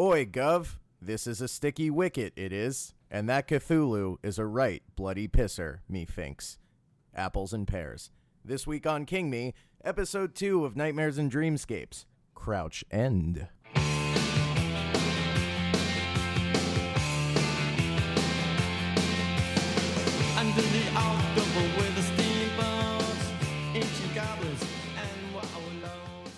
Oi, 0.00 0.26
Gov, 0.26 0.76
this 1.02 1.26
is 1.26 1.40
a 1.40 1.48
sticky 1.48 1.90
wicket, 1.90 2.32
it 2.36 2.52
is. 2.52 2.94
And 3.10 3.28
that 3.28 3.48
Cthulhu 3.48 4.18
is 4.22 4.38
a 4.38 4.46
right 4.46 4.80
bloody 4.94 5.26
pisser, 5.26 5.80
me 5.88 6.04
thinks. 6.04 6.56
Apples 7.12 7.52
and 7.52 7.66
pears. 7.66 8.12
This 8.44 8.64
week 8.64 8.86
on 8.86 9.06
King 9.06 9.28
Me, 9.28 9.54
episode 9.84 10.36
2 10.36 10.64
of 10.64 10.76
Nightmares 10.76 11.18
and 11.18 11.32
Dreamscapes 11.32 12.04
Crouch 12.36 12.84
End. 12.92 13.48
Under 13.74 13.82
the 20.62 20.84
October 20.94 21.62
with 21.76 21.96
the 21.96 22.02
steamboats, 22.02 23.32
ancient 23.74 24.14
goblins, 24.14 24.62
and 24.96 25.34
wallows. 25.34 26.30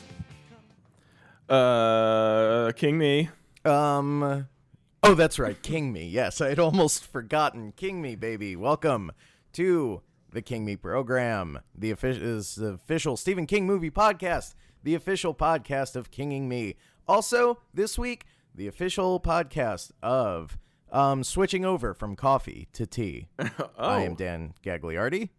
Uh, 1.51 2.73
King 2.73 2.97
Me. 2.97 3.29
Um. 3.65 4.49
Oh, 5.03 5.15
that's 5.15 5.39
right, 5.39 5.61
King 5.63 5.93
Me. 5.93 6.07
Yes, 6.07 6.41
I 6.41 6.49
had 6.51 6.59
almost 6.59 7.07
forgotten 7.11 7.73
King 7.73 8.01
Me, 8.03 8.17
baby. 8.17 8.55
Welcome 8.57 9.13
to 9.55 10.03
the 10.31 10.43
King 10.43 10.65
Me 10.65 10.77
program. 10.77 11.61
The 11.75 11.91
official 11.91 12.23
is 12.23 12.55
the 12.55 12.69
official 12.69 13.17
Stephen 13.17 13.47
King 13.47 13.67
movie 13.67 13.91
podcast, 13.91 14.55
the 14.83 14.95
official 14.95 15.35
podcast 15.35 15.97
of 15.97 16.11
Kinging 16.11 16.49
Me. 16.49 16.77
Also, 17.09 17.59
this 17.75 17.99
week, 17.99 18.25
the 18.55 18.67
official 18.67 19.21
podcast 19.21 19.91
of 20.03 20.57
um 20.93 21.23
switching 21.23 21.65
over 21.65 21.93
from 21.95 22.17
coffee 22.17 22.69
to 22.73 22.87
tea. 22.87 23.29
I 23.79 24.03
am 24.03 24.15
Dan 24.15 24.55
Gagliardi. 24.65 25.31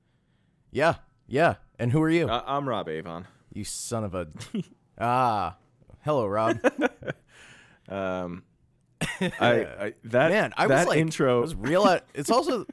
Yeah, 0.71 0.95
yeah. 1.27 1.55
And 1.79 1.91
who 1.91 2.01
are 2.01 2.09
you? 2.09 2.27
Uh, 2.27 2.43
I'm 2.45 2.67
Rob 2.69 2.87
Avon. 2.87 3.27
you 3.53 3.63
son 3.63 4.03
of 4.03 4.13
a 4.15 4.27
ah. 4.99 5.57
Hello, 6.03 6.25
Rob. 6.25 6.59
Um, 7.91 8.43
I, 9.01 9.29
I 9.39 9.93
that 10.05 10.31
Man, 10.31 10.53
I 10.57 10.67
that 10.67 10.79
was 10.79 10.87
like, 10.87 10.99
intro 10.99 11.39
it 11.39 11.41
was 11.41 11.55
real. 11.55 11.85
At, 11.85 12.05
it's 12.13 12.29
also. 12.31 12.65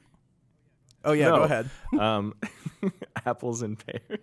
Oh 1.05 1.13
yeah, 1.13 1.29
No. 1.29 1.37
go 1.39 1.43
ahead. 1.45 1.71
um, 1.99 2.35
apples 3.27 3.63
and 3.63 3.79
pears. 3.79 4.21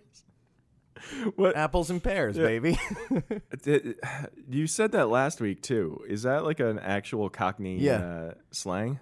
What 1.36 1.56
Apples 1.56 1.90
and 1.92 2.04
pears, 2.04 2.36
baby. 2.38 2.80
you 4.50 4.66
said 4.68 4.92
that 4.94 5.08
last 5.10 5.40
week 5.40 5.62
too? 5.62 6.02
Is 6.08 6.24
that 6.24 6.44
like 6.44 6.60
an 6.60 6.80
actual 6.80 7.30
Cockney 7.30 7.78
Yeah. 7.80 7.98
uh, 7.98 8.34
slang? 8.52 9.00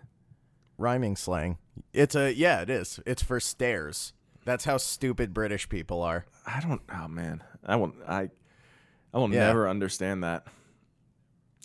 Rhyming 0.77 1.15
slang. 1.15 1.57
It's 1.93 2.15
a 2.15 2.33
yeah, 2.33 2.61
it 2.61 2.69
is. 2.69 2.99
It's 3.05 3.23
for 3.23 3.39
stairs. 3.39 4.13
That's 4.45 4.65
how 4.65 4.77
stupid 4.77 5.33
British 5.33 5.69
people 5.69 6.01
are. 6.01 6.25
I 6.45 6.59
don't. 6.59 6.81
Oh 6.93 7.07
man, 7.07 7.41
I 7.65 7.75
won't. 7.77 7.95
I 8.07 8.29
I 9.13 9.17
will 9.17 9.31
Yeah. 9.31 9.47
never 9.47 9.69
understand 9.69 10.23
that. 10.23 10.45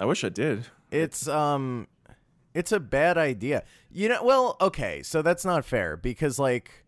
I 0.01 0.05
wish 0.05 0.25
I 0.25 0.29
did. 0.29 0.67
It's 0.91 1.29
um, 1.29 1.89
it's 2.55 2.73
a 2.73 2.81
bad 2.81 3.19
idea. 3.19 3.65
You 3.91 4.09
know. 4.09 4.23
Well, 4.23 4.57
okay, 4.61 5.03
so 5.03 5.23
that's 5.23 5.45
not 5.45 5.65
fair 5.65 5.97
because 5.97 6.39
like. 6.39 6.85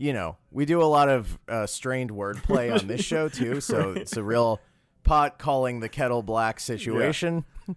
You 0.00 0.12
know, 0.12 0.36
we 0.52 0.64
do 0.64 0.80
a 0.80 0.86
lot 0.86 1.08
of 1.08 1.40
uh, 1.48 1.66
strained 1.66 2.12
wordplay 2.12 2.72
on 2.72 2.86
this 2.86 3.00
show 3.00 3.28
too, 3.28 3.60
so 3.60 3.90
it's 3.90 4.16
a 4.16 4.22
real 4.22 4.60
pot 5.02 5.40
calling 5.40 5.80
the 5.80 5.88
kettle 5.88 6.22
black 6.22 6.60
situation. 6.60 7.44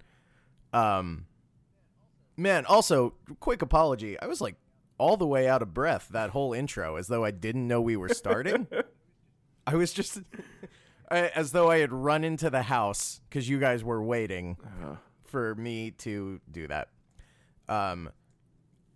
Um, 0.74 1.26
man, 2.38 2.66
also, 2.66 3.14
quick 3.40 3.62
apology. 3.62 4.20
I 4.20 4.28
was 4.28 4.42
like 4.42 4.56
all 4.98 5.18
the 5.18 5.28
way 5.28 5.48
out 5.48 5.62
of 5.62 5.74
breath 5.74 6.10
that 6.12 6.30
whole 6.30 6.54
intro, 6.54 6.96
as 6.96 7.08
though 7.08 7.26
I 7.26 7.32
didn't 7.32 7.68
know 7.68 7.82
we 7.82 7.98
were 7.98 8.10
starting. 8.10 8.68
I 9.68 9.76
was 9.76 9.94
just 9.94 10.22
as 11.18 11.52
though 11.52 11.70
I 11.70 11.80
had 11.80 11.92
run 11.92 12.24
into 12.24 12.50
the 12.50 12.64
house 12.64 13.22
because 13.30 13.48
you 13.50 13.60
guys 13.60 13.84
were 13.84 14.02
waiting 14.04 14.58
for 15.26 15.56
me 15.56 15.92
to 16.00 16.40
do 16.52 16.68
that. 16.68 16.90
Um, 17.70 18.10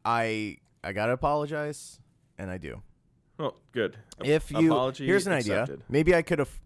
I 0.04 0.58
I 0.84 0.92
gotta 0.94 1.14
apologize, 1.14 2.00
and 2.38 2.50
I 2.52 2.58
do. 2.58 2.82
Oh, 3.40 3.56
good. 3.72 3.98
A- 4.22 4.26
If 4.26 4.52
you 4.52 4.72
apology 4.72 5.06
here's 5.06 5.28
an 5.28 5.34
accepted. 5.34 5.74
idea, 5.76 5.86
maybe 5.90 6.16
I 6.16 6.22
could 6.22 6.40
have. 6.40 6.60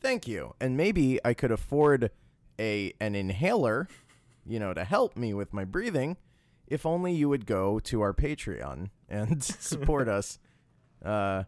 Thank 0.00 0.26
you, 0.26 0.54
and 0.60 0.76
maybe 0.76 1.20
I 1.24 1.32
could 1.34 1.52
afford 1.52 2.10
a 2.58 2.92
an 3.00 3.14
inhaler, 3.14 3.88
you 4.44 4.58
know, 4.58 4.74
to 4.74 4.84
help 4.84 5.16
me 5.16 5.32
with 5.34 5.52
my 5.52 5.64
breathing. 5.64 6.16
If 6.66 6.86
only 6.86 7.12
you 7.14 7.28
would 7.28 7.44
go 7.46 7.78
to 7.80 8.00
our 8.00 8.12
Patreon 8.14 8.90
and 9.08 9.42
support 9.44 10.08
us, 10.08 10.38
uh, 11.04 11.44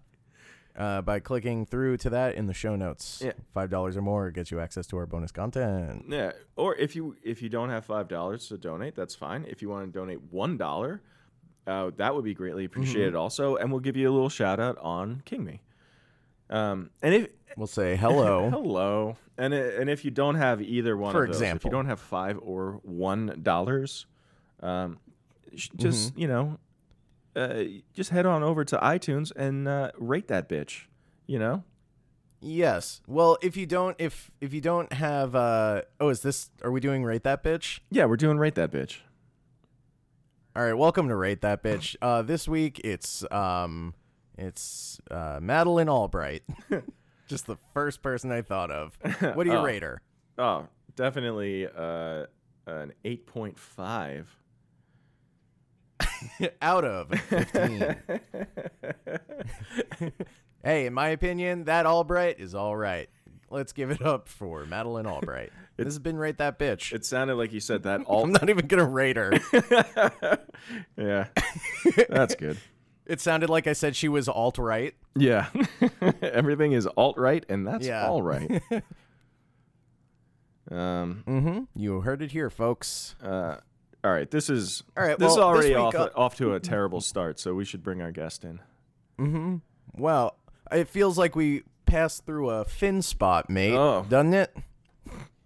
uh, 0.77 1.01
by 1.03 1.21
clicking 1.21 1.67
through 1.67 1.97
to 1.99 2.11
that 2.11 2.35
in 2.35 2.47
the 2.47 2.55
show 2.55 2.75
notes. 2.77 3.23
Yeah. 3.25 3.33
Five 3.53 3.71
dollars 3.71 3.97
or 3.97 4.03
more 4.03 4.31
gets 4.31 4.51
you 4.51 4.61
access 4.61 4.87
to 4.89 4.97
our 4.97 5.07
bonus 5.07 5.31
content. 5.33 6.07
Yeah, 6.09 6.33
or 6.57 6.75
if 6.77 6.97
you 6.97 7.17
if 7.23 7.43
you 7.43 7.49
don't 7.49 7.71
have 7.71 7.85
five 7.85 8.09
dollars 8.09 8.49
to 8.49 8.59
donate, 8.59 8.95
that's 8.97 9.15
fine. 9.15 9.45
If 9.49 9.63
you 9.63 9.69
want 9.69 9.93
to 9.93 9.99
donate 9.99 10.21
one 10.31 10.57
dollar, 10.57 11.01
uh, 11.67 11.91
that 11.97 12.15
would 12.15 12.25
be 12.25 12.35
greatly 12.35 12.65
Mm-hmm. 12.65 12.73
appreciated 12.81 13.15
also, 13.15 13.57
and 13.57 13.71
we'll 13.71 13.81
give 13.81 13.97
you 13.97 14.09
a 14.11 14.13
little 14.13 14.29
shout 14.29 14.59
out 14.61 14.77
on 14.79 15.23
King 15.25 15.45
Me. 15.45 15.61
Um, 16.51 16.91
and 17.03 17.15
if 17.15 17.29
We'll 17.57 17.67
say 17.69 17.95
hello. 17.97 18.51
hello, 18.53 19.17
and 19.39 19.55
and 19.55 19.89
if 19.89 20.05
you 20.05 20.11
don't 20.11 20.35
have 20.35 20.61
either 20.61 20.97
one 20.97 21.13
For 21.13 21.25
of 21.25 21.33
those, 21.33 21.41
if 21.43 21.65
you 21.65 21.71
don't 21.71 21.87
have 21.87 22.01
five 22.01 22.39
or 22.43 22.81
one 22.83 23.39
dollars, 23.43 24.07
um, 24.61 24.99
just 25.55 26.11
Mm-hmm. 26.11 26.21
you 26.21 26.27
know, 26.29 26.59
uh, 27.37 27.65
just 27.93 28.11
head 28.11 28.27
on 28.27 28.43
over 28.43 28.65
to 28.65 28.77
iTunes 28.79 29.33
and 29.37 29.67
uh, 29.69 29.91
rate 29.99 30.29
that 30.29 30.49
bitch. 30.49 30.85
You 31.27 31.39
know, 31.39 31.65
Yes. 32.41 33.01
Well, 33.07 33.39
if 33.43 33.57
you 33.57 33.65
don't, 33.65 33.97
if 33.99 34.31
if 34.41 34.53
you 34.53 34.61
don't 34.61 34.93
have, 34.93 35.35
uh, 35.35 35.83
oh, 35.99 36.11
is 36.11 36.21
this? 36.21 36.51
Are 36.63 36.71
we 36.71 36.81
doing 36.81 37.03
rate 37.03 37.25
that 37.25 37.43
bitch? 37.43 37.81
yeah, 37.91 38.05
we're 38.05 38.17
doing 38.19 38.37
rate 38.39 38.55
that 38.57 38.71
bitch. 38.71 38.99
All 40.55 40.63
right. 40.63 40.75
Welcome 40.75 41.09
to 41.09 41.17
rate 41.17 41.41
that 41.41 41.63
bitch. 41.63 41.97
Uh, 42.03 42.23
this 42.23 42.47
week 42.47 42.81
it's 42.85 43.25
um, 43.33 43.95
it's 44.37 45.01
uh, 45.11 45.39
Madeleine 45.41 45.89
Albright. 45.89 46.43
Just 47.27 47.47
the 47.47 47.57
first 47.73 48.03
person 48.03 48.31
I 48.31 48.43
thought 48.43 48.71
of. 48.71 48.99
What 49.35 49.45
do 49.45 49.51
you 49.51 49.57
Oh. 49.57 49.65
rate 49.65 49.83
her? 49.83 50.03
Oh, 50.37 50.67
definitely 50.95 51.67
uh, 51.67 52.27
an 52.67 52.93
eight 53.07 53.27
point 53.27 53.59
five. 53.59 54.29
Out 56.63 56.85
of 56.85 57.09
fifteen. 57.21 57.97
hey, 60.65 60.87
in 60.87 60.95
my 60.95 61.09
opinion, 61.09 61.65
that 61.65 61.87
Albright 61.87 62.39
is 62.41 62.55
all 62.55 62.77
right. 62.77 63.09
Let's 63.51 63.73
give 63.73 63.91
it 63.91 64.03
up 64.03 64.29
for 64.29 64.65
Madeleine 64.67 65.07
Albright. 65.07 65.53
this 65.77 65.85
has 65.87 65.99
been 65.99 66.17
rate 66.17 66.39
that 66.39 66.59
bitch. 66.59 66.93
It 66.93 67.05
sounded 67.05 67.37
like 67.37 67.53
you 67.53 67.61
said 67.61 67.85
that 67.85 68.01
I'm 68.09 68.33
not 68.33 68.49
even 68.51 68.67
gonna 68.67 68.85
rate 68.87 69.17
her. 69.17 69.33
yeah, 70.97 71.27
that's 72.09 72.35
good. 72.35 72.59
It 73.07 73.21
sounded 73.21 73.51
like 73.51 73.67
I 73.67 73.75
said 73.75 73.95
she 73.95 74.09
was 74.09 74.29
alt 74.29 74.57
right. 74.59 74.95
Yeah, 75.15 75.49
everything 76.23 76.73
is 76.73 76.87
alt 76.97 77.19
right, 77.19 77.45
and 77.49 77.67
that's 77.67 77.87
Yeah. 77.87 78.09
all 78.09 78.23
right. 78.23 78.51
um. 80.71 81.23
Mm-hmm. 81.27 81.61
You 81.77 82.01
heard 82.01 82.23
it 82.23 82.33
here, 82.33 82.51
folks. 82.51 83.15
Uh. 83.23 83.57
All 84.05 84.13
right. 84.13 84.31
This 84.31 84.51
is. 84.51 84.83
All 84.97 85.05
right, 85.05 85.19
This 85.19 85.33
is 85.33 85.39
well, 85.39 85.55
this 85.55 85.57
already 85.65 85.69
week, 85.75 85.79
off 85.79 85.95
uh, 85.95 86.11
off 86.15 86.37
to 86.37 86.55
a 86.55 86.61
terrible 86.61 87.01
start, 87.01 87.41
so 87.41 87.55
we 87.55 87.65
should 87.65 87.83
bring 87.83 88.03
our 88.03 88.13
guest 88.13 88.45
in. 88.45 88.61
Mm-hmm. 89.19 89.57
Well, 89.97 90.37
it 90.71 90.89
feels 90.89 91.17
like 91.17 91.35
we 91.35 91.63
passed 91.87 92.27
through 92.27 92.51
a 92.51 92.65
fin 92.65 93.01
spot, 93.03 93.49
mate. 93.49 93.75
Oh. 93.75 94.05
Doesn't 94.09 94.35
it? 94.35 94.55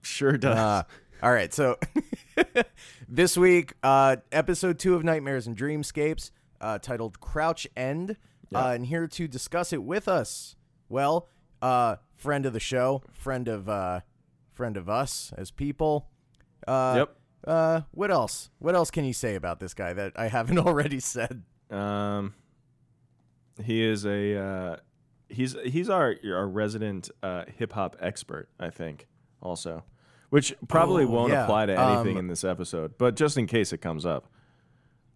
Sure 0.02 0.36
does. 0.36 0.56
Uh, 0.56 0.82
all 1.22 1.32
right, 1.32 1.52
so 1.52 1.76
this 3.08 3.36
week, 3.36 3.74
uh, 3.82 4.16
episode 4.32 4.78
two 4.78 4.94
of 4.94 5.04
Nightmares 5.04 5.46
and 5.46 5.56
Dreamscapes, 5.56 6.30
uh, 6.60 6.78
titled 6.78 7.20
"Crouch 7.20 7.66
End," 7.76 8.16
uh, 8.54 8.68
and 8.74 8.86
here 8.86 9.06
to 9.06 9.28
discuss 9.28 9.72
it 9.72 9.82
with 9.82 10.08
us, 10.08 10.56
well, 10.88 11.28
uh, 11.60 11.96
friend 12.16 12.46
of 12.46 12.52
the 12.52 12.60
show, 12.60 13.02
friend 13.12 13.48
of 13.48 13.68
uh, 13.68 14.00
friend 14.52 14.76
of 14.76 14.88
us 14.88 15.32
as 15.36 15.50
people. 15.50 16.08
Uh, 16.66 16.94
Yep. 16.98 17.17
Uh, 17.48 17.80
what 17.92 18.10
else? 18.10 18.50
What 18.58 18.74
else 18.74 18.90
can 18.90 19.04
you 19.04 19.12
say 19.12 19.34
about 19.34 19.58
this 19.58 19.72
guy 19.74 19.92
that 19.94 20.12
I 20.16 20.28
haven't 20.28 20.58
already 20.66 21.00
said? 21.00 21.42
Um, 21.70 22.34
he 23.64 23.82
is 23.82 24.04
a 24.06 24.36
uh, 24.38 24.76
he's 25.28 25.56
he's 25.64 25.88
our 25.90 26.14
our 26.26 26.46
resident 26.46 27.10
uh, 27.22 27.44
hip 27.56 27.72
hop 27.72 27.96
expert, 28.00 28.48
I 28.60 28.70
think. 28.70 29.06
Also, 29.40 29.84
which 30.30 30.54
probably 30.68 31.04
Oh, 31.04 31.08
won't 31.08 31.32
yeah. 31.32 31.44
apply 31.44 31.66
to 31.66 31.78
anything 31.78 32.12
Um, 32.16 32.24
in 32.24 32.26
this 32.28 32.44
episode, 32.44 32.98
but 32.98 33.16
just 33.16 33.38
in 33.38 33.46
case 33.46 33.72
it 33.72 33.78
comes 33.78 34.04
up. 34.04 34.30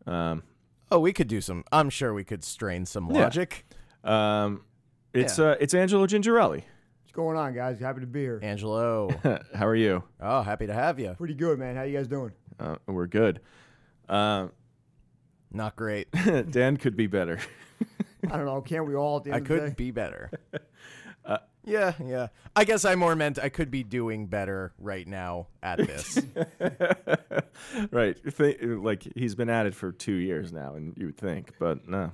Um, 0.07 0.43
Oh, 0.91 1.01
we 1.01 1.13
could 1.13 1.29
do 1.29 1.41
some. 1.41 1.65
I'm 1.73 1.89
sure 1.91 2.13
we 2.15 2.23
could 2.25 2.45
strain 2.45 2.85
some 2.87 3.11
Yeah. 3.11 3.23
logic. 3.25 3.65
um, 4.05 4.63
it's 5.15 5.39
Yeah. 5.39 5.45
uh, 5.51 5.57
it's 5.61 5.75
Angelo 5.75 6.07
Gingerelli. 6.07 6.65
What's 7.13 7.19
going 7.27 7.37
on, 7.37 7.53
guys? 7.53 7.79
Happy 7.79 8.01
to 8.01 8.07
be 8.07 8.21
here. 8.23 8.41
Angelo. 8.43 9.11
How 9.55 9.67
are 9.67 9.77
you? 9.77 10.03
oh, 10.19 10.41
happy 10.41 10.67
to 10.67 10.73
have 10.73 10.99
you. 10.99 11.13
Pretty 11.19 11.35
good, 11.35 11.59
man. 11.59 11.77
How 11.77 11.83
you 11.83 11.95
guys 11.95 12.09
doing? 12.09 12.33
Uh, 12.59 12.77
we're 12.87 13.07
good. 13.07 13.41
Uh, 14.09 14.49
Not 15.53 15.77
great. 15.77 16.09
Dan 16.51 16.79
could 16.79 16.97
be 16.97 17.07
better. 17.09 17.39
I 18.31 18.37
don't 18.39 18.47
know. 18.47 18.63
Can't 18.63 18.87
we 18.87 18.95
all 18.95 19.19
at 19.19 19.25
the 19.25 19.33
I 19.33 19.35
end 19.37 19.43
of 19.43 19.49
the 19.49 19.55
could 19.61 19.67
day? 19.69 19.75
be 19.77 19.91
better. 19.91 20.31
Yeah, 21.65 21.93
yeah. 22.05 22.27
I 22.57 22.65
guess 22.65 22.85
I 22.85 22.97
more 22.97 23.15
meant 23.15 23.39
I 23.39 23.49
could 23.51 23.71
be 23.71 23.85
doing 23.85 24.27
better 24.27 24.73
right 24.81 25.07
now 25.07 25.47
at 25.63 25.79
this. 25.79 26.19
right. 27.93 28.17
Th- 28.37 28.59
like 28.63 29.07
he's 29.15 29.37
been 29.37 29.49
at 29.49 29.67
it 29.67 29.75
for 29.77 29.93
two 29.93 30.15
years 30.15 30.53
now, 30.53 30.75
and 30.75 30.93
you 30.97 31.07
would 31.07 31.19
think, 31.19 31.53
but 31.61 31.87
no. 31.87 32.11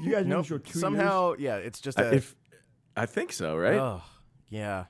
You 0.00 0.10
guys 0.10 0.24
know 0.26 0.36
nope. 0.36 0.42
the 0.44 0.48
show 0.48 0.58
two 0.58 0.78
Somehow, 0.78 1.34
yeah, 1.38 1.56
it's 1.56 1.80
just 1.80 2.00
I- 2.00 2.04
a. 2.04 2.12
if 2.14 2.34
I 2.96 3.06
think 3.06 3.32
so, 3.32 3.56
right? 3.56 3.74
Oh, 3.74 4.02
yeah. 4.50 4.84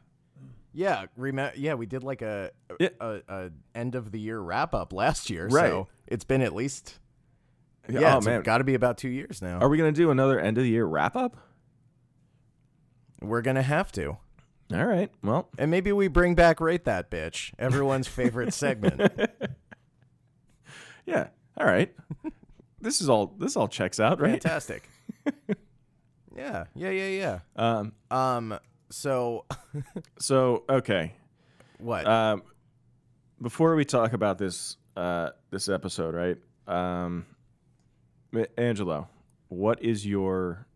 Yeah, 0.72 1.06
remember? 1.16 1.52
Yeah, 1.56 1.74
we 1.74 1.86
did 1.86 2.02
like 2.02 2.22
a, 2.22 2.50
a, 2.70 2.74
Yeah. 2.80 2.88
a, 3.00 3.20
a 3.28 3.50
end 3.74 3.94
of 3.94 4.10
the 4.10 4.18
year 4.18 4.40
wrap 4.40 4.74
up 4.74 4.92
last 4.92 5.28
year, 5.30 5.46
Right. 5.48 5.68
so 5.70 5.88
it's 6.06 6.24
been 6.24 6.40
at 6.42 6.54
least 6.54 6.98
Yeah, 7.88 8.14
oh, 8.14 8.18
it's 8.18 8.26
man. 8.26 8.42
got 8.42 8.58
to 8.58 8.64
be 8.64 8.74
about 8.74 8.96
two 8.98 9.08
years 9.10 9.42
now. 9.42 9.58
Are 9.58 9.68
we 9.68 9.76
gonna 9.76 9.92
do 9.92 10.10
another 10.10 10.40
end 10.40 10.56
of 10.58 10.64
the 10.64 10.70
year 10.70 10.86
wrap 10.86 11.14
up? 11.14 11.36
We're 13.20 13.42
gonna 13.42 13.62
have 13.62 13.92
to, 13.92 14.16
All 14.72 14.86
right. 14.86 15.10
Well, 15.22 15.48
and 15.58 15.70
maybe 15.70 15.92
we 15.92 16.08
bring 16.08 16.34
back 16.34 16.58
rate 16.60 16.84
that 16.86 17.10
bitch, 17.10 17.52
everyone's 17.58 18.08
favorite 18.08 18.54
segment. 18.54 19.00
yeah. 21.06 21.28
All 21.58 21.66
right. 21.66 21.94
this 22.80 23.00
is 23.02 23.08
all. 23.10 23.34
This 23.38 23.56
all 23.56 23.68
checks 23.68 24.00
out, 24.00 24.20
right? 24.20 24.42
Fantastic. 24.42 24.88
yeah, 26.42 26.64
yeah, 26.74 26.90
yeah, 26.90 27.38
yeah. 27.56 27.78
Um, 27.78 27.92
um, 28.10 28.58
so 28.90 29.44
So 30.18 30.64
okay. 30.68 31.12
what? 31.78 32.06
Um. 32.06 32.42
Before 33.40 33.74
we 33.74 33.84
talk 33.84 34.12
about 34.12 34.38
this, 34.38 34.76
uh, 34.96 35.30
this 35.50 35.68
episode, 35.68 36.14
right? 36.14 36.36
Um, 36.68 37.26
Angelo, 38.56 39.08
what 39.48 39.82
is 39.82 40.06
your, 40.06 40.66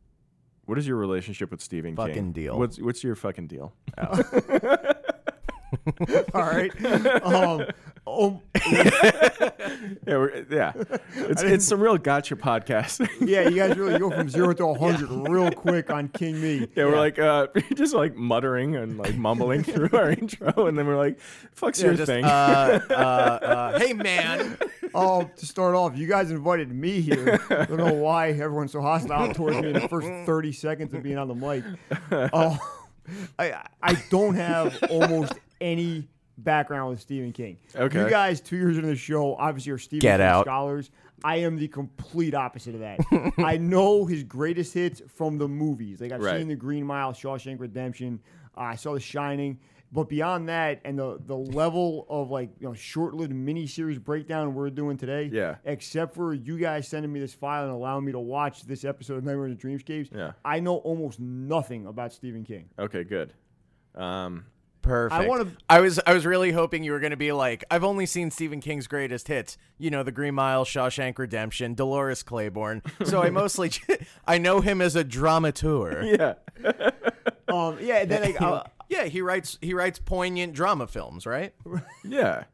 what 0.65 0.77
is 0.77 0.87
your 0.87 0.97
relationship 0.97 1.53
with 1.53 1.61
Stephen 1.61 1.95
King? 1.95 2.07
Fucking 2.09 2.33
deal. 2.33 2.59
What's 2.59 2.81
what's 2.81 3.05
your 3.05 3.15
fucking 3.15 3.47
deal? 3.47 3.73
All 6.35 6.43
right. 6.43 6.85
Um, 7.25 7.67
um, 8.07 8.41
Yeah, 10.07 10.17
we're, 10.19 10.47
yeah. 10.51 10.73
It's 11.17 11.43
it's 11.43 11.67
some 11.67 11.81
real 11.81 11.99
gotcha 11.99 12.37
podcast. 12.37 13.09
yeah, 13.21 13.49
you 13.49 13.57
guys 13.57 13.77
really 13.77 13.99
go 13.99 14.11
from 14.11 14.29
zero 14.29 14.53
to 14.53 14.65
a 14.67 14.79
hundred 14.79 15.11
real 15.29 15.51
quick 15.51 15.91
on 15.91 16.09
King 16.09 16.41
Me. 16.41 16.69
Yeah, 16.77 16.85
we're 16.85 16.97
like 16.97 17.19
uh, 17.19 17.49
just 17.75 17.95
like 17.95 18.15
muttering 18.15 18.77
and 18.77 18.97
like 18.97 19.17
mumbling 19.17 19.65
through 19.65 19.91
our 19.93 20.11
intro, 20.11 20.67
and 20.67 20.79
then 20.79 20.87
we're 20.87 20.97
like, 20.97 21.19
"Fuck's 21.53 21.83
your 21.83 21.95
just, 21.95 22.07
thing." 22.07 22.25
uh, 22.25 22.81
uh, 22.91 22.93
uh, 22.93 23.79
hey 23.79 23.93
man, 23.93 24.57
Oh, 24.95 25.29
to 25.37 25.47
start 25.47 25.75
off, 25.75 25.97
you 25.97 26.07
guys 26.07 26.31
invited 26.31 26.73
me 26.73 27.01
here. 27.01 27.41
I 27.51 27.65
don't 27.65 27.77
know 27.77 27.93
why 27.93 28.31
everyone's 28.31 28.73
so 28.73 28.81
hostile 28.81 29.35
towards 29.35 29.57
me 29.59 29.69
in 29.69 29.75
the 29.75 29.89
first 29.89 30.09
30 30.27 30.53
seconds 30.53 30.95
of 30.95 31.03
being 31.03 31.19
on 31.19 31.29
the 31.29 31.35
mic. 31.35 31.65
Oh, 32.33 32.59
I 33.39 33.63
I 33.83 33.95
don't 34.11 34.35
have 34.35 34.79
almost 34.91 35.35
any 35.61 36.09
background 36.39 36.91
with 36.91 37.01
Stephen 37.01 37.33
King. 37.33 37.57
Okay. 37.75 38.01
You 38.03 38.11
guys, 38.11 38.41
two 38.41 38.57
years 38.57 38.77
into 38.77 38.89
the 38.89 38.97
show, 38.97 39.35
obviously 39.37 39.73
are 39.73 39.79
Stephen 39.79 40.01
Get 40.01 40.19
King 40.19 40.27
out. 40.27 40.45
scholars. 40.45 40.91
I 41.25 41.37
am 41.37 41.57
the 41.57 41.67
complete 41.69 42.35
opposite 42.35 42.75
of 42.75 42.81
that. 42.81 43.01
I 43.39 43.57
know 43.57 44.05
his 44.05 44.23
greatest 44.23 44.75
hits 44.75 45.01
from 45.09 45.39
the 45.39 45.49
movies. 45.49 46.01
Like 46.01 46.13
I've 46.13 46.21
Right. 46.21 46.39
seen 46.39 46.49
The 46.49 46.55
Green 46.57 46.85
Mile, 46.85 47.13
Shawshank 47.13 47.59
Redemption. 47.59 48.21
Uh, 48.57 48.61
I 48.61 48.75
saw 48.77 48.93
The 48.95 49.01
Shining. 49.01 49.59
But 49.93 50.09
beyond 50.09 50.49
that, 50.49 50.81
and 50.85 50.99
the 50.99 51.17
the 51.25 51.37
level 51.37 52.07
of 52.11 52.29
like 52.31 52.51
you 52.59 52.67
know 52.67 52.75
short-lived 52.75 53.33
miniseries 53.33 54.03
breakdown 54.03 54.53
we're 54.53 54.69
doing 54.69 54.97
today, 54.97 55.31
Yeah. 55.33 55.55
Except 55.65 56.13
for 56.15 56.35
you 56.35 56.59
guys 56.59 56.89
sending 56.89 57.11
me 57.13 57.21
this 57.21 57.33
file 57.33 57.63
and 57.63 57.73
allowing 57.73 58.05
me 58.05 58.11
to 58.13 58.19
watch 58.19 58.65
this 58.65 58.85
episode 58.85 59.19
of 59.19 59.25
Nightmare 59.25 59.47
and 59.47 59.59
Dreamscapes, 59.59 60.13
Yeah. 60.13 60.33
I 60.45 60.59
know 60.59 60.79
almost 60.79 61.21
nothing 61.21 61.87
about 61.87 62.13
Stephen 62.13 62.43
King. 62.45 62.69
okay, 62.79 63.05
good. 63.05 63.33
Um, 63.95 64.45
perfect. 64.87 65.21
I 65.23 65.27
wanna- 65.29 65.53
I 65.69 65.81
was 65.81 66.01
I 66.07 66.15
was 66.15 66.25
really 66.25 66.53
hoping 66.53 66.83
you 66.85 66.93
were 66.93 67.01
gonna 67.01 67.17
be 67.17 67.33
like, 67.33 67.65
I've 67.71 67.85
only 67.85 68.07
seen 68.07 68.31
Stephen 68.31 68.61
King's 68.61 68.87
greatest 68.87 69.29
hits. 69.29 69.59
You 69.79 69.91
know, 69.91 70.03
The 70.03 70.13
Green 70.13 70.35
Mile, 70.35 70.65
Shawshank 70.65 71.19
Redemption, 71.19 71.75
Dolores 71.75 72.23
Claiborne. 72.23 72.83
So 73.05 73.23
I 73.23 73.31
mostly 73.31 73.71
I 74.27 74.39
know 74.39 74.61
him 74.61 74.81
as 74.81 74.97
a 74.97 75.05
dramaturg. 75.05 76.19
yeah, 76.19 76.35
Um, 77.49 77.79
yeah, 77.81 77.99
and 77.99 78.11
then 78.11 78.23
like, 78.23 78.41
uh, 78.43 78.65
Yeah, 78.89 79.05
he 79.05 79.21
writes 79.21 79.59
he 79.61 79.75
writes 79.75 79.99
poignant 79.99 80.53
drama 80.53 80.87
films, 80.87 81.27
right? 81.27 81.53
yeah. 82.05 82.45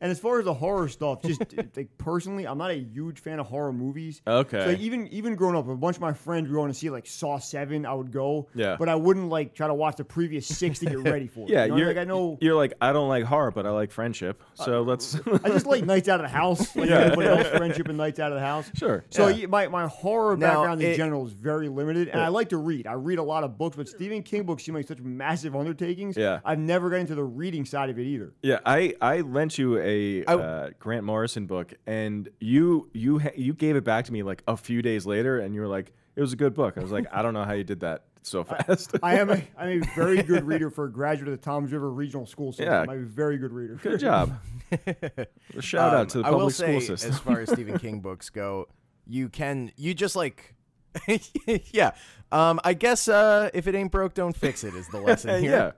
and 0.00 0.10
as 0.10 0.18
far 0.18 0.38
as 0.38 0.44
the 0.44 0.54
horror 0.54 0.88
stuff, 0.88 1.22
just 1.22 1.42
like 1.76 1.88
personally, 1.98 2.46
I'm 2.46 2.58
not 2.58 2.70
a 2.70 2.78
huge 2.78 3.20
fan 3.20 3.38
of 3.40 3.46
horror 3.46 3.72
movies. 3.72 4.20
Okay. 4.26 4.60
So 4.60 4.66
like, 4.68 4.78
even 4.80 5.08
even 5.08 5.34
growing 5.34 5.56
up, 5.56 5.66
a 5.68 5.74
bunch 5.76 5.96
of 5.96 6.02
my 6.02 6.12
friends 6.12 6.48
were 6.48 6.54
going 6.56 6.70
to 6.70 6.78
see 6.78 6.90
like 6.90 7.06
Saw 7.06 7.38
Seven. 7.38 7.86
I 7.86 7.94
would 7.94 8.12
go. 8.12 8.48
Yeah. 8.54 8.76
But 8.78 8.88
I 8.88 8.94
wouldn't 8.96 9.28
like 9.30 9.54
try 9.54 9.66
to 9.66 9.74
watch 9.74 9.96
the 9.96 10.04
previous 10.04 10.46
six 10.46 10.78
to 10.80 10.86
get 10.86 10.98
ready 11.04 11.26
for 11.26 11.40
it. 11.40 11.50
Yeah, 11.50 11.64
You 11.64 11.70
know, 11.70 11.76
you're 11.78 11.88
like 11.88 11.96
I 11.98 12.04
know. 12.04 12.38
you're 12.40 12.54
like 12.56 12.74
I 12.80 12.92
don't 12.92 13.08
like 13.08 13.24
horror, 13.24 13.50
but 13.50 13.66
I 13.66 13.70
like 13.70 13.90
friendship. 13.90 14.42
So 14.54 14.82
let's 14.82 15.16
I 15.42 15.48
just 15.48 15.66
like 15.66 15.84
Nights 15.84 16.08
Out 16.08 16.20
of 16.20 16.24
the 16.30 16.36
House, 16.36 16.76
like 16.76 16.90
Yeah. 16.90 16.98
everybody 17.00 17.28
else, 17.28 17.48
friendship 17.56 17.88
and 17.88 17.96
Nights 17.96 18.18
Out 18.18 18.30
of 18.32 18.36
the 18.36 18.44
House. 18.44 18.70
Sure, 18.74 19.04
So 19.10 19.28
yeah. 19.28 19.36
yeah, 19.36 19.46
my, 19.46 19.68
my 19.68 19.86
horror 19.86 20.36
Now, 20.36 20.48
background 20.56 20.82
in 20.82 20.90
it- 20.92 20.96
general 20.96 21.26
is 21.26 21.32
very 21.32 21.68
limited, 21.68 22.08
and 22.08 22.20
I 22.20 22.28
like 22.28 22.50
to 22.50 22.56
read. 22.58 22.86
I 22.86 22.92
read 22.92 23.18
a 23.18 23.22
lot 23.22 23.42
of 23.44 23.56
books, 23.56 23.76
but 23.76 23.88
Stephen 23.88 24.22
King 24.22 24.42
books 24.44 24.64
seem 24.64 24.74
like 24.74 24.86
such 24.86 24.98
massive 25.00 25.54
undertakings. 25.80 26.16
Yeah. 26.16 26.40
I've 26.44 26.58
never 26.58 26.90
got 26.90 26.96
into 26.96 27.14
the 27.14 27.24
reading 27.24 27.64
side 27.64 27.90
of 27.90 27.98
it 27.98 28.02
either. 28.04 28.32
Yeah, 28.42 28.58
I, 28.66 28.94
I 29.00 29.20
lent 29.20 29.58
you 29.58 29.78
a 29.78 30.24
I- 30.26 30.34
uh, 30.34 30.70
Grant 30.78 31.04
Morrison 31.04 31.46
book, 31.46 31.74
and 31.86 32.28
you 32.40 32.88
you 32.92 33.18
ha- 33.18 33.30
you 33.36 33.54
gave 33.54 33.76
it 33.76 33.84
back 33.84 34.04
to 34.06 34.12
me 34.12 34.22
like 34.22 34.42
a 34.46 34.56
few 34.56 34.82
days 34.82 35.06
later, 35.06 35.38
and 35.38 35.54
you 35.54 35.60
were 35.60 35.68
like, 35.68 35.92
"It 36.16 36.20
was 36.20 36.32
a 36.32 36.36
good 36.36 36.54
book." 36.54 36.76
I 36.76 36.80
was 36.80 36.92
like, 36.92 37.06
"I 37.12 37.22
don't 37.22 37.34
know 37.34 37.44
how 37.44 37.52
you 37.52 37.64
did 37.64 37.80
that 37.80 38.04
so 38.22 38.44
fast." 38.44 38.96
I 39.02 39.18
am 39.18 39.30
a 39.30 39.42
I'm 39.58 39.82
a 39.82 39.86
very 39.94 40.22
good 40.22 40.44
reader 40.44 40.70
for 40.70 40.84
a 40.86 40.92
graduate 40.92 41.28
of 41.28 41.38
the 41.38 41.44
Toms 41.44 41.72
River 41.72 41.90
Regional 41.90 42.26
School 42.26 42.52
System. 42.52 42.66
Yeah. 42.66 42.80
I'm 42.82 42.90
a 42.90 42.96
very 42.98 43.38
good 43.38 43.52
reader. 43.52 43.74
good 43.82 44.00
job. 44.00 44.38
A 44.72 45.26
shout 45.60 45.94
Um, 45.94 46.00
out 46.00 46.08
to 46.10 46.18
the 46.18 46.24
I 46.26 46.30
will 46.30 46.50
say, 46.50 46.78
school 46.80 46.96
system. 46.96 47.12
as 47.12 47.18
far 47.20 47.40
as 47.40 47.50
Stephen 47.50 47.78
King 47.84 48.00
books 48.00 48.30
go, 48.30 48.68
you 49.06 49.28
can 49.28 49.72
you 49.76 49.94
just 49.94 50.16
like 50.16 50.54
yeah. 51.72 51.92
Um, 52.30 52.60
I 52.64 52.74
guess 52.74 53.08
uh, 53.08 53.50
if 53.54 53.66
it 53.66 53.74
ain't 53.74 53.90
broke, 53.90 54.14
don't 54.14 54.36
fix 54.36 54.64
it 54.64 54.74
is 54.74 54.88
the 54.88 55.00
lesson 55.00 55.30
yeah, 55.44 55.72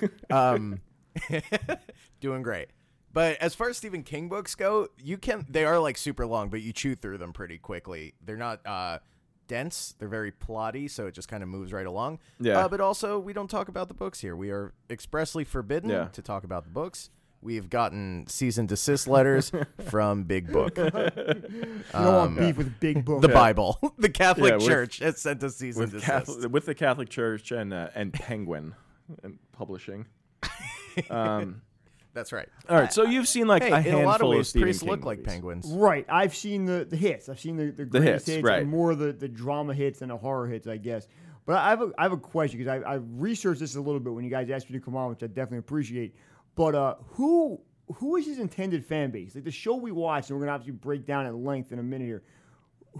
here. 0.00 0.10
Um, 0.30 0.80
doing 2.20 2.42
great. 2.42 2.68
But 3.12 3.38
as 3.38 3.54
far 3.54 3.70
as 3.70 3.78
Stephen 3.78 4.02
King 4.02 4.28
books 4.28 4.54
go, 4.54 4.88
you 5.02 5.16
can 5.16 5.46
they 5.48 5.64
are 5.64 5.78
like 5.78 5.96
super 5.96 6.26
long, 6.26 6.50
but 6.50 6.60
you 6.60 6.72
chew 6.72 6.94
through 6.94 7.18
them 7.18 7.32
pretty 7.32 7.56
quickly. 7.56 8.12
They're 8.22 8.36
not 8.36 8.60
uh, 8.66 8.98
dense; 9.48 9.94
they're 9.98 10.08
very 10.08 10.32
plotty, 10.32 10.90
so 10.90 11.06
it 11.06 11.14
just 11.14 11.28
kind 11.28 11.42
of 11.42 11.48
moves 11.48 11.72
right 11.72 11.86
along. 11.86 12.18
Yeah. 12.38 12.58
Uh, 12.58 12.68
but 12.68 12.82
also, 12.82 13.18
we 13.18 13.32
don't 13.32 13.48
talk 13.48 13.68
about 13.68 13.88
the 13.88 13.94
books 13.94 14.20
here. 14.20 14.36
We 14.36 14.50
are 14.50 14.74
expressly 14.90 15.44
forbidden 15.44 15.88
Yeah. 15.88 16.08
to 16.08 16.20
talk 16.20 16.44
about 16.44 16.64
the 16.64 16.70
books. 16.70 17.08
We've 17.46 17.70
gotten 17.70 18.26
cease 18.26 18.58
and 18.58 18.68
desist 18.68 19.06
letters 19.06 19.52
from 19.88 20.24
Big 20.24 20.50
Book, 20.52 20.76
You 20.76 20.84
don't 21.92 21.94
want 21.94 22.38
beef 22.38 22.56
with 22.56 22.80
big 22.80 23.04
books. 23.04 23.24
Um, 23.24 23.30
the 23.30 23.34
Bible, 23.34 23.78
the 23.98 24.08
Catholic 24.10 24.50
Yeah, 24.50 24.56
with- 24.56 24.66
Church 24.66 24.98
has 24.98 25.18
sent 25.20 25.44
us 25.44 25.54
cease 25.56 25.76
and 25.76 25.84
with 25.84 25.92
desist. 25.92 26.06
Catholic, 26.10 26.52
with 26.52 26.66
the 26.66 26.74
Catholic 26.74 27.08
Church 27.08 27.52
and 27.52 27.72
uh, 27.72 27.88
and 27.94 28.12
Penguin 28.12 28.74
and 29.22 29.38
publishing. 29.52 30.06
Um, 31.10 31.62
That's 32.14 32.32
right. 32.32 32.48
all 32.68 32.80
right, 32.80 32.92
so 32.92 33.04
you've 33.04 33.28
seen 33.28 33.46
like 33.46 33.62
Hey, 33.62 33.70
a 33.70 33.76
in 33.76 33.82
handful 33.82 34.02
a 34.02 34.06
lot 34.06 34.20
of 34.22 34.28
ways, 34.28 34.48
Stephen 34.48 34.64
priests 34.64 34.82
King 34.82 34.90
look 34.90 35.04
like 35.04 35.18
movies. 35.18 35.32
penguins. 35.32 35.66
Right. 35.68 36.06
I've 36.08 36.34
seen 36.34 36.64
the, 36.64 36.84
the 36.88 36.96
hits. 36.96 37.28
I've 37.28 37.38
seen 37.38 37.56
the, 37.56 37.66
the, 37.66 37.84
The 37.84 38.00
greatest 38.00 38.26
hits, 38.26 38.36
hits, 38.36 38.44
right. 38.44 38.62
and 38.62 38.70
more 38.70 38.94
the, 38.94 39.12
the 39.12 39.28
drama 39.28 39.74
hits 39.74 39.98
than 40.00 40.08
the 40.08 40.16
horror 40.16 40.48
hits, 40.48 40.66
I 40.66 40.78
guess. 40.78 41.06
But 41.44 41.58
I 41.58 41.68
have 41.70 41.82
a, 41.82 41.92
I 41.98 42.02
have 42.02 42.12
a 42.12 42.16
question 42.16 42.58
because 42.58 42.82
I, 42.82 42.94
I 42.94 42.94
researched 42.94 43.60
this 43.60 43.76
a 43.76 43.80
little 43.80 44.00
bit 44.00 44.12
when 44.14 44.24
you 44.24 44.30
guys 44.30 44.50
asked 44.50 44.68
me 44.68 44.78
to 44.78 44.84
come 44.84 44.96
on, 44.96 45.10
which 45.10 45.22
I 45.22 45.26
definitely 45.28 45.58
appreciate. 45.58 46.16
But 46.56 46.74
uh, 46.74 46.94
who 47.12 47.60
who 47.96 48.16
is 48.16 48.26
his 48.26 48.38
intended 48.40 48.84
fan 48.84 49.12
base? 49.12 49.34
Like 49.36 49.44
the 49.44 49.50
show 49.52 49.76
we 49.76 49.92
watched, 49.92 50.30
and 50.30 50.38
we're 50.38 50.46
gonna 50.46 50.56
obviously 50.56 50.72
break 50.72 51.06
down 51.06 51.26
at 51.26 51.34
length 51.36 51.70
in 51.70 51.78
a 51.78 51.82
minute 51.82 52.06
here. 52.06 52.22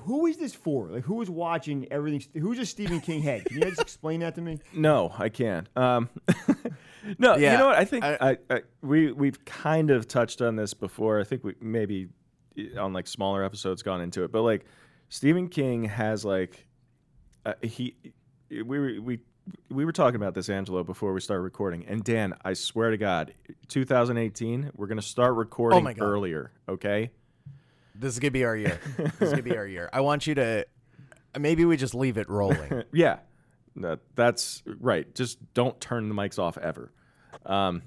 Who 0.00 0.26
is 0.26 0.36
this 0.36 0.54
for? 0.54 0.88
Like 0.88 1.04
who 1.04 1.22
is 1.22 1.30
watching 1.30 1.88
everything? 1.90 2.22
Who's 2.40 2.58
a 2.58 2.66
Stephen 2.66 3.00
King 3.00 3.22
head? 3.22 3.46
Can 3.46 3.56
you 3.56 3.62
guys 3.62 3.78
explain 3.78 4.20
that 4.20 4.34
to 4.36 4.42
me? 4.42 4.60
No, 4.74 5.10
I 5.18 5.30
can't. 5.30 5.66
Um, 5.74 6.10
no, 7.18 7.36
you 7.36 7.46
know 7.58 7.66
what? 7.68 7.76
I 7.76 7.84
think 7.86 8.04
I- 8.04 8.18
I, 8.20 8.36
I, 8.50 8.60
we 8.82 9.10
we've 9.12 9.42
kind 9.46 9.90
of 9.90 10.06
touched 10.06 10.42
on 10.42 10.54
this 10.56 10.74
before. 10.74 11.18
I 11.18 11.24
think 11.24 11.42
we 11.44 11.54
maybe 11.60 12.08
on 12.78 12.92
like 12.92 13.06
smaller 13.06 13.42
episodes 13.42 13.82
gone 13.82 14.02
into 14.02 14.22
it, 14.24 14.30
but 14.32 14.42
like 14.42 14.66
Stephen 15.08 15.48
King 15.48 15.84
has 15.84 16.24
like 16.26 16.66
uh, 17.46 17.54
he 17.62 17.96
we 18.50 18.98
we 18.98 19.18
we 19.70 19.84
were 19.84 19.92
talking 19.92 20.16
about 20.16 20.34
this 20.34 20.48
Angelo 20.48 20.82
before 20.84 21.12
we 21.12 21.20
started 21.20 21.42
recording, 21.42 21.84
and 21.86 22.02
Dan, 22.02 22.34
I 22.44 22.54
swear 22.54 22.90
to 22.90 22.96
God, 22.96 23.34
2018, 23.68 24.70
we're 24.74 24.86
gonna 24.86 25.02
start 25.02 25.34
recording 25.34 25.78
Oh 25.80 25.82
earlier. 26.04 26.50
Okay. 26.68 27.10
This 27.94 28.12
is 28.12 28.18
gonna 28.18 28.30
be 28.30 28.44
our 28.44 28.56
year. 28.56 28.80
This 28.96 29.12
is 29.20 29.30
gonna 29.30 29.42
be 29.42 29.56
our 29.56 29.66
year. 29.66 29.88
I 29.92 30.00
want 30.00 30.26
you 30.26 30.34
to. 30.36 30.66
Maybe 31.38 31.64
we 31.64 31.76
just 31.76 31.94
leave 31.94 32.16
it 32.18 32.28
rolling. 32.28 32.82
Yeah, 32.92 33.18
that, 33.76 34.00
that's 34.14 34.62
right. 34.80 35.12
Just 35.14 35.38
don't 35.54 35.78
turn 35.80 36.08
the 36.08 36.14
mics 36.14 36.38
off 36.38 36.58
ever. 36.58 36.92
Um, 37.44 37.82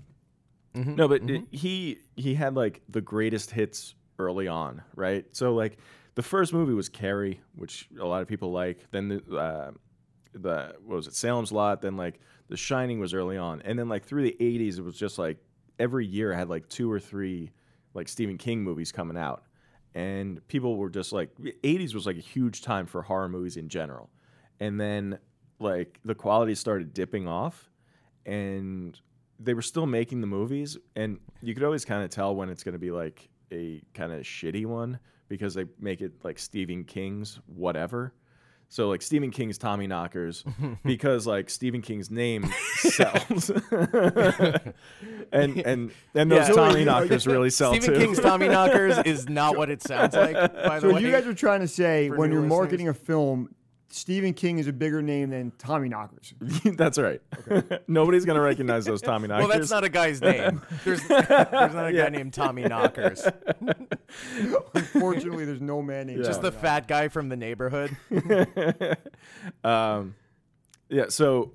Mm-hmm, 0.75 0.95
no, 0.95 1.07
but 1.07 1.27
it- 1.27 1.45
he 1.51 1.97
he 2.15 2.35
had 2.35 2.55
like 2.55 2.81
the 2.87 3.01
greatest 3.01 3.49
hits 3.49 3.95
early 4.19 4.47
on, 4.47 4.83
right? 4.95 5.25
So 5.31 5.55
like 5.55 5.79
the 6.13 6.21
first 6.21 6.53
movie 6.53 6.73
was 6.75 6.89
Carrie, 6.89 7.41
which 7.55 7.89
a 7.99 8.05
lot 8.05 8.21
of 8.21 8.27
people 8.27 8.51
like. 8.51 8.85
Then 8.91 9.07
the, 9.09 9.35
uh, 9.35 9.71
the 10.33 10.75
what 10.85 10.95
was 10.95 11.07
it 11.07 11.15
Salem's 11.15 11.51
Lot, 11.51 11.81
then 11.81 11.97
like 11.97 12.19
The 12.47 12.57
Shining 12.57 12.99
was 12.99 13.13
early 13.13 13.37
on, 13.37 13.61
and 13.63 13.77
then 13.77 13.89
like 13.89 14.05
through 14.05 14.23
the 14.23 14.35
'80s, 14.39 14.77
it 14.77 14.83
was 14.83 14.97
just 14.97 15.17
like 15.17 15.37
every 15.79 16.05
year 16.05 16.33
I 16.33 16.37
had 16.37 16.49
like 16.49 16.67
two 16.69 16.91
or 16.91 16.99
three 16.99 17.51
like 17.93 18.07
Stephen 18.07 18.37
King 18.37 18.63
movies 18.63 18.91
coming 18.91 19.17
out, 19.17 19.43
and 19.95 20.45
people 20.47 20.77
were 20.77 20.89
just 20.89 21.11
like 21.11 21.35
'80s 21.37 21.93
was 21.93 22.05
like 22.05 22.17
a 22.17 22.21
huge 22.21 22.61
time 22.61 22.85
for 22.85 23.01
horror 23.01 23.29
movies 23.29 23.57
in 23.57 23.69
general, 23.69 24.09
and 24.59 24.79
then 24.79 25.19
like 25.59 25.99
the 26.05 26.15
quality 26.15 26.55
started 26.55 26.93
dipping 26.93 27.27
off, 27.27 27.69
and 28.25 28.99
they 29.39 29.53
were 29.53 29.61
still 29.61 29.85
making 29.85 30.21
the 30.21 30.27
movies, 30.27 30.77
and 30.95 31.19
you 31.41 31.53
could 31.53 31.63
always 31.63 31.85
kind 31.85 32.03
of 32.03 32.09
tell 32.09 32.35
when 32.35 32.49
it's 32.49 32.63
going 32.63 32.73
to 32.73 32.79
be 32.79 32.91
like 32.91 33.29
a 33.51 33.81
kind 33.93 34.11
of 34.11 34.21
shitty 34.23 34.65
one 34.65 34.99
because 35.27 35.53
they 35.53 35.65
make 35.79 36.01
it 36.01 36.13
like 36.23 36.37
Stephen 36.39 36.83
King's 36.83 37.39
whatever. 37.45 38.13
So 38.71 38.87
like 38.87 39.01
Stephen 39.01 39.31
King's 39.31 39.57
Tommy 39.57 39.87
Knockers 39.87 40.43
because 40.85 41.25
like 41.25 41.49
Stephen 41.49 41.81
King's 41.81 42.11
name 42.11 42.45
sells. 42.75 43.49
and 45.31 45.57
and 45.59 45.91
and 46.15 46.31
those 46.31 46.47
Yeah. 46.49 46.53
Tommy 46.53 46.85
Knockers 46.85 47.27
really 47.27 47.49
sell 47.49 47.73
too. 47.73 47.81
Stephen 47.81 47.99
too. 47.99 48.05
King's 48.05 48.19
Tommy 48.19 48.47
Knockers 48.47 48.97
is 48.99 49.27
not 49.29 49.57
what 49.57 49.69
it 49.69 49.81
sounds 49.81 50.15
like. 50.15 50.33
By 50.35 50.79
the 50.79 50.81
So 50.89 50.93
way, 50.93 51.01
you 51.01 51.11
guys 51.11 51.25
are 51.27 51.33
trying 51.33 51.61
to 51.61 51.67
say 51.67 52.09
for 52.09 52.17
when 52.17 52.29
new 52.29 52.35
you're 52.35 52.43
listeners. 52.43 52.57
marketing 52.59 52.87
a 52.89 52.93
film, 52.93 53.49
Stephen 53.91 54.33
King 54.33 54.59
is 54.59 54.67
a 54.67 54.73
bigger 54.73 55.01
name 55.01 55.31
than 55.31 55.51
Tommy 55.57 55.89
Knockers. 55.89 56.33
That's 56.63 56.97
right. 56.97 57.21
Nobody's 57.87 58.25
gonna 58.25 58.41
recognize 58.41 58.85
those 58.85 59.01
Tommy 59.01 59.27
Knockers. 59.27 59.47
well, 59.47 59.57
that's 59.57 59.71
not 59.71 59.83
a 59.83 59.89
guy's 59.89 60.21
name. 60.21 60.61
There's, 60.85 61.05
there's 61.07 61.29
not 61.73 61.87
a 61.87 61.93
guy 61.93 62.09
named 62.09 62.33
Tommy 62.33 62.63
Knockers. 62.63 63.27
Unfortunately, 64.73 65.45
there's 65.45 65.61
no 65.61 65.81
man 65.81 66.07
named 66.07 66.23
Just 66.23 66.41
the 66.41 66.51
fat 66.51 66.87
guy 66.87 67.07
from 67.07 67.29
the 67.29 67.35
neighborhood. 67.35 67.95
um, 69.63 70.15
yeah. 70.89 71.05
So, 71.09 71.53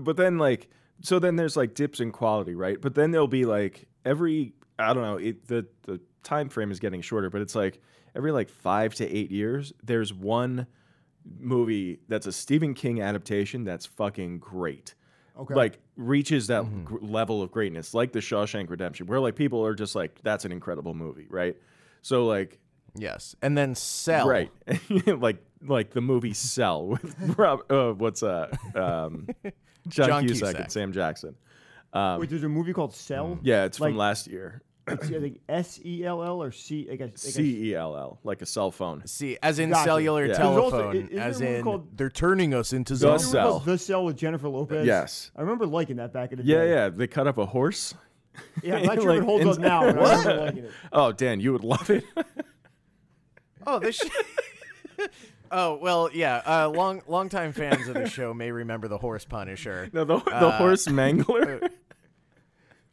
but 0.00 0.16
then 0.16 0.38
like, 0.38 0.68
so 1.02 1.18
then 1.18 1.36
there's 1.36 1.56
like 1.56 1.74
dips 1.74 2.00
in 2.00 2.12
quality, 2.12 2.54
right? 2.54 2.80
But 2.80 2.94
then 2.94 3.10
there'll 3.10 3.26
be 3.26 3.44
like 3.44 3.88
every 4.04 4.54
I 4.78 4.92
don't 4.94 5.02
know. 5.02 5.16
It, 5.16 5.46
the 5.48 5.66
the 5.82 6.00
time 6.22 6.48
frame 6.48 6.70
is 6.70 6.80
getting 6.80 7.00
shorter, 7.00 7.30
but 7.30 7.40
it's 7.40 7.54
like 7.54 7.80
every 8.14 8.32
like 8.32 8.48
five 8.48 8.94
to 8.96 9.08
eight 9.08 9.30
years, 9.30 9.72
there's 9.82 10.12
one 10.12 10.66
movie 11.38 12.00
that's 12.08 12.26
a 12.26 12.32
Stephen 12.32 12.74
King 12.74 13.00
adaptation 13.00 13.64
that's 13.64 13.86
fucking 13.86 14.38
great. 14.38 14.94
Okay. 15.38 15.54
Like 15.54 15.80
reaches 15.96 16.46
that 16.46 16.64
gr- 16.84 16.98
level 17.00 17.42
of 17.42 17.50
greatness, 17.50 17.92
like 17.94 18.12
The 18.12 18.20
Shawshank 18.20 18.70
Redemption, 18.70 19.06
where 19.06 19.18
like 19.18 19.34
people 19.34 19.64
are 19.66 19.74
just 19.74 19.94
like, 19.96 20.20
"That's 20.22 20.44
an 20.44 20.52
incredible 20.52 20.94
movie," 20.94 21.26
right? 21.28 21.56
So 22.02 22.26
like, 22.26 22.58
Yes, 22.96 23.34
and 23.42 23.58
then 23.58 23.74
sell. 23.74 24.28
Right. 24.28 24.52
like 25.06 25.38
like 25.66 25.90
the 25.90 26.00
movie 26.00 26.34
Cell 26.34 26.86
with 26.86 27.16
Rob, 27.38 27.60
uh, 27.70 27.92
what's 27.94 28.22
uh 28.22 28.54
um 28.76 29.26
John, 29.88 30.08
John 30.08 30.26
Cusack, 30.26 30.46
Cusack. 30.48 30.60
and 30.60 30.72
Sam 30.72 30.92
Jackson. 30.92 31.34
Wait, 31.94 32.30
there's 32.30 32.44
a 32.44 32.48
movie 32.48 32.72
called 32.72 32.94
Cell. 32.94 33.38
Yeah, 33.42 33.64
it's 33.64 33.78
from 33.78 33.96
last 33.96 34.26
year. 34.28 34.62
It's 34.86 35.06
I 35.06 35.18
think 35.20 35.40
S 35.48 35.80
E 35.84 36.04
L 36.04 36.22
L 36.22 36.42
or 36.42 36.52
C. 36.52 36.86
I 36.92 36.96
guess. 36.96 37.08
I 37.08 37.10
guess- 37.10 37.34
C 37.34 37.70
E 37.70 37.74
L 37.74 37.96
L, 37.96 38.18
like 38.22 38.42
a 38.42 38.46
cell 38.46 38.70
phone. 38.70 39.06
See, 39.06 39.38
as 39.42 39.58
in 39.58 39.70
Gotcha. 39.70 39.84
cellular 39.84 40.26
Yeah. 40.26 40.34
There's 40.34 40.40
also- 40.40 40.70
telephone, 40.92 40.96
i- 40.96 40.98
is 41.06 41.08
there 41.10 41.20
as 41.22 41.40
a 41.40 41.54
in 41.56 41.64
called- 41.64 41.96
they're 41.96 42.10
turning 42.10 42.52
us 42.54 42.72
into 42.74 42.92
The 42.92 42.98
zombies. 42.98 43.26
Remember 43.28 43.50
Cell. 43.50 43.58
The 43.60 43.78
Cell 43.78 44.04
with 44.04 44.16
Jennifer 44.16 44.48
Lopez. 44.48 44.86
Yes. 44.86 45.30
I 45.36 45.40
remember 45.40 45.66
liking 45.66 45.96
that 45.96 46.12
back 46.12 46.32
in 46.32 46.38
the 46.38 46.44
Yeah, 46.44 46.58
day. 46.58 46.68
yeah. 46.68 46.74
Yeah. 46.84 46.88
They 46.90 47.06
cut 47.06 47.26
up 47.26 47.38
a 47.38 47.46
horse. 47.46 47.94
Yeah, 48.62 48.76
I'm 48.76 48.84
not 48.84 48.94
sure 49.00 49.10
Like, 49.10 49.18
if 49.18 49.22
it 49.22 49.26
holds 49.26 49.46
up 49.46 49.58
now. 49.58 49.80
But 49.92 49.98
I 49.98 50.16
remember 50.18 50.44
liking 50.44 50.64
it. 50.64 50.70
Oh, 50.92 51.12
Dan, 51.12 51.40
you 51.40 51.52
would 51.52 51.64
love 51.64 51.88
it. 51.90 52.04
Oh, 53.66 53.78
this. 53.78 53.96
Sh- 53.96 54.98
oh 55.50 55.76
well, 55.80 56.10
yeah. 56.12 56.42
Uh, 56.46 56.68
long 56.68 57.00
longtime 57.08 57.52
fans 57.54 57.88
of 57.88 57.94
the 57.94 58.06
show 58.06 58.34
may 58.34 58.50
remember 58.52 58.88
the 58.88 58.98
horse 58.98 59.24
Punisher. 59.24 59.88
no, 59.94 60.04
the, 60.04 60.18
the 60.18 60.30
Uh, 60.30 60.58
horse 60.58 60.86
mangler. 60.86 61.70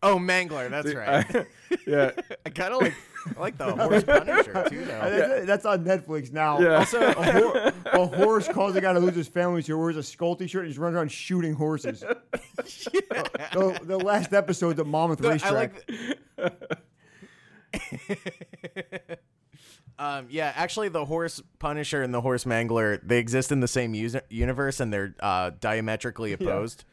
Oh, 0.01 0.17
Mangler, 0.17 0.69
that's 0.69 0.93
right. 0.95 1.45
I- 1.87 1.89
yeah. 1.89 2.11
I 2.45 2.49
kind 2.49 2.73
of 2.73 2.81
like 2.81 2.93
I 3.37 3.39
like 3.39 3.57
the 3.57 3.71
horse 3.75 4.03
Punisher 4.05 4.65
too, 4.69 4.85
though. 4.85 4.99
That's, 5.09 5.45
that's 5.45 5.65
on 5.65 5.85
Netflix 5.85 6.31
now. 6.31 6.59
Yeah. 6.59 6.77
Also, 6.79 6.99
a, 7.01 7.13
hor- 7.13 7.57
a 7.85 8.05
horse 8.07 8.47
calls 8.47 8.75
a 8.75 8.81
guy 8.81 8.93
to 8.93 8.99
lose 8.99 9.15
his 9.15 9.27
family, 9.27 9.61
so 9.61 9.67
he 9.67 9.73
wears 9.73 9.95
a 9.97 10.03
skull 10.03 10.35
t-shirt 10.35 10.63
and 10.63 10.69
just 10.71 10.79
runs 10.79 10.95
around 10.95 11.11
shooting 11.11 11.53
horses. 11.53 11.99
the, 11.99 13.79
the 13.83 13.97
last 13.97 14.33
episode, 14.33 14.75
the 14.75 14.85
Monmouth 14.85 15.19
The- 15.19 15.27
I 15.29 15.31
racetrack. 15.33 15.83
like. 16.37 16.79
um, 19.99 20.27
yeah, 20.29 20.51
actually, 20.55 20.89
the 20.89 21.05
horse 21.05 21.41
Punisher 21.59 22.01
and 22.01 22.13
the 22.13 22.21
horse 22.21 22.43
Mangler 22.45 22.99
they 23.03 23.19
exist 23.19 23.51
in 23.51 23.59
the 23.59 23.67
same 23.67 23.93
use- 23.93 24.15
universe 24.29 24.79
and 24.79 24.91
they're 24.91 25.15
uh, 25.19 25.51
diametrically 25.59 26.33
opposed. 26.33 26.83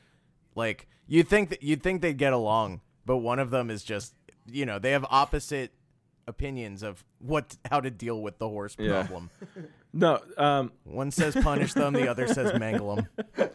Like 0.54 0.88
you'd 1.06 1.28
think 1.28 1.50
that 1.50 1.62
you'd 1.62 1.82
think 1.82 2.02
they'd 2.02 2.18
get 2.18 2.32
along, 2.32 2.80
but 3.06 3.18
one 3.18 3.38
of 3.38 3.50
them 3.50 3.70
is 3.70 3.82
just 3.82 4.14
you 4.50 4.66
know 4.66 4.78
they 4.78 4.92
have 4.92 5.04
opposite 5.10 5.72
opinions 6.26 6.82
of 6.82 7.04
what 7.18 7.56
how 7.70 7.80
to 7.80 7.90
deal 7.90 8.20
with 8.20 8.38
the 8.38 8.48
horse 8.48 8.76
Yeah. 8.78 9.02
problem. 9.02 9.30
No, 9.90 10.20
um, 10.36 10.70
One 10.84 11.10
says 11.10 11.34
punish 11.34 11.72
them, 11.72 11.94
the 11.94 12.08
other 12.08 12.28
says 12.28 12.52
mangle 12.58 12.96
them. 12.96 13.08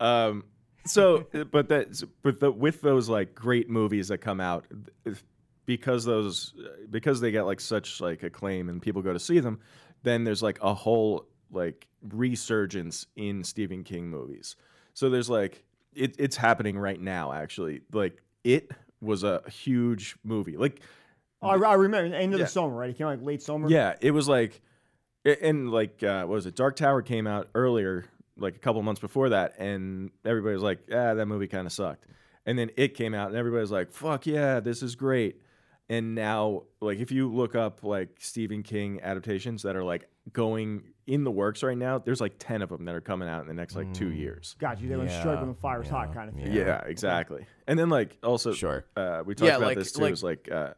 um, 0.00 0.44
so, 0.84 1.26
but 1.50 1.68
that, 1.68 2.02
but 2.22 2.40
the, 2.40 2.50
with 2.52 2.80
those 2.82 3.08
like 3.08 3.34
great 3.34 3.68
movies 3.70 4.08
that 4.08 4.18
come 4.18 4.40
out, 4.40 4.66
if- 5.04 5.24
because 5.64 6.04
those, 6.04 6.54
because 6.90 7.20
they 7.20 7.32
get 7.32 7.42
like 7.46 7.58
such 7.60 8.00
like 8.00 8.22
acclaim 8.22 8.68
and 8.68 8.80
people 8.80 9.02
go 9.02 9.12
to 9.12 9.18
see 9.18 9.40
them, 9.40 9.58
then 10.04 10.22
there's 10.22 10.40
like 10.42 10.58
a 10.62 10.72
whole 10.72 11.26
like 11.50 11.88
resurgence 12.10 13.06
in 13.16 13.42
Stephen 13.42 13.82
King 13.82 14.08
movies. 14.08 14.54
So 14.94 15.10
there's 15.10 15.28
like 15.28 15.64
it, 15.96 16.16
it's 16.18 16.36
happening 16.36 16.78
right 16.78 17.00
now. 17.00 17.32
Actually, 17.32 17.80
like 17.92 18.22
it 18.44 18.70
was 19.00 19.24
a 19.24 19.42
huge 19.50 20.16
movie. 20.24 20.56
Like 20.56 20.80
Oh, 21.42 21.48
I, 21.48 21.70
I 21.70 21.74
remember 21.74 22.14
end 22.16 22.32
of 22.32 22.38
Yeah. 22.40 22.46
the 22.46 22.50
summer, 22.50 22.74
right? 22.74 22.90
It 22.90 22.96
came 22.96 23.06
out 23.06 23.18
like 23.18 23.26
late 23.26 23.42
summer. 23.42 23.68
yeah, 23.68 23.94
it 24.00 24.10
was 24.12 24.26
like, 24.26 24.62
and 25.24 25.70
like, 25.70 26.02
uh, 26.02 26.20
what 26.24 26.34
was 26.36 26.46
it? 26.46 26.56
Dark 26.56 26.76
Tower 26.76 27.02
came 27.02 27.26
out 27.26 27.48
earlier, 27.54 28.06
like 28.38 28.56
a 28.56 28.58
couple 28.58 28.82
months 28.82 29.00
before 29.00 29.28
that, 29.30 29.58
and 29.58 30.10
everybody 30.24 30.54
was 30.54 30.62
like, 30.62 30.78
ah, 30.92 31.14
that 31.14 31.26
movie 31.26 31.46
kind 31.46 31.66
of 31.66 31.72
sucked. 31.72 32.06
And 32.46 32.58
then 32.58 32.70
it 32.76 32.94
came 32.94 33.12
out, 33.12 33.28
and 33.28 33.36
everybody 33.36 33.60
was 33.60 33.70
like, 33.70 33.92
fuck 33.92 34.26
yeah, 34.26 34.60
this 34.60 34.82
is 34.82 34.94
great. 34.94 35.40
And 35.88 36.14
now, 36.14 36.62
like, 36.80 36.98
if 37.00 37.12
you 37.12 37.30
look 37.32 37.54
up 37.54 37.82
like 37.82 38.16
Stephen 38.18 38.62
King 38.62 39.00
adaptations 39.02 39.62
that 39.62 39.76
are 39.76 39.84
like 39.84 40.08
going 40.32 40.82
in 41.06 41.22
the 41.24 41.30
works 41.30 41.62
right 41.62 41.78
now, 41.78 41.98
there's 41.98 42.20
like 42.20 42.34
10 42.38 42.62
of 42.62 42.68
them 42.70 42.84
that 42.84 42.94
are 42.94 43.00
coming 43.00 43.28
out 43.28 43.40
in 43.42 43.46
the 43.46 43.54
next 43.54 43.76
like 43.76 43.92
two 43.94 44.10
years. 44.10 44.56
Got 44.58 44.80
you. 44.80 44.88
They 44.88 44.96
went 44.96 45.10
strike 45.10 45.38
when 45.38 45.48
the 45.48 45.54
fire's 45.54 45.88
hot, 45.88 46.12
kind 46.12 46.28
of 46.28 46.34
thing. 46.34 46.52
Yeah, 46.52 46.80
exactly. 46.84 47.46
And 47.68 47.78
then 47.78 47.88
like 47.88 48.18
also, 48.24 48.52
Sure. 48.52 48.84
uh, 48.96 49.22
we 49.24 49.34
talked 49.34 49.48
Yeah, 49.48 49.56
about 49.58 49.66
like- 49.68 49.78
this 49.78 49.92
too. 49.92 50.02
like- 50.02 50.12
is 50.12 50.22
like 50.24 50.50
uh, 50.50 50.74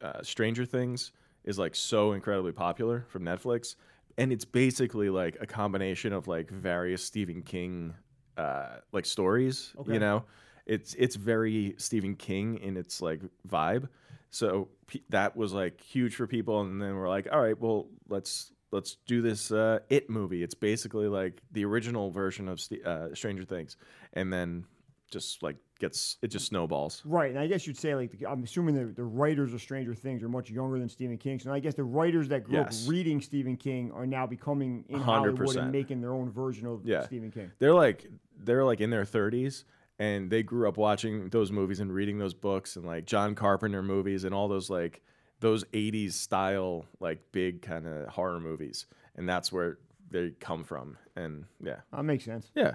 uh, 0.00 0.22
Stranger 0.22 0.64
Things 0.64 1.12
is 1.44 1.58
like 1.58 1.74
so 1.76 2.12
incredibly 2.12 2.52
popular 2.52 3.04
from 3.08 3.22
Netflix, 3.24 3.76
and 4.16 4.32
it's 4.32 4.44
basically 4.44 5.10
like 5.10 5.36
a 5.40 5.46
combination 5.46 6.12
of 6.12 6.26
like 6.28 6.50
various 6.50 7.04
Stephen 7.04 7.42
King 7.42 7.94
uh, 8.36 8.78
like 8.92 9.06
stories. 9.06 9.72
Okay. 9.78 9.94
You 9.94 9.98
know, 10.00 10.24
it's 10.66 10.94
it's 10.94 11.14
very 11.16 11.74
Stephen 11.78 12.16
King 12.16 12.58
in 12.58 12.76
its 12.76 13.00
like 13.00 13.20
vibe. 13.48 13.88
So 14.30 14.68
pe- 14.88 15.00
that 15.08 15.36
was 15.36 15.52
like 15.52 15.80
huge 15.80 16.16
for 16.16 16.26
people, 16.26 16.60
and 16.60 16.82
then 16.82 16.96
we're 16.96 17.08
like, 17.08 17.28
all 17.32 17.40
right, 17.40 17.58
well 17.58 17.86
let's 18.08 18.52
let's 18.70 18.96
do 19.06 19.22
this 19.22 19.50
uh, 19.50 19.80
It 19.88 20.08
movie. 20.10 20.42
It's 20.42 20.54
basically 20.54 21.08
like 21.08 21.42
the 21.52 21.64
original 21.64 22.10
version 22.10 22.48
of 22.48 22.60
uh, 22.84 23.14
Stranger 23.14 23.44
Things, 23.44 23.76
and 24.12 24.32
then 24.32 24.64
just 25.10 25.42
like 25.42 25.56
gets 25.80 26.18
it 26.22 26.28
just 26.28 26.46
snowballs. 26.46 27.02
Right, 27.06 27.30
and 27.30 27.38
I 27.38 27.46
guess 27.46 27.66
you'd 27.66 27.78
say 27.78 27.94
like 27.94 28.10
the, 28.18 28.26
I'm 28.26 28.42
assuming 28.42 28.74
the, 28.74 28.92
the 28.92 29.04
writers 29.04 29.54
of 29.54 29.60
Stranger 29.62 29.94
Things 29.94 30.22
are 30.22 30.28
much 30.28 30.50
younger 30.50 30.78
than 30.78 30.88
Stephen 30.88 31.16
King. 31.16 31.38
So 31.38 31.52
I 31.52 31.60
guess 31.60 31.74
the 31.74 31.84
writers 31.84 32.28
that 32.28 32.44
grew 32.44 32.56
Yes. 32.56 32.84
up 32.84 32.90
reading 32.90 33.20
Stephen 33.20 33.56
King 33.56 33.90
are 33.92 34.06
now 34.06 34.26
becoming 34.26 34.84
in 34.88 35.00
Hollywood 35.00 35.38
100%. 35.40 35.62
and 35.62 35.72
making 35.72 36.00
their 36.00 36.12
own 36.12 36.30
version 36.30 36.66
of 36.66 36.84
Yeah. 36.84 37.04
Stephen 37.06 37.30
King. 37.30 37.50
They're 37.58 37.74
like 37.74 38.06
they're 38.40 38.64
like 38.64 38.80
in 38.80 38.90
their 38.90 39.04
30s 39.04 39.64
and 39.98 40.30
they 40.30 40.42
grew 40.42 40.68
up 40.68 40.76
watching 40.76 41.28
those 41.30 41.50
movies 41.50 41.80
and 41.80 41.92
reading 41.92 42.18
those 42.18 42.34
books 42.34 42.76
and 42.76 42.84
like 42.84 43.04
John 43.06 43.34
Carpenter 43.34 43.82
movies 43.82 44.24
and 44.24 44.34
all 44.34 44.46
those 44.46 44.68
like 44.70 45.00
those 45.40 45.64
80s 45.66 46.12
style 46.12 46.84
like 47.00 47.20
big 47.32 47.62
kind 47.62 47.86
of 47.86 48.08
horror 48.08 48.40
movies 48.40 48.86
and 49.16 49.28
that's 49.28 49.52
where 49.52 49.78
they 50.10 50.30
come 50.40 50.64
from 50.64 50.96
and 51.16 51.44
yeah. 51.62 51.80
That 51.92 52.02
makes 52.04 52.24
sense. 52.24 52.50
Yeah. 52.54 52.74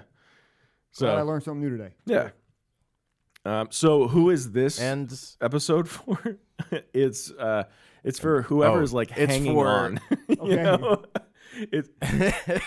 Glad 0.96 1.18
I 1.18 1.22
learned 1.22 1.42
something 1.42 1.60
new 1.62 1.76
today. 1.76 1.94
yeah. 2.06 2.30
Um, 3.46 3.68
so 3.70 4.08
who 4.08 4.30
is 4.30 4.52
this 4.52 4.80
And 4.80 5.12
episode 5.40 5.88
for? 5.90 6.38
it's 6.94 7.30
uh 7.32 7.64
it's 8.02 8.18
for 8.18 8.42
whoever 8.42 8.78
Oh, 8.78 8.82
is 8.82 8.92
like 8.92 9.10
it's 9.16 9.32
hanging 9.32 9.52
for- 9.54 9.66
on. 9.68 10.00
you 10.28 10.36
Okay. 10.40 10.62
know? 10.62 11.04
It, 11.70 11.88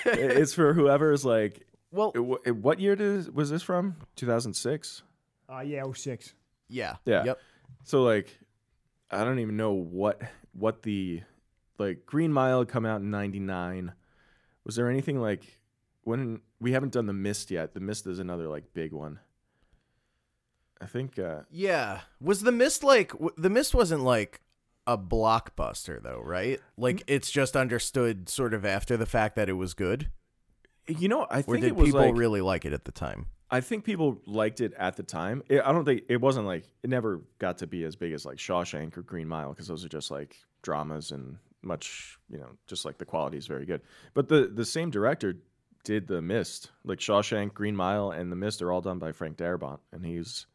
it's 0.06 0.54
for 0.54 0.74
whoever's 0.74 1.25
like 1.25 1.66
well, 1.92 2.12
it- 2.13 2.50
it- 2.50 2.56
what 2.58 2.80
year 2.80 2.96
did, 2.96 3.34
was 3.34 3.50
this 3.50 3.63
from? 3.63 3.96
2006. 4.18 5.01
Uh, 5.50 5.62
yeah, 5.62 5.84
06. 5.92 6.34
yeah, 6.68 6.98
Yeah. 7.06 7.24
yep. 7.24 7.39
So 7.86 8.04
like, 8.04 8.38
I 9.11 9.23
don't 9.23 9.39
even 9.39 9.57
know 9.57 9.71
what 9.73 10.21
what 10.53 10.83
the 10.83 11.21
like 11.77 12.05
Green 12.05 12.31
Mile 12.33 12.65
come 12.65 12.85
out 12.85 13.01
in 13.01 13.09
'99. 13.11 13.93
Was 14.65 14.75
there 14.75 14.89
anything 14.89 15.19
like 15.21 15.59
when 16.03 16.41
we 16.59 16.71
haven't 16.73 16.91
done 16.93 17.05
the 17.05 17.13
Mist 17.13 17.51
yet? 17.51 17.73
The 17.73 17.79
Mist 17.79 18.05
is 18.07 18.19
another 18.19 18.47
like 18.47 18.73
big 18.73 18.91
one. 18.93 19.19
I 20.81 20.85
think. 20.85 21.17
Uh, 21.17 21.41
Yeah. 21.49 22.01
Was 22.21 22.41
the 22.41 22.51
mist 22.51 22.83
like 22.83 23.11
w- 23.13 23.33
the 23.37 23.49
mist 23.49 23.73
wasn't 23.73 24.03
like 24.03 24.41
a 24.85 24.97
blockbuster 24.97 26.01
though, 26.01 26.21
right? 26.23 26.59
Like 26.77 27.03
it's 27.07 27.31
just 27.31 27.55
understood 27.55 28.29
sort 28.29 28.53
of 28.53 28.63
after 28.65 28.95
the 28.95 29.05
fact 29.07 29.35
that 29.37 29.49
it 29.49 29.53
was 29.53 29.73
good. 29.73 30.09
you 30.87 31.07
know, 31.07 31.23
I 31.23 31.39
Or 31.39 31.41
think 31.43 31.61
did 31.61 31.67
it 31.69 31.75
was 31.75 31.87
people 31.87 32.01
like, 32.01 32.15
really 32.15 32.41
like 32.41 32.63
it 32.65 32.73
at 32.73 32.85
the 32.85 32.91
time? 32.91 33.27
I 33.50 33.62
think 33.62 33.86
people 33.86 34.22
liked 34.25 34.60
it 34.62 34.74
at 34.77 34.98
the 34.98 35.04
time. 35.04 35.42
It, 35.48 35.62
I 35.63 35.72
don't 35.72 35.86
think 35.86 36.04
it 36.10 36.20
wasn't 36.20 36.48
like 36.48 36.66
it 36.84 36.89
never 36.89 37.22
got 37.39 37.60
to 37.60 37.68
be 37.68 37.84
as 37.86 37.96
big 37.96 38.13
as 38.13 38.25
like 38.25 38.38
Shawshank 38.38 38.98
or 38.98 39.01
Green 39.01 39.27
Mile 39.27 39.51
because 39.51 39.68
those 39.68 39.86
are 39.86 39.89
just 39.89 40.12
like 40.12 40.36
dramas 40.62 41.12
and 41.12 41.38
much 41.63 42.18
you 42.30 42.38
know 42.38 42.50
just 42.68 42.86
like 42.86 42.98
the 42.98 43.06
quality 43.06 43.38
is 43.38 43.48
very 43.48 43.66
good. 43.66 43.82
But 44.13 44.27
the 44.27 44.51
the 44.54 44.66
same 44.66 44.89
director 44.89 45.36
did 45.84 46.08
the 46.08 46.22
Mist, 46.22 46.72
like 46.84 47.00
Shawshank, 47.00 47.54
Green 47.54 47.75
Mile, 47.75 48.12
and 48.12 48.30
the 48.32 48.36
Mist 48.36 48.62
are 48.62 48.72
all 48.72 48.82
done 48.82 49.00
by 49.00 49.13
Frank 49.13 49.38
Darabont, 49.38 49.80
and 49.94 50.06
he's 50.06 50.46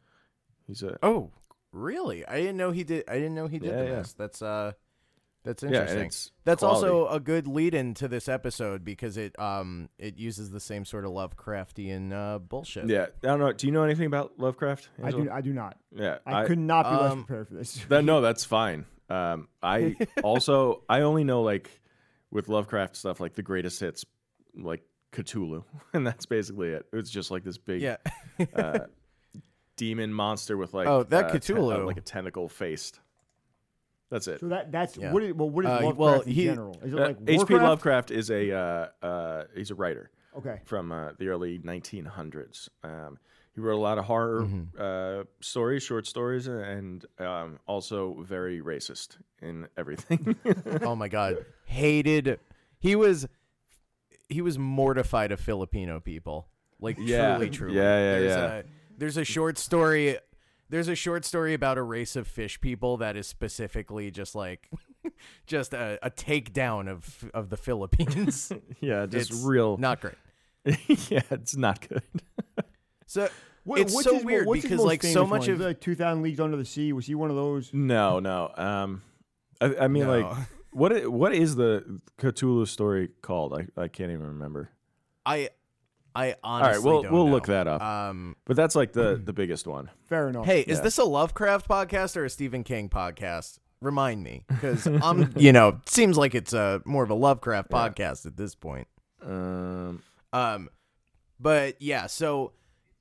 he's 0.66 0.82
a 0.82 0.98
Oh, 1.02 1.30
really? 1.72 2.26
I 2.26 2.36
didn't 2.36 2.58
know 2.58 2.70
he 2.70 2.84
did. 2.84 3.04
I 3.08 3.14
didn't 3.14 3.34
know 3.34 3.46
he 3.46 3.58
did 3.58 3.70
Yeah, 3.70 3.78
the 3.78 3.84
yeah. 3.88 3.96
mist. 3.98 4.18
That's 4.18 4.42
uh, 4.42 4.72
that's 5.44 5.62
yeah, 5.62 5.68
and 5.68 5.76
interesting. 5.76 6.06
it's 6.06 6.30
that's 6.44 6.60
quality. 6.62 6.88
also 6.88 7.08
a 7.14 7.18
good 7.20 7.46
lead 7.46 7.74
in 7.74 7.94
to 7.94 8.06
this 8.08 8.28
episode 8.28 8.84
because 8.84 9.16
it 9.16 9.36
um 9.38 9.88
it 9.98 10.16
uses 10.18 10.50
the 10.50 10.60
same 10.60 10.84
sort 10.84 11.04
of 11.04 11.10
Lovecraftian 11.10 12.12
uh, 12.12 12.38
bullshit. 12.38 12.88
yeah. 12.88 13.06
I 13.22 13.26
don't 13.26 13.40
know. 13.40 13.52
Do 13.52 13.66
you 13.66 13.72
know 13.72 13.82
anything 13.82 14.06
about 14.06 14.38
Lovecraft? 14.38 14.88
I 15.02 15.10
do. 15.10 15.28
I 15.30 15.40
do 15.40 15.52
not. 15.52 15.76
Yeah, 15.94 16.18
I, 16.24 16.44
could 16.44 16.58
not 16.58 16.84
be 16.90 16.96
less 17.02 17.12
um, 17.12 17.24
prepared 17.24 17.48
for 17.48 17.54
this. 17.54 17.84
That, 17.88 18.04
no, 18.04 18.20
that's 18.22 18.44
fine. 18.44 18.86
Um, 19.10 19.48
I 19.62 19.96
also 20.22 20.82
I 20.88 21.00
only 21.00 21.24
know 21.24 21.42
like 21.42 21.70
with 22.30 22.48
Lovecraft 22.48 22.96
stuff 22.96 23.20
like 23.20 23.34
the 23.34 23.42
greatest 23.42 23.80
hits, 23.80 24.04
like 24.56 24.82
Cthulhu, 25.12 25.64
and 25.92 26.06
that's 26.06 26.26
basically 26.26 26.68
it. 26.70 26.86
It's 26.92 27.10
just 27.10 27.30
like 27.30 27.44
this 27.44 27.58
big 27.58 27.82
Yeah. 27.82 27.96
uh, 28.54 28.78
demon 29.76 30.12
monster 30.14 30.56
with 30.56 30.72
like 30.72 30.86
Oh, 30.86 31.02
that 31.04 31.24
uh, 31.26 31.38
te- 31.38 31.52
uh, 31.52 31.56
Cthulhu. 31.56 31.86
like 31.86 31.96
a 31.96 32.00
tentacle 32.02 32.48
faced. 32.48 33.00
That's 34.12 34.28
it. 34.28 34.40
so 34.40 34.48
that 34.48 34.70
that's 34.70 34.96
Yeah. 34.96 35.10
what 35.12 35.22
is 35.22 35.32
well, 35.34 35.48
what 35.50 35.64
is 35.64 35.70
Uh, 35.70 35.74
Lovecraft 35.74 35.98
well, 35.98 36.20
in 36.20 36.32
he- 36.32 36.44
general? 36.44 36.78
Is 36.84 36.92
it 36.92 36.98
Uh, 36.98 37.06
like 37.06 37.16
H.P. 37.22 37.36
Warcraft? 37.38 37.62
Lovecraft 37.64 38.10
is 38.10 38.30
a 38.30 38.52
uh, 38.52 38.88
uh, 39.06 39.44
he's 39.56 39.70
a 39.70 39.74
writer 39.74 40.10
Okay. 40.36 40.60
from 40.64 40.92
uh, 40.92 41.12
the 41.18 41.28
early 41.28 41.58
1900s. 41.58 42.68
Um, 42.84 43.18
he 43.54 43.60
wrote 43.60 43.76
a 43.76 43.80
lot 43.80 43.96
of 43.98 44.04
horror 44.04 44.42
Mm-hmm. 44.42 44.80
uh, 44.80 45.24
stories, 45.40 45.82
short 45.82 46.06
stories, 46.06 46.46
and 46.46 47.04
um, 47.18 47.58
also 47.66 48.22
very 48.22 48.60
racist 48.60 49.16
in 49.40 49.66
everything. 49.78 50.36
oh 50.82 50.94
my 50.94 51.08
god, 51.08 51.44
hated. 51.66 52.38
He 52.78 52.94
was 52.96 53.26
he 54.28 54.40
was 54.42 54.58
mortified 54.58 55.32
of 55.32 55.40
Filipino 55.40 56.00
people. 56.00 56.48
Like 56.80 56.96
Yeah. 56.98 57.36
truly, 57.36 57.50
truly. 57.50 57.76
Yeah, 57.76 57.82
yeah, 57.98 58.18
there's 58.18 58.36
yeah. 58.36 58.54
A, 58.54 58.62
there's 58.98 59.16
a 59.16 59.24
short 59.24 59.56
story. 59.58 60.18
There's 60.72 60.88
a 60.88 60.94
short 60.94 61.24
story 61.26 61.52
about 61.52 61.76
a 61.76 61.82
race 61.82 62.16
of 62.16 62.26
fish 62.26 62.58
people 62.60 62.96
that 62.96 63.14
is 63.14 63.26
specifically 63.26 64.10
just 64.10 64.34
like, 64.34 64.68
just 65.46 65.74
a, 65.74 65.98
a 66.02 66.10
takedown 66.10 66.88
of 66.88 67.30
of 67.34 67.50
the 67.50 67.58
Philippines. 67.58 68.50
yeah, 68.80 69.04
just 69.04 69.30
It's 69.30 69.42
real. 69.44 69.76
not 69.76 70.00
great. 70.00 70.14
yeah, 71.10 71.20
it's 71.30 71.54
not 71.56 71.86
good. 71.86 72.02
So 73.06 73.28
What- 73.64 73.80
it's 73.80 73.92
what's 73.94 74.04
so 74.08 74.14
his 74.14 74.24
weird 74.24 74.46
what's 74.46 74.62
because 74.62 74.78
most 74.78 74.86
like 74.86 75.02
so 75.02 75.26
much 75.26 75.42
one? 75.42 75.50
Of 75.50 75.60
like 75.60 75.80
Two 75.80 75.94
Thousand 75.94 76.22
Leagues 76.22 76.40
Under 76.40 76.56
the 76.56 76.64
Sea. 76.64 76.92
Was 76.94 77.04
he 77.06 77.14
one 77.14 77.28
of 77.30 77.36
those? 77.36 77.70
No, 77.74 78.18
no. 78.18 78.50
Um, 78.56 79.02
I, 79.60 79.74
I 79.82 79.88
mean, 79.88 80.04
No. 80.04 80.20
like, 80.20 80.36
what 80.70 81.06
what 81.12 81.34
is 81.34 81.54
the 81.54 82.00
Cthulhu 82.18 82.66
story 82.66 83.10
called? 83.20 83.52
I, 83.52 83.80
I 83.82 83.88
can't 83.88 84.10
even 84.10 84.26
remember. 84.26 84.70
I 85.26 85.50
I 86.14 86.26
right, 86.28 86.36
honestly 86.44 86.84
we'll- 86.90 87.02
don't 87.02 87.12
we'll 87.12 87.26
know. 87.26 87.32
look 87.32 87.46
that 87.46 87.66
up. 87.66 87.80
Um, 87.82 88.36
But 88.44 88.56
that's 88.56 88.74
like 88.76 88.92
the 88.92 89.20
the 89.22 89.32
biggest 89.32 89.66
one. 89.66 89.90
Fair 90.08 90.28
enough. 90.28 90.46
Hey, 90.46 90.60
is 90.60 90.78
Yeah. 90.78 90.84
this 90.84 90.98
a 90.98 91.04
Lovecraft 91.04 91.68
podcast 91.68 92.16
or 92.16 92.24
a 92.24 92.30
Stephen 92.30 92.64
King 92.64 92.88
podcast? 92.88 93.58
Remind 93.80 94.22
me, 94.22 94.44
because 94.48 94.86
I'm, 95.02 95.32
you 95.36 95.52
know, 95.52 95.80
seems 95.86 96.16
like 96.16 96.34
it's 96.34 96.52
a 96.52 96.80
more 96.84 97.02
of 97.02 97.10
a 97.10 97.14
Lovecraft 97.14 97.70
podcast 97.70 98.26
at 98.26 98.36
this 98.36 98.54
point. 98.54 98.86
Um, 99.22 100.02
Um, 100.32 100.68
but 101.40 101.80
yeah, 101.82 102.06
so 102.06 102.52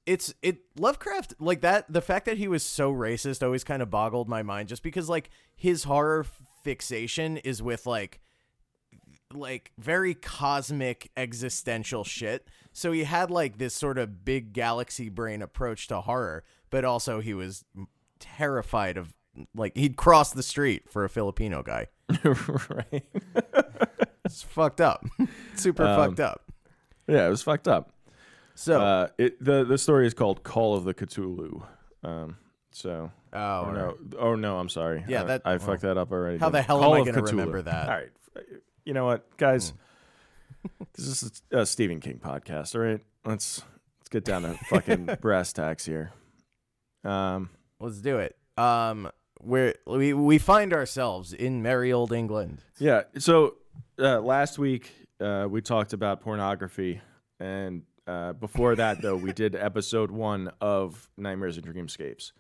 it's 0.07 0.33
it 0.41 0.57
Lovecraft 0.79 1.36
like 1.39 1.62
that. 1.62 1.86
The 1.91 2.01
fact 2.01 2.25
that 2.25 2.38
he 2.38 2.47
was 2.47 2.63
so 2.65 2.91
racist 2.91 3.43
always 3.43 3.63
kind 3.63 3.81
of 3.83 3.89
boggled 3.91 4.27
my 4.27 4.41
mind, 4.41 4.69
just 4.69 4.81
because 4.81 5.07
like 5.09 5.29
his 5.55 5.83
horror 5.83 6.25
fixation 6.63 7.38
is 7.38 7.62
with 7.62 7.86
like 7.86 8.19
like 9.33 9.71
very 9.77 10.13
cosmic 10.13 11.09
existential 11.15 12.03
shit. 12.03 12.47
So 12.73 12.91
he 12.91 13.03
had 13.03 13.29
like 13.31 13.57
this 13.57 13.73
sort 13.73 13.97
of 13.97 14.23
big 14.23 14.53
galaxy 14.53 15.10
brain 15.10 15.41
approach 15.41 15.88
to 15.88 16.01
horror, 16.01 16.43
but 16.69 16.86
also 16.86 17.19
he 17.19 17.34
was 17.34 17.65
terrified 18.19 18.97
of 18.97 19.13
like 19.55 19.75
he'd 19.75 19.95
cross 19.97 20.31
the 20.31 20.43
street 20.43 20.89
for 20.89 21.03
a 21.03 21.10
Filipino 21.10 21.63
guy. 21.63 21.88
right. 22.23 23.03
It's 24.23 24.43
fucked 24.43 24.79
up. 24.79 25.03
Super 25.55 25.84
Um, 25.84 25.97
fucked 26.10 26.19
up. 26.21 26.51
Yeah, 27.07 27.27
it 27.27 27.29
was 27.29 27.41
fucked 27.43 27.67
up. 27.67 27.91
So 28.55 28.79
Uh, 28.79 29.07
it 29.17 29.43
the 29.43 29.65
the 29.65 29.77
story 29.77 30.05
is 30.07 30.13
called 30.13 30.43
Call 30.43 30.75
of 30.75 30.84
the 30.86 30.93
Cthulhu. 30.93 31.65
Um, 32.03 32.38
so. 32.71 33.12
oh, 33.34 33.38
Oh 33.39 33.71
no! 33.71 33.97
Oh 34.17 34.36
no! 34.36 34.57
I'm 34.57 34.69
sorry. 34.69 35.03
Yeah, 35.07 35.23
I, 35.23 35.25
that- 35.25 35.41
I 35.43 35.57
fucked 35.57 35.81
that 35.81 35.97
up 35.97 36.12
already. 36.13 36.38
How 36.38 36.49
the 36.49 36.62
hell 36.62 36.81
am 36.95 37.01
I 37.01 37.05
gonna 37.05 37.23
remember 37.23 37.62
that? 37.63 37.89
All 37.89 37.95
right. 37.95 38.10
You 38.86 38.93
know 38.93 39.05
what, 39.05 39.36
guys? 39.38 39.73
this 40.95 41.08
is 41.24 41.41
a 41.52 41.65
Stephen 41.65 42.00
King 42.00 42.19
podcast. 42.24 42.76
All 42.76 42.82
right, 42.82 43.02
let's 43.26 43.62
let's 44.00 44.10
get 44.10 44.24
down 44.26 44.43
to 44.43 44.54
fucking 44.69 45.06
brass 45.21 45.54
tacks 45.54 45.86
here. 45.86 46.12
Um, 47.04 47.50
Let's 47.80 47.97
do 47.97 48.17
it. 48.19 48.36
Um, 48.58 49.10
where 49.39 49.74
we 49.88 50.13
we 50.13 50.38
find 50.38 50.71
ourselves 50.74 51.34
in 51.34 51.62
merry 51.63 51.91
old 51.91 52.12
England. 52.12 52.63
yeah. 52.78 53.04
So 53.17 53.56
uh, 53.97 54.19
last 54.21 54.60
week 54.60 54.91
uh, 55.19 55.47
we 55.50 55.62
talked 55.62 55.93
about 55.93 56.21
pornography, 56.21 57.02
and 57.39 57.82
uh, 58.06 58.34
before 58.34 58.76
that 58.76 59.02
though 59.02 59.15
we 59.15 59.32
did 59.34 59.56
episode 59.56 60.12
one 60.12 60.52
of 60.62 61.10
Nightmares 61.17 61.58
and 61.58 61.65
Dreamscapes. 61.65 62.34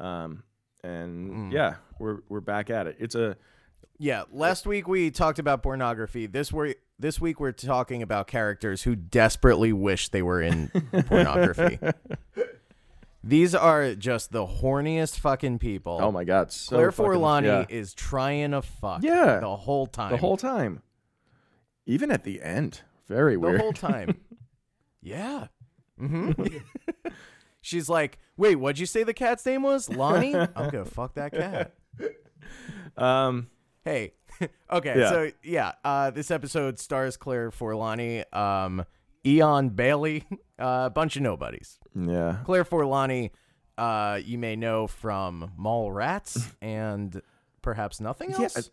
Um, 0.00 0.42
and 0.82 1.30
Mm. 1.30 1.52
yeah, 1.52 1.74
we're 1.98 2.20
we're 2.30 2.40
back 2.40 2.70
at 2.70 2.86
it. 2.86 2.96
It's 2.98 3.14
a 3.14 3.36
Yeah, 3.98 4.22
last 4.32 4.66
week 4.66 4.88
we 4.88 5.10
talked 5.10 5.38
about 5.38 5.62
pornography. 5.62 6.26
This 6.26 6.50
we 6.50 6.76
this 6.98 7.20
week 7.20 7.38
we're 7.40 7.52
talking 7.52 8.02
about 8.02 8.26
characters 8.26 8.82
who 8.82 8.96
desperately 8.96 9.72
wish 9.72 10.08
they 10.08 10.22
were 10.22 10.42
in 10.42 10.68
pornography. 11.06 11.78
These 13.22 13.54
are 13.54 13.94
just 13.94 14.32
the 14.32 14.46
horniest 14.46 15.18
fucking 15.18 15.58
people. 15.58 15.98
oh 16.00 16.10
my 16.12 16.24
god, 16.24 16.52
so 16.52 16.76
Claire 16.76 16.92
fucking- 16.92 17.12
Forlani 17.12 17.44
yeah. 17.44 17.66
is 17.68 17.94
trying 17.94 18.52
to 18.52 18.62
fuck. 18.62 19.02
Yeah. 19.02 19.40
the 19.40 19.56
whole 19.56 19.86
time. 19.86 20.10
the 20.10 20.16
whole 20.16 20.36
time, 20.36 20.82
even 21.86 22.10
at 22.10 22.24
the 22.24 22.42
end. 22.42 22.82
Very 23.06 23.34
the 23.34 23.40
weird. 23.40 23.54
The 23.56 23.62
whole 23.62 23.72
time. 23.72 24.20
yeah. 25.02 25.46
Mm-hmm. 26.00 26.58
She's 27.60 27.88
like, 27.88 28.18
wait, 28.36 28.56
what'd 28.56 28.78
you 28.78 28.86
say 28.86 29.02
the 29.02 29.14
cat's 29.14 29.44
name 29.44 29.62
was? 29.62 29.88
Lonnie? 29.90 30.34
I'm 30.34 30.70
gonna 30.70 30.84
fuck 30.84 31.14
that 31.14 31.32
cat. 31.32 31.74
um, 32.96 33.48
Hey, 33.84 34.12
okay, 34.70 34.98
Yeah. 34.98 35.08
so 35.10 35.30
yeah, 35.42 35.72
uh, 35.84 36.10
this 36.10 36.30
episode 36.30 36.78
stars 36.78 37.16
Claire 37.16 37.50
Forlani, 37.50 38.24
um, 38.34 38.84
Eion 39.24 39.74
Bailey, 39.74 40.24
uh, 40.58 40.84
a 40.86 40.90
bunch 40.90 41.16
of 41.16 41.22
nobodies. 41.22 41.78
yeah, 41.94 42.38
Claire 42.44 42.64
Forlani, 42.64 43.30
uh, 43.76 44.20
you 44.24 44.38
may 44.38 44.56
know 44.56 44.86
from 44.86 45.52
Mallrats 45.58 46.52
and 46.62 47.20
perhaps 47.62 48.00
nothing 48.00 48.30
Yeah, 48.30 48.42
else. 48.42 48.70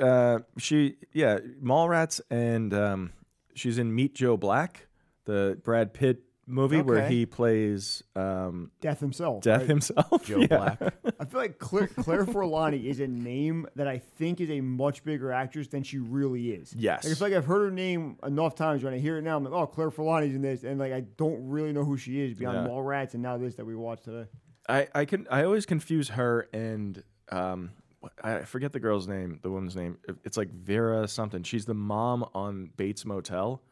uh, 0.00 0.38
she 0.58 0.96
yeah, 1.12 1.38
Mallrats, 1.62 2.20
and 2.30 2.72
um, 2.74 3.12
she's 3.54 3.78
in 3.78 3.94
Meet 3.94 4.14
Joe 4.14 4.36
Black, 4.36 4.88
the 5.24 5.58
Brad 5.62 5.92
Pitt 5.94 6.22
movie 6.46 6.82
where 6.82 6.98
Okay. 7.04 7.08
he 7.14 7.26
plays 7.26 8.02
um, 8.16 8.70
Death 8.80 9.00
himself. 9.00 9.42
Death 9.42 9.60
right? 9.60 9.68
himself. 9.68 10.24
Joe 10.26 10.40
Yeah. 10.40 10.46
Black. 10.76 10.94
I 11.20 11.24
feel 11.24 11.40
like 11.40 11.58
Claire, 11.58 11.86
Claire 11.86 12.24
Forlani 12.26 12.84
is 12.84 12.98
a 13.00 13.06
name 13.06 13.66
that 13.76 13.86
I 13.86 13.98
think 13.98 14.40
is 14.40 14.50
a 14.50 14.60
much 14.60 15.04
bigger 15.04 15.30
actress 15.32 15.68
than 15.68 15.82
she 15.82 15.98
really 15.98 16.50
is. 16.50 16.74
Yes. 16.76 17.04
Like, 17.04 17.12
it's 17.12 17.20
like 17.20 17.32
I've 17.32 17.44
heard 17.46 17.62
her 17.66 17.70
name 17.70 18.16
enough 18.24 18.54
times. 18.56 18.82
When 18.82 18.92
I 18.92 18.98
hear 18.98 19.18
it 19.18 19.22
now, 19.22 19.36
I'm 19.36 19.44
like, 19.44 19.52
oh, 19.52 19.66
Claire 19.66 19.90
Forlani's 19.90 20.34
in 20.34 20.42
this, 20.42 20.64
and 20.64 20.78
like 20.80 20.92
I 20.92 21.00
don't 21.16 21.48
really 21.48 21.72
know 21.72 21.84
who 21.84 21.96
she 21.96 22.20
is 22.20 22.34
beyond 22.34 22.66
Yeah. 22.66 22.72
Mallrats 22.72 23.14
and 23.14 23.22
now 23.22 23.38
this 23.38 23.54
that 23.54 23.64
we 23.64 23.74
watched 23.76 24.04
today. 24.04 24.28
I 24.68 24.88
I 24.94 25.04
can 25.04 25.26
I 25.30 25.44
always 25.44 25.64
confuse 25.66 26.08
her 26.10 26.48
and 26.52 27.02
um 27.30 27.70
what- 28.00 28.12
I 28.24 28.40
forget 28.44 28.72
the 28.72 28.80
girl's 28.80 29.06
name, 29.06 29.38
the 29.42 29.50
woman's 29.50 29.76
name. 29.76 29.98
It's 30.24 30.36
like 30.36 30.50
Vera 30.50 31.06
something. 31.06 31.44
She's 31.44 31.66
the 31.66 31.74
mom 31.74 32.24
on 32.34 32.70
Bates 32.76 33.04
Motel. 33.04 33.62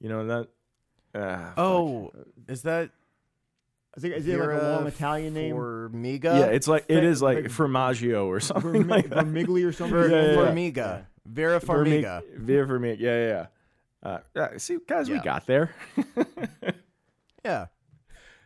You 0.00 0.08
know 0.08 0.26
that? 0.26 0.48
Fuck. 1.14 1.54
Oh, 1.58 2.10
is 2.48 2.62
that 2.62 2.90
I 3.96 4.00
think 4.00 4.14
is 4.16 4.26
it 4.26 4.38
like 4.38 4.48
a 4.48 4.52
long 4.52 4.78
Vera 4.80 4.86
Italian 4.88 5.34
name? 5.34 5.54
Formiga? 5.56 6.24
yeah, 6.24 6.46
it's 6.46 6.66
like 6.68 6.84
it 6.88 7.04
is 7.04 7.22
like 7.22 7.36
like- 7.36 7.44
Formaggio 7.46 8.26
or 8.26 8.40
something 8.40 8.84
Vermi- 8.84 8.88
like 8.90 9.08
that. 9.10 9.24
Vermigli 9.26 9.64
or 9.66 9.72
something. 9.72 9.96
Ver- 9.96 10.08
Yeah, 10.10 10.22
yeah, 10.22 10.30
yeah. 10.32 10.36
Formiga. 10.50 11.06
Vera 11.26 11.60
Vermi- 11.60 12.02
Farmiga. 12.02 12.22
Vera 12.36 12.66
Farmiga. 12.66 12.98
Yeah, 13.00 13.46
yeah, 14.04 14.42
Uh, 14.42 14.58
see, 14.58 14.78
guys, 14.86 15.08
we 15.08 15.18
got 15.20 15.46
there. 15.46 15.74
Yeah. 17.44 17.66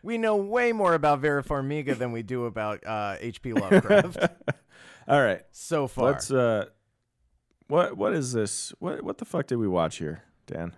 We 0.03 0.17
know 0.17 0.35
way 0.37 0.71
more 0.73 0.93
about 0.93 1.19
Vera 1.19 1.43
Farmiga 1.43 1.97
than 1.97 2.11
we 2.11 2.21
do 2.21 2.45
about 2.45 2.85
uh, 2.85 3.15
H.P. 3.19 3.53
Lovecraft 3.53 4.17
All 5.07 5.21
right, 5.21 5.41
so 5.51 5.87
far. 5.87 6.11
let's. 6.11 6.29
Uh, 6.31 6.65
what 7.67 7.97
what 7.97 8.13
is 8.13 8.31
this? 8.33 8.73
What 8.79 9.03
what 9.03 9.17
the 9.17 9.25
fuck 9.25 9.47
did 9.47 9.55
we 9.57 9.67
watch 9.67 9.97
here, 9.97 10.23
Dan? 10.47 10.73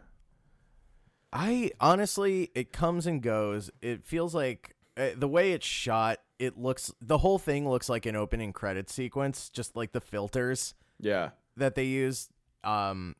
I 1.33 1.71
honestly, 1.79 2.49
it 2.55 2.73
comes 2.73 3.07
and 3.07 3.21
goes. 3.21 3.69
It 3.81 4.05
feels 4.05 4.35
like 4.35 4.75
uh, 4.97 5.09
the 5.15 5.27
way 5.27 5.53
it's 5.53 5.65
shot. 5.65 6.19
It 6.39 6.57
looks 6.57 6.91
the 7.01 7.19
whole 7.19 7.39
thing 7.39 7.69
looks 7.69 7.87
like 7.87 8.05
an 8.05 8.15
opening 8.15 8.51
credit 8.53 8.89
sequence, 8.89 9.49
just 9.49 9.75
like 9.75 9.91
the 9.91 10.01
filters 10.01 10.73
Yeah. 10.99 11.29
that 11.55 11.75
they 11.75 11.85
use. 11.85 12.29
Um, 12.63 13.15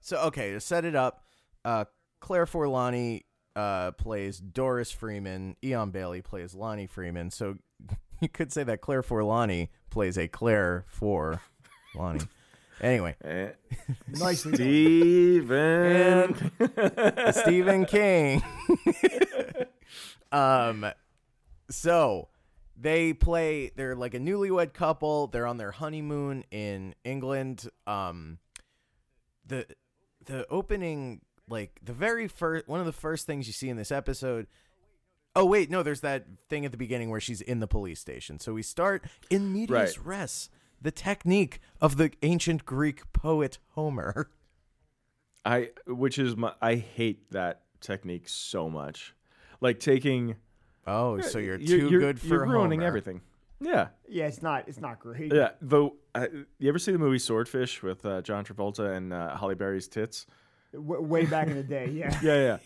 so 0.00 0.16
okay, 0.24 0.52
to 0.52 0.60
set 0.60 0.84
it 0.84 0.94
up, 0.96 1.24
uh, 1.64 1.84
Claire 2.20 2.46
Forlani 2.46 3.22
uh 3.56 3.92
plays 3.92 4.38
Doris 4.40 4.90
Freeman. 4.90 5.56
Eion 5.62 5.92
Bailey 5.92 6.22
plays 6.22 6.54
Lonnie 6.54 6.86
Freeman. 6.88 7.30
So 7.30 7.56
you 8.20 8.28
could 8.28 8.52
say 8.52 8.64
that 8.64 8.80
Claire 8.80 9.02
Forlani 9.02 9.68
plays 9.90 10.18
a 10.18 10.26
Claire 10.26 10.84
for 10.88 11.40
Lonnie. 11.94 12.20
Anyway, 12.80 13.14
Eh, 13.24 13.50
Nicely 14.08 14.52
done. 14.52 16.34
Steven. 16.34 17.32
Stephen 17.32 17.84
King. 17.86 18.42
um, 20.32 20.86
so 21.70 22.28
they 22.76 23.12
play. 23.12 23.70
They're 23.74 23.94
like 23.96 24.14
a 24.14 24.18
newlywed 24.18 24.72
couple. 24.74 25.28
They're 25.28 25.46
on 25.46 25.56
their 25.56 25.70
honeymoon 25.72 26.44
in 26.50 26.94
England. 27.04 27.68
Um, 27.86 28.38
the 29.46 29.66
the 30.26 30.46
opening, 30.50 31.20
like 31.48 31.78
the 31.82 31.92
very 31.92 32.28
first, 32.28 32.66
one 32.68 32.80
of 32.80 32.86
the 32.86 32.92
first 32.92 33.26
things 33.26 33.46
you 33.46 33.52
see 33.52 33.68
in 33.68 33.76
this 33.76 33.92
episode. 33.92 34.46
Oh 35.36 35.44
wait, 35.44 35.68
no, 35.70 35.82
there's 35.82 36.00
that 36.02 36.26
thing 36.48 36.64
at 36.64 36.70
the 36.70 36.78
beginning 36.78 37.10
where 37.10 37.20
she's 37.20 37.40
in 37.40 37.58
the 37.60 37.66
police 37.66 37.98
station. 38.00 38.38
So 38.38 38.52
we 38.54 38.62
start 38.62 39.04
in 39.30 39.52
medias 39.52 39.98
Right. 39.98 40.06
res, 40.20 40.48
the 40.84 40.92
technique 40.92 41.58
of 41.80 41.96
the 41.96 42.12
ancient 42.22 42.64
Greek 42.64 43.12
poet 43.12 43.58
Homer. 43.70 44.30
I 45.44 45.70
which 45.86 46.18
is 46.18 46.36
my 46.36 46.52
I 46.62 46.76
hate 46.76 47.30
that 47.32 47.62
technique 47.80 48.28
so 48.28 48.70
much. 48.70 49.14
Like 49.60 49.80
taking 49.80 50.36
Oh, 50.86 51.20
so 51.20 51.38
you're 51.38 51.56
you're- 51.58 51.80
too 51.80 51.88
you're- 51.88 52.04
good 52.04 52.20
for 52.20 52.26
you're 52.28 52.46
ruining 52.46 52.80
Homer. 52.80 52.86
everything. 52.88 53.20
Yeah. 53.60 53.88
Yeah, 54.08 54.26
it's 54.26 54.42
not. 54.42 54.68
It's 54.68 54.80
not 54.80 54.98
great. 55.00 55.32
Yeah, 55.32 55.50
though, 55.62 55.94
uh, 56.14 56.26
you 56.58 56.68
ever 56.68 56.78
see 56.78 56.92
the 56.92 56.98
movie 56.98 57.18
Swordfish 57.18 57.82
with 57.82 58.04
uh, 58.04 58.20
John 58.20 58.44
Travolta 58.44 58.94
and 58.94 59.12
uh, 59.12 59.36
Halle 59.36 59.54
Berry's 59.54 59.88
tits? 59.88 60.26
W- 60.74 61.00
way 61.00 61.24
back 61.24 61.46
in 61.48 61.54
the 61.54 61.62
day. 61.62 61.88
Yeah. 61.90 62.18
Yeah, 62.22 62.58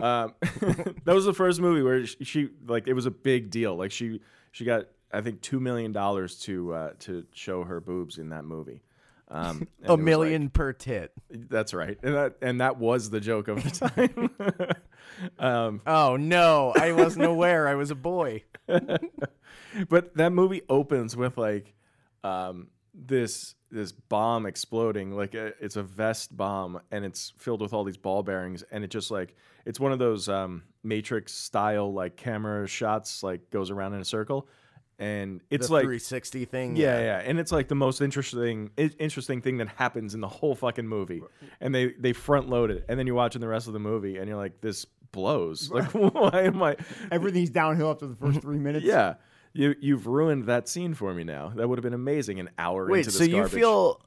yeah. 0.00 0.22
um, 0.24 0.34
that 1.04 1.14
was 1.14 1.24
the 1.24 1.32
first 1.32 1.60
movie 1.60 1.80
where 1.80 2.04
she, 2.04 2.24
she 2.24 2.48
like 2.66 2.86
it 2.86 2.92
was 2.92 3.06
a 3.06 3.10
big 3.10 3.50
deal. 3.50 3.76
Like 3.76 3.90
she 3.92 4.20
she 4.52 4.64
got 4.66 4.86
I 5.16 5.22
think 5.22 5.40
two 5.40 5.60
million 5.60 5.92
dollars 5.92 6.38
to 6.40 6.74
uh, 6.74 6.90
to 7.00 7.24
show 7.32 7.64
her 7.64 7.80
boobs 7.80 8.18
in 8.18 8.28
that 8.28 8.44
movie. 8.44 8.82
Um, 9.28 9.66
A 9.84 9.96
million 9.96 10.50
per 10.50 10.72
tit. 10.72 11.12
that's 11.30 11.72
right, 11.72 11.98
and 12.02 12.14
that 12.14 12.36
and 12.42 12.60
that 12.60 12.78
was 12.78 13.08
the 13.08 13.20
joke 13.20 13.48
of 13.48 13.62
the 13.64 13.70
time. 14.68 14.76
um, 15.38 15.80
Oh 15.86 16.16
no, 16.16 16.72
I 16.76 16.92
wasn't 16.92 17.24
aware. 17.24 17.66
I 17.66 17.74
was 17.74 17.90
a 17.90 17.94
boy. 17.94 18.44
but 19.88 20.14
that 20.16 20.32
movie 20.32 20.62
opens 20.68 21.16
with 21.16 21.38
like 21.38 21.72
um, 22.22 22.68
this 22.94 23.54
this 23.70 23.92
bomb 23.92 24.46
exploding 24.46 25.12
like 25.12 25.34
a, 25.34 25.52
it's 25.60 25.76
a 25.76 25.82
vest 25.82 26.36
bomb 26.36 26.80
and 26.90 27.04
it's 27.04 27.32
filled 27.36 27.60
with 27.60 27.72
all 27.72 27.84
these 27.84 27.96
ball 27.96 28.22
bearings 28.22 28.62
and 28.70 28.84
it 28.84 28.90
just 28.90 29.10
like 29.10 29.34
it's 29.64 29.80
one 29.80 29.92
of 29.92 29.98
those 29.98 30.28
um, 30.28 30.62
matrix 30.84 31.32
style 31.34 31.92
like 31.92 32.16
camera 32.16 32.66
shots 32.66 33.22
like 33.24 33.50
goes 33.50 33.70
around 33.70 33.92
in 33.94 34.00
a 34.00 34.04
circle 34.04 34.48
and 34.98 35.42
it's 35.50 35.66
the 35.68 35.74
like 35.74 35.82
360 35.82 36.44
thing. 36.46 36.76
yeah, 36.76 36.98
yeah, 37.00 37.18
and 37.18 37.38
it's 37.38 37.52
like 37.52 37.68
the 37.68 37.74
most 37.74 38.00
interesting 38.00 38.70
interesting 38.76 39.42
thing 39.42 39.58
that 39.58 39.68
happens 39.68 40.14
in 40.14 40.20
the 40.20 40.28
whole 40.28 40.54
fucking 40.54 40.86
movie. 40.86 41.22
And 41.60 41.74
they 41.74 41.92
they 41.98 42.12
front 42.12 42.48
load 42.48 42.70
it, 42.70 42.84
and 42.88 42.98
then 42.98 43.06
you're 43.06 43.16
watching 43.16 43.40
the 43.40 43.48
rest 43.48 43.66
of 43.66 43.72
the 43.72 43.78
movie, 43.78 44.16
and 44.16 44.26
you're 44.28 44.38
like, 44.38 44.60
this 44.60 44.86
blows. 45.12 45.70
Like, 45.70 45.90
why 45.92 46.42
am 46.42 46.62
I? 46.62 46.76
Everything's 47.10 47.50
downhill 47.50 47.90
after 47.90 48.06
the 48.06 48.16
first 48.16 48.40
three 48.40 48.58
minutes. 48.58 48.84
Yeah, 48.86 49.14
you 49.52 49.74
you've 49.80 50.06
ruined 50.06 50.44
that 50.46 50.68
scene 50.68 50.94
for 50.94 51.12
me 51.12 51.24
now. 51.24 51.52
That 51.54 51.68
would 51.68 51.78
have 51.78 51.84
been 51.84 51.94
amazing. 51.94 52.40
An 52.40 52.50
hour 52.58 52.88
Wait, 52.88 53.00
into 53.00 53.10
this 53.10 53.18
so 53.18 53.24
you 53.24 53.46
feel 53.48 54.00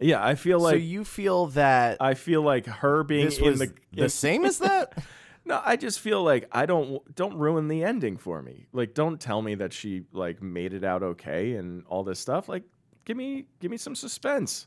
Yeah, 0.00 0.24
I 0.24 0.34
feel 0.34 0.58
like. 0.60 0.72
so 0.74 0.76
you 0.76 1.04
feel 1.04 1.46
that 1.48 1.98
I 2.00 2.14
feel 2.14 2.42
like 2.42 2.66
her 2.66 3.04
being 3.04 3.30
in 3.30 3.58
the 3.58 3.72
the, 3.92 4.02
in- 4.04 4.08
same 4.08 4.44
as 4.44 4.58
that? 4.58 4.98
No, 5.46 5.60
I 5.64 5.76
just 5.76 6.00
feel 6.00 6.22
like 6.22 6.48
I 6.52 6.64
don't 6.66 7.14
don't 7.14 7.36
ruin 7.36 7.68
the 7.68 7.84
ending 7.84 8.16
for 8.16 8.40
me. 8.42 8.66
Like 8.72 8.94
don't 8.94 9.20
tell 9.20 9.42
me 9.42 9.54
that 9.56 9.72
she 9.72 10.04
like 10.12 10.42
made 10.42 10.72
it 10.72 10.84
out 10.84 11.02
okay 11.02 11.52
and 11.56 11.84
all 11.86 12.02
this 12.04 12.18
stuff. 12.18 12.48
Like 12.48 12.62
give 13.04 13.16
me 13.16 13.46
give 13.60 13.70
me 13.70 13.76
some 13.76 13.94
suspense. 13.94 14.66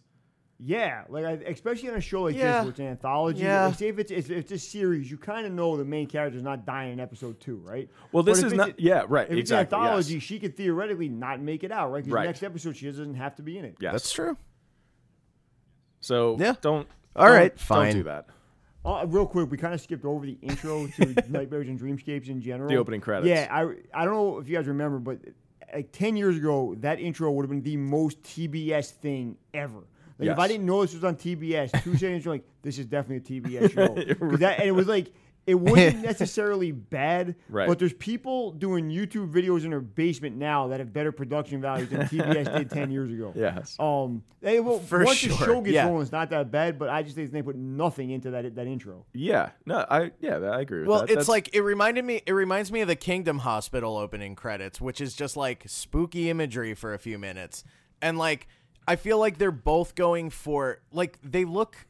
Yeah, 0.60 1.04
like 1.10 1.24
I, 1.24 1.32
especially 1.52 1.90
on 1.90 1.96
a 1.98 2.02
show 2.02 2.24
like 2.24 2.36
Yeah. 2.36 2.54
this, 2.58 2.62
where 2.64 2.70
it's 2.72 2.80
an 2.80 2.88
anthology. 2.88 3.42
Yeah. 3.44 3.68
Like, 3.68 3.76
say 3.76 3.88
if 3.90 4.00
it's 4.00 4.12
if 4.12 4.32
it's 4.32 4.52
a 4.52 4.58
series, 4.58 5.10
you 5.12 5.16
kind 5.18 5.46
of 5.46 5.52
know 5.52 5.78
the 5.78 5.86
main 5.86 6.08
character's 6.08 6.42
not 6.42 6.66
dying 6.66 6.94
in 6.94 7.00
episode 7.00 7.40
two, 7.40 7.58
right? 7.58 7.88
Well, 8.12 8.24
But 8.24 8.32
this 8.32 8.40
if 8.40 8.46
is 8.48 8.52
it's 8.54 8.58
not 8.58 8.70
a- 8.70 8.76
yeah, 8.78 9.04
right. 9.08 9.26
If 9.28 9.34
it's 9.34 9.40
exactly. 9.52 9.78
an 9.78 9.84
anthology, 9.84 10.14
yes. 10.16 10.24
she 10.24 10.40
could 10.40 10.58
theoretically 10.58 11.10
not 11.10 11.40
make 11.42 11.64
it 11.64 11.72
out, 11.72 11.92
right? 11.92 12.04
Because 12.04 12.12
Right. 12.14 12.22
the 12.24 12.28
next 12.30 12.42
episode 12.44 12.76
she 12.76 12.88
doesn't 12.88 13.14
have 13.16 13.36
to 13.36 13.44
be 13.44 13.60
in 13.60 13.66
it. 13.66 13.76
Yes. 13.80 13.92
That's 13.94 14.12
true. 14.12 14.36
So 16.00 16.38
Yeah. 16.40 16.54
don't 16.62 16.88
All 17.16 17.26
don't- 17.28 17.36
right, 17.36 17.56
Don't 17.56 17.66
fine. 17.66 17.94
do 17.94 18.04
that. 18.04 18.28
Uh, 18.86 19.06
real 19.08 19.26
quick, 19.26 19.52
we 19.52 19.58
kind 19.58 19.74
of 19.74 19.82
skipped 19.82 20.06
over 20.06 20.26
the 20.26 20.38
intro 20.42 20.88
to 20.88 21.24
Nightmares 21.30 21.68
and 21.68 21.80
Dreamscapes 21.80 22.30
in 22.30 22.42
general. 22.42 22.70
The 22.70 22.78
opening 22.78 23.02
credits. 23.02 23.28
Yeah, 23.28 23.48
I 23.52 23.64
I 23.94 24.06
don't 24.06 24.14
know 24.14 24.40
if 24.40 24.48
you 24.48 24.56
guys 24.56 24.68
remember, 24.68 25.00
but 25.00 25.20
like 25.74 25.92
ten 25.92 26.16
years 26.16 26.38
ago, 26.38 26.76
that 26.80 27.00
intro 27.00 27.32
would 27.32 27.44
have 27.44 27.50
been 27.50 27.64
the 27.64 27.78
most 27.78 28.22
TBS 28.24 28.92
thing 28.92 29.38
ever. 29.54 29.84
Like 30.20 30.30
if 30.30 30.40
I 30.40 30.48
didn't 30.48 30.66
know 30.66 30.82
this 30.82 30.94
was 30.94 31.04
on 31.04 31.16
TBS, 31.16 31.84
two 31.84 31.96
seconds 31.98 32.26
like, 32.26 32.44
this 32.64 32.80
is 32.80 32.86
definitely 32.86 33.38
a 33.38 33.42
TBS 33.42 33.74
show. 33.74 34.38
that, 34.38 34.60
and 34.60 34.68
it 34.68 34.72
was 34.72 34.88
like 34.88 35.14
it 35.48 35.56
wasn't 35.56 36.02
necessarily 36.04 36.72
bad, 36.74 37.36
Right. 37.50 37.68
but 37.68 37.80
there's 37.80 37.94
people 37.94 38.52
doing 38.52 38.90
YouTube 38.90 39.32
videos 39.32 39.64
in 39.64 39.70
their 39.72 39.80
basement 39.82 40.36
now 40.36 40.68
that 40.68 40.80
have 40.80 40.92
better 40.94 41.12
production 41.14 41.62
values 41.62 41.90
than 41.90 42.02
TBS 42.02 42.56
did 42.58 42.70
ten 42.70 42.92
years 42.92 43.10
ago. 43.12 43.32
Yes. 43.36 43.76
Um, 43.80 44.24
they, 44.42 44.60
well, 44.60 44.80
For 44.80 45.04
once 45.04 45.22
the 45.24 45.30
show 45.30 45.62
gets 45.62 45.74
yeah. 45.74 45.88
going, 45.88 46.02
it's 46.04 46.12
not 46.12 46.30
that 46.30 46.52
bad. 46.52 46.78
But 46.78 46.90
I 46.90 47.02
just 47.02 47.16
think 47.16 47.32
they 47.32 47.42
put 47.42 47.56
nothing 47.56 48.12
into 48.12 48.30
that 48.32 48.54
that 48.56 48.68
intro. 48.68 49.06
Yeah. 49.14 49.50
No, 49.66 49.86
I 49.90 50.12
yeah, 50.20 50.38
I 50.38 50.62
agree 50.62 50.80
with 50.82 50.88
that. 50.88 50.92
Well, 50.92 51.00
that. 51.00 51.04
it's 51.06 51.12
That's- 51.14 51.28
like 51.30 51.56
it 51.56 51.62
reminded 51.62 52.04
me. 52.06 52.22
It 52.26 52.34
reminds 52.34 52.72
me 52.72 52.82
of 52.82 52.88
the 52.90 52.96
Kingdom 52.96 53.40
Hospital 53.40 53.98
opening 53.98 54.36
credits, 54.36 54.80
which 54.82 55.00
is 55.02 55.16
just 55.16 55.38
like 55.38 55.64
spooky 55.66 56.30
imagery 56.30 56.74
for 56.74 56.94
a 56.94 57.00
few 57.00 57.18
minutes, 57.18 57.64
and 58.02 58.18
like 58.18 58.48
I 58.88 58.98
feel 58.98 59.18
like 59.18 59.38
they're 59.38 59.50
both 59.52 59.96
going 59.96 60.30
for 60.30 60.82
like 60.92 61.18
they 61.24 61.46
look. 61.46 61.87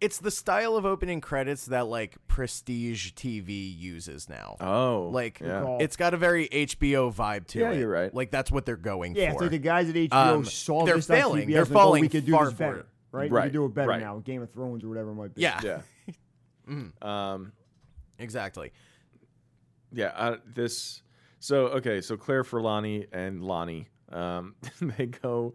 It's 0.00 0.18
the 0.18 0.30
style 0.30 0.76
of 0.76 0.84
opening 0.84 1.20
credits 1.22 1.66
that 1.66 1.86
like 1.86 2.16
prestige 2.28 3.12
TV 3.12 3.74
uses 3.78 4.28
now. 4.28 4.56
Oh. 4.60 5.08
like 5.12 5.40
yeah. 5.40 5.78
it's 5.80 5.96
got 5.96 6.12
a 6.12 6.16
very 6.18 6.48
HBO 6.48 7.10
vibe 7.14 7.46
to 7.48 7.60
Yeah, 7.60 7.70
it. 7.72 7.78
you're 7.78 7.88
right. 7.88 8.12
Like 8.14 8.30
that's 8.30 8.50
what 8.50 8.66
they're 8.66 8.76
going 8.76 9.16
Yeah, 9.16 9.28
for. 9.28 9.32
it's 9.32 9.40
like 9.42 9.50
the 9.52 9.58
guys 9.58 9.88
at 9.88 9.94
HBO 9.94 10.12
Um, 10.36 10.44
saw 10.44 10.84
they're 10.84 10.96
this 10.96 11.06
failing. 11.06 11.44
on 11.44 11.48
TBS 11.48 11.52
They're 11.52 11.62
and 11.62 11.68
go, 11.70 11.74
falling 11.74 12.00
we 12.02 12.08
could 12.10 12.26
do 12.26 12.32
far 12.32 12.44
this 12.46 12.54
better, 12.54 12.78
it." 12.80 12.86
right? 13.12 13.30
We 13.30 13.36
Right, 13.36 13.44
could 13.44 13.52
do 13.54 13.64
it 13.64 13.74
better 13.74 13.88
right. 13.88 14.00
now, 14.00 14.18
Game 14.18 14.42
of 14.42 14.50
Thrones 14.52 14.84
or 14.84 14.88
whatever 14.88 15.10
it 15.10 15.14
might 15.14 15.34
be. 15.34 15.40
yeah, 15.42 15.60
Yeah. 15.64 15.80
Mm-hmm. 16.68 17.06
Um 17.06 17.52
exactly. 18.18 18.72
yeah, 19.92 20.12
uh, 20.14 20.36
this 20.54 21.02
so 21.38 21.66
okay, 21.68 22.00
so 22.02 22.16
Claire 22.18 22.42
Forlani 22.44 23.06
and 23.12 23.42
Lonnie 23.42 23.88
um 24.12 24.56
they 24.80 25.06
go 25.06 25.54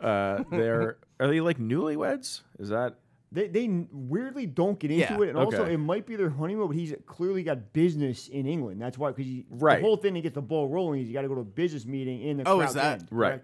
uh 0.00 0.42
they're 0.50 0.98
are 1.20 1.28
they 1.28 1.40
like 1.40 1.58
newlyweds? 1.58 2.42
Is 2.58 2.68
that 2.68 2.96
They, 3.32 3.46
they 3.46 3.68
weirdly 3.92 4.46
don't 4.46 4.78
get 4.78 4.90
into 4.90 5.04
Yeah, 5.04 5.20
it, 5.20 5.28
and 5.30 5.38
also 5.38 5.64
it 5.64 5.76
might 5.76 6.04
be 6.04 6.16
their 6.16 6.30
honeymoon, 6.30 6.66
but 6.66 6.74
he's 6.76 6.92
clearly 7.06 7.44
got 7.44 7.72
business 7.72 8.26
in 8.26 8.44
England. 8.46 8.82
That's 8.82 8.98
why, 8.98 9.12
because 9.12 9.30
Right. 9.50 9.76
the 9.80 9.82
whole 9.86 9.96
thing 9.96 10.14
to 10.14 10.20
get 10.20 10.34
the 10.34 10.42
ball 10.42 10.68
rolling 10.68 11.00
is 11.02 11.06
you 11.06 11.14
got 11.14 11.22
to 11.22 11.28
go 11.28 11.36
to 11.36 11.42
a 11.42 11.44
business 11.44 11.86
meeting 11.86 12.22
in 12.22 12.38
the 12.38 12.48
Oh, 12.48 12.60
is 12.60 12.74
that- 12.74 13.00
End, 13.00 13.08
right? 13.10 13.42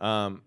Um 0.00 0.42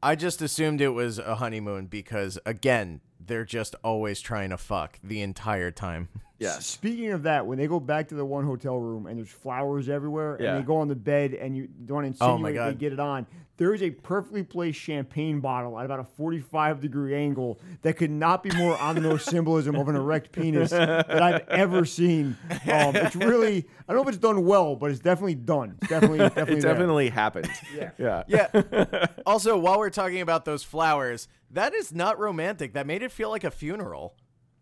I 0.00 0.14
just 0.14 0.40
assumed 0.42 0.80
it 0.80 0.90
was 0.90 1.18
a 1.18 1.36
honeymoon 1.36 1.86
because 1.86 2.38
again, 2.46 3.00
they're 3.18 3.44
just 3.44 3.74
always 3.82 4.20
trying 4.20 4.50
to 4.50 4.56
fuck 4.56 5.00
the 5.02 5.20
entire 5.22 5.72
time. 5.72 6.08
Yes. 6.38 6.66
Speaking 6.66 7.10
of 7.10 7.24
that, 7.24 7.46
when 7.46 7.58
they 7.58 7.66
go 7.66 7.80
back 7.80 8.08
to 8.08 8.14
the 8.14 8.24
one 8.24 8.44
hotel 8.44 8.78
room 8.78 9.06
and 9.06 9.18
there's 9.18 9.28
flowers 9.28 9.88
everywhere, 9.88 10.36
Yeah. 10.40 10.54
and 10.54 10.62
they 10.62 10.66
go 10.66 10.76
on 10.76 10.88
the 10.88 10.94
bed 10.96 11.34
and 11.34 11.56
you 11.56 11.66
don't 11.84 12.04
Oh 12.04 12.06
insinuate 12.06 12.54
my 12.56 12.70
they 12.70 12.74
get 12.74 12.92
it 12.92 13.00
on, 13.00 13.26
there 13.56 13.74
is 13.74 13.82
a 13.82 13.90
perfectly 13.90 14.44
placed 14.44 14.78
champagne 14.78 15.40
bottle 15.40 15.76
at 15.76 15.84
about 15.84 15.98
a 15.98 16.04
45 16.04 16.80
degree 16.80 17.16
angle 17.16 17.58
that 17.82 17.94
could 17.94 18.12
not 18.12 18.44
be 18.44 18.50
more 18.56 18.78
on 18.78 18.94
the 18.94 19.00
nose 19.00 19.24
symbolism 19.24 19.74
of 19.74 19.88
an 19.88 19.96
erect 19.96 20.30
penis 20.30 20.70
that 20.70 21.10
I've 21.20 21.48
ever 21.48 21.84
seen. 21.84 22.36
Um, 22.52 22.94
it's 22.94 23.16
really, 23.16 23.66
I 23.88 23.92
don't 23.92 23.96
know 23.96 24.02
if 24.02 24.14
it's 24.14 24.18
done 24.18 24.44
well, 24.46 24.76
but 24.76 24.92
it's 24.92 25.00
definitely 25.00 25.34
done. 25.34 25.74
It's 25.82 25.88
definitely, 25.90 26.18
definitely, 26.18 26.58
It 26.58 26.60
there. 26.62 26.72
definitely 26.72 27.08
happened. 27.08 27.50
Yeah. 27.76 27.90
Yeah. 27.98 28.22
Yeah. 28.28 29.06
also, 29.26 29.58
while 29.58 29.78
we're 29.80 29.90
talking 29.90 30.20
about 30.20 30.44
those 30.44 30.62
flowers, 30.62 31.26
that 31.50 31.74
is 31.74 31.92
not 31.92 32.16
romantic. 32.20 32.74
That 32.74 32.86
made 32.86 33.02
it 33.02 33.10
feel 33.10 33.28
like 33.30 33.42
a 33.42 33.50
funeral. 33.50 34.14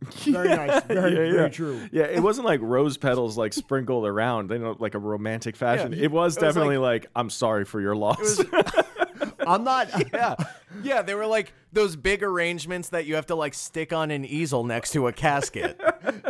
very 0.24 0.48
nice, 0.48 0.82
very, 0.84 1.12
yeah, 1.12 1.32
very 1.32 1.50
true. 1.50 1.80
Yeah, 1.90 2.04
it 2.04 2.22
wasn't 2.22 2.46
like 2.46 2.60
rose 2.62 2.96
petals 2.96 3.38
like 3.38 3.52
sprinkled 3.52 4.06
around 4.06 4.52
in 4.52 4.62
a, 4.62 4.72
like 4.72 4.94
a 4.94 4.98
romantic 4.98 5.56
fashion. 5.56 5.92
Yeah, 5.92 6.04
it 6.04 6.10
was 6.10 6.36
it 6.36 6.42
was 6.42 6.54
definitely 6.54 6.78
like, 6.78 7.06
I'm 7.16 7.30
sorry 7.30 7.64
for 7.64 7.80
your 7.80 7.96
loss. 7.96 8.40
I'm 9.46 9.64
not. 9.64 9.88
Yeah. 10.12 10.34
Yeah, 10.82 11.02
they 11.02 11.14
were 11.14 11.26
like 11.26 11.54
those 11.72 11.96
big 11.96 12.22
arrangements 12.22 12.90
that 12.90 13.06
you 13.06 13.14
have 13.14 13.26
to 13.26 13.34
like 13.34 13.54
stick 13.54 13.94
on 13.94 14.10
an 14.10 14.26
easel 14.26 14.62
next 14.62 14.90
to 14.92 15.06
a 15.06 15.12
casket. 15.12 15.80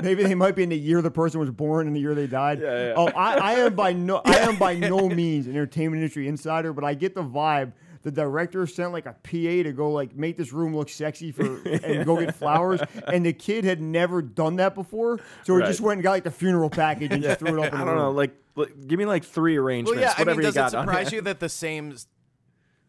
Maybe 0.03 0.23
they 0.23 0.37
might 0.37 0.55
be 0.55 0.63
in 0.63 0.69
the 0.69 0.79
year 0.79 1.03
the 1.03 1.11
person 1.11 1.41
was 1.41 1.51
born 1.51 1.89
and 1.89 1.97
the 1.97 2.01
year 2.01 2.15
they 2.15 2.29
died. 2.29 2.61
Yeah, 2.61 2.89
yeah. 2.89 2.95
Oh, 2.97 3.09
I, 3.09 3.39
I 3.39 3.53
am 3.55 3.75
by 3.75 3.93
no, 3.93 4.21
I 4.25 4.37
am 4.39 4.57
by 4.57 4.75
no 4.75 5.09
means 5.09 5.47
an 5.47 5.53
entertainment 5.53 6.01
industry 6.01 6.29
insider, 6.29 6.73
but 6.73 6.85
I 6.85 6.95
get 6.95 7.15
the 7.15 7.25
vibe. 7.25 7.73
The 8.07 8.13
director 8.13 8.65
sent 8.69 8.93
like 8.93 9.07
a 9.07 9.15
PA 9.25 9.65
to 9.65 9.73
go 9.73 9.91
like 9.91 10.15
make 10.15 10.37
this 10.37 10.53
room 10.53 10.77
look 10.77 10.89
sexy 10.89 11.33
for 11.33 11.61
and 11.67 12.07
go 12.07 12.17
get 12.21 12.37
flowers, 12.37 12.81
and 13.09 13.27
the 13.27 13.33
kid 13.33 13.65
had 13.65 13.81
never 13.81 14.23
done 14.23 14.55
that 14.57 14.77
before, 14.77 15.19
so 15.43 15.55
he 15.57 15.61
Right. 15.63 15.67
just 15.67 15.81
went 15.81 15.95
and 15.99 16.03
got 16.05 16.13
like 16.13 16.23
the 16.23 16.31
funeral 16.31 16.71
package 16.71 17.11
and 17.11 17.21
just 17.25 17.41
threw 17.41 17.61
it 17.61 17.67
up. 17.67 17.73
In 17.73 17.81
I 17.81 17.85
the 17.85 17.85
don't 17.87 17.97
know, 17.97 18.13
like, 18.13 18.31
like 18.55 18.87
give 18.87 19.01
me 19.01 19.07
like 19.07 19.25
three 19.25 19.57
arrangements, 19.57 19.97
Well, 19.97 20.01
yeah, 20.09 20.15
I 20.17 20.21
whatever 20.21 20.37
mean, 20.39 20.47
you 20.47 20.53
does 20.53 20.55
it 20.57 20.59
got. 20.73 20.75
on 20.77 20.87
surprise 20.87 21.13
you 21.13 21.21
that 21.23 21.41
the 21.41 21.49
same 21.49 21.97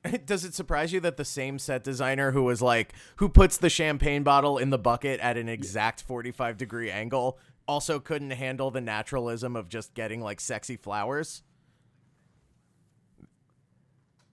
does 0.25 0.45
it 0.45 0.53
surprise 0.53 0.93
you 0.93 0.99
that 0.99 1.17
the 1.17 1.25
same 1.25 1.57
set 1.57 1.83
designer 1.83 2.31
who 2.31 2.43
was 2.43 2.61
like 2.61 2.93
who 3.15 3.27
puts 3.27 3.57
the 3.57 3.71
champagne 3.71 4.21
bottle 4.21 4.59
in 4.59 4.69
the 4.69 4.77
bucket 4.77 5.19
at 5.19 5.35
an 5.35 5.49
exact 5.49 6.03
45 6.03 6.57
degree 6.57 6.91
angle 6.91 7.39
also 7.67 7.99
couldn't 7.99 8.29
handle 8.31 8.69
the 8.69 8.81
naturalism 8.81 9.55
of 9.55 9.67
just 9.67 9.95
getting 9.95 10.21
like 10.21 10.39
sexy 10.39 10.77
flowers? 10.77 11.41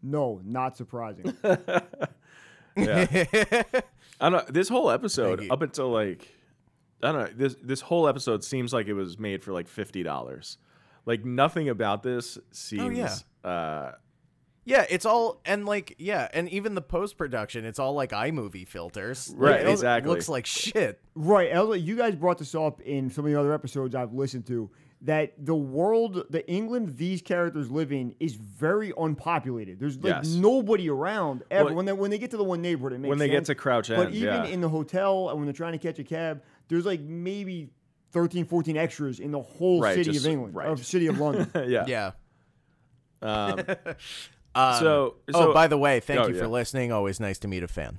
No, 0.05 0.41
not 0.45 0.77
surprising. 0.77 1.35
Yeah. 2.77 3.07
I 4.21 4.31
don't 4.31 4.33
know. 4.33 4.45
This 4.53 4.69
whole 4.69 4.91
episode, 4.91 5.49
up 5.51 5.63
until 5.63 5.91
like, 5.91 6.29
I 7.03 7.13
don't 7.13 7.21
know. 7.21 7.31
This 7.37 7.57
this 7.63 7.81
whole 7.81 8.09
episode 8.09 8.43
seems 8.43 8.73
like 8.73 8.87
it 8.87 8.95
was 8.95 9.19
made 9.19 9.45
for 9.45 9.53
like 9.53 9.69
fifty 9.69 10.03
dollars. 10.03 10.59
Like 11.07 11.25
nothing 11.25 11.69
about 11.69 12.03
this 12.03 12.39
seems. 12.51 12.83
Oh, 13.45 13.49
yeah. 13.49 13.49
Uh, 13.49 13.93
Yeah, 14.65 14.87
it's 14.89 15.05
all 15.05 15.41
and 15.45 15.67
like 15.67 15.95
yeah, 15.99 16.29
and 16.33 16.49
even 16.49 16.75
the 16.75 16.83
post 16.83 17.17
production, 17.19 17.65
it's 17.65 17.79
all 17.79 17.95
like 17.95 18.11
iMovie 18.11 18.67
filters. 18.67 19.31
Like, 19.31 19.41
Right, 19.41 19.61
it 19.61 19.69
exactly. 19.69 20.11
Looks 20.11 20.29
like 20.29 20.47
shit. 20.47 21.01
Right, 21.15 21.51
Ella, 21.53 21.77
you 21.77 21.97
guys 21.97 22.15
brought 22.17 22.39
this 22.39 22.55
up 22.55 22.81
in 22.81 23.11
some 23.11 23.25
of 23.25 23.31
the 23.31 23.39
other 23.39 23.53
episodes 23.53 23.95
I've 23.95 24.15
listened 24.15 24.47
to. 24.47 24.71
That 25.05 25.35
the 25.39 25.55
world, 25.55 26.25
the 26.31 26.49
England 26.51 26.97
these 26.97 27.21
characters 27.21 27.71
live 27.71 27.93
in, 27.93 28.15
is 28.21 28.35
very 28.35 28.91
unpopulated. 28.97 29.79
There's 29.79 29.97
like 29.99 30.15
Yes. 30.25 30.35
nobody 30.35 30.89
around 30.89 31.43
ever. 31.51 31.67
Well- 31.67 31.75
when 31.75 31.85
they 31.87 31.93
when 31.93 32.11
they 32.11 32.19
get 32.19 32.31
to 32.31 32.39
the 32.39 32.45
one 32.45 32.63
neighborhood, 32.63 32.95
it 32.95 32.99
makes 33.01 33.11
When 33.11 33.19
they 33.19 33.29
get 33.29 33.45
to 33.47 33.55
Crouch 33.55 33.91
End, 33.91 34.03
But 34.03 34.15
even 34.15 34.35
yeah. 34.35 34.45
in 34.47 34.63
the 34.63 34.69
hotel 34.71 35.29
and 35.29 35.39
when 35.39 35.47
they're 35.47 35.53
trying 35.53 35.73
to 35.73 35.79
catch 35.79 35.99
a 35.99 36.05
cab, 36.05 36.43
there's 36.69 36.87
like 36.87 37.01
maybe 37.03 37.69
13, 38.13 38.47
14 38.47 38.77
extras 38.79 39.21
in 39.21 39.31
the 39.31 39.43
whole 39.43 39.83
Right, 39.83 39.95
city 39.95 40.13
just- 40.13 40.25
of 40.25 40.33
England, 40.33 40.55
right. 40.55 40.69
of 40.69 40.85
city 40.87 41.07
of 41.09 41.19
London. 41.21 41.51
yeah. 41.69 41.85
Yeah. 41.87 42.11
Um, 43.21 43.61
Um, 44.57 44.79
So- 44.79 45.17
oh, 45.35 45.53
by 45.53 45.67
the 45.67 45.77
way, 45.77 45.99
thank 46.01 46.21
Oh, 46.21 46.29
you 46.29 46.35
for 46.35 46.45
yeah. 46.45 46.47
listening. 46.47 46.93
Always 46.93 47.19
nice 47.21 47.39
to 47.41 47.49
meet 47.49 47.63
a 47.65 47.69
fan. 47.69 47.99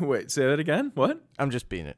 wait, 0.00 0.30
say 0.30 0.44
that 0.46 0.60
again. 0.60 0.92
What? 0.94 1.20
I'm 1.38 1.50
just 1.50 1.68
being 1.70 1.86
it. 1.86 1.96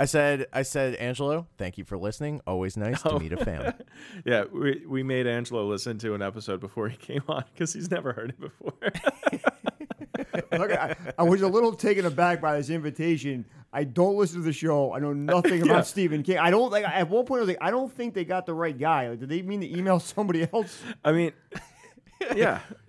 I 0.00 0.04
said, 0.04 0.46
I 0.52 0.62
said, 0.62 0.94
Angelo, 0.94 1.48
thank 1.58 1.76
you 1.76 1.84
for 1.84 1.98
listening. 1.98 2.40
Always 2.46 2.76
nice 2.76 3.02
Oh. 3.04 3.18
to 3.18 3.18
meet 3.20 3.32
a 3.32 3.44
fan. 3.44 3.74
Yeah, 4.24 4.44
we 4.52 4.84
we 4.86 5.02
made 5.02 5.26
Angelo 5.26 5.66
listen 5.66 5.98
to 5.98 6.14
an 6.14 6.22
episode 6.22 6.60
before 6.60 6.88
he 6.88 6.96
came 6.96 7.22
on 7.28 7.44
because 7.52 7.72
he's 7.72 7.90
never 7.90 8.12
heard 8.12 8.30
it 8.30 8.40
before. 8.40 8.72
Look, 10.52 10.70
I, 10.72 10.96
I 11.18 11.22
was 11.24 11.42
a 11.42 11.48
little 11.48 11.72
taken 11.74 12.06
aback 12.06 12.40
by 12.40 12.56
this 12.56 12.70
invitation. 12.70 13.44
I 13.72 13.84
don't 13.84 14.16
listen 14.16 14.40
to 14.40 14.44
the 14.46 14.52
show. 14.52 14.92
I 14.92 14.98
know 14.98 15.12
nothing 15.12 15.62
about 15.62 15.74
Yeah. 15.76 15.80
Stephen 15.82 16.22
King. 16.22 16.38
I 16.38 16.50
don't 16.50 16.70
like. 16.70 16.84
At 16.84 17.08
one 17.08 17.24
point, 17.26 17.38
I 17.40 17.42
was 17.42 17.48
like, 17.48 17.58
I 17.60 17.70
don't 17.70 17.92
think 17.92 18.14
they 18.14 18.24
got 18.24 18.46
the 18.46 18.54
right 18.54 18.76
guy. 18.76 19.08
Like, 19.10 19.20
did 19.20 19.28
they 19.28 19.42
mean 19.42 19.60
to 19.60 19.76
email 19.78 20.00
somebody 20.00 20.46
else? 20.52 20.80
I 21.04 21.12
mean, 21.12 21.32
yeah. 22.34 22.60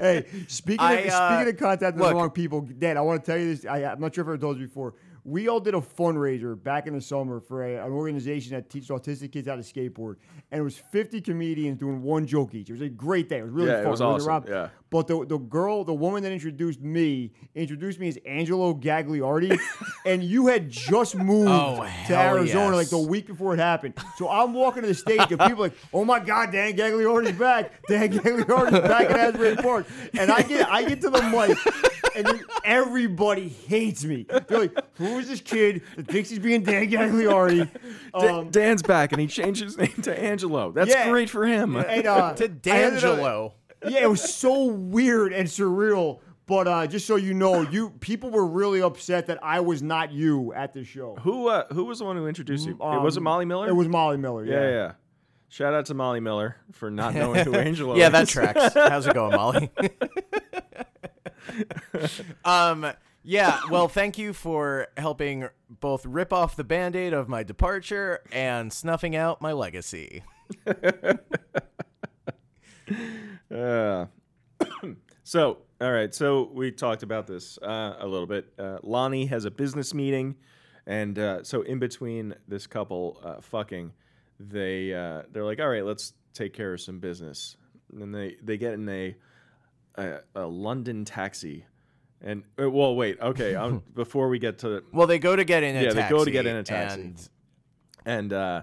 hey, 0.00 0.26
speaking 0.48 0.80
I, 0.80 0.92
of 0.94 1.08
uh, 1.10 1.36
speaking 1.36 1.54
of 1.54 1.60
contacting 1.60 2.00
look- 2.00 2.10
the 2.10 2.14
wrong 2.16 2.30
people, 2.30 2.60
Dan, 2.78 2.96
I 2.96 3.00
want 3.00 3.24
to 3.24 3.30
tell 3.30 3.38
you 3.40 3.54
this. 3.54 3.66
I, 3.66 3.84
I'm 3.84 4.00
not 4.00 4.14
sure 4.14 4.28
if 4.30 4.38
I 4.38 4.40
told 4.40 4.58
you 4.58 4.66
before. 4.66 4.94
We 5.24 5.48
all 5.48 5.60
did 5.60 5.74
a 5.74 5.80
fundraiser 5.80 6.60
back 6.62 6.86
in 6.86 6.94
the 6.94 7.02
summer 7.02 7.38
for 7.40 7.62
a, 7.62 7.84
an 7.84 7.92
organization 7.92 8.52
that 8.54 8.70
teaches 8.70 8.88
autistic 8.88 9.32
kids 9.32 9.46
how 9.46 9.56
to 9.56 9.62
skateboard, 9.62 10.16
and 10.50 10.60
it 10.60 10.64
was 10.64 10.78
50 10.78 11.20
comedians 11.20 11.78
doing 11.78 12.02
one 12.02 12.26
joke 12.26 12.54
each. 12.54 12.70
It 12.70 12.72
was 12.72 12.80
a 12.82 12.88
great 12.88 13.28
day. 13.28 13.38
It 13.40 13.42
was 13.44 13.52
really 13.52 13.68
Yeah, 13.70 13.80
it 13.80 13.82
fun. 13.82 13.90
was 13.90 14.00
awesome. 14.00 14.44
Yeah. 14.48 14.68
But 14.90 15.06
the 15.06 15.26
the 15.26 15.36
girl, 15.38 15.84
the 15.84 15.92
woman 15.92 16.22
that 16.22 16.32
introduced 16.32 16.80
me, 16.80 17.32
introduced 17.54 18.00
me 18.00 18.08
as 18.08 18.16
Angelo 18.24 18.72
Gagliardi, 18.74 19.58
and 20.06 20.22
you 20.24 20.46
had 20.46 20.70
just 20.70 21.14
moved 21.14 21.50
Oh, 21.50 21.86
to 22.06 22.16
Arizona 22.16 22.74
like 22.76 22.84
yes. 22.84 22.90
the 22.90 22.98
week 22.98 23.26
before 23.26 23.52
it 23.52 23.58
happened. 23.60 23.94
So 24.16 24.30
I'm 24.30 24.54
walking 24.54 24.82
to 24.82 24.88
the 24.88 24.94
stage, 24.94 25.20
and 25.30 25.38
people 25.40 25.50
are 25.64 25.68
like, 25.68 25.74
"Oh 25.92 26.04
my 26.06 26.20
God, 26.20 26.52
Dan 26.52 26.72
Gagliardi's 26.72 27.38
back! 27.38 27.72
Dan 27.86 28.10
Gagliardi's 28.12 28.80
back 28.88 29.10
in 29.10 29.16
Asbury 29.16 29.56
Park!" 29.56 29.86
And 30.18 30.30
I 30.30 30.40
get 30.40 30.66
I 30.70 30.82
get 30.84 31.02
to 31.02 31.10
the 31.10 31.20
mic, 31.22 31.58
and 32.16 32.42
everybody 32.64 33.48
hates 33.48 34.04
me. 34.04 34.24
They're 34.46 34.58
like, 34.60 34.78
"Who 34.96 35.18
is 35.18 35.28
this 35.28 35.42
kid 35.42 35.82
that 35.96 36.06
thinks 36.08 36.30
he's 36.30 36.38
being 36.38 36.62
Dan 36.62 36.88
Gagliardi?" 36.90 37.68
Um, 38.14 38.48
Dan's 38.50 38.82
back 38.82 39.12
and 39.12 39.20
he 39.20 39.26
changed 39.26 39.62
his 39.62 39.76
name 39.76 39.92
to 40.02 40.18
Angelo. 40.18 40.72
That's 40.72 40.90
Yeah. 40.90 41.10
great 41.10 41.28
for 41.28 41.44
him. 41.46 41.76
and, 41.76 42.06
uh, 42.06 42.32
to 42.36 42.44
I 42.44 42.46
ended 42.46 42.50
up- 42.50 42.62
D'Angelo. 42.62 43.52
Yeah, 43.86 44.02
it 44.04 44.10
was 44.10 44.34
so 44.34 44.64
weird 44.66 45.32
and 45.32 45.48
surreal. 45.48 46.20
But 46.46 46.66
uh, 46.66 46.86
just 46.86 47.06
so 47.06 47.16
you 47.16 47.34
know, 47.34 47.60
you 47.60 47.90
people 48.00 48.30
were 48.30 48.46
really 48.46 48.80
upset 48.80 49.26
that 49.26 49.38
I 49.44 49.60
was 49.60 49.82
not 49.82 50.12
you 50.12 50.54
at 50.54 50.72
the 50.72 50.82
show. 50.82 51.16
Who 51.20 51.48
uh, 51.48 51.66
who 51.74 51.84
was 51.84 51.98
the 51.98 52.06
one 52.06 52.16
who 52.16 52.26
introduced 52.26 52.66
you? 52.66 52.72
it 52.72 52.78
was 53.02 53.16
it 53.16 53.20
Um, 53.20 53.24
Molly 53.24 53.44
Miller? 53.44 53.68
It 53.68 53.74
was 53.74 53.86
Molly 53.88 54.16
Miller. 54.16 54.46
Yeah, 54.46 54.60
Yeah, 54.62 54.70
yeah. 54.70 54.92
Shout 55.50 55.72
out 55.74 55.86
to 55.86 55.94
Molly 55.94 56.20
Miller 56.20 56.56
for 56.72 56.90
not 56.90 57.14
knowing 57.14 57.44
who 57.44 57.54
Angelo 57.54 57.96
Yeah, 57.96 58.06
is. 58.06 58.12
that 58.12 58.28
tracks. 58.28 58.74
How's 58.74 59.06
it 59.06 59.14
going, 59.14 59.34
Molly? 59.34 59.70
um, 62.44 62.92
yeah. 63.22 63.60
Well, 63.70 63.88
thank 63.88 64.16
you 64.18 64.32
for 64.32 64.88
helping 64.96 65.48
both 65.68 66.04
rip 66.06 66.32
off 66.32 66.56
the 66.56 66.64
band-aid 66.64 67.12
of 67.14 67.28
my 67.28 67.42
departure 67.42 68.20
and 68.32 68.72
snuffing 68.72 69.14
out 69.16 69.40
my 69.42 69.52
legacy. 69.52 70.22
Uh, 73.54 74.06
so, 75.24 75.58
all 75.80 75.92
right. 75.92 76.14
So 76.14 76.50
we 76.52 76.70
talked 76.70 77.02
about 77.02 77.26
this 77.26 77.58
uh, 77.58 77.96
a 77.98 78.06
little 78.06 78.26
bit. 78.26 78.52
Uh, 78.58 78.78
Lonnie 78.82 79.26
has 79.26 79.44
a 79.44 79.50
business 79.50 79.94
meeting, 79.94 80.36
and 80.86 81.18
uh, 81.18 81.42
so 81.44 81.62
in 81.62 81.78
between 81.78 82.34
this 82.46 82.66
couple 82.66 83.20
uh, 83.24 83.40
fucking, 83.40 83.92
they 84.40 84.92
uh, 84.92 85.22
they're 85.32 85.44
like, 85.44 85.60
all 85.60 85.68
right, 85.68 85.84
let's 85.84 86.12
take 86.34 86.52
care 86.52 86.72
of 86.74 86.80
some 86.80 86.98
business. 86.98 87.56
And 87.98 88.14
they 88.14 88.36
they 88.42 88.56
get 88.56 88.74
in 88.74 88.88
a 88.88 89.14
a, 89.96 90.18
a 90.34 90.46
London 90.46 91.04
taxi, 91.04 91.64
and 92.20 92.42
uh, 92.60 92.70
well, 92.70 92.94
wait, 92.94 93.18
okay. 93.20 93.54
Um, 93.54 93.82
before 93.94 94.28
we 94.28 94.38
get 94.38 94.58
to 94.60 94.82
Well, 94.92 95.06
they 95.06 95.18
go 95.18 95.34
to 95.36 95.44
get 95.44 95.62
in 95.62 95.76
a 95.76 95.82
Yeah, 95.82 95.88
they 95.92 96.00
taxi. 96.02 96.14
go 96.16 96.24
to 96.24 96.30
get 96.30 96.46
in 96.46 96.56
a 96.56 96.62
taxi. 96.62 97.00
and- 97.00 97.28
and 98.06 98.32
uh, 98.32 98.62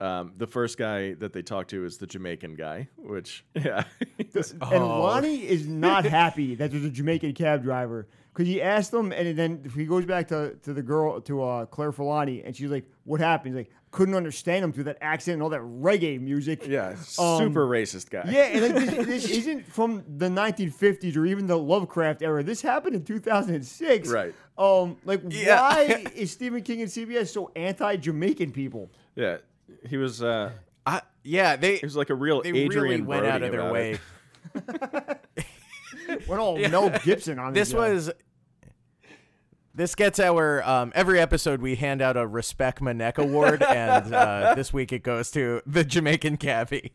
um, 0.00 0.32
the 0.36 0.46
first 0.46 0.78
guy 0.78 1.14
that 1.14 1.32
they 1.32 1.42
talk 1.42 1.68
to 1.68 1.84
is 1.84 1.98
the 1.98 2.06
Jamaican 2.06 2.54
guy, 2.54 2.88
which 2.96 3.44
yeah, 3.54 3.84
And 4.18 4.54
Oh. 4.62 5.00
Lonnie 5.02 5.46
is 5.46 5.66
not 5.66 6.04
happy 6.04 6.54
that 6.56 6.70
there's 6.70 6.84
a 6.84 6.90
Jamaican 6.90 7.32
cab 7.34 7.62
driver 7.62 8.06
because 8.32 8.46
he 8.46 8.62
asked 8.62 8.92
them, 8.92 9.10
and 9.10 9.36
then 9.36 9.68
he 9.74 9.84
goes 9.84 10.04
back 10.06 10.28
to, 10.28 10.54
to 10.62 10.72
the 10.72 10.82
girl 10.82 11.20
to 11.22 11.42
uh, 11.42 11.66
Claire 11.66 11.90
Filani, 11.90 12.42
and 12.46 12.54
she's 12.54 12.70
like, 12.70 12.84
"What 13.02 13.18
happened?" 13.20 13.56
He's 13.56 13.66
like, 13.66 13.72
"Couldn't 13.90 14.14
understand 14.14 14.64
him 14.64 14.72
through 14.72 14.84
that 14.84 14.98
accent 15.00 15.34
and 15.34 15.42
all 15.42 15.48
that 15.48 15.62
reggae 15.62 16.20
music." 16.20 16.64
yeah, 16.64 16.90
Um, 17.18 17.38
super 17.38 17.66
racist 17.66 18.10
guy. 18.10 18.22
Yeah, 18.30 18.42
and 18.42 18.74
like, 18.76 18.86
this, 18.86 19.06
this 19.24 19.30
isn't 19.30 19.66
from 19.66 20.04
the 20.18 20.28
1950s 20.28 21.16
or 21.16 21.26
even 21.26 21.48
the 21.48 21.58
Lovecraft 21.58 22.22
era. 22.22 22.44
This 22.44 22.62
happened 22.62 22.94
in 22.94 23.02
2006. 23.02 24.08
Right. 24.08 24.32
Um, 24.56 24.96
like, 25.04 25.22
Yeah. 25.28 25.60
why 25.60 26.04
is 26.14 26.30
Stephen 26.30 26.62
King 26.62 26.82
and 26.82 26.90
CBS 26.90 27.28
so 27.32 27.50
anti-Jamaican 27.56 28.52
people? 28.52 28.90
Yeah, 29.16 29.38
he 29.88 29.96
was. 29.96 30.22
Uh, 30.22 30.52
I, 30.86 31.02
yeah, 31.24 31.56
they 31.56 31.76
he 31.76 31.86
was 31.86 31.96
like 31.96 32.10
a 32.10 32.14
real 32.14 32.42
they 32.42 32.50
Adrian 32.50 32.70
really 32.82 33.00
went 33.02 33.22
Brody 33.22 33.28
out 33.28 33.42
of 33.42 33.52
their 33.52 33.72
way. 33.72 33.98
it. 36.08 36.28
Went 36.28 36.40
all 36.40 36.56
Mel 36.58 36.90
Gibson 37.04 37.38
on 37.38 37.52
This 37.52 37.72
guy. 37.72 37.78
was 37.78 38.10
This 39.74 39.94
gets 39.94 40.18
our 40.18 40.62
um, 40.62 40.92
every 40.94 41.20
episode 41.20 41.60
we 41.60 41.76
hand 41.76 42.02
out 42.02 42.16
a 42.16 42.26
respect 42.26 42.80
my 42.80 42.92
neck 42.92 43.18
award, 43.18 43.62
and 43.68 44.14
uh, 44.14 44.54
this 44.54 44.72
week 44.72 44.92
it 44.92 45.02
goes 45.02 45.30
to 45.32 45.60
the 45.66 45.84
Jamaican 45.84 46.38
cabbie. 46.38 46.92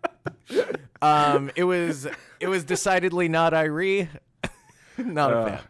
um, 1.02 1.50
it 1.54 1.64
was 1.64 2.06
it 2.40 2.48
was 2.48 2.64
decidedly 2.64 3.28
not 3.28 3.52
Irie, 3.52 4.08
not 4.98 5.32
a 5.32 5.36
Uh. 5.36 5.44
fan. 5.48 5.60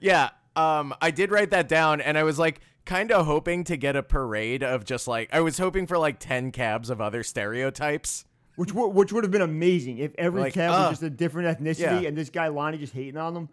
Yeah, 0.00 0.30
um, 0.56 0.94
I 1.00 1.10
did 1.10 1.30
write 1.30 1.50
that 1.50 1.68
down, 1.68 2.00
and 2.00 2.18
I 2.18 2.22
was 2.24 2.38
like 2.38 2.60
kind 2.88 3.12
of 3.12 3.26
hoping 3.26 3.64
to 3.64 3.76
get 3.76 3.94
a 3.96 4.02
parade 4.02 4.62
of 4.62 4.84
just 4.84 5.06
like 5.06 5.28
I 5.32 5.40
was 5.40 5.58
hoping 5.58 5.86
for 5.86 5.98
like 5.98 6.18
ten 6.18 6.50
cabs 6.50 6.88
of 6.90 7.00
other 7.00 7.22
stereotypes. 7.22 8.24
Which 8.56 8.72
would 8.72 8.88
which 8.88 9.12
would 9.12 9.22
have 9.22 9.30
been 9.30 9.42
amazing 9.42 9.98
if 9.98 10.12
every 10.16 10.40
Like, 10.40 10.54
cab 10.54 10.70
uh, 10.70 10.88
was 10.88 10.98
just 10.98 11.02
a 11.02 11.10
different 11.10 11.56
ethnicity 11.60 12.02
yeah. 12.02 12.08
and 12.08 12.16
this 12.16 12.30
guy 12.30 12.48
Lonnie 12.48 12.78
just 12.78 12.94
hating 12.94 13.18
on 13.18 13.34
them. 13.34 13.48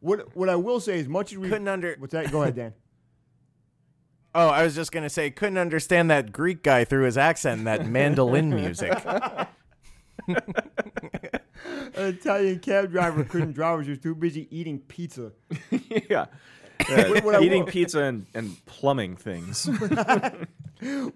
What 0.00 0.34
what 0.34 0.48
I 0.48 0.56
will 0.56 0.80
say 0.80 0.98
is 0.98 1.06
much 1.06 1.32
as 1.32 1.38
we 1.38 1.48
Couldn't 1.48 1.68
under- 1.68 1.94
what's 1.98 2.12
that? 2.12 2.32
Go 2.32 2.42
ahead, 2.42 2.56
Dan. 2.56 2.74
Oh, 4.34 4.48
I 4.48 4.62
was 4.62 4.74
just 4.74 4.92
gonna 4.92 5.08
say 5.08 5.30
couldn't 5.30 5.56
understand 5.58 6.10
that 6.10 6.32
Greek 6.32 6.62
guy 6.62 6.84
through 6.84 7.04
his 7.04 7.16
accent, 7.16 7.58
and 7.58 7.66
that 7.66 7.86
mandolin 7.86 8.50
music. 8.50 8.92
An 10.28 10.36
Italian 11.96 12.58
cab 12.60 12.92
driver 12.92 13.24
couldn't 13.24 13.52
drive; 13.52 13.82
he 13.84 13.90
was 13.90 13.98
too 13.98 14.14
busy 14.14 14.46
eating 14.50 14.80
pizza. 14.80 15.32
yeah. 16.10 16.26
Yeah, 16.88 17.08
What- 17.10 17.24
what 17.24 17.42
eating 17.42 17.64
will- 17.64 17.70
pizza 17.72 18.02
and, 18.02 18.26
and 18.34 18.56
plumbing 18.66 19.16
things. 19.16 19.68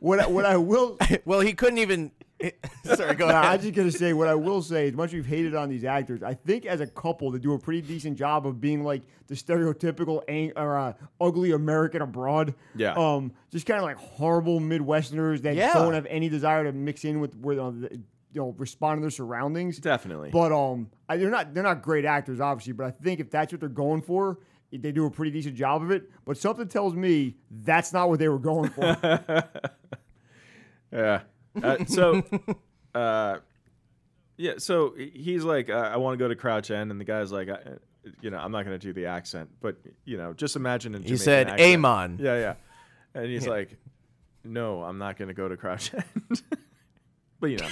What 0.01 0.19
I, 0.19 0.27
what 0.27 0.45
I 0.45 0.57
will 0.57 0.99
well, 1.25 1.39
he 1.41 1.53
couldn't 1.53 1.79
even. 1.79 2.11
Sorry, 2.85 3.15
go 3.15 3.29
No, 3.29 3.35
I'm 3.37 3.45
ahead. 3.45 3.61
just 3.63 3.75
gonna 3.75 3.93
say 3.93 4.13
what 4.13 4.27
I 4.27 4.35
will 4.35 4.61
say. 4.61 4.89
As 4.89 4.95
much 4.95 5.11
as 5.11 5.15
we've 5.15 5.27
hated 5.27 5.55
on 5.55 5.69
these 5.69 5.85
actors, 5.85 6.21
I 6.25 6.35
think 6.35 6.67
as 6.67 6.81
a 6.81 6.87
couple 6.89 7.31
they 7.31 7.39
do 7.39 7.53
a 7.55 7.59
pretty 7.61 7.81
decent 7.81 8.19
job 8.19 8.45
of 8.45 8.61
being 8.61 8.83
like 8.83 9.03
the 9.29 9.37
stereotypical 9.37 10.23
ang- 10.27 10.51
or 10.57 10.77
uh, 10.77 10.95
ugly 11.21 11.53
American 11.53 12.03
abroad. 12.03 12.55
Yeah. 12.75 12.95
Um, 12.95 13.31
just 13.53 13.65
kind 13.67 13.79
of 13.79 13.85
like 13.85 13.99
horrible 13.99 14.59
Midwesterners 14.59 15.43
that 15.43 15.55
Yeah. 15.55 15.73
don't 15.75 15.95
have 15.95 16.07
any 16.07 16.29
desire 16.29 16.65
to 16.65 16.73
mix 16.73 17.05
in 17.05 17.21
with 17.21 17.37
where 17.37 17.61
uh, 17.61 17.71
the- 17.71 18.01
you 18.35 18.41
know 18.41 18.57
respond 18.59 18.99
to 18.99 19.03
their 19.03 19.11
surroundings. 19.11 19.79
Definitely. 19.79 20.31
But 20.31 20.51
um, 20.51 20.91
I, 21.09 21.19
they're 21.19 21.31
not 21.31 21.55
they're 21.55 21.63
not 21.63 21.83
great 21.83 22.05
actors, 22.05 22.41
obviously. 22.41 22.73
But 22.73 22.87
I 22.87 22.91
think 22.91 23.21
if 23.21 23.31
that's 23.31 23.53
what 23.53 23.61
they're 23.61 23.69
going 23.69 24.03
for. 24.03 24.39
They 24.73 24.91
do 24.93 25.05
a 25.07 25.11
pretty 25.11 25.31
decent 25.31 25.55
job 25.55 25.83
of 25.83 25.91
it, 25.91 26.11
but 26.25 26.37
something 26.39 26.67
tells 26.67 26.95
me 26.95 27.37
that's 27.51 27.93
not 27.93 28.09
what 28.09 28.19
they 28.19 28.29
were 28.29 28.39
going 28.39 28.71
for. 28.71 29.45
Yeah. 30.93 31.23
Uh, 31.63 31.85
so, 31.87 32.23
uh, 32.95 33.39
yeah. 34.37 34.53
So 34.59 34.95
he's 34.97 35.45
like, 35.45 35.71
uh, 35.71 35.91
I 35.93 35.97
want 35.97 36.15
to 36.15 36.23
go 36.23 36.29
to 36.29 36.37
Crouch 36.37 36.71
End, 36.71 36.91
and 36.91 37.01
the 37.01 37.05
guy's 37.05 37.33
like, 37.33 37.49
I, 37.49 37.59
you 38.21 38.31
know, 38.31 38.39
I'm 38.39 38.53
not 38.53 38.65
going 38.65 38.79
to 38.79 38.87
do 38.87 38.93
the 38.93 39.07
accent, 39.07 39.51
but 39.61 39.77
you 40.05 40.17
know, 40.17 40.33
just 40.33 40.57
imagine. 40.57 40.95
A 40.95 40.99
He 41.01 41.17
said, 41.17 41.49
accent. 41.49 41.75
"Amon." 41.75 42.19
Yeah, 42.21 42.39
yeah. 42.39 42.55
And 43.15 43.27
he's 43.27 43.47
like, 43.47 43.77
No, 44.45 44.83
I'm 44.83 44.99
not 44.99 45.17
going 45.17 45.29
to 45.29 45.35
go 45.35 45.49
to 45.49 45.57
Crouch 45.57 45.93
End. 45.95 46.43
but 47.41 47.51
you 47.51 47.59
know, 47.59 47.69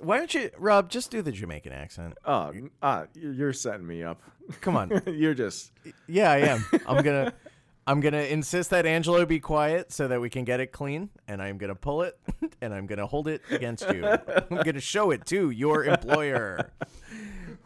Why 0.00 0.18
don't 0.18 0.32
you, 0.32 0.50
Rob? 0.58 0.90
Just 0.90 1.10
do 1.10 1.22
the 1.22 1.32
Jamaican 1.32 1.72
accent. 1.72 2.16
oh, 2.24 2.52
uh, 2.82 3.06
you're 3.14 3.52
setting 3.52 3.86
me 3.86 4.02
up. 4.02 4.22
Come 4.60 4.76
on. 4.76 5.02
you're 5.06 5.34
just. 5.34 5.72
Yeah, 6.06 6.30
I 6.30 6.38
am. 6.38 6.64
I'm 6.86 7.02
gonna. 7.02 7.32
I'm 7.86 8.00
gonna 8.00 8.22
insist 8.22 8.70
that 8.70 8.86
Angelo 8.86 9.26
be 9.26 9.40
quiet 9.40 9.92
so 9.92 10.08
that 10.08 10.18
we 10.18 10.30
can 10.30 10.44
get 10.44 10.58
it 10.58 10.72
clean, 10.72 11.10
and 11.28 11.42
I'm 11.42 11.58
gonna 11.58 11.74
pull 11.74 12.00
it, 12.00 12.18
and 12.62 12.72
I'm 12.72 12.86
gonna 12.86 13.06
hold 13.06 13.28
it 13.28 13.42
against 13.50 13.86
you. 13.90 14.06
I'm 14.06 14.62
gonna 14.62 14.80
show 14.80 15.10
it 15.10 15.26
to 15.26 15.50
your 15.50 15.84
employer. 15.84 16.70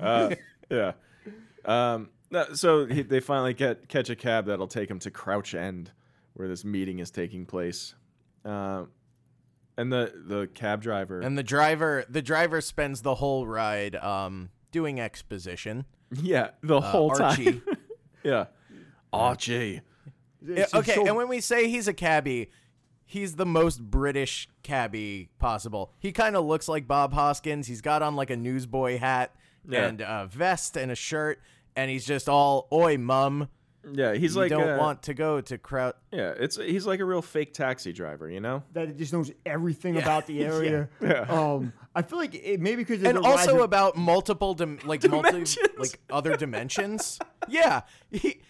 Uh, 0.00 0.34
yeah. 0.68 0.92
Um, 1.64 2.10
so 2.54 2.86
he, 2.86 3.02
they 3.02 3.20
finally 3.20 3.54
get 3.54 3.88
catch 3.88 4.10
a 4.10 4.16
cab 4.16 4.46
that'll 4.46 4.66
take 4.66 4.90
him 4.90 4.98
to 5.00 5.10
Crouch 5.12 5.54
End, 5.54 5.92
where 6.34 6.48
this 6.48 6.64
meeting 6.64 6.98
is 6.98 7.12
taking 7.12 7.46
place. 7.46 7.94
Um, 8.44 8.88
and 9.78 9.90
the 9.90 10.12
the 10.26 10.48
cab 10.52 10.82
driver. 10.82 11.20
And 11.20 11.38
the 11.38 11.42
driver, 11.42 12.04
the 12.10 12.20
driver 12.20 12.60
spends 12.60 13.00
the 13.00 13.14
whole 13.14 13.46
ride 13.46 13.96
um, 13.96 14.50
doing 14.72 15.00
exposition. 15.00 15.86
yeah, 16.10 16.50
the 16.62 16.76
Uh, 16.78 16.80
whole 16.82 17.22
Archie. 17.22 17.44
time. 17.44 17.62
yeah, 18.22 18.44
Archie. 19.12 19.80
Yeah, 20.44 20.66
okay, 20.74 20.94
so- 20.94 21.06
and 21.06 21.16
when 21.16 21.28
we 21.28 21.40
say 21.40 21.68
he's 21.68 21.88
a 21.88 21.94
cabbie, 21.94 22.50
he's 23.04 23.36
the 23.36 23.46
most 23.46 23.82
British 23.82 24.48
cabbie 24.62 25.30
possible. 25.38 25.92
He 25.98 26.12
kind 26.12 26.36
of 26.36 26.44
looks 26.44 26.68
like 26.68 26.86
Bob 26.86 27.12
Hoskins. 27.12 27.66
He's 27.66 27.80
got 27.80 28.02
on 28.02 28.14
like 28.16 28.30
a 28.30 28.36
newsboy 28.36 28.98
hat 28.98 29.34
Yeah. 29.68 29.86
and 29.86 30.00
a 30.00 30.28
vest 30.30 30.76
and 30.76 30.90
a 30.92 30.94
shirt, 30.94 31.40
and 31.74 31.90
he's 31.90 32.06
just 32.06 32.28
all 32.28 32.68
"Oi, 32.72 32.96
mum." 32.98 33.48
Yeah, 33.92 34.14
he's 34.14 34.34
you 34.34 34.40
like 34.40 34.50
don't 34.50 34.68
uh, 34.68 34.78
want 34.78 35.02
to 35.04 35.14
go 35.14 35.40
to 35.40 35.58
crowd. 35.58 35.94
Yeah, 36.12 36.34
it's 36.38 36.56
he's 36.56 36.86
like 36.86 37.00
a 37.00 37.04
real 37.04 37.22
fake 37.22 37.52
taxi 37.54 37.92
driver, 37.92 38.28
you 38.30 38.40
know. 38.40 38.62
that 38.72 38.96
just 38.96 39.12
knows 39.12 39.30
everything 39.46 39.96
about 39.96 40.26
the 40.26 40.44
area. 40.44 40.88
Yeah. 41.00 41.20
Um, 41.28 41.72
I 41.94 42.02
feel 42.02 42.18
like 42.18 42.34
it, 42.34 42.60
maybe 42.60 42.84
because 42.84 43.02
and 43.02 43.18
a 43.18 43.20
rise 43.20 43.40
also 43.40 43.56
of- 43.56 43.62
about 43.62 43.96
multiple 43.96 44.54
dim- 44.54 44.78
like 44.84 45.08
multi 45.08 45.30
Dimensions. 45.30 45.68
like 45.78 46.00
other 46.10 46.36
dimensions. 46.36 47.18
yeah, 47.48 47.82
he 48.10 48.40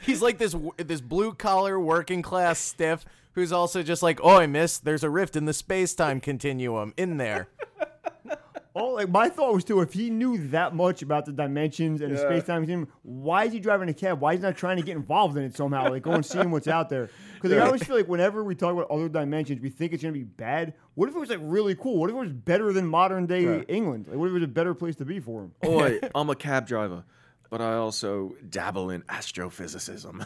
he's 0.00 0.22
like 0.22 0.38
this 0.38 0.54
this 0.78 1.00
blue 1.00 1.32
collar 1.32 1.78
working 1.78 2.22
class 2.22 2.58
stiff 2.58 3.04
who's 3.34 3.52
also 3.52 3.82
just 3.82 4.02
like, 4.02 4.18
oh, 4.22 4.36
I 4.38 4.46
miss. 4.46 4.78
There's 4.78 5.04
a 5.04 5.10
rift 5.10 5.36
in 5.36 5.44
the 5.44 5.52
space 5.52 5.94
time 5.94 6.20
continuum 6.20 6.92
in 6.96 7.16
there. 7.16 7.48
Oh, 8.74 8.90
like 8.90 9.08
my 9.08 9.28
thought 9.28 9.52
was 9.52 9.64
too. 9.64 9.80
If 9.80 9.92
he 9.92 10.10
knew 10.10 10.48
that 10.48 10.74
much 10.76 11.02
about 11.02 11.26
the 11.26 11.32
dimensions 11.32 12.00
and 12.02 12.14
the 12.14 12.20
Yeah. 12.20 12.26
space 12.28 12.44
time 12.44 12.62
continuum, 12.62 12.88
why 13.02 13.44
is 13.44 13.52
he 13.52 13.58
driving 13.58 13.88
a 13.88 13.94
cab? 13.94 14.20
Why 14.20 14.34
is 14.34 14.38
he 14.40 14.42
not 14.46 14.56
trying 14.56 14.76
to 14.76 14.82
get 14.84 14.94
involved 14.96 15.36
in 15.36 15.42
it 15.42 15.56
somehow? 15.56 15.90
Like 15.90 16.02
go 16.04 16.12
and 16.12 16.24
see 16.24 16.38
what's 16.46 16.68
out 16.68 16.88
there. 16.88 17.10
Because 17.34 17.52
I 17.56 17.60
always 17.66 17.82
feel 17.82 17.96
like 17.96 18.06
whenever 18.06 18.44
we 18.44 18.54
talk 18.54 18.72
about 18.72 18.88
other 18.90 19.08
dimensions, 19.08 19.60
we 19.60 19.70
think 19.70 19.92
it's 19.92 20.02
gonna 20.02 20.12
be 20.12 20.22
bad. 20.22 20.74
What 20.94 21.08
if 21.08 21.16
it 21.16 21.18
was 21.18 21.30
like 21.30 21.40
really 21.42 21.74
cool? 21.74 21.98
What 21.98 22.10
if 22.10 22.16
it 22.16 22.18
was 22.20 22.32
better 22.32 22.72
than 22.72 22.86
modern 22.86 23.26
day 23.26 23.42
Yeah. 23.42 23.62
England? 23.68 24.06
Like, 24.08 24.18
what 24.18 24.26
if 24.26 24.30
it 24.30 24.34
was 24.34 24.42
a 24.44 24.48
better 24.48 24.74
place 24.74 24.94
to 24.96 25.04
be 25.04 25.18
for 25.18 25.42
him? 25.44 25.52
Oh, 25.64 25.80
Oi, 25.80 25.98
I'm 26.14 26.30
a 26.30 26.36
cab 26.36 26.66
driver, 26.68 27.02
but 27.50 27.60
I 27.60 27.74
also 27.74 28.34
dabble 28.48 28.90
in 28.90 29.02
astrophysicism. 29.02 30.24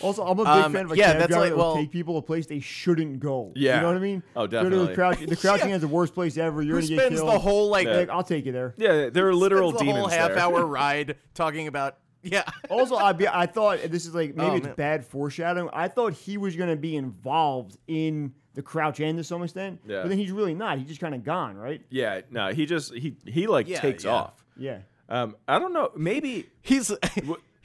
Also, 0.00 0.22
I'm 0.24 0.32
a 0.38 0.44
big 0.44 0.46
Um, 0.48 0.72
fan 0.72 0.84
of 0.86 0.92
a 0.92 0.96
yeah, 0.96 1.06
cab 1.12 1.18
that's 1.18 1.28
driver 1.28 1.40
like- 1.44 1.50
that 1.50 1.56
will 1.56 1.64
well- 1.64 1.76
take 1.76 1.90
people 1.90 2.14
to 2.14 2.18
a 2.18 2.22
place 2.22 2.46
they 2.46 2.60
shouldn't 2.60 3.20
go. 3.20 3.52
Yeah. 3.56 3.76
you 3.76 3.80
know 3.82 3.86
what 3.88 3.96
I 3.96 4.00
mean. 4.00 4.22
Oh, 4.36 4.40
Go 4.42 4.46
to 4.46 4.50
definitely. 4.70 4.86
the 4.88 4.94
crouch. 4.94 5.18
The 5.26 5.36
crouching 5.36 5.70
is 5.70 5.80
the 5.80 5.88
worst 5.88 6.14
place 6.14 6.36
ever. 6.36 6.62
You're 6.62 6.76
Who 6.80 6.82
gonna 6.82 6.88
get 6.96 6.98
spends 7.06 7.20
killed. 7.20 7.34
the 7.34 7.38
whole 7.38 7.68
like, 7.68 7.86
Like, 7.88 8.08
I'll 8.10 8.22
take 8.22 8.46
you 8.46 8.52
there. 8.52 8.74
yeah, 8.76 9.08
there 9.10 9.28
are 9.28 9.34
literal 9.34 9.70
spends 9.70 9.80
the 9.80 9.84
demons 9.86 10.12
whole 10.12 10.18
half 10.18 10.28
there. 10.30 10.38
hour 10.42 10.64
ride 10.66 11.16
talking 11.34 11.66
about 11.66 11.96
yeah. 12.22 12.42
Also, 12.68 12.96
I 12.96 13.12
be, 13.12 13.28
I 13.28 13.46
thought 13.46 13.78
and 13.80 13.92
this 13.92 14.04
is 14.04 14.14
like 14.14 14.34
maybe 14.34 14.50
Oh, 14.50 14.54
it's 14.56 14.66
man. 14.66 14.74
bad 14.74 15.04
foreshadowing. 15.06 15.70
I 15.72 15.86
thought 15.88 16.12
he 16.14 16.36
was 16.36 16.56
going 16.56 16.68
to 16.68 16.76
be 16.76 16.96
involved 16.96 17.76
in 17.86 18.32
the 18.54 18.62
crouch 18.62 18.98
end 18.98 19.18
to 19.18 19.24
some 19.24 19.42
extent, 19.44 19.80
Yeah. 19.86 20.02
but 20.02 20.08
then 20.08 20.18
he's 20.18 20.32
really 20.32 20.52
not. 20.54 20.78
He's 20.78 20.88
just 20.88 21.00
kind 21.00 21.14
of 21.14 21.22
gone, 21.22 21.56
right? 21.56 21.80
Yeah, 21.90 22.22
no, 22.30 22.48
he 22.52 22.66
just 22.66 22.92
he 22.92 23.14
he 23.24 23.46
like 23.46 23.68
Yeah, 23.68 23.80
takes 23.80 24.02
yeah. 24.04 24.10
off. 24.10 24.44
Yeah. 24.56 24.78
Um, 25.08 25.36
I 25.46 25.58
don't 25.60 25.72
know, 25.72 25.90
maybe 25.96 26.48
He's 26.60 26.90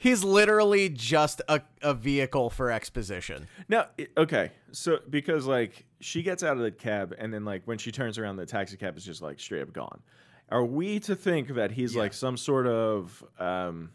he's 0.04 0.22
literally 0.22 0.90
just 0.90 1.40
a, 1.48 1.62
a 1.80 1.94
vehicle 1.94 2.50
for 2.50 2.70
exposition. 2.70 3.48
No, 3.68 3.86
Okay, 4.18 4.52
so 4.70 4.98
because 5.08 5.46
like 5.46 5.86
she 6.00 6.22
gets 6.22 6.42
out 6.42 6.58
of 6.58 6.62
the 6.62 6.70
cab 6.70 7.14
and 7.18 7.32
then 7.32 7.46
like 7.46 7.62
when 7.64 7.78
she 7.78 7.90
turns 7.90 8.18
around, 8.18 8.36
the 8.36 8.44
taxi 8.44 8.76
cab 8.76 8.98
is 8.98 9.04
just 9.04 9.22
like 9.22 9.40
straight 9.40 9.62
up 9.62 9.72
gone. 9.72 10.02
Are 10.50 10.64
we 10.64 11.00
to 11.00 11.16
think 11.16 11.54
that 11.54 11.70
he's 11.70 11.96
like 11.96 12.12
some 12.12 12.36
sort 12.36 12.66
of 12.66 13.24
um, 13.38 13.90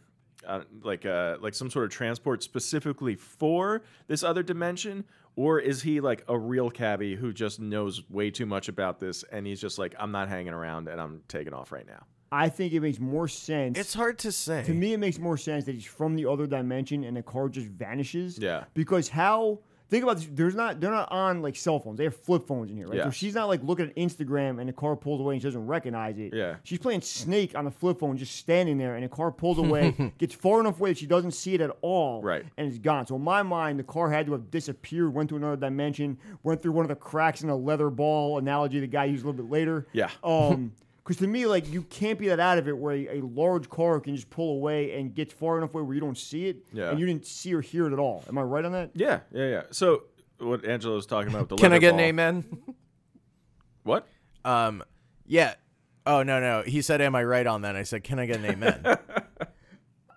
uh, 0.45 0.61
like 0.81 1.05
uh, 1.05 1.37
like 1.39 1.53
some 1.53 1.69
sort 1.69 1.85
of 1.85 1.91
transport 1.91 2.41
specifically 2.41 3.15
for 3.15 3.83
this 4.07 4.23
other 4.23 4.41
dimension, 4.41 5.05
or 5.35 5.59
is 5.59 5.83
he 5.83 6.01
like 6.01 6.23
a 6.27 6.37
real 6.37 6.71
cabbie 6.71 7.15
who 7.15 7.31
just 7.31 7.59
knows 7.59 8.09
way 8.09 8.31
too 8.31 8.47
much 8.47 8.67
about 8.67 8.99
this 8.99 9.23
and 9.31 9.45
he's 9.45 9.61
just 9.61 9.77
like, 9.77 9.93
I'm 9.99 10.11
not 10.11 10.27
hanging 10.27 10.53
around 10.53 10.87
and 10.87 10.99
I'm 10.99 11.21
taking 11.27 11.53
off 11.53 11.71
right 11.71 11.85
now. 11.85 12.07
I 12.31 12.49
think 12.49 12.73
it 12.73 12.79
makes 12.81 12.99
more 12.99 13.27
sense. 13.27 13.77
It's 13.77 13.93
hard 13.93 14.19
to 14.19 14.31
say. 14.31 14.63
to 14.63 14.73
me, 14.73 14.93
it 14.93 14.99
makes 14.99 15.17
more 15.17 15.37
sense 15.37 15.65
that 15.65 15.73
he's 15.75 15.85
from 15.85 16.15
the 16.15 16.25
other 16.25 16.45
dimension 16.47 17.03
and 17.03 17.17
the 17.17 17.23
car 17.23 17.49
just 17.49 17.67
vanishes. 17.67 18.37
Yeah. 18.37 18.65
Because 18.73 19.09
how? 19.09 19.59
Think 19.89 20.03
about 20.03 20.17
this. 20.17 20.27
There's 20.31 20.53
not. 20.53 20.79
They're 20.79 20.91
not 20.91 21.11
on 21.11 21.41
like 21.41 21.55
cell 21.55 21.79
phones. 21.79 21.97
They 21.97 22.03
have 22.03 22.15
flip 22.15 22.45
phones 22.45 22.69
in 22.69 22.77
here, 22.77 22.85
right? 22.87 22.97
Yeah. 22.97 23.03
So 23.05 23.09
she's 23.09 23.33
not 23.33 23.47
like 23.47 23.63
looking 23.63 23.87
at 23.87 23.95
Instagram 23.95 24.59
and 24.59 24.69
the 24.69 24.73
car 24.73 24.95
pulls 24.95 25.19
away 25.19 25.33
and 25.33 25.41
she 25.41 25.47
doesn't 25.47 25.65
recognize 25.65 26.19
it. 26.19 26.31
Yeah. 26.31 26.57
She's 26.63 26.77
playing 26.77 27.01
Snake 27.01 27.57
on 27.57 27.65
the 27.65 27.71
flip 27.71 27.99
phone, 27.99 28.15
just 28.15 28.35
standing 28.35 28.77
there, 28.77 28.93
and 28.93 29.03
the 29.03 29.09
car 29.09 29.31
pulls 29.31 29.57
away, 29.57 30.13
gets 30.19 30.35
far 30.35 30.59
enough 30.59 30.79
away 30.79 30.91
that 30.91 30.99
she 30.99 31.07
doesn't 31.07 31.31
see 31.31 31.55
it 31.55 31.61
at 31.61 31.71
all, 31.81 32.21
Right. 32.21 32.45
And 32.57 32.67
it's 32.67 32.77
gone. 32.77 33.07
So 33.07 33.15
in 33.15 33.23
my 33.23 33.41
mind, 33.41 33.79
the 33.79 33.83
car 33.83 34.11
had 34.11 34.27
to 34.27 34.33
have 34.33 34.51
disappeared, 34.51 35.11
went 35.11 35.29
to 35.29 35.37
another 35.37 35.55
dimension, 35.57 36.19
went 36.43 36.61
through 36.61 36.73
one 36.73 36.85
of 36.85 36.89
the 36.89 36.95
cracks 36.95 37.41
in 37.41 37.49
a 37.49 37.55
leather 37.55 37.89
ball 37.89 38.37
analogy 38.37 38.79
the 38.79 38.85
guy 38.85 39.05
used 39.05 39.23
a 39.23 39.27
little 39.27 39.43
bit 39.43 39.51
later. 39.51 39.87
Yeah. 39.91 40.11
Um. 40.23 40.73
Because 41.09 41.21
to 41.21 41.27
me, 41.27 41.47
like 41.47 41.67
you 41.67 41.81
can't 41.81 42.19
be 42.19 42.27
that 42.27 42.39
out 42.39 42.59
of 42.59 42.67
it 42.67 42.77
where 42.77 42.93
a, 42.93 43.17
a 43.17 43.21
large 43.21 43.67
car 43.67 43.99
can 43.99 44.15
just 44.15 44.29
pull 44.29 44.57
away 44.57 44.99
and 44.99 45.15
get 45.15 45.33
far 45.33 45.57
enough 45.57 45.73
away 45.73 45.81
where 45.81 45.95
you 45.95 45.99
don't 45.99 46.15
see 46.15 46.45
it, 46.45 46.57
Yeah. 46.71 46.91
and 46.91 46.99
you 46.99 47.07
didn't 47.07 47.25
see 47.25 47.51
or 47.55 47.61
hear 47.61 47.87
it 47.87 47.93
at 47.93 47.97
all. 47.97 48.23
Am 48.29 48.37
I 48.37 48.43
right 48.43 48.63
on 48.63 48.73
that? 48.73 48.91
Yeah, 48.93 49.21
yeah, 49.31 49.47
yeah. 49.47 49.61
So 49.71 50.03
what 50.37 50.63
Angela 50.65 50.93
was 50.93 51.07
talking 51.07 51.29
about 51.31 51.49
with 51.49 51.49
the 51.49 51.55
Can 51.55 51.71
I 51.71 51.77
leather 51.77 51.79
get 51.81 51.93
an 51.95 51.99
amen? 52.01 52.45
What? 53.81 54.07
Um, 54.45 54.83
yeah. 55.25 55.55
Oh 56.05 56.21
no 56.21 56.39
no. 56.39 56.61
He 56.61 56.83
said, 56.83 57.01
"Am 57.01 57.15
I 57.15 57.23
right 57.23 57.47
on 57.47 57.63
that?" 57.63 57.75
I 57.75 57.81
said, 57.81 58.03
"Can 58.03 58.19
I 58.19 58.27
get 58.27 58.37
an 58.37 58.45
amen?" 58.45 58.83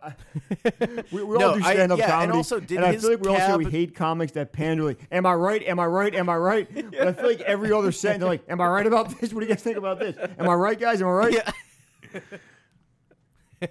We, 1.12 1.22
we 1.22 1.38
No, 1.38 1.50
all 1.50 1.54
do 1.56 1.62
stand 1.62 1.92
up 1.92 1.98
yeah, 1.98 2.04
and 2.04 2.30
comedy. 2.30 2.36
also, 2.36 2.60
did 2.60 2.78
and 2.78 2.86
I 2.86 2.96
feel 2.96 3.10
like 3.10 3.20
we 3.20 3.28
all 3.28 3.36
say 3.36 3.56
we 3.56 3.70
hate 3.70 3.94
comics 3.94 4.32
that 4.32 4.52
pander 4.52 4.84
like, 4.84 4.98
am 5.10 5.26
I 5.26 5.34
right? 5.34 5.62
Am 5.64 5.78
I 5.80 5.86
right? 5.86 6.14
Am 6.14 6.28
I 6.28 6.36
right? 6.36 6.68
But 6.92 7.08
I 7.08 7.12
feel 7.12 7.26
like 7.26 7.40
every 7.42 7.72
other 7.72 7.92
sentence, 7.92 8.20
they're 8.20 8.28
like, 8.28 8.44
am 8.48 8.60
I 8.60 8.68
right 8.68 8.86
about 8.86 9.18
this? 9.20 9.32
What 9.32 9.40
do 9.40 9.46
you 9.46 9.52
guys 9.54 9.62
think 9.62 9.76
about 9.76 9.98
this? 10.00 10.16
Am 10.38 10.48
I 10.48 10.54
right, 10.54 10.78
guys? 10.78 11.00
Am 11.02 11.08
I 11.08 11.12
right? 11.12 11.32
Yeah. 11.34 12.20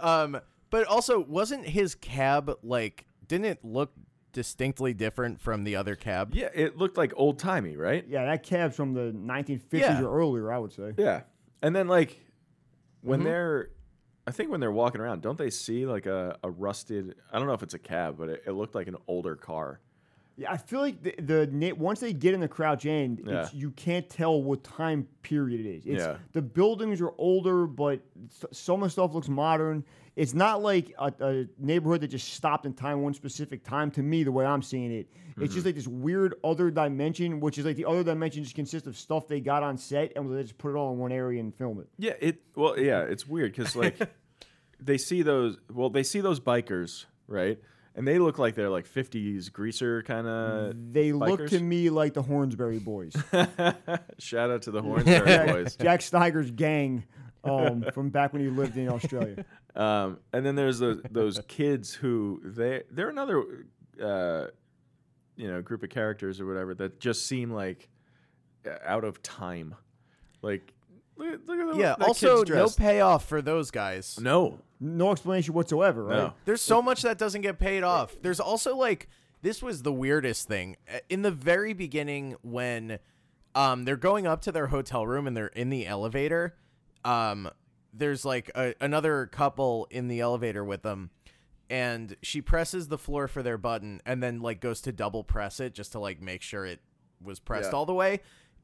um, 0.00 0.40
but 0.70 0.86
also, 0.86 1.20
wasn't 1.20 1.66
his 1.66 1.94
cab 1.94 2.56
like? 2.62 3.06
Didn't 3.26 3.46
it 3.46 3.64
look 3.64 3.92
distinctly 4.32 4.94
different 4.94 5.40
from 5.40 5.64
the 5.64 5.76
other 5.76 5.94
cab? 5.96 6.34
Yeah, 6.34 6.48
it 6.54 6.76
looked 6.76 6.96
like 6.96 7.12
old 7.16 7.38
timey, 7.38 7.76
right? 7.76 8.04
Yeah, 8.08 8.24
that 8.26 8.42
cab's 8.42 8.76
from 8.76 8.94
the 8.94 9.12
1950s 9.12 9.60
Yeah. 9.72 10.02
or 10.02 10.18
earlier, 10.18 10.52
I 10.52 10.58
would 10.58 10.72
say. 10.72 10.92
Yeah. 10.96 11.22
And 11.62 11.74
then 11.74 11.88
like 11.88 12.18
when 13.02 13.20
Mm-hmm. 13.20 13.28
they're 13.28 13.70
I 14.26 14.30
think 14.30 14.50
when 14.50 14.60
they're 14.60 14.70
walking 14.72 15.00
around, 15.00 15.20
don't 15.22 15.36
they 15.38 15.50
see 15.50 15.84
like 15.86 16.06
a, 16.06 16.36
a 16.44 16.50
rusted 16.50 17.16
I 17.32 17.38
don't 17.38 17.48
know 17.48 17.54
if 17.54 17.62
it's 17.62 17.74
a 17.74 17.78
cab, 17.78 18.16
but 18.18 18.28
it, 18.28 18.42
it 18.46 18.52
looked 18.52 18.74
like 18.74 18.86
an 18.86 18.96
older 19.08 19.34
car. 19.36 19.80
Yeah, 20.36 20.50
I 20.50 20.56
feel 20.56 20.80
like 20.80 21.02
the, 21.02 21.14
the 21.20 21.46
na- 21.52 21.74
once 21.74 22.00
they 22.00 22.12
get 22.14 22.32
in 22.32 22.40
the 22.40 22.48
crouch 22.48 22.86
end, 22.86 23.18
it's, 23.20 23.28
Yeah. 23.28 23.48
you 23.52 23.70
can't 23.72 24.08
tell 24.08 24.42
what 24.42 24.64
time 24.64 25.06
period 25.22 25.60
it 25.60 25.68
is. 25.68 25.84
It's, 25.86 26.00
Yeah. 26.02 26.16
The 26.32 26.40
buildings 26.40 27.00
are 27.02 27.12
older, 27.18 27.66
but 27.66 28.00
s- 28.28 28.44
some 28.52 28.76
of 28.82 28.86
the 28.86 28.90
stuff 28.90 29.12
looks 29.12 29.28
modern. 29.28 29.84
It's 30.14 30.34
not 30.34 30.62
like 30.62 30.92
a, 30.98 31.12
a 31.20 31.44
neighborhood 31.58 32.02
that 32.02 32.08
just 32.08 32.34
stopped 32.34 32.66
in 32.66 32.74
time 32.74 33.00
one 33.02 33.14
specific 33.14 33.64
time. 33.64 33.90
To 33.92 34.02
me, 34.02 34.24
the 34.24 34.32
way 34.32 34.44
I'm 34.44 34.62
seeing 34.62 34.92
it, 34.92 35.08
it's 35.10 35.18
Mm-hmm. 35.32 35.54
just 35.54 35.64
like 35.64 35.74
this 35.74 35.88
weird 35.88 36.34
other 36.44 36.70
dimension, 36.70 37.40
which 37.40 37.56
is 37.56 37.64
like 37.64 37.76
the 37.76 37.86
other 37.86 38.04
dimension 38.04 38.42
just 38.44 38.54
consists 38.54 38.86
of 38.86 38.98
stuff 38.98 39.26
they 39.26 39.40
got 39.40 39.62
on 39.62 39.78
set 39.78 40.12
and 40.14 40.30
they 40.36 40.42
just 40.42 40.58
put 40.58 40.72
it 40.72 40.76
all 40.76 40.92
in 40.92 40.98
one 40.98 41.10
area 41.12 41.40
and 41.40 41.54
film 41.54 41.80
it. 41.80 41.88
Yeah, 41.96 42.12
it 42.20 42.42
well 42.54 42.78
yeah, 42.78 43.00
it's 43.00 43.26
weird 43.26 43.56
cuz 43.56 43.74
like 43.82 43.96
they 44.78 44.98
see 44.98 45.22
those 45.22 45.56
well 45.72 45.88
they 45.88 46.02
see 46.02 46.20
those 46.20 46.38
bikers, 46.40 47.06
right? 47.28 47.58
And 47.94 48.06
they 48.06 48.18
look 48.18 48.38
like 48.38 48.54
they're 48.54 48.68
like 48.70 48.86
50s 48.86 49.50
greaser 49.50 50.02
kind 50.02 50.26
of 50.26 50.74
They 50.92 51.12
look 51.12 51.46
to 51.48 51.60
me 51.60 51.88
like 51.88 52.12
the 52.12 52.22
Hornsberry 52.22 52.82
Boys. 52.84 53.14
Shout 54.18 54.50
out 54.50 54.62
to 54.62 54.70
the 54.70 54.82
Hornsberry 54.82 55.46
boys. 55.52 55.76
Jack 55.76 56.00
Steiger's 56.00 56.50
gang 56.50 57.04
um, 57.44 57.84
from 57.92 58.10
back 58.10 58.32
when 58.32 58.42
he 58.42 58.48
lived 58.48 58.76
in 58.76 58.88
Australia. 58.88 59.44
Um, 59.74 60.18
and 60.32 60.44
then 60.44 60.54
there's 60.54 60.78
those 60.78 61.00
those 61.10 61.40
kids 61.48 61.94
who 61.94 62.40
they 62.44 62.82
they're 62.90 63.08
another 63.08 63.66
uh, 64.02 64.46
you 65.36 65.48
know 65.50 65.62
group 65.62 65.82
of 65.82 65.90
characters 65.90 66.40
or 66.40 66.46
whatever 66.46 66.74
that 66.74 67.00
just 67.00 67.26
seem 67.26 67.50
like 67.50 67.88
uh, 68.66 68.76
out 68.84 69.04
of 69.04 69.22
time. 69.22 69.74
Like 70.42 70.72
look 71.16 71.32
at 71.32 71.46
look 71.46 71.58
at 71.58 71.72
the, 71.74 71.78
Yeah. 71.80 71.94
Also, 72.00 72.42
no 72.44 72.68
payoff 72.68 73.26
for 73.26 73.40
those 73.40 73.70
guys. 73.70 74.18
no 74.20 74.58
No 74.80 75.12
explanation 75.12 75.54
whatsoever, 75.54 76.04
right? 76.04 76.16
no 76.16 76.34
There's 76.44 76.60
so 76.62 76.82
much 76.82 77.02
that 77.02 77.16
doesn't 77.18 77.40
get 77.42 77.58
paid 77.58 77.82
off. 77.82 78.16
There's 78.20 78.40
also 78.40 78.76
like 78.76 79.08
this 79.40 79.62
was 79.62 79.82
the 79.82 79.92
weirdest 79.92 80.46
thing 80.48 80.76
Uh, 80.92 80.98
in 81.08 81.22
the 81.22 81.30
very 81.30 81.72
beginning 81.72 82.36
when 82.42 82.98
um 83.54 83.84
they're 83.84 83.96
going 83.96 84.26
up 84.26 84.42
to 84.42 84.52
their 84.52 84.66
hotel 84.68 85.06
room 85.06 85.26
and 85.26 85.36
they're 85.36 85.46
in 85.46 85.70
the 85.70 85.86
elevator. 85.86 86.56
Um, 87.04 87.48
there's 87.92 88.24
like 88.24 88.50
a, 88.54 88.74
another 88.80 89.26
couple 89.26 89.86
in 89.90 90.08
the 90.08 90.20
elevator 90.20 90.64
with 90.64 90.82
them, 90.82 91.10
and 91.70 92.16
she 92.22 92.40
presses 92.40 92.88
the 92.88 92.98
floor 92.98 93.28
for 93.28 93.42
their 93.42 93.58
button 93.58 94.00
and 94.04 94.22
then 94.22 94.40
like 94.40 94.60
goes 94.60 94.80
to 94.82 94.92
double 94.92 95.24
press 95.24 95.60
it 95.60 95.74
just 95.74 95.92
to 95.92 95.98
like 95.98 96.20
make 96.20 96.42
sure 96.42 96.64
it 96.66 96.80
was 97.22 97.38
pressed 97.38 97.70
Yeah. 97.72 97.76
all 97.78 97.86
the 97.86 97.94
way. 97.94 98.20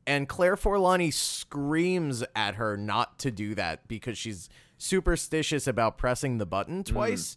And 0.07 0.29
Claire 0.29 0.57
Forlani 0.57 1.13
screams 1.13 2.25
at 2.35 2.55
her 2.55 2.77
not 2.77 3.19
to 3.21 3.31
do 3.31 3.55
that 3.55 3.87
because 3.89 4.17
she's 4.17 4.49
superstitious 4.79 5.67
about 5.67 5.99
pressing 5.99 6.39
the 6.39 6.47
button 6.47 6.83
mm. 6.83 6.87
twice. 6.87 7.37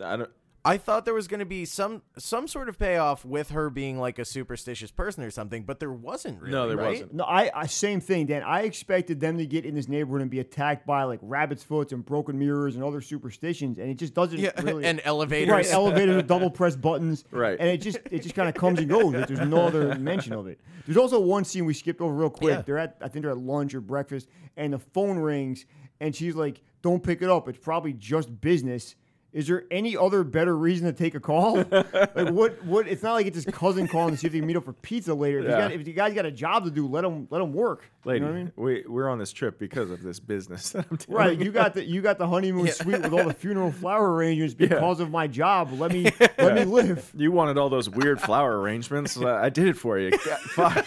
I 0.00 0.16
don't. 0.16 0.30
I 0.62 0.76
thought 0.76 1.06
there 1.06 1.14
was 1.14 1.26
going 1.26 1.40
to 1.40 1.46
be 1.46 1.64
some 1.64 2.02
some 2.18 2.46
sort 2.46 2.68
of 2.68 2.78
payoff 2.78 3.24
with 3.24 3.50
her 3.50 3.70
being 3.70 3.98
like 3.98 4.18
a 4.18 4.26
superstitious 4.26 4.90
person 4.90 5.24
or 5.24 5.30
something, 5.30 5.62
but 5.62 5.80
there 5.80 5.90
wasn't 5.92 6.38
really. 6.38 6.52
No, 6.52 6.68
there 6.68 6.76
right? 6.76 6.90
wasn't. 6.90 7.14
No, 7.14 7.24
I, 7.24 7.50
I 7.54 7.66
same 7.66 8.00
thing, 8.00 8.26
Dan. 8.26 8.42
I 8.42 8.62
expected 8.62 9.20
them 9.20 9.38
to 9.38 9.46
get 9.46 9.64
in 9.64 9.74
this 9.74 9.88
neighborhood 9.88 10.20
and 10.20 10.30
be 10.30 10.38
attacked 10.38 10.86
by 10.86 11.04
like 11.04 11.18
rabbit's 11.22 11.62
foots 11.62 11.92
and 11.94 12.04
broken 12.04 12.38
mirrors 12.38 12.74
and 12.74 12.84
other 12.84 13.00
superstitions, 13.00 13.78
and 13.78 13.88
it 13.90 13.94
just 13.94 14.12
doesn't 14.12 14.38
Yeah, 14.38 14.50
really. 14.62 14.84
and 14.84 15.00
elevators. 15.04 15.50
Right, 15.50 15.66
elevators 15.70 16.16
with 16.16 16.26
double 16.28 16.50
press 16.50 16.76
buttons. 16.76 17.24
Right. 17.32 17.56
and 17.58 17.68
it 17.68 17.78
just 17.78 17.98
it 18.10 18.20
just 18.22 18.34
kind 18.34 18.48
of 18.48 18.54
comes 18.54 18.80
and 18.80 18.88
goes. 18.88 19.14
Like, 19.14 19.28
there's 19.28 19.40
no 19.48 19.66
other 19.66 19.94
mention 19.94 20.34
of 20.34 20.46
it. 20.46 20.60
There's 20.84 20.98
also 20.98 21.20
one 21.20 21.44
scene 21.44 21.64
we 21.64 21.72
skipped 21.72 22.02
over 22.02 22.12
real 22.12 22.28
quick. 22.28 22.50
Yeah. 22.56 22.62
They're 22.62 22.78
at 22.78 22.96
I 23.00 23.08
think 23.08 23.22
they're 23.22 23.32
at 23.32 23.38
lunch 23.38 23.74
or 23.74 23.80
breakfast, 23.80 24.28
and 24.58 24.74
the 24.74 24.78
phone 24.78 25.18
rings, 25.18 25.64
and 26.00 26.14
she's 26.14 26.34
like, 26.34 26.60
"Don't 26.82 27.02
pick 27.02 27.22
it 27.22 27.30
up. 27.30 27.48
It's 27.48 27.58
probably 27.58 27.94
just 27.94 28.42
business." 28.42 28.94
Is 29.32 29.46
there 29.46 29.64
any 29.70 29.96
other 29.96 30.24
better 30.24 30.56
reason 30.56 30.86
to 30.86 30.92
take 30.92 31.14
a 31.14 31.20
call? 31.20 31.56
like 31.70 32.30
what? 32.30 32.64
What? 32.64 32.88
It's 32.88 33.02
not 33.02 33.12
like 33.12 33.26
it's 33.26 33.36
his 33.36 33.44
cousin 33.44 33.86
calling 33.86 34.10
to 34.12 34.16
see 34.16 34.26
if 34.26 34.32
they 34.32 34.40
can 34.40 34.46
meet 34.48 34.56
up 34.56 34.64
for 34.64 34.72
pizza 34.72 35.14
later. 35.14 35.38
If, 35.38 35.44
you 35.44 35.50
Yeah. 35.50 35.58
got, 35.60 35.72
if 35.72 35.86
you 35.86 35.92
guys 35.92 36.14
got 36.14 36.26
a 36.26 36.32
job 36.32 36.64
to 36.64 36.70
do, 36.70 36.88
let 36.88 37.02
them 37.02 37.28
let 37.30 37.38
them 37.38 37.52
work. 37.52 37.88
Lady, 38.04 38.18
you 38.20 38.24
know 38.26 38.32
what 38.32 38.36
I 38.36 38.42
mean? 38.42 38.52
we 38.56 38.84
we're 38.88 39.08
on 39.08 39.18
this 39.18 39.30
trip 39.32 39.58
because 39.58 39.90
of 39.92 40.02
this 40.02 40.18
business 40.18 40.70
that 40.70 40.86
I'm 40.90 40.96
doing. 40.96 41.16
Right, 41.16 41.38
you 41.38 41.52
got 41.52 41.74
the 41.74 41.84
you 41.84 42.02
got 42.02 42.18
the 42.18 42.26
honeymoon 42.26 42.66
suite 42.68 43.02
with 43.02 43.12
all 43.12 43.24
the 43.24 43.34
funeral 43.34 43.70
flower 43.70 44.12
arrangements 44.12 44.54
because 44.54 44.98
of 44.98 45.10
my 45.12 45.28
job. 45.28 45.70
Let 45.78 45.92
me 45.92 46.04
let 46.38 46.54
me 46.54 46.64
live. 46.64 47.12
You 47.16 47.30
wanted 47.30 47.56
all 47.56 47.68
those 47.68 47.88
weird 47.88 48.20
flower 48.20 48.58
arrangements. 48.60 49.16
I 49.22 49.48
did 49.48 49.68
it 49.68 49.76
for 49.76 49.96
you. 49.98 50.10
Fuck. 50.18 50.86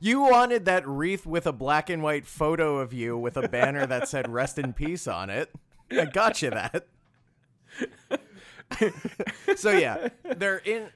You 0.00 0.20
wanted 0.22 0.64
that 0.66 0.86
wreath 0.86 1.26
with 1.26 1.46
a 1.46 1.52
black 1.52 1.90
and 1.90 2.02
white 2.02 2.26
photo 2.26 2.78
of 2.78 2.92
you 2.92 3.16
with 3.18 3.36
a 3.36 3.48
banner 3.48 3.86
that 3.86 4.08
said 4.08 4.28
"Rest 4.30 4.58
in 4.58 4.72
Peace" 4.72 5.06
on 5.06 5.30
it. 5.30 5.50
I 5.90 6.04
got 6.04 6.42
you 6.42 6.50
that. 6.50 6.86
so 9.56 9.70
yeah, 9.70 10.08
they're 10.36 10.58
in. 10.58 10.88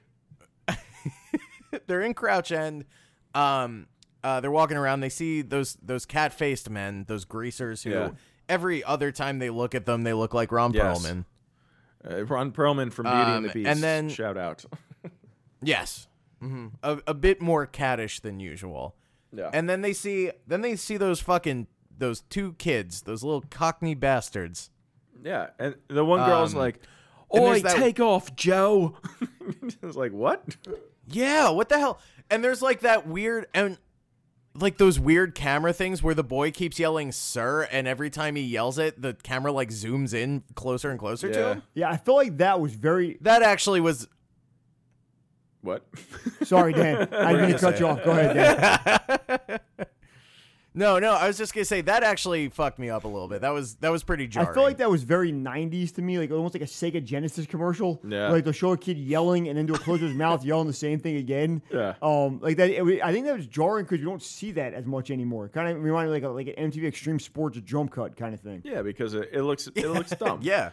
they're 1.87 2.01
in 2.01 2.13
Crouch 2.13 2.51
End. 2.51 2.85
Um, 3.33 3.87
uh, 4.23 4.39
they're 4.39 4.51
walking 4.51 4.77
around. 4.77 5.01
They 5.01 5.09
see 5.09 5.41
those 5.41 5.75
those 5.81 6.05
cat 6.05 6.33
faced 6.33 6.69
men, 6.69 7.05
those 7.07 7.25
greasers 7.25 7.83
who. 7.83 7.91
Yeah. 7.91 8.09
Every 8.49 8.83
other 8.83 9.11
time 9.13 9.39
they 9.39 9.49
look 9.49 9.73
at 9.73 9.85
them, 9.85 10.03
they 10.03 10.11
look 10.11 10.33
like 10.33 10.51
Ron 10.51 10.73
Yes. 10.73 10.99
Perlman. 10.99 11.25
Uh, 12.05 12.25
Ron 12.25 12.51
Perlman 12.51 12.91
from 12.91 13.05
Beauty 13.05 13.17
and 13.31 13.45
the 13.45 13.49
Um, 13.49 13.53
Beast. 13.53 13.69
and 13.69 13.79
then- 13.81 14.09
shout 14.09 14.37
out. 14.37 14.65
Yes, 15.65 16.07
hmm 16.43 16.67
a, 16.83 16.99
a 17.07 17.13
bit 17.13 17.41
more 17.41 17.65
cattish 17.65 18.21
than 18.21 18.39
usual. 18.39 18.95
Yeah. 19.35 19.49
And 19.53 19.67
then 19.69 19.81
they 19.81 19.93
see, 19.93 20.31
then 20.45 20.61
they 20.61 20.75
see 20.75 20.97
those 20.97 21.19
fucking 21.19 21.67
those 21.97 22.21
two 22.21 22.53
kids, 22.53 23.01
those 23.03 23.23
little 23.23 23.43
cockney 23.49 23.95
bastards. 23.95 24.69
Yeah, 25.23 25.47
and 25.57 25.75
the 25.87 26.03
one 26.03 26.19
girl's 26.27 26.53
Um, 26.53 26.59
like, 26.59 26.79
and 27.33 27.43
"Oi, 27.43 27.61
that- 27.61 27.77
take 27.77 27.99
off, 27.99 28.35
Joe." 28.35 28.97
I 29.21 29.85
was 29.85 29.95
like, 29.95 30.11
"What?" 30.11 30.57
Yeah, 31.07 31.49
what 31.49 31.69
the 31.69 31.79
hell? 31.79 31.99
And 32.29 32.43
there's 32.43 32.61
like 32.61 32.81
that 32.81 33.07
weird 33.07 33.45
and 33.53 33.77
like 34.55 34.77
those 34.77 34.99
weird 34.99 35.33
camera 35.33 35.73
things 35.73 36.03
where 36.03 36.13
the 36.13 36.23
boy 36.23 36.51
keeps 36.51 36.77
yelling 36.77 37.11
"sir," 37.11 37.63
and 37.71 37.87
every 37.87 38.09
time 38.09 38.35
he 38.35 38.43
yells 38.43 38.77
it, 38.77 39.01
the 39.01 39.13
camera 39.13 39.51
like 39.51 39.69
zooms 39.69 40.13
in 40.13 40.43
closer 40.55 40.89
and 40.91 40.99
closer 40.99 41.31
to 41.31 41.47
him. 41.53 41.63
Yeah, 41.73 41.89
I 41.89 41.97
feel 41.97 42.15
like 42.15 42.37
that 42.37 42.59
was 42.59 42.73
very. 42.75 43.17
That 43.21 43.41
actually 43.43 43.81
was 43.81 44.07
What? 45.63 45.85
Sorry, 46.43 46.73
Dan. 46.73 47.07
I 47.13 47.31
didn't 47.31 47.47
mean 47.47 47.53
to 47.53 47.59
cut 47.59 47.79
you 47.79 47.87
off. 47.87 48.03
Go 48.03 48.11
ahead, 48.11 48.69
Dan. 49.39 49.59
no, 50.75 50.99
no. 50.99 51.13
I 51.13 51.25
was 51.25 51.37
just 51.37 51.53
gonna 51.53 51.63
say 51.63 51.79
that 51.81 52.03
actually 52.03 52.49
fucked 52.49 52.79
me 52.79 52.89
up 52.89 53.05
a 53.05 53.07
little 53.07 53.29
bit. 53.29 53.41
That 53.41 53.51
was 53.51 53.75
that 53.75 53.89
was 53.89 54.03
pretty 54.03 54.27
jarring. 54.27 54.49
I 54.49 54.53
feel 54.53 54.63
like 54.63 54.77
that 54.77 54.89
was 54.89 55.03
very 55.03 55.31
90s 55.31 55.95
to 55.95 56.01
me, 56.01 56.19
like 56.19 56.31
almost 56.31 56.53
like 56.53 56.63
a 56.63 56.65
Sega 56.65 57.01
Genesis 57.01 57.45
commercial. 57.45 58.01
Yeah. 58.05 58.27
Like 58.27 58.43
they'll 58.43 58.51
show 58.51 58.73
a 58.73 58.77
kid 58.77 58.97
yelling 58.97 59.47
and 59.47 59.57
then 59.57 59.65
do 59.65 59.73
a 59.73 59.79
close 59.79 60.01
his 60.01 60.13
mouth, 60.13 60.43
yelling 60.43 60.67
the 60.67 60.73
same 60.73 60.99
thing 60.99 61.15
again. 61.15 61.61
Yeah. 61.71 61.93
Um, 62.01 62.39
like 62.41 62.57
that. 62.57 62.69
It, 62.69 63.01
I 63.01 63.13
think 63.13 63.25
that 63.25 63.37
was 63.37 63.47
jarring 63.47 63.85
because 63.85 63.99
you 63.99 64.05
don't 64.05 64.21
see 64.21 64.51
that 64.51 64.73
as 64.73 64.85
much 64.85 65.11
anymore. 65.11 65.47
Kind 65.47 65.69
of 65.69 65.81
reminded 65.81 66.09
me 66.09 66.13
like 66.19 66.23
a, 66.23 66.29
like 66.29 66.57
an 66.57 66.71
MTV 66.71 66.87
Extreme 66.87 67.21
Sports 67.21 67.57
jump 67.63 67.93
cut 67.93 68.17
kind 68.17 68.33
of 68.33 68.41
thing. 68.41 68.61
Yeah, 68.65 68.81
because 68.81 69.13
it, 69.13 69.29
it 69.31 69.43
looks 69.43 69.67
it 69.73 69.87
looks 69.87 70.11
dumb. 70.11 70.39
yeah. 70.41 70.71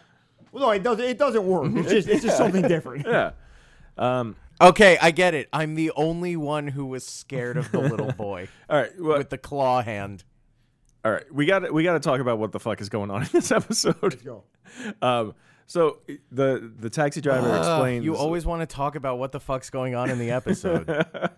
Well, 0.51 0.67
no, 0.67 0.71
it 0.73 0.83
doesn't. 0.83 1.05
It 1.05 1.17
doesn't 1.17 1.45
work. 1.45 1.71
It's 1.77 1.91
just 1.91 2.09
it's 2.09 2.25
just 2.25 2.37
something 2.37 2.67
different. 2.67 3.07
Yeah. 3.07 3.31
Um. 3.97 4.35
Okay, 4.61 4.99
I 5.01 5.11
get 5.11 5.35
it. 5.35 5.49
I'm 5.53 5.75
the 5.75 5.91
only 5.97 6.37
one 6.37 6.69
who 6.69 6.87
was 6.87 7.07
scared 7.07 7.57
of 7.57 7.73
the 7.73 7.81
little 7.81 8.13
boy 8.17 8.49
All 8.69 8.79
right. 8.79 8.91
Well, 8.99 9.19
with 9.19 9.31
the 9.31 9.39
claw 9.39 9.83
hand. 9.83 10.25
all 11.05 11.13
right. 11.13 11.25
We 11.33 11.47
got 11.47 11.73
we 11.73 11.83
got 11.83 11.95
to 11.95 12.01
talk 12.01 12.21
about 12.21 12.39
what 12.39 12.53
the 12.53 12.61
fuck 12.61 12.81
is 12.81 12.89
going 12.89 13.11
on 13.11 13.23
in 13.23 13.29
this 13.33 13.51
episode. 13.51 13.97
Let's 14.03 14.17
go. 14.17 14.45
Um. 15.03 15.35
So 15.67 15.99
the 16.31 16.73
the 16.79 16.91
taxi 16.91 17.21
driver 17.21 17.57
explains 17.57 18.05
You 18.05 18.17
always 18.17 18.45
want 18.47 18.61
to 18.61 18.73
talk 18.73 18.95
about 18.95 19.19
what 19.19 19.33
the 19.33 19.41
fuck's 19.41 19.71
going 19.71 19.95
on 19.95 20.11
in 20.11 20.19
the 20.19 20.31
episode. 20.31 20.87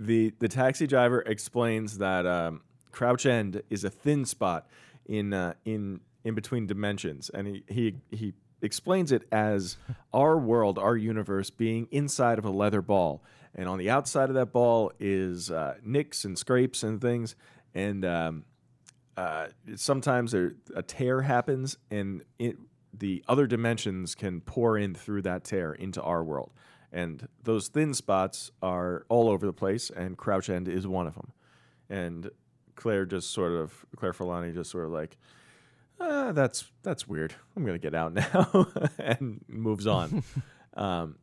the 0.00 0.32
the 0.38 0.48
taxi 0.48 0.86
driver 0.86 1.22
explains 1.22 1.98
that 1.98 2.26
um, 2.26 2.62
Crouch 2.92 3.26
End 3.26 3.62
is 3.70 3.84
a 3.84 3.90
thin 3.90 4.24
spot 4.24 4.66
in 5.06 5.32
uh, 5.32 5.54
in 5.64 6.00
in 6.24 6.34
between 6.34 6.66
dimensions, 6.66 7.30
and 7.30 7.46
he 7.46 7.64
he 7.68 7.94
he 8.10 8.34
explains 8.66 9.12
it 9.12 9.26
as 9.32 9.78
our 10.12 10.36
world, 10.36 10.78
our 10.78 10.96
universe, 10.96 11.48
being 11.48 11.88
inside 11.90 12.38
of 12.38 12.44
a 12.44 12.50
leather 12.50 12.82
ball, 12.82 13.22
and 13.54 13.68
on 13.68 13.78
the 13.78 13.88
outside 13.88 14.28
of 14.28 14.34
that 14.34 14.52
ball 14.52 14.92
is 15.00 15.50
uh, 15.50 15.76
nicks 15.82 16.26
and 16.26 16.38
scrapes 16.38 16.82
and 16.82 17.00
things, 17.00 17.34
and 17.74 18.04
um, 18.04 18.44
uh, 19.16 19.46
sometimes 19.76 20.32
there, 20.32 20.52
a 20.74 20.82
tear 20.82 21.22
happens 21.22 21.78
and 21.90 22.22
it, 22.38 22.58
the 22.92 23.24
other 23.28 23.46
dimensions 23.46 24.14
can 24.14 24.40
pour 24.40 24.78
in 24.78 24.94
through 24.94 25.22
that 25.22 25.44
tear 25.44 25.72
into 25.72 26.02
our 26.02 26.22
world. 26.22 26.52
And 26.92 27.28
those 27.42 27.68
thin 27.68 27.94
spots 27.94 28.50
are 28.62 29.04
all 29.08 29.28
over 29.28 29.44
the 29.44 29.52
place, 29.52 29.90
and 29.90 30.16
Crouch 30.16 30.48
End 30.48 30.68
is 30.68 30.86
one 30.86 31.06
of 31.06 31.14
them. 31.14 31.32
And 31.90 32.30
Claire 32.74 33.04
just 33.04 33.30
sort 33.30 33.52
of, 33.52 33.84
Claire 33.96 34.12
Forlani 34.12 34.54
just 34.54 34.70
sort 34.70 34.84
of 34.86 34.92
like, 34.92 35.16
uh, 36.00 36.32
that's 36.32 36.70
that's 36.82 37.06
weird. 37.08 37.34
I'm 37.56 37.64
gonna 37.64 37.78
get 37.78 37.94
out 37.94 38.12
now, 38.14 38.68
and 38.98 39.44
moves 39.48 39.86
on. 39.86 40.22
um, 40.76 41.16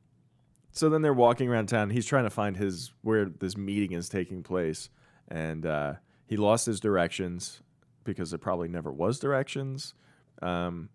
so 0.71 0.89
then 0.89 1.01
they're 1.01 1.13
walking 1.13 1.49
around 1.49 1.67
town. 1.67 1.89
He's 1.91 2.05
trying 2.05 2.23
to 2.23 2.29
find 2.29 2.57
his 2.57 2.91
where 3.01 3.25
this 3.25 3.55
meeting 3.55 3.91
is 3.93 4.09
taking 4.09 4.43
place, 4.43 4.89
and 5.27 5.65
uh, 5.65 5.93
he 6.25 6.37
lost 6.37 6.65
his 6.65 6.79
directions 6.79 7.61
because 8.03 8.31
there 8.31 8.39
probably 8.39 8.67
never 8.67 8.91
was 8.91 9.19
directions. 9.19 9.93
Um, 10.41 10.89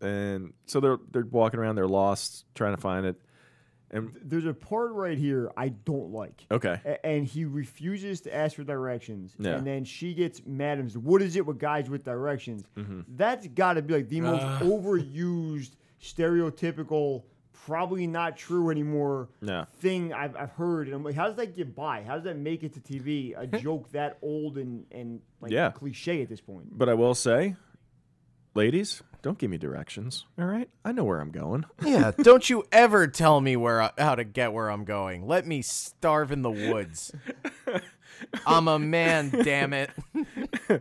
and 0.00 0.52
so 0.66 0.80
they're 0.80 0.98
they're 1.10 1.24
walking 1.24 1.60
around. 1.60 1.76
They're 1.76 1.88
lost, 1.88 2.44
trying 2.54 2.74
to 2.74 2.80
find 2.80 3.06
it. 3.06 3.20
And 3.92 4.12
There's 4.22 4.44
a 4.46 4.54
part 4.54 4.92
right 4.92 5.18
here 5.18 5.50
I 5.56 5.70
don't 5.70 6.12
like. 6.12 6.46
okay, 6.50 6.80
A- 6.84 7.04
and 7.04 7.26
he 7.26 7.44
refuses 7.44 8.20
to 8.22 8.34
ask 8.34 8.54
for 8.56 8.62
directions. 8.64 9.34
Yeah. 9.38 9.56
And 9.56 9.66
then 9.66 9.84
she 9.84 10.14
gets 10.14 10.46
mad 10.46 10.78
and 10.78 10.88
says, 10.90 10.98
What 10.98 11.22
is 11.22 11.34
it 11.36 11.44
with 11.44 11.58
guys 11.58 11.90
with 11.90 12.04
directions? 12.04 12.62
Mm-hmm. 12.76 13.00
That's 13.16 13.46
got 13.48 13.74
to 13.74 13.82
be 13.82 13.94
like 13.94 14.08
the 14.08 14.20
most 14.20 14.42
overused, 14.62 15.72
stereotypical, 16.00 17.24
probably 17.52 18.06
not 18.06 18.36
true 18.36 18.70
anymore 18.70 19.28
Yeah. 19.42 19.64
thing 19.80 20.12
I've, 20.12 20.34
I've 20.36 20.52
heard. 20.52 20.86
And 20.86 20.94
I'm 20.96 21.02
like, 21.04 21.14
How 21.14 21.26
does 21.26 21.36
that 21.36 21.54
get 21.56 21.74
by? 21.74 22.02
How 22.02 22.14
does 22.14 22.24
that 22.24 22.36
make 22.38 22.62
it 22.62 22.72
to 22.74 22.80
TV? 22.80 23.34
A 23.36 23.46
joke 23.58 23.90
that 23.92 24.18
old 24.22 24.56
and, 24.56 24.86
and 24.92 25.20
like 25.40 25.50
Yeah. 25.52 25.70
cliche 25.72 26.22
at 26.22 26.28
this 26.28 26.40
point. 26.40 26.78
but 26.78 26.88
I 26.88 26.94
will 26.94 27.14
say, 27.14 27.56
ladies, 28.54 29.02
don't 29.22 29.38
give 29.38 29.50
me 29.50 29.58
directions. 29.58 30.24
All 30.38 30.44
right, 30.46 30.68
I 30.84 30.92
know 30.92 31.04
where 31.04 31.20
I'm 31.20 31.30
going. 31.30 31.64
Yeah, 31.84 32.12
don't 32.22 32.48
you 32.48 32.64
ever 32.72 33.06
tell 33.06 33.40
me 33.40 33.56
where 33.56 33.82
I, 33.82 33.90
how 33.98 34.14
to 34.14 34.24
get 34.24 34.52
where 34.52 34.70
I'm 34.70 34.84
going. 34.84 35.26
Let 35.26 35.46
me 35.46 35.62
starve 35.62 36.32
in 36.32 36.42
the 36.42 36.50
woods. 36.50 37.12
I'm 38.46 38.68
a 38.68 38.78
man, 38.78 39.30
damn 39.30 39.72
it. 39.72 39.90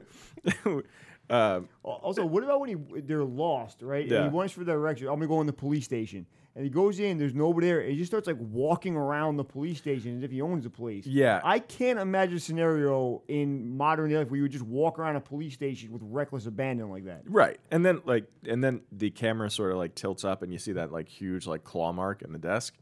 uh, 1.30 1.62
Also, 1.84 2.26
what 2.26 2.44
about 2.44 2.60
when 2.62 2.70
he 2.70 3.02
they're 3.02 3.24
lost, 3.24 3.82
right? 3.82 4.04
And 4.04 4.12
Yeah. 4.12 4.24
he 4.24 4.30
wants 4.30 4.54
for 4.54 4.64
directions. 4.64 5.10
I'm 5.10 5.16
gonna 5.16 5.28
go 5.28 5.42
in 5.42 5.48
the 5.48 5.54
police 5.54 5.86
station, 5.86 6.26
and 6.60 6.66
he 6.66 6.70
goes 6.70 7.00
in. 7.00 7.18
There's 7.18 7.34
nobody 7.34 7.68
there. 7.68 7.80
And 7.80 7.92
he 7.94 7.98
just 7.98 8.12
starts 8.12 8.28
like 8.28 8.36
walking 8.38 8.98
around 8.98 9.38
the 9.38 9.46
police 9.46 9.78
station 9.78 10.18
as 10.18 10.24
if 10.24 10.30
he 10.32 10.42
owns 10.42 10.66
the 10.66 10.70
police. 10.70 11.08
Yeah. 11.08 11.40
I 11.42 11.60
can't 11.60 11.98
imagine 11.98 12.36
a 12.36 12.40
scenario 12.42 13.22
in 13.30 13.78
modern 13.78 14.10
day 14.10 14.18
life 14.18 14.30
where 14.30 14.36
you 14.36 14.44
would 14.44 14.52
just 14.52 14.66
walk 14.66 15.00
around 15.00 15.16
a 15.16 15.22
police 15.22 15.54
station 15.54 15.90
with 15.94 16.02
reckless 16.04 16.48
abandon 16.48 16.90
like 16.90 17.06
that. 17.06 17.22
Right. 17.28 17.58
And 17.72 17.86
then 17.86 18.02
like 18.04 18.26
and 18.46 18.62
then 18.62 18.82
the 18.92 19.10
camera 19.10 19.50
sort 19.50 19.72
of 19.72 19.78
like 19.78 19.96
tilts 19.96 20.26
up 20.26 20.42
and 20.42 20.52
you 20.52 20.60
see 20.60 20.74
that 20.74 20.92
like 20.92 21.08
huge 21.08 21.48
like 21.48 21.64
claw 21.64 21.94
mark 21.94 22.24
in 22.24 22.34
the 22.34 22.40
desk. 22.40 22.76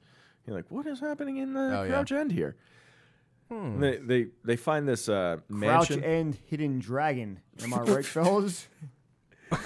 You're 0.47 0.55
like, 0.55 0.71
what 0.71 0.87
is 0.87 0.99
happening 0.99 1.37
in 1.37 1.53
the 1.53 1.59
Oh, 1.79 1.83
yeah. 1.83 1.89
crouch 1.89 2.11
end 2.11 2.31
here? 2.31 2.55
And 3.51 3.83
They, 3.83 3.97
they 3.97 4.27
they 4.43 4.55
find 4.55 4.87
this 4.87 5.07
uh 5.07 5.37
Crouch 5.49 5.89
mansion. 5.91 6.03
End 6.03 6.37
Hidden 6.47 6.79
Dragon. 6.79 7.41
Am 7.61 7.75
I 7.75 7.81
right, 7.81 8.03
fellas? 8.15 8.67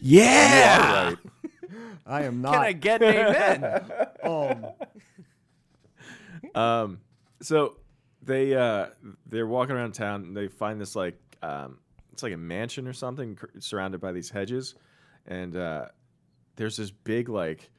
Yeah. 0.00 1.08
right. 1.10 1.16
I 2.06 2.22
am 2.24 2.40
not. 2.42 2.52
Can 2.54 2.62
I 2.62 2.72
get 2.72 3.02
an 3.02 3.14
amen? 3.14 3.82
Um, 4.22 4.66
Um 6.54 7.00
so 7.42 7.76
they 8.22 8.54
uh 8.54 8.86
they're 9.26 9.46
walking 9.46 9.74
around 9.74 9.92
town 9.92 10.24
and 10.24 10.36
they 10.36 10.48
find 10.48 10.80
this 10.80 10.94
like 10.96 11.18
um 11.42 11.78
it's 12.12 12.22
like 12.22 12.32
a 12.32 12.36
mansion 12.38 12.86
or 12.86 12.92
something 12.92 13.36
cr- 13.36 13.46
surrounded 13.60 14.00
by 14.00 14.12
these 14.12 14.28
hedges 14.30 14.74
and 15.26 15.56
uh 15.56 15.86
there's 16.56 16.76
this 16.76 16.90
big 16.90 17.28
like 17.28 17.70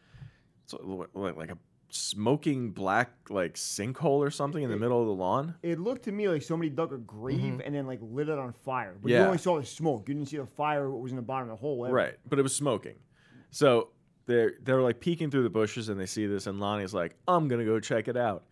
it's 0.63 0.73
like 1.13 1.35
like 1.35 1.51
a 1.51 1.57
smoking 1.89 2.71
black 2.71 3.11
like 3.29 3.53
sinkhole 3.55 4.19
or 4.19 4.31
something 4.31 4.63
in 4.63 4.69
the 4.71 4.77
middle 4.77 5.01
of 5.01 5.07
the 5.07 5.13
lawn. 5.13 5.53
it 5.61 5.77
looked 5.79 6.03
to 6.03 6.11
me 6.11 6.27
like 6.29 6.41
somebody 6.41 6.69
dug 6.69 6.93
a 6.93 6.97
grave 6.97 7.61
and 7.65 7.75
then 7.75 7.85
like 7.85 7.99
lit 8.01 8.29
it 8.29 8.39
on 8.39 8.53
fire. 8.53 8.95
But 9.01 9.09
you 9.11 9.17
Mm-hmm. 9.17 9.25
Only 9.25 9.37
saw 9.37 9.59
the 9.59 9.65
smoke. 9.65 10.07
You 10.07 10.13
didn't 10.15 10.29
see 10.29 10.37
the 10.37 10.45
fire. 10.45 10.89
What 10.89 11.01
was 11.01 11.11
in 11.11 11.17
the 11.17 11.21
bottom 11.21 11.49
of 11.49 11.57
the 11.57 11.61
hole. 11.61 11.85
ever. 11.85 11.93
Right, 11.93 12.15
but 12.29 12.39
it 12.39 12.43
was 12.43 12.55
smoking. 12.55 12.95
So 13.51 13.89
they're 14.25 14.53
they're 14.63 14.81
like 14.81 14.99
peeking 14.99 15.29
through 15.29 15.43
the 15.43 15.49
bushes 15.49 15.89
and 15.89 15.99
they 15.99 16.05
see 16.05 16.25
this, 16.25 16.47
and 16.47 16.59
Lonnie's 16.59 16.93
like, 16.93 17.15
"I'm 17.27 17.47
gonna 17.47 17.65
go 17.65 17.79
check 17.79 18.07
it 18.07 18.17
out." 18.17 18.45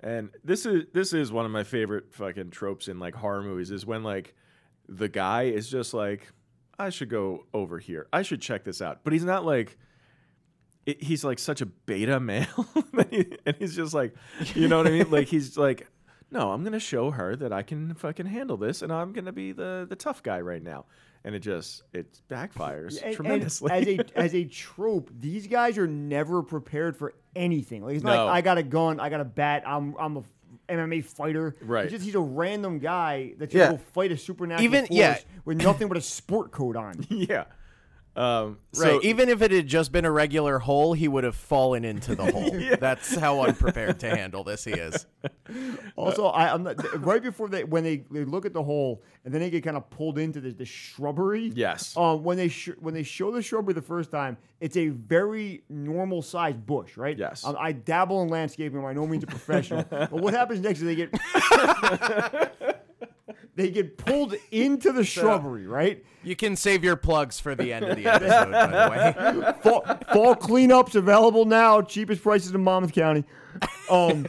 And 0.00 0.30
this 0.44 0.66
is 0.66 0.84
this 0.92 1.12
is 1.12 1.30
one 1.32 1.44
of 1.46 1.50
my 1.52 1.62
favorite 1.64 2.12
fucking 2.12 2.50
tropes 2.50 2.88
in 2.88 2.98
like 2.98 3.14
horror 3.14 3.42
movies 3.42 3.70
is 3.70 3.86
when 3.86 4.02
like 4.02 4.34
the 4.88 5.08
guy 5.08 5.44
is 5.44 5.68
just 5.70 5.94
like, 5.94 6.28
"I 6.78 6.90
should 6.90 7.08
go 7.10 7.46
over 7.54 7.78
here. 7.78 8.06
I 8.12 8.22
should 8.22 8.40
check 8.40 8.64
this 8.64 8.80
out," 8.82 9.00
but 9.04 9.12
he's 9.12 9.24
not 9.24 9.44
like. 9.44 9.76
it- 10.86 11.02
He's 11.02 11.24
like 11.24 11.38
such 11.38 11.60
a 11.60 11.66
beta 11.66 12.20
male, 12.32 12.66
and 13.46 13.56
he's 13.58 13.74
just 13.74 13.92
like, 13.94 14.14
you 14.54 14.68
know 14.68 14.78
what 14.78 14.86
I 14.86 14.90
mean? 14.90 15.10
Like 15.10 15.26
he's 15.28 15.56
like, 15.58 15.88
no, 16.30 16.50
I'm 16.52 16.64
gonna 16.64 16.80
show 16.80 17.10
her 17.12 17.36
that 17.36 17.52
I 17.52 17.62
can 17.62 17.94
fucking 17.94 18.26
handle 18.26 18.56
this, 18.56 18.82
and 18.82 18.92
I'm 18.92 19.12
gonna 19.12 19.32
be 19.32 19.52
the 19.52 19.86
the 19.88 19.96
tough 19.96 20.22
guy 20.22 20.40
right 20.40 20.62
now. 20.62 20.86
And 21.24 21.34
it 21.34 21.40
just 21.40 21.82
it 21.92 22.20
backfires 22.30 22.96
And- 22.98 23.06
and 23.06 23.16
tremendously. 23.16 23.72
as 23.72 23.86
a 23.88 23.98
as 24.18 24.34
a 24.34 24.44
trope, 24.44 25.10
these 25.18 25.46
guys 25.48 25.76
are 25.78 25.86
never 25.88 26.42
prepared 26.42 26.96
for 26.96 27.14
anything. 27.34 27.82
Like 27.84 27.96
it's 27.96 28.04
not 28.04 28.14
No. 28.16 28.26
like 28.26 28.34
I 28.36 28.40
got 28.42 28.58
a 28.58 28.62
gun, 28.62 29.00
I 29.00 29.08
got 29.10 29.20
a 29.20 29.24
bat, 29.24 29.64
I'm 29.66 29.94
I'm 29.98 30.16
a 30.18 30.22
MMA 30.68 31.04
fighter. 31.04 31.56
Right. 31.62 31.84
It's 31.84 31.92
just 31.92 32.04
he's 32.04 32.14
a 32.14 32.20
random 32.20 32.78
guy 32.78 33.34
that's 33.38 33.52
Yeah. 33.54 33.66
gonna 33.66 33.78
go 33.78 33.82
fight 33.92 34.12
a 34.12 34.16
supernatural 34.16 34.64
Even- 34.64 34.86
force 34.86 34.96
yeah. 34.98 35.18
with 35.44 35.60
nothing 35.62 35.88
but 35.88 35.96
a 35.96 36.00
sport 36.00 36.50
coat 36.52 36.76
on. 36.76 37.04
yeah. 37.10 37.44
Um, 38.16 38.58
Right. 38.76 38.88
so- 38.92 39.00
Even 39.02 39.28
if 39.28 39.42
it 39.42 39.50
had 39.50 39.66
just 39.66 39.92
been 39.92 40.04
a 40.04 40.10
regular 40.10 40.58
hole, 40.58 40.92
he 40.94 41.06
would 41.08 41.24
have 41.24 41.36
fallen 41.36 41.84
into 41.84 42.14
the 42.14 42.24
hole. 42.32 42.76
That's 42.80 43.14
how 43.14 43.42
unprepared 43.42 44.00
to 44.00 44.08
handle 44.14 44.42
this 44.44 44.64
he 44.64 44.72
is. 44.72 45.06
Also, 45.96 46.26
I, 46.26 46.52
I'm 46.52 46.62
not, 46.64 46.76
right 47.04 47.22
before 47.22 47.48
they 47.48 47.64
when 47.64 47.82
they, 47.82 48.04
they 48.10 48.24
look 48.24 48.44
at 48.46 48.52
the 48.52 48.62
hole 48.62 49.02
and 49.24 49.32
then 49.32 49.40
they 49.40 49.48
get 49.50 49.64
kind 49.64 49.76
of 49.76 49.88
pulled 49.90 50.18
into 50.18 50.40
the, 50.40 50.50
the 50.50 50.64
shrubbery. 50.64 51.50
Yes. 51.54 51.96
Um, 51.96 52.22
when 52.22 52.36
they 52.36 52.48
sh- 52.48 52.70
when 52.80 52.94
they 52.94 53.02
show 53.02 53.30
the 53.32 53.40
shrubbery 53.42 53.72
the 53.74 53.82
first 53.82 54.10
time, 54.10 54.36
it's 54.60 54.76
a 54.76 54.88
very 54.88 55.62
normal 55.68 56.20
sized 56.22 56.64
bush, 56.66 56.96
right? 56.96 57.16
Yes. 57.16 57.44
Um, 57.44 57.56
I 57.58 57.72
dabble 57.72 58.22
in 58.22 58.28
landscaping. 58.28 58.76
I'm 58.78 58.84
by 58.84 58.92
no 58.92 59.06
means 59.06 59.24
a 59.24 59.26
professional. 59.28 59.84
but 59.90 60.12
what 60.12 60.34
happens 60.34 60.60
next 60.60 60.80
is 60.80 60.84
they 60.84 60.94
get 60.96 61.10
they 63.54 63.70
get 63.70 63.96
pulled 63.96 64.34
into 64.50 64.92
the 64.92 65.04
shrubbery, 65.04 65.66
right? 65.66 66.04
You 66.26 66.34
can 66.36 66.56
save 66.56 66.82
your 66.82 66.96
plugs 66.96 67.38
for 67.38 67.54
the 67.54 67.72
end 67.72 67.84
of 67.84 67.96
the 67.96 68.06
episode, 68.06 68.50
by 68.50 68.66
the 68.66 69.42
way. 69.42 69.52
fall, 69.62 69.82
fall 70.12 70.34
cleanups 70.34 70.94
available 70.96 71.44
now. 71.44 71.80
Cheapest 71.82 72.22
prices 72.22 72.52
in 72.52 72.62
Monmouth 72.64 72.92
County. 72.92 73.24
Um, 73.88 74.26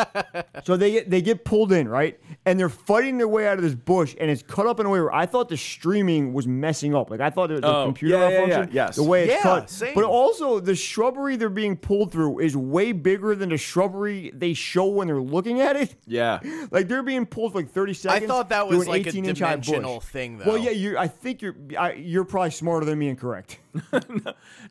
so 0.64 0.76
they 0.76 0.90
get 0.90 1.08
they 1.08 1.22
get 1.22 1.44
pulled 1.44 1.72
in 1.72 1.88
right, 1.88 2.20
and 2.44 2.60
they're 2.60 2.68
fighting 2.68 3.16
their 3.16 3.28
way 3.28 3.46
out 3.48 3.56
of 3.56 3.62
this 3.62 3.74
bush, 3.74 4.14
and 4.20 4.30
it's 4.30 4.42
cut 4.42 4.66
up 4.66 4.78
in 4.78 4.84
a 4.84 4.90
way 4.90 5.00
where 5.00 5.14
I 5.14 5.24
thought 5.24 5.48
the 5.48 5.56
streaming 5.56 6.34
was 6.34 6.46
messing 6.46 6.94
up. 6.94 7.08
Like 7.10 7.20
I 7.20 7.30
thought 7.30 7.48
the, 7.48 7.60
the 7.60 7.66
Oh, 7.66 7.84
computer 7.86 8.16
yeah, 8.16 8.20
yeah, 8.28 8.28
yeah, 8.28 8.38
malfunction, 8.46 8.74
yes. 8.74 8.96
the 8.96 9.04
way 9.04 9.24
it's 9.24 9.32
Yeah, 9.34 9.42
cut. 9.42 9.70
same. 9.70 9.94
But 9.94 10.04
also 10.04 10.60
the 10.60 10.74
shrubbery 10.74 11.36
they're 11.36 11.48
being 11.48 11.76
pulled 11.78 12.12
through 12.12 12.40
is 12.40 12.56
way 12.58 12.92
bigger 12.92 13.34
than 13.34 13.48
the 13.48 13.56
shrubbery 13.56 14.32
they 14.34 14.52
show 14.52 14.84
when 14.86 15.06
they're 15.06 15.22
looking 15.22 15.60
at 15.62 15.76
it. 15.76 15.94
yeah. 16.06 16.40
Like 16.70 16.88
they're 16.88 17.02
being 17.02 17.24
pulled 17.24 17.52
for 17.52 17.60
like 17.60 17.70
thirty 17.70 17.94
seconds. 17.94 18.24
I 18.24 18.26
thought 18.26 18.50
that 18.50 18.68
through 18.68 18.76
was 18.78 18.86
an 18.86 18.92
like 18.92 19.06
a 19.06 19.10
18-inch 19.12 19.38
high 19.40 19.56
bush. 19.56 19.66
dimensional 19.66 20.00
thing, 20.00 20.42
Well, 20.44 20.58
yeah, 20.58 20.70
you. 20.72 20.98
I 20.98 21.08
think 21.28 21.42
you're. 21.42 21.56
I, 21.78 21.92
you're 21.92 22.24
probably 22.24 22.50
smarter 22.50 22.86
than 22.86 22.98
me 22.98 23.08
and 23.08 23.18
correct. 23.18 23.58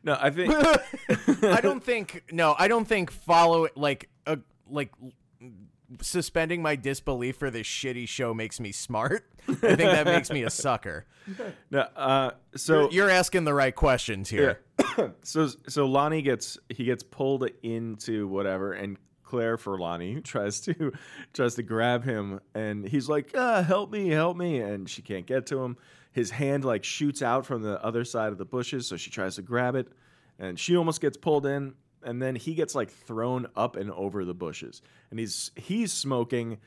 No, 0.03 0.17
I 0.19 0.29
think 0.29 0.53
I 1.43 1.59
don't 1.61 1.83
think 1.83 2.23
no, 2.31 2.55
I 2.57 2.67
don't 2.67 2.87
think 2.87 3.11
follow 3.11 3.67
like 3.75 4.09
a 4.25 4.39
like 4.69 4.91
suspending 6.01 6.61
my 6.61 6.75
disbelief 6.75 7.37
for 7.37 7.49
this 7.49 7.65
shitty 7.65 8.07
show 8.07 8.33
makes 8.33 8.59
me 8.59 8.71
smart. 8.71 9.29
I 9.47 9.53
think 9.53 9.79
that 9.79 10.05
makes 10.05 10.29
me 10.29 10.43
a 10.43 10.49
sucker. 10.49 11.05
no. 11.71 11.79
Uh, 11.95 12.31
so 12.55 12.89
You're 12.91 13.09
asking 13.09 13.45
the 13.45 13.53
right 13.53 13.75
questions 13.75 14.29
here. 14.29 14.61
so 15.23 15.47
so 15.67 15.85
Lonnie 15.85 16.21
gets 16.21 16.57
he 16.69 16.83
gets 16.83 17.03
pulled 17.03 17.49
into 17.63 18.27
whatever, 18.27 18.73
and 18.73 18.97
Claire 19.23 19.57
Forlani 19.57 20.23
tries 20.23 20.59
to 20.61 20.93
tries 21.33 21.55
to 21.55 21.63
grab 21.63 22.03
him, 22.03 22.39
and 22.53 22.87
he's 22.87 23.09
like, 23.09 23.31
ah, 23.35 23.61
"Help 23.63 23.91
me, 23.91 24.09
help 24.09 24.37
me!" 24.37 24.59
And 24.59 24.89
she 24.89 25.01
can't 25.01 25.25
get 25.25 25.47
to 25.47 25.63
him. 25.63 25.77
His 26.17 26.31
hand 26.31 26.65
like 26.65 26.83
shoots 26.83 27.21
out 27.21 27.45
from 27.45 27.61
the 27.61 27.79
other 27.85 28.03
side 28.03 28.31
of 28.31 28.39
the 28.39 28.45
bushes, 28.45 28.87
so 28.87 28.97
she 28.97 29.11
tries 29.11 29.35
to 29.35 29.43
grab 29.43 29.75
it, 29.75 29.87
and 30.39 30.59
she 30.59 30.75
almost 30.75 30.99
gets 30.99 31.15
pulled 31.15 31.45
in. 31.45 31.75
And 32.03 32.19
then 32.19 32.35
he 32.35 32.55
gets 32.55 32.73
like 32.73 32.89
thrown 32.89 33.45
up 33.55 33.75
and 33.75 33.91
over 33.91 34.25
the 34.25 34.33
bushes, 34.33 34.81
and 35.11 35.19
he's 35.19 35.51
he's 35.55 35.93
smoking 35.93 36.57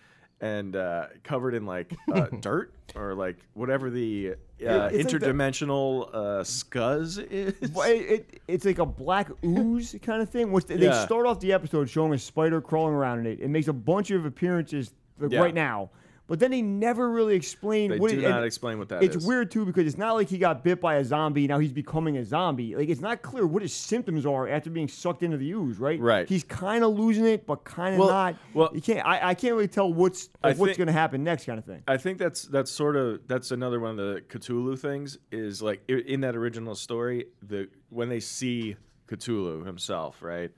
and 0.41 0.77
uh, 0.77 1.07
covered 1.25 1.55
in 1.55 1.67
like 1.67 1.93
uh, 2.13 2.27
dirt 2.41 2.73
or 2.95 3.15
like 3.15 3.39
whatever 3.55 3.91
the 3.91 4.31
uh, 4.33 4.89
it's 4.93 5.13
like 5.13 5.21
the- 5.21 5.27
interdimensional 5.27 6.09
uh, 6.15 6.43
scuzz 6.45 7.19
is. 7.31 7.71
Well, 7.73 7.91
it, 7.91 7.97
it, 7.97 8.41
it's 8.47 8.65
like 8.65 8.79
a 8.79 8.87
black 8.87 9.31
ooze 9.45 9.97
kind 10.03 10.23
of 10.23 10.31
thing. 10.31 10.53
Which 10.53 10.67
they, 10.67 10.77
they 10.77 10.93
start 11.05 11.27
off 11.27 11.41
the 11.41 11.53
episode 11.53 11.91
showing 11.91 12.13
a 12.15 12.19
spider 12.19 12.61
crawling 12.61 12.95
around 12.95 13.19
in 13.21 13.27
it. 13.27 13.41
It 13.41 13.49
makes 13.49 13.67
a 13.69 13.73
bunch 13.73 14.11
of 14.13 14.25
appearances 14.27 14.93
like, 15.19 15.33
Yeah. 15.33 15.41
right 15.41 15.55
now, 15.55 15.91
but 16.31 16.39
then 16.39 16.51
they 16.53 16.63
never 16.63 17.11
really 17.11 17.35
explain 17.35 17.91
They 17.91 17.99
what 17.99 18.11
do 18.13 18.19
it, 18.21 18.23
not 18.29 18.45
explain 18.45 18.79
what 18.79 18.89
that 18.89 19.03
is. 19.03 19.17
it's 19.17 19.27
weird 19.27 19.51
too 19.51 19.67
because 19.67 19.87
it's 19.87 19.99
not 19.99 20.15
like 20.15 20.29
he 20.29 20.39
got 20.39 20.63
bit 20.65 20.81
by 20.81 20.95
a 20.95 21.05
zombie 21.05 21.47
now 21.47 21.59
he's 21.59 21.73
becoming 21.73 22.17
a 22.17 22.25
zombie 22.25 22.75
like 22.77 22.89
it's 22.89 23.01
not 23.03 23.21
clear 23.21 23.47
what 23.47 23.61
his 23.63 23.75
symptoms 23.75 24.25
are 24.25 24.49
after 24.49 24.71
being 24.71 24.89
sucked 24.89 25.23
into 25.23 25.37
the 25.37 25.51
ooze 25.51 25.79
right 25.79 26.01
Right. 26.01 26.29
he's 26.29 26.45
kind 26.45 26.85
of 26.85 26.97
losing 26.99 27.27
it 27.27 27.45
but 27.47 27.65
kind 27.65 27.95
of 27.95 27.99
Well- 28.01 28.09
not 28.09 28.37
well- 28.55 28.71
you 28.73 28.81
can't 28.81 29.05
I, 29.07 29.31
I 29.31 29.35
can't 29.35 29.55
really 29.55 29.69
tell 29.69 29.93
what's 29.93 30.31
like, 30.43 30.57
what's 30.57 30.77
going 30.79 30.87
to 30.87 30.93
happen 30.93 31.25
next 31.25 31.45
kind 31.45 31.59
of 31.59 31.65
thing 31.65 31.83
I 31.89 31.97
think 31.99 32.17
that's 32.19 32.45
that's 32.45 32.71
sort 32.71 32.97
of 32.97 33.27
that's 33.27 33.51
another 33.51 33.81
one 33.81 33.91
of 33.91 33.97
the 33.99 34.21
Cthulhu 34.29 34.79
things 34.79 35.19
is 35.33 35.61
like 35.61 35.83
in 35.89 36.21
that 36.21 36.37
original 36.37 36.75
story 36.77 37.27
the 37.43 37.69
when 37.89 38.09
they 38.09 38.21
see 38.21 38.77
Cthulhu 39.09 39.67
himself, 39.67 40.23
right? 40.23 40.53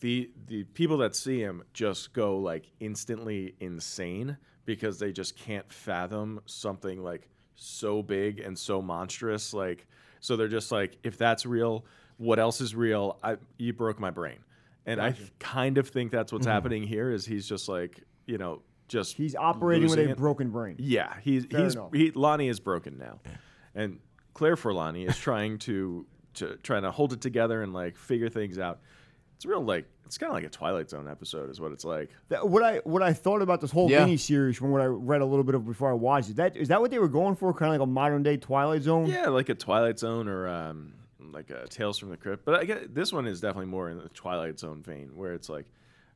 The 0.00 0.30
the 0.46 0.64
people 0.64 0.98
that 0.98 1.16
see 1.16 1.40
him 1.40 1.64
just 1.72 2.12
go 2.12 2.38
like 2.38 2.70
instantly 2.80 3.54
insane 3.60 4.36
because 4.64 4.98
they 4.98 5.12
just 5.12 5.36
can't 5.36 5.70
fathom 5.72 6.40
something 6.46 7.02
like 7.02 7.28
so 7.54 8.02
big 8.02 8.38
and 8.38 8.56
so 8.56 8.80
monstrous 8.80 9.52
like 9.52 9.86
so 10.20 10.36
they're 10.36 10.48
just 10.48 10.70
like 10.70 10.96
if 11.02 11.16
that's 11.16 11.46
real, 11.46 11.84
what 12.16 12.38
else 12.38 12.60
is 12.60 12.74
real? 12.74 13.18
I 13.22 13.36
you 13.56 13.72
broke 13.72 13.98
my 13.98 14.10
brain. 14.10 14.38
And 14.86 15.02
I 15.02 15.14
kind 15.38 15.76
of 15.76 15.88
think 15.88 16.10
that's 16.10 16.32
what's 16.32 16.46
mm-hmm. 16.46 16.52
happening 16.54 16.82
here 16.82 17.10
is 17.10 17.26
he's 17.26 17.46
just 17.46 17.68
like, 17.68 18.02
you 18.24 18.38
know, 18.38 18.62
just 18.88 19.16
he's 19.16 19.36
operating 19.36 19.90
with 19.90 19.98
a 19.98 20.10
it. 20.10 20.16
broken 20.16 20.50
brain 20.50 20.76
Yeah, 20.78 21.14
he's 21.20 21.44
Fair 21.44 21.64
he's 21.64 21.76
he, 21.92 22.10
Lonnie 22.12 22.48
is 22.48 22.58
broken 22.58 22.96
now, 22.96 23.20
and 23.74 24.00
Claire 24.32 24.56
Forlani 24.56 25.06
is 25.06 25.18
trying 25.18 25.58
to 25.58 26.06
to 26.34 26.56
trying 26.62 26.82
to 26.82 26.90
hold 26.90 27.12
it 27.12 27.20
together 27.20 27.62
and 27.62 27.74
like 27.74 27.98
figure 27.98 28.30
things 28.30 28.58
out. 28.58 28.80
It's 29.38 29.46
real 29.46 29.60
like 29.62 29.86
it's 30.04 30.18
kind 30.18 30.30
of 30.30 30.34
like 30.34 30.44
a 30.44 30.48
Twilight 30.48 30.90
Zone 30.90 31.08
episode, 31.08 31.48
is 31.48 31.60
what 31.60 31.70
it's 31.72 31.84
like. 31.84 32.10
That- 32.28 32.48
what 32.48 32.62
I 32.64 32.78
what 32.78 33.02
I 33.02 33.12
thought 33.12 33.40
about 33.40 33.60
this 33.60 33.70
whole 33.70 33.88
Yeah. 33.90 34.00
mini 34.04 34.16
series 34.16 34.56
from 34.56 34.72
what 34.72 34.80
I 34.80 34.86
read 34.86 35.20
a 35.20 35.24
little 35.24 35.44
bit 35.44 35.54
of 35.54 35.64
before 35.64 35.90
I 35.90 35.94
watched 35.94 36.30
it. 36.30 36.36
That 36.36 36.56
is 36.56 36.68
that 36.68 36.80
what 36.80 36.90
they 36.90 36.98
were 36.98 37.08
going 37.08 37.36
for? 37.36 37.52
Kind 37.54 37.72
of 37.72 37.80
like 37.80 37.86
a 37.86 37.90
modern 37.90 38.22
day 38.24 38.36
Twilight 38.36 38.82
Zone. 38.82 39.06
Yeah, 39.06 39.28
like 39.28 39.48
a 39.48 39.54
Twilight 39.54 39.98
Zone 40.00 40.26
or 40.28 40.48
um, 40.48 40.92
like 41.20 41.50
a 41.50 41.68
Tales 41.68 41.98
from 41.98 42.10
the 42.10 42.16
Crypt. 42.16 42.44
But 42.44 42.56
I 42.56 42.64
get 42.64 42.94
this 42.94 43.12
one 43.12 43.26
is 43.28 43.40
definitely 43.40 43.66
more 43.70 43.88
in 43.90 43.98
the 43.98 44.08
Twilight 44.08 44.58
Zone 44.58 44.82
vein, 44.82 45.10
where 45.14 45.34
it's 45.34 45.48
like 45.48 45.66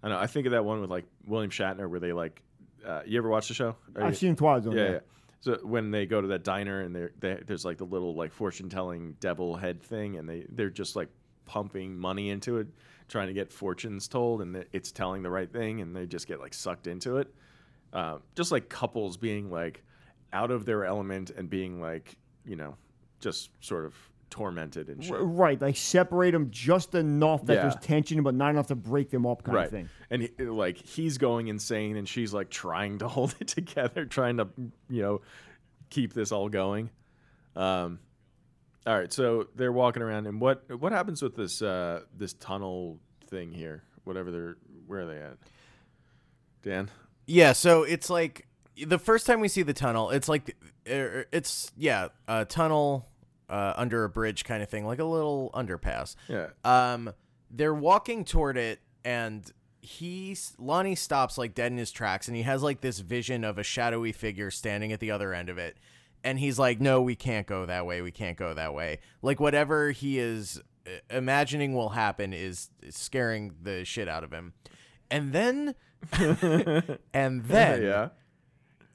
I 0.03 0.09
know. 0.09 0.19
I 0.19 0.27
think 0.27 0.47
of 0.47 0.53
that 0.53 0.65
one 0.65 0.81
with 0.81 0.91
like 0.91 1.05
William 1.27 1.51
Shatner, 1.51 1.89
where 1.89 2.01
they 2.01 2.13
like. 2.13 2.43
Uh, 2.85 3.03
you 3.07 3.17
ever 3.19 3.29
watch 3.29 3.47
the 3.47 3.55
show? 3.55 3.77
Are 3.95 4.03
I've 4.03 4.09
you- 4.11 4.17
seen 4.17 4.35
Twilight 4.35 4.65
Zone. 4.65 4.77
yeah, 4.77 4.91
yeah. 4.91 4.99
So 5.39 5.59
when 5.63 5.93
they 5.93 6.07
go 6.07 6.21
to 6.21 6.27
that 6.29 6.43
diner 6.43 6.81
and 6.81 6.95
they, 7.21 7.39
there's 7.47 7.65
like 7.65 7.77
the 7.79 7.85
little 7.85 8.15
like 8.17 8.33
fortune 8.33 8.69
telling 8.69 9.13
devil 9.21 9.55
head 9.55 9.81
thing, 9.81 10.17
and 10.17 10.29
they 10.29 10.45
they're 10.49 10.71
just 10.71 10.97
like 10.97 11.09
pumping 11.47 11.97
money 11.97 12.31
into 12.31 12.59
it, 12.59 12.67
trying 13.09 13.29
to 13.29 13.33
get 13.35 13.53
fortunes 13.53 14.09
told, 14.09 14.43
and 14.43 14.65
it's 14.73 14.93
telling 14.93 15.23
the 15.23 15.31
right 15.31 15.51
thing, 15.51 15.81
and 15.81 15.95
they 15.95 16.07
just 16.07 16.27
get 16.27 16.41
like 16.41 16.55
sucked 16.55 16.87
into 16.87 17.19
it. 17.19 17.33
Um, 17.93 18.23
just 18.35 18.51
like 18.53 18.69
couples 18.69 19.17
being 19.17 19.51
like 19.51 19.83
out 20.33 20.51
of 20.51 20.65
their 20.65 20.85
element 20.85 21.31
and 21.31 21.51
being 21.51 21.81
like 21.81 22.17
you 22.47 22.57
know 22.57 22.77
just 23.21 23.51
sort 23.61 23.85
of 23.85 23.95
tormented 24.31 24.89
and 24.89 25.05
shit. 25.05 25.17
Right, 25.21 25.61
like 25.61 25.77
separate 25.77 26.31
them 26.31 26.49
just 26.51 26.95
enough 26.95 27.45
that 27.47 27.53
Yeah. 27.57 27.63
there's 27.63 27.77
tension, 27.77 28.23
but 28.23 28.35
not 28.35 28.49
enough 28.51 28.69
to 28.69 28.75
break 28.75 29.11
them 29.11 29.27
up, 29.27 29.43
kind 29.43 29.55
right 29.55 29.65
of 29.67 29.71
thing. 29.71 29.89
and 30.11 30.23
he, 30.23 30.45
like 30.47 30.79
he's 30.79 31.19
going 31.19 31.49
insane 31.49 31.99
and 31.99 32.09
she's 32.09 32.33
like 32.33 32.49
trying 32.49 32.99
to 33.01 33.09
hold 33.09 33.35
it 33.41 33.49
together 33.49 34.07
trying 34.07 34.39
to 34.39 34.49
you 34.89 35.03
know 35.03 35.21
keep 35.91 36.15
this 36.15 36.33
all 36.33 36.49
going 36.49 36.89
um 37.57 37.99
all 38.87 38.99
right 38.99 39.13
so 39.13 39.47
they're 39.55 39.73
walking 39.73 40.03
around 40.03 40.27
and 40.27 40.41
what 40.41 40.65
what 40.81 40.93
happens 40.93 41.23
with 41.23 41.37
this 41.37 41.63
uh 41.63 42.01
this 42.17 42.33
tunnel 42.35 42.99
thing 43.29 43.53
here? 43.53 43.83
Whatever 44.05 44.31
they're 44.31 44.57
where 44.87 45.01
are 45.01 45.07
they 45.07 45.19
at? 45.19 45.39
Dan? 46.63 46.91
Yeah, 47.27 47.53
so 47.53 47.83
it's 47.83 48.11
like 48.11 48.47
the 48.87 48.99
first 48.99 49.27
time 49.27 49.41
we 49.41 49.49
see 49.49 49.63
the 49.63 49.73
tunnel, 49.73 50.11
it's 50.11 50.29
like 50.29 50.57
er, 50.89 51.27
it's 51.33 51.71
yeah, 51.77 52.09
a 52.29 52.45
tunnel 52.45 53.09
uh, 53.49 53.75
under 53.77 54.05
a 54.05 54.09
bridge 54.09 54.45
kind 54.45 54.63
of 54.63 54.69
thing, 54.69 54.87
like 54.87 54.99
a 54.99 55.05
little 55.05 55.51
underpass. 55.55 56.17
yeah. 56.29 56.49
Um, 56.65 57.13
they're 57.51 57.75
walking 57.75 58.25
toward 58.25 58.57
it, 58.57 58.81
and 59.05 59.51
he 59.83 60.37
Lonnie 60.59 60.95
stops 60.95 61.37
like 61.37 61.55
dead 61.55 61.71
in 61.71 61.79
his 61.79 61.93
tracks, 61.93 62.29
and 62.29 62.37
he 62.37 62.43
has 62.45 62.63
like 62.63 62.81
this 62.81 63.01
vision 63.01 63.45
of 63.45 63.59
a 63.59 63.63
shadowy 63.63 64.13
figure 64.13 64.51
standing 64.51 64.93
at 64.93 65.01
the 65.01 65.11
other 65.11 65.35
end 65.35 65.49
of 65.49 65.59
it, 65.59 65.77
and 66.25 66.39
he's 66.39 66.59
like, 66.59 66.81
"No, 66.81 67.01
we 67.03 67.15
can't 67.15 67.47
go 67.47 67.67
that 67.67 67.87
way. 67.87 68.03
We 68.03 68.11
can't 68.13 68.37
go 68.37 68.55
that 68.55 68.75
way." 68.75 68.99
Like 69.23 69.41
whatever 69.41 69.91
he 69.91 70.19
is 70.19 70.61
uh, 70.87 70.91
imagining 71.11 71.75
will 71.75 71.91
happen 71.91 72.33
is 72.33 72.71
is 72.83 72.97
scaring 72.97 73.55
the 73.63 73.85
shit 73.85 74.09
out 74.09 74.25
of 74.25 74.33
him, 74.33 74.53
and 75.11 75.33
then, 75.33 75.75
and 77.13 77.45
then 77.45 77.83
yeah 77.83 78.09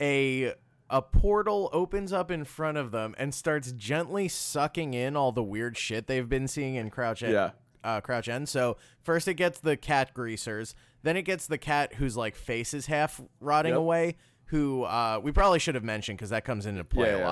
a 0.01 0.53
a 0.89 1.01
portal 1.01 1.69
opens 1.73 2.13
up 2.13 2.31
in 2.31 2.45
front 2.45 2.77
of 2.77 2.91
them 2.91 3.13
and 3.17 3.33
starts 3.33 3.71
gently 3.73 4.27
sucking 4.27 4.93
in 4.93 5.17
all 5.17 5.31
the 5.33 5.43
weird 5.43 5.77
shit 5.77 6.07
they've 6.07 6.29
been 6.29 6.47
seeing 6.47 6.75
in 6.75 6.89
Crouch 6.89 7.23
End. 7.23 7.33
Yeah. 7.33 7.51
Uh, 7.83 7.99
Crouch 7.99 8.29
End. 8.29 8.47
So 8.47 8.77
first 9.01 9.27
it 9.27 9.33
gets 9.33 9.59
the 9.59 9.75
cat 9.75 10.13
greasers, 10.13 10.75
then 11.03 11.17
it 11.17 11.23
gets 11.23 11.45
the 11.47 11.57
cat 11.57 11.95
whose 11.95 12.15
like 12.15 12.35
face 12.35 12.73
is 12.73 12.85
half 12.85 13.19
rotting 13.41 13.71
Yep. 13.73 13.79
away. 13.79 14.15
Who 14.47 14.83
uh, 14.83 15.19
we 15.23 15.31
probably 15.31 15.59
should 15.59 15.75
have 15.75 15.83
mentioned 15.83 16.17
because 16.17 16.29
that 16.31 16.45
comes 16.45 16.65
into 16.65 16.83
play 16.83 17.09
Yeah, 17.09 17.15
a 17.15 17.19
yeah. 17.19 17.27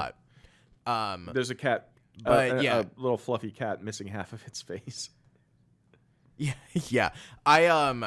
lot. 0.86 1.13
Um, 1.13 1.32
there's 1.34 1.49
a 1.49 1.55
cat 1.55 1.89
But, 2.24 2.51
uh, 2.51 2.55
a- 2.57 2.63
yeah. 2.63 2.82
a 2.82 2.86
little 2.97 3.18
fluffy 3.18 3.51
cat 3.51 3.84
missing 3.84 4.07
half 4.07 4.34
of 4.34 4.45
its 4.45 4.61
face 4.61 5.09
Yeah, 6.38 6.53
yeah. 6.74 7.09
I 7.45 7.68
um 7.68 8.05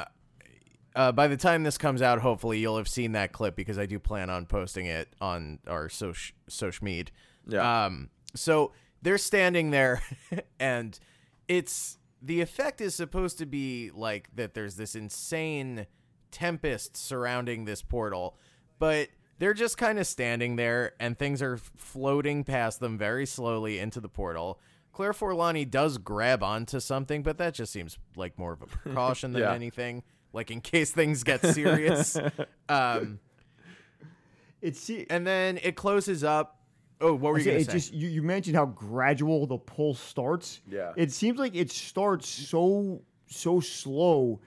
uh, 0.95 1.13
by 1.13 1.29
the 1.29 1.37
time 1.37 1.63
this 1.63 1.79
comes 1.79 2.03
out, 2.03 2.21
hopefully 2.21 2.59
you'll 2.59 2.77
have 2.77 2.89
seen 2.89 3.13
that 3.13 3.33
clip 3.33 3.55
because 3.55 3.79
I 3.79 3.87
do 3.87 3.99
plan 3.99 4.31
on 4.31 4.47
posting 4.47 4.87
it 4.87 5.09
on 5.21 5.61
our 5.67 5.89
social 5.89 6.35
social 6.49 6.85
media. 6.85 7.13
Yeah. 7.47 7.85
Um. 7.87 8.11
So 8.35 8.73
they're 9.01 9.19
standing 9.19 9.71
there, 9.71 10.03
and 10.61 10.99
it's 11.47 11.99
the 12.21 12.41
effect 12.41 12.81
is 12.81 12.95
supposed 12.97 13.39
to 13.39 13.47
be 13.47 13.91
like 13.95 14.29
that. 14.35 14.55
There's 14.55 14.75
this 14.77 14.95
insane 14.97 15.87
tempest 16.33 16.97
surrounding 16.97 17.65
this 17.65 17.81
portal, 17.81 18.37
but 18.79 19.09
they're 19.39 19.55
just 19.55 19.77
kind 19.79 19.99
of 19.99 20.07
standing 20.07 20.57
there, 20.57 20.93
and 20.99 21.19
things 21.19 21.41
are 21.43 21.57
floating 21.77 22.45
past 22.45 22.81
them 22.81 22.99
very 22.99 23.27
slowly 23.27 23.79
into 23.79 24.01
the 24.01 24.09
portal. 24.09 24.59
Claire 24.93 25.13
Forlani 25.13 25.69
does 25.71 25.97
grab 25.99 26.43
onto 26.43 26.81
something, 26.81 27.23
but 27.23 27.39
that 27.39 27.55
just 27.55 27.73
seems 27.73 27.99
like 28.17 28.37
more 28.39 28.53
of 28.53 28.63
a 28.63 28.67
precaution 28.67 29.33
than 29.33 29.43
Yeah. 29.43 29.53
anything, 29.55 30.03
like 30.33 30.51
in 30.51 30.61
case 30.61 30.91
things 30.91 31.23
get 31.23 31.41
serious. 31.45 32.17
um, 32.69 33.21
It's 34.61 34.81
see, 34.81 35.07
and 35.09 35.27
then 35.27 35.59
it 35.63 35.77
closes 35.77 36.25
up. 36.25 36.57
Oh, 37.01 37.15
what 37.15 37.31
were 37.33 37.39
you 37.39 37.43
it 37.43 37.45
going 37.53 37.59
to 37.59 37.65
say? 37.65 37.73
just 37.73 37.93
you, 37.95 38.09
you 38.09 38.23
mentioned 38.25 38.57
how 38.57 38.67
gradual 38.67 39.47
the 39.47 39.57
pull 39.59 39.95
starts. 39.95 40.61
Yeah. 40.69 40.93
It 40.97 41.13
seems 41.13 41.39
like 41.39 41.55
it 41.55 41.71
starts 41.71 42.29
so 42.29 43.03
so 43.29 43.61
slow. 43.61 44.41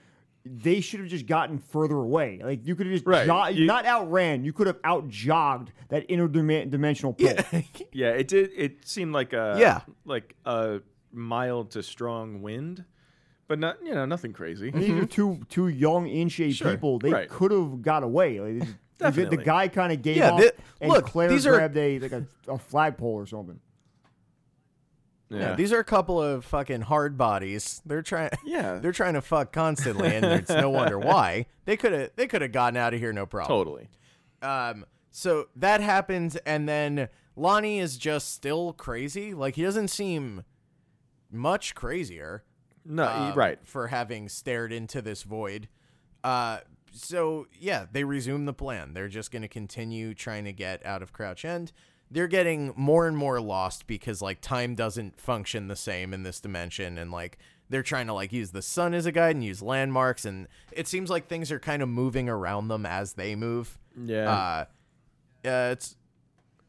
They 0.44 0.80
should 0.80 0.98
have 1.00 1.08
just 1.08 1.26
gotten 1.26 1.58
further 1.58 1.94
away. 1.96 2.40
Like 2.42 2.66
you 2.66 2.74
could 2.74 2.86
have 2.86 2.94
just 2.94 3.06
Right. 3.06 3.26
jo- 3.26 3.46
You- 3.46 3.66
not 3.66 3.84
outran. 3.86 4.44
You 4.44 4.52
could 4.52 4.66
have 4.66 4.78
out 4.82 5.08
jogged 5.08 5.70
that 5.88 6.08
interdimensional 6.08 7.16
pull. 7.16 7.26
yeah. 7.28 7.62
Yeah, 7.92 8.08
it 8.10 8.26
did. 8.28 8.50
It 8.56 8.86
seemed 8.88 9.12
like 9.12 9.32
a 9.32 9.56
Yeah. 9.58 9.80
like 10.04 10.34
a 10.44 10.80
mild 11.12 11.70
to 11.72 11.82
strong 11.82 12.42
wind, 12.42 12.84
but 13.46 13.58
not 13.60 13.76
you 13.84 13.94
know 13.94 14.04
nothing 14.04 14.32
crazy. 14.32 14.70
These 14.70 14.90
are 15.02 15.06
two 15.06 15.40
two 15.48 15.68
young 15.68 16.08
in 16.08 16.28
shape 16.28 16.54
Sure, 16.56 16.72
people. 16.72 16.98
They 16.98 17.12
right. 17.12 17.28
could 17.28 17.52
have 17.52 17.80
got 17.82 18.02
away. 18.02 18.40
Like, 18.40 18.68
the- 19.14 19.24
the, 19.26 19.36
guy 19.36 19.66
kind 19.68 19.92
of 19.92 20.00
gave 20.00 20.16
Yeah, 20.18 20.32
up, 20.32 20.40
thi- 20.40 20.50
and 20.80 20.92
look, 20.92 21.06
Claire 21.06 21.28
these 21.28 21.44
are- 21.46 21.56
grabbed 21.56 21.76
a 21.76 21.98
like 21.98 22.12
a, 22.12 22.24
a 22.48 22.58
flagpole 22.58 23.14
or 23.14 23.26
something. 23.26 23.58
Yeah, 25.40 25.54
these 25.54 25.72
are 25.72 25.78
a 25.78 25.84
couple 25.84 26.22
of 26.22 26.44
fucking 26.44 26.82
hard 26.82 27.16
bodies. 27.16 27.80
They're 27.86 28.02
trying. 28.02 28.30
Yeah. 28.44 28.78
they're 28.78 28.92
trying 28.92 29.14
to 29.14 29.22
fuck 29.22 29.52
constantly, 29.52 30.14
and 30.14 30.24
it's 30.24 30.50
no 30.50 30.68
wonder 30.70 30.98
why. 30.98 31.46
They 31.64 31.76
could 31.76 31.92
have. 31.92 32.10
They 32.16 32.26
could 32.26 32.42
have 32.42 32.52
gotten 32.52 32.76
out 32.76 32.92
of 32.94 33.00
here 33.00 33.12
no 33.12 33.26
problem. 33.26 33.48
totally. 33.58 33.88
Um. 34.42 34.84
So 35.10 35.48
that 35.56 35.80
happens, 35.80 36.36
and 36.36 36.68
then 36.68 37.08
Lonnie 37.36 37.78
is 37.80 37.96
just 37.96 38.32
still 38.32 38.72
crazy. 38.72 39.34
Like 39.34 39.56
he 39.56 39.62
doesn't 39.62 39.88
seem 39.88 40.44
much 41.30 41.74
crazier. 41.74 42.44
No, 42.84 43.06
um, 43.08 43.34
right. 43.34 43.58
for 43.64 43.88
having 43.88 44.28
stared 44.28 44.72
into 44.72 45.00
this 45.00 45.22
void. 45.22 45.68
Uh, 46.24 46.58
so 46.92 47.46
yeah, 47.58 47.86
they 47.90 48.04
resume 48.04 48.44
the 48.44 48.52
plan. 48.52 48.92
They're 48.94 49.08
just 49.08 49.30
going 49.30 49.42
to 49.42 49.48
continue 49.48 50.14
trying 50.14 50.44
to 50.44 50.52
get 50.52 50.84
out 50.84 51.02
of 51.02 51.12
Crouch 51.12 51.44
End. 51.44 51.72
They're 52.12 52.28
getting 52.28 52.74
more 52.76 53.06
and 53.08 53.16
more 53.16 53.40
lost 53.40 53.86
because 53.86 54.20
like 54.20 54.40
time 54.40 54.74
doesn't 54.74 55.18
function 55.18 55.68
the 55.68 55.76
same 55.76 56.12
in 56.12 56.22
this 56.22 56.40
dimension, 56.40 56.98
and 56.98 57.10
like 57.10 57.38
they're 57.70 57.82
trying 57.82 58.06
to 58.06 58.12
like 58.12 58.32
use 58.32 58.50
the 58.50 58.62
sun 58.62 58.92
as 58.92 59.06
a 59.06 59.12
guide 59.12 59.34
and 59.34 59.44
use 59.44 59.62
landmarks, 59.62 60.24
and 60.24 60.46
it 60.70 60.86
seems 60.86 61.08
like 61.08 61.26
things 61.26 61.50
are 61.50 61.58
kind 61.58 61.82
of 61.82 61.88
moving 61.88 62.28
around 62.28 62.68
them 62.68 62.84
as 62.84 63.14
they 63.14 63.34
move. 63.34 63.78
Yeah. 63.96 64.30
Uh, 64.30 64.64
uh, 65.48 65.70
it's 65.72 65.96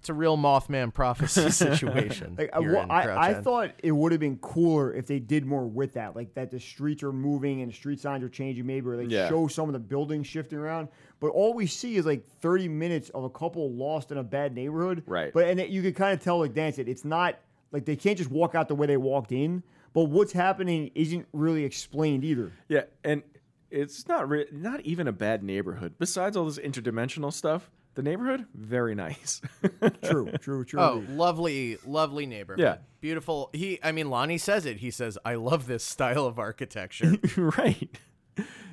it's 0.03 0.09
a 0.09 0.13
real 0.13 0.35
Mothman 0.37 0.93
prophecy 0.93 1.49
situation. 1.49 2.35
Like, 2.37 2.49
uh, 2.51 2.57
I, 2.57 2.59
here 2.59 2.73
well, 2.73 2.83
in 2.83 2.91
I, 2.91 3.29
I 3.29 3.33
thought 3.35 3.71
it 3.81 3.93
would 3.93 4.11
have 4.11 4.19
been 4.19 4.35
cooler 4.39 4.93
if 4.93 5.07
they 5.07 5.17
did 5.17 5.45
more 5.45 5.65
with 5.65 5.93
that, 5.93 6.13
like 6.13 6.33
that 6.33 6.51
the 6.51 6.59
streets 6.59 7.03
are 7.03 7.13
moving 7.13 7.61
and 7.61 7.71
the 7.71 7.73
street 7.73 8.01
signs 8.01 8.21
are 8.21 8.27
changing, 8.27 8.65
maybe, 8.65 8.85
or 8.89 8.97
they 8.97 9.05
Yeah. 9.05 9.29
show 9.29 9.47
some 9.47 9.69
of 9.69 9.73
the 9.73 9.79
buildings 9.79 10.27
shifting 10.27 10.57
around. 10.57 10.89
But 11.21 11.27
all 11.27 11.53
we 11.53 11.67
see 11.67 11.95
is 11.95 12.05
like 12.05 12.27
30 12.41 12.67
minutes 12.67 13.11
of 13.11 13.23
a 13.23 13.29
couple 13.29 13.71
lost 13.71 14.11
in 14.11 14.17
a 14.17 14.23
bad 14.23 14.53
neighborhood. 14.53 15.03
Right. 15.07 15.31
But 15.31 15.47
and 15.47 15.57
it, 15.57 15.69
you 15.69 15.81
could 15.81 15.95
kind 15.95 16.11
of 16.11 16.21
tell, 16.21 16.39
like 16.39 16.53
Dan 16.53 16.73
said, 16.73 16.89
it's 16.89 17.05
not 17.05 17.39
like 17.71 17.85
they 17.85 17.95
can't 17.95 18.17
just 18.17 18.29
walk 18.29 18.55
out 18.55 18.67
the 18.67 18.75
way 18.75 18.87
they 18.87 18.97
walked 18.97 19.31
in. 19.31 19.63
But 19.93 20.09
what's 20.09 20.33
happening 20.33 20.91
isn't 20.95 21.27
really 21.31 21.63
explained 21.63 22.25
either. 22.25 22.51
Yeah, 22.67 22.81
and 23.05 23.23
it's 23.71 24.05
not 24.09 24.27
re- 24.27 24.47
not 24.51 24.81
even 24.81 25.07
a 25.07 25.13
bad 25.13 25.43
neighborhood. 25.43 25.93
Besides 25.97 26.35
all 26.35 26.43
this 26.43 26.59
interdimensional 26.59 27.31
stuff, 27.31 27.71
the 27.95 28.01
neighborhood 28.01 28.45
very 28.53 28.95
nice. 28.95 29.41
True, 30.03 30.31
true, 30.39 30.65
true. 30.65 30.79
Oh, 30.79 31.03
lovely, 31.09 31.77
lovely 31.85 32.25
neighborhood. 32.25 32.61
Yeah. 32.61 32.77
Beautiful. 33.01 33.49
He, 33.53 33.79
I 33.83 33.91
mean, 33.91 34.09
Lonnie 34.09 34.37
says 34.37 34.65
it. 34.65 34.77
He 34.77 34.91
says, 34.91 35.17
I 35.25 35.35
love 35.35 35.67
this 35.67 35.83
style 35.83 36.25
of 36.25 36.39
architecture. 36.39 37.13
right. 37.37 37.89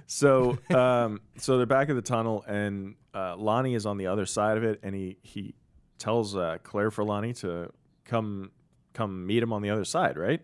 So, 0.07 0.59
um, 0.75 1.21
so 1.37 1.57
they're 1.57 1.67
back 1.67 1.89
at 1.89 1.97
the 1.97 2.03
tunnel, 2.03 2.45
and 2.47 2.95
uh, 3.15 3.37
Lonnie 3.37 3.75
is 3.75 3.87
on 3.87 3.97
the 3.97 4.07
other 4.07 4.27
side 4.27 4.57
of 4.57 4.65
it, 4.65 4.81
and 4.83 4.95
he 4.95 5.19
he 5.23 5.55
tells 5.99 6.35
uh, 6.35 6.59
Claire 6.63 6.91
Forlani 6.91 7.39
to 7.41 7.71
come 8.05 8.51
come 8.93 9.27
meet 9.27 9.43
him 9.43 9.53
on 9.53 9.63
the 9.63 9.71
other 9.71 9.85
side, 9.85 10.17
right? 10.17 10.41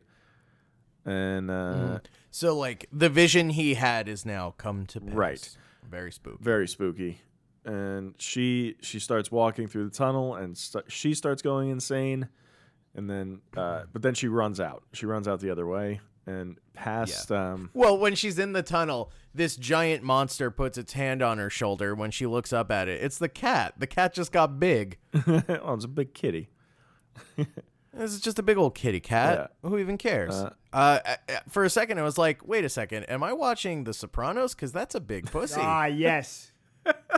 And 1.04 1.50
uh, 1.50 2.00
so, 2.30 2.56
like, 2.56 2.86
the 2.92 3.08
vision 3.08 3.50
he 3.50 3.74
had 3.74 4.08
is 4.08 4.26
now 4.26 4.54
come 4.58 4.86
to 4.86 5.00
pass. 5.00 5.14
Right. 5.14 5.56
Very 5.88 6.10
spooky. 6.12 6.38
very 6.42 6.68
spooky. 6.68 7.20
And 7.66 8.14
she 8.18 8.76
she 8.80 8.98
starts 9.00 9.30
walking 9.30 9.66
through 9.68 9.84
the 9.88 9.94
tunnel, 9.94 10.34
and 10.36 10.56
st- 10.56 10.90
she 10.90 11.12
starts 11.14 11.42
going 11.42 11.68
insane. 11.68 12.28
And 12.94 13.10
then, 13.10 13.40
uh, 13.54 13.82
but 13.92 14.00
then 14.00 14.14
she 14.14 14.28
runs 14.28 14.58
out. 14.60 14.82
She 14.94 15.04
runs 15.04 15.28
out 15.28 15.40
the 15.40 15.50
other 15.50 15.66
way 15.66 16.00
and 16.26 16.58
past. 16.72 17.30
Um, 17.30 17.68
Well, 17.74 17.98
when 17.98 18.14
she's 18.14 18.38
in 18.38 18.52
the 18.54 18.62
tunnel, 18.62 19.12
this 19.34 19.54
giant 19.56 20.02
monster 20.02 20.50
puts 20.50 20.78
its 20.78 20.94
hand 20.94 21.22
on 21.22 21.36
her 21.38 21.50
shoulder 21.50 21.94
when 21.94 22.10
she 22.10 22.24
looks 22.26 22.52
up 22.54 22.70
at 22.72 22.88
it. 22.88 23.02
It's 23.02 23.18
the 23.18 23.28
cat. 23.28 23.74
The 23.78 23.86
cat 23.86 24.14
just 24.14 24.32
got 24.32 24.58
big. 24.58 24.96
oh, 25.26 25.74
it's 25.74 25.84
a 25.84 25.88
big 25.88 26.14
kitty. 26.14 26.48
This 27.98 28.12
is 28.12 28.20
just 28.20 28.38
a 28.38 28.42
big 28.42 28.58
old 28.58 28.74
kitty 28.74 29.00
cat. 29.00 29.52
Who 29.62 29.78
even 29.78 29.96
cares? 29.96 30.34
Uh, 30.34 30.50
uh, 30.70 31.00
for 31.48 31.64
a 31.64 31.70
second, 31.70 31.98
I 31.98 32.02
was 32.02 32.18
like, 32.18 32.46
wait 32.46 32.62
a 32.62 32.68
second. 32.68 33.04
Am 33.04 33.22
I 33.22 33.32
watching 33.32 33.84
The 33.84 33.94
Sopranos? 33.94 34.54
Because 34.54 34.70
that's 34.70 34.94
a 34.94 35.00
big 35.00 35.30
pussy. 35.30 35.60
ah, 35.62 35.86
yes. 35.86 36.52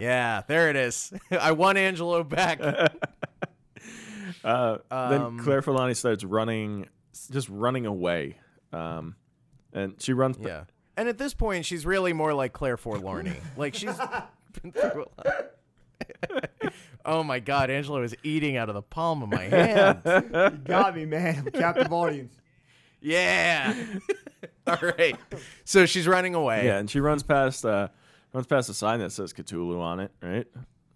yeah, 0.00 0.42
there 0.48 0.70
it 0.70 0.76
is. 0.76 1.12
I 1.30 1.52
want 1.52 1.78
Angelo 1.78 2.22
back. 2.24 2.60
Uh, 4.44 4.78
Um, 4.90 5.10
then 5.10 5.38
Claire 5.40 5.60
Forlani 5.60 5.94
starts 5.94 6.24
running, 6.24 6.88
just 7.30 7.48
running 7.50 7.84
away. 7.84 8.36
Um, 8.72 9.16
and 9.72 10.00
she 10.00 10.12
runs. 10.12 10.38
yeah. 10.40 10.64
And 10.96 11.08
at 11.08 11.18
this 11.18 11.34
point, 11.34 11.66
she's 11.66 11.84
really 11.84 12.12
more 12.12 12.32
like 12.32 12.52
Claire 12.52 12.76
Forlorny. 12.78 13.34
like, 13.56 13.74
she's 13.74 13.96
been 14.62 14.72
through 14.72 15.06
a 15.18 15.28
lot. 15.28 16.50
oh 17.04 17.22
my 17.22 17.38
God, 17.40 17.70
Angelo 17.70 18.02
is 18.02 18.14
eating 18.22 18.56
out 18.56 18.68
of 18.68 18.74
the 18.74 18.82
palm 18.82 19.22
of 19.22 19.28
my 19.30 19.42
hand. 19.42 20.00
You 20.04 20.50
got 20.64 20.96
me, 20.96 21.04
man. 21.06 21.44
I'm 21.46 21.52
captive 21.52 21.92
audience. 21.92 22.34
Yeah. 23.02 23.74
All 24.66 24.78
right. 24.98 25.16
So 25.64 25.86
she's 25.86 26.06
running 26.06 26.34
away. 26.34 26.66
Yeah, 26.66 26.78
and 26.78 26.88
she 26.88 27.00
runs 27.00 27.22
past. 27.22 27.64
Uh, 27.64 27.88
runs 28.32 28.46
past 28.46 28.68
a 28.68 28.74
sign 28.74 29.00
that 29.00 29.12
says 29.12 29.32
Cthulhu 29.32 29.80
on 29.80 30.00
it, 30.00 30.10
right? 30.22 30.46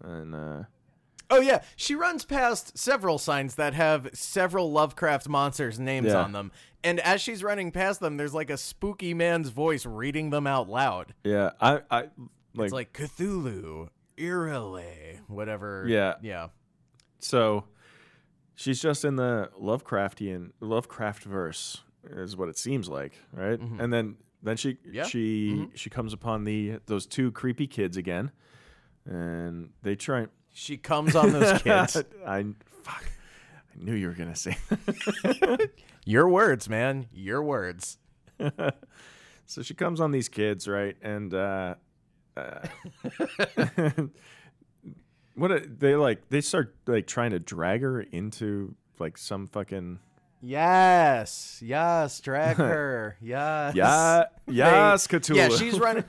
And 0.03 0.35
uh, 0.35 0.63
Oh 1.29 1.41
yeah, 1.41 1.63
she 1.75 1.95
runs 1.95 2.23
past 2.25 2.77
several 2.77 3.17
signs 3.17 3.55
that 3.55 3.73
have 3.73 4.09
several 4.13 4.71
Lovecraft 4.71 5.27
monsters' 5.27 5.79
names 5.79 6.07
Yeah. 6.07 6.23
on 6.23 6.31
them. 6.33 6.51
And 6.83 6.99
as 6.99 7.19
she's 7.19 7.43
running 7.43 7.71
past 7.71 7.99
them, 7.99 8.17
there's 8.17 8.33
like 8.35 8.49
a 8.51 8.57
spooky 8.57 9.13
man's 9.15 9.49
voice 9.49 9.85
reading 9.87 10.29
them 10.29 10.45
out 10.45 10.69
loud. 10.69 11.13
yeah, 11.23 11.51
I, 11.59 11.81
I 11.89 11.97
like, 12.53 12.65
It's 12.67 12.73
like 12.73 12.93
Cthulhu, 12.93 13.89
Irele, 14.17 15.19
whatever. 15.27 15.85
Yeah. 15.87 16.15
Yeah. 16.21 16.47
so. 17.19 17.65
She's 18.57 18.81
just 18.81 19.03
in 19.03 19.17
the 19.17 19.49
Lovecraftian 19.61 20.51
Lovecraft 20.61 21.23
verse, 21.25 21.83
is 22.09 22.37
what 22.37 22.47
it 22.47 22.57
seems 22.57 22.87
like, 22.87 23.11
right? 23.33 23.59
And 23.59 23.91
then 23.91 24.15
then 24.45 24.57
she 24.57 24.73
Mm-hmm. 24.73 24.93
Yeah. 24.93 25.03
Mm-hmm. 25.03 25.09
she 25.09 25.67
she 25.75 25.89
comes 25.89 26.13
upon 26.13 26.43
the 26.43 26.79
those 26.85 27.05
two 27.05 27.31
creepy 27.31 27.67
kids 27.67 27.97
again, 27.97 28.31
and 29.05 29.69
they 29.83 29.95
try. 29.95 30.27
She 30.57 30.77
comes 30.77 31.17
on 31.17 31.33
those 31.33 31.61
kids. 31.63 31.97
I 32.25 32.45
fuck. 32.81 33.03
I 33.03 33.83
knew 33.83 33.93
you 33.93 34.07
were 34.07 34.13
gonna 34.13 34.37
say. 34.37 34.55
Your 36.05 36.29
words, 36.29 36.69
man. 36.69 37.07
Your 37.11 37.43
words. 37.43 37.97
so 39.45 39.61
she 39.61 39.73
comes 39.73 39.99
on 39.99 40.11
these 40.11 40.29
kids, 40.29 40.65
right? 40.65 40.95
And 41.01 41.33
uh, 41.33 41.75
uh 42.37 42.67
what 45.35 45.51
a, 45.51 45.59
they 45.59 45.95
like? 45.95 46.29
They 46.29 46.39
start 46.41 46.73
like 46.87 47.07
trying 47.07 47.31
to 47.31 47.39
drag 47.39 47.81
her 47.81 48.01
into 48.01 48.75
like 48.97 49.17
some 49.17 49.47
fucking 49.47 49.99
Yes. 50.45 51.59
Yes. 51.63 52.19
Drag 52.19 52.55
her. 52.57 53.17
Yes. 53.21 53.75
yeah 53.75 54.23
yes 54.47 55.07
Cthulhu. 55.07 55.35
Yeah, 55.35 55.49
she's 55.49 55.79
running. 55.79 56.03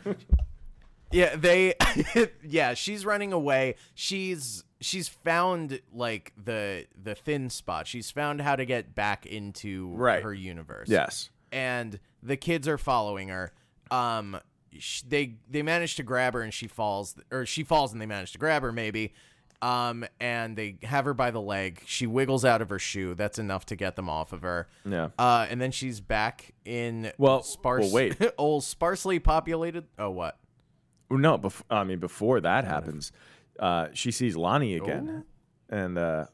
yeah, 1.12 1.36
they. 1.36 1.74
yeah, 2.44 2.74
she's 2.74 3.04
running 3.06 3.32
away. 3.32 3.76
She's 3.94 4.64
she's 4.80 5.08
found 5.08 5.80
like 5.92 6.32
the 6.42 6.86
the 7.02 7.14
thin 7.14 7.50
spot. 7.50 7.86
She's 7.86 8.10
found 8.10 8.40
how 8.40 8.56
to 8.56 8.64
get 8.64 8.94
back 8.94 9.26
into 9.26 9.88
Right. 9.94 10.22
her 10.22 10.34
universe. 10.34 10.88
yes. 10.88 11.30
and 11.52 11.98
the 12.22 12.36
kids 12.36 12.66
are 12.68 12.78
following 12.78 13.28
her. 13.28 13.52
Um, 13.90 14.38
they 15.08 15.36
they 15.48 15.62
manage 15.62 15.94
to 15.96 16.02
grab 16.02 16.34
her 16.34 16.42
and 16.42 16.52
she 16.52 16.66
falls, 16.66 17.16
or 17.30 17.46
she 17.46 17.64
falls 17.64 17.92
and 17.92 18.00
they 18.02 18.06
manage 18.06 18.32
to 18.32 18.38
grab 18.38 18.62
her 18.62 18.72
maybe. 18.72 19.14
Um, 19.62 20.04
and 20.20 20.56
they 20.56 20.76
have 20.82 21.04
her 21.06 21.14
by 21.14 21.30
the 21.30 21.40
leg. 21.40 21.82
She 21.86 22.06
wiggles 22.06 22.44
out 22.44 22.60
of 22.62 22.68
her 22.68 22.78
shoe. 22.78 23.14
That's 23.14 23.38
enough 23.38 23.66
to 23.66 23.76
get 23.76 23.96
them 23.96 24.08
off 24.08 24.32
of 24.32 24.42
her. 24.42 24.68
Yeah. 24.84 25.08
Uh, 25.18 25.46
and 25.48 25.60
then 25.60 25.70
she's 25.70 26.00
back 26.00 26.52
in 26.64 27.12
Well- 27.18 27.42
sparse, 27.42 27.84
well, 27.84 27.92
wait. 27.92 28.16
old 28.38 28.64
sparsely 28.64 29.18
populated. 29.18 29.84
Oh, 29.98 30.10
what? 30.10 30.38
No, 31.10 31.38
bef- 31.38 31.62
I 31.70 31.84
mean 31.84 31.98
before 32.00 32.40
that 32.40 32.64
happens, 32.64 33.12
uh, 33.60 33.88
she 33.94 34.10
sees 34.10 34.36
Lonnie 34.36 34.76
again, 34.76 35.24
and 35.70 35.96
uh, 35.98 36.26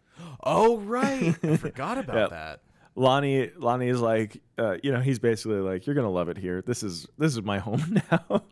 Oh, 0.42 0.78
right. 0.78 1.36
I 1.42 1.56
forgot 1.58 1.98
about 1.98 2.16
Yeah. 2.16 2.36
that. 2.36 2.60
Lonnie 2.94 3.50
Lonnie 3.56 3.88
is 3.88 4.00
like, 4.00 4.40
uh, 4.58 4.76
you 4.82 4.92
know, 4.92 5.00
he's 5.00 5.18
basically 5.18 5.60
like, 5.60 5.86
you're 5.86 5.94
gonna 5.94 6.10
love 6.10 6.28
it 6.28 6.36
here. 6.38 6.62
This 6.62 6.82
is 6.82 7.06
this 7.18 7.32
is 7.32 7.42
my 7.42 7.58
home 7.58 8.00
now. 8.10 8.42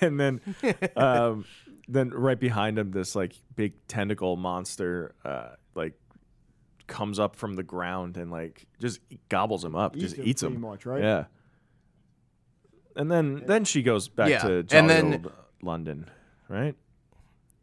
and 0.00 0.18
then, 0.20 0.40
um, 0.96 1.44
then 1.88 2.10
right 2.10 2.38
behind 2.38 2.78
him, 2.78 2.90
this 2.92 3.14
like 3.14 3.34
big 3.56 3.74
tentacle 3.88 4.36
monster, 4.36 5.14
uh, 5.24 5.50
like 5.74 5.94
comes 6.86 7.18
up 7.18 7.36
from 7.36 7.54
the 7.54 7.62
ground 7.62 8.16
and 8.16 8.30
like 8.30 8.66
just 8.80 9.00
gobbles 9.28 9.64
him 9.64 9.74
up, 9.74 9.94
just 9.96 10.14
Eats 10.14 10.18
him 10.22 10.26
eats 10.28 10.42
pretty 10.42 10.54
him. 10.56 10.60
much, 10.60 10.86
right? 10.86 11.02
Yeah. 11.02 11.24
And 12.94 13.10
then 13.10 13.42
then 13.46 13.64
she 13.64 13.82
goes 13.82 14.08
back 14.08 14.28
Yeah, 14.28 14.38
to 14.40 14.52
and 14.58 14.68
jolly 14.68 14.88
then- 14.88 15.12
old 15.12 15.32
London, 15.62 16.10
right? 16.48 16.74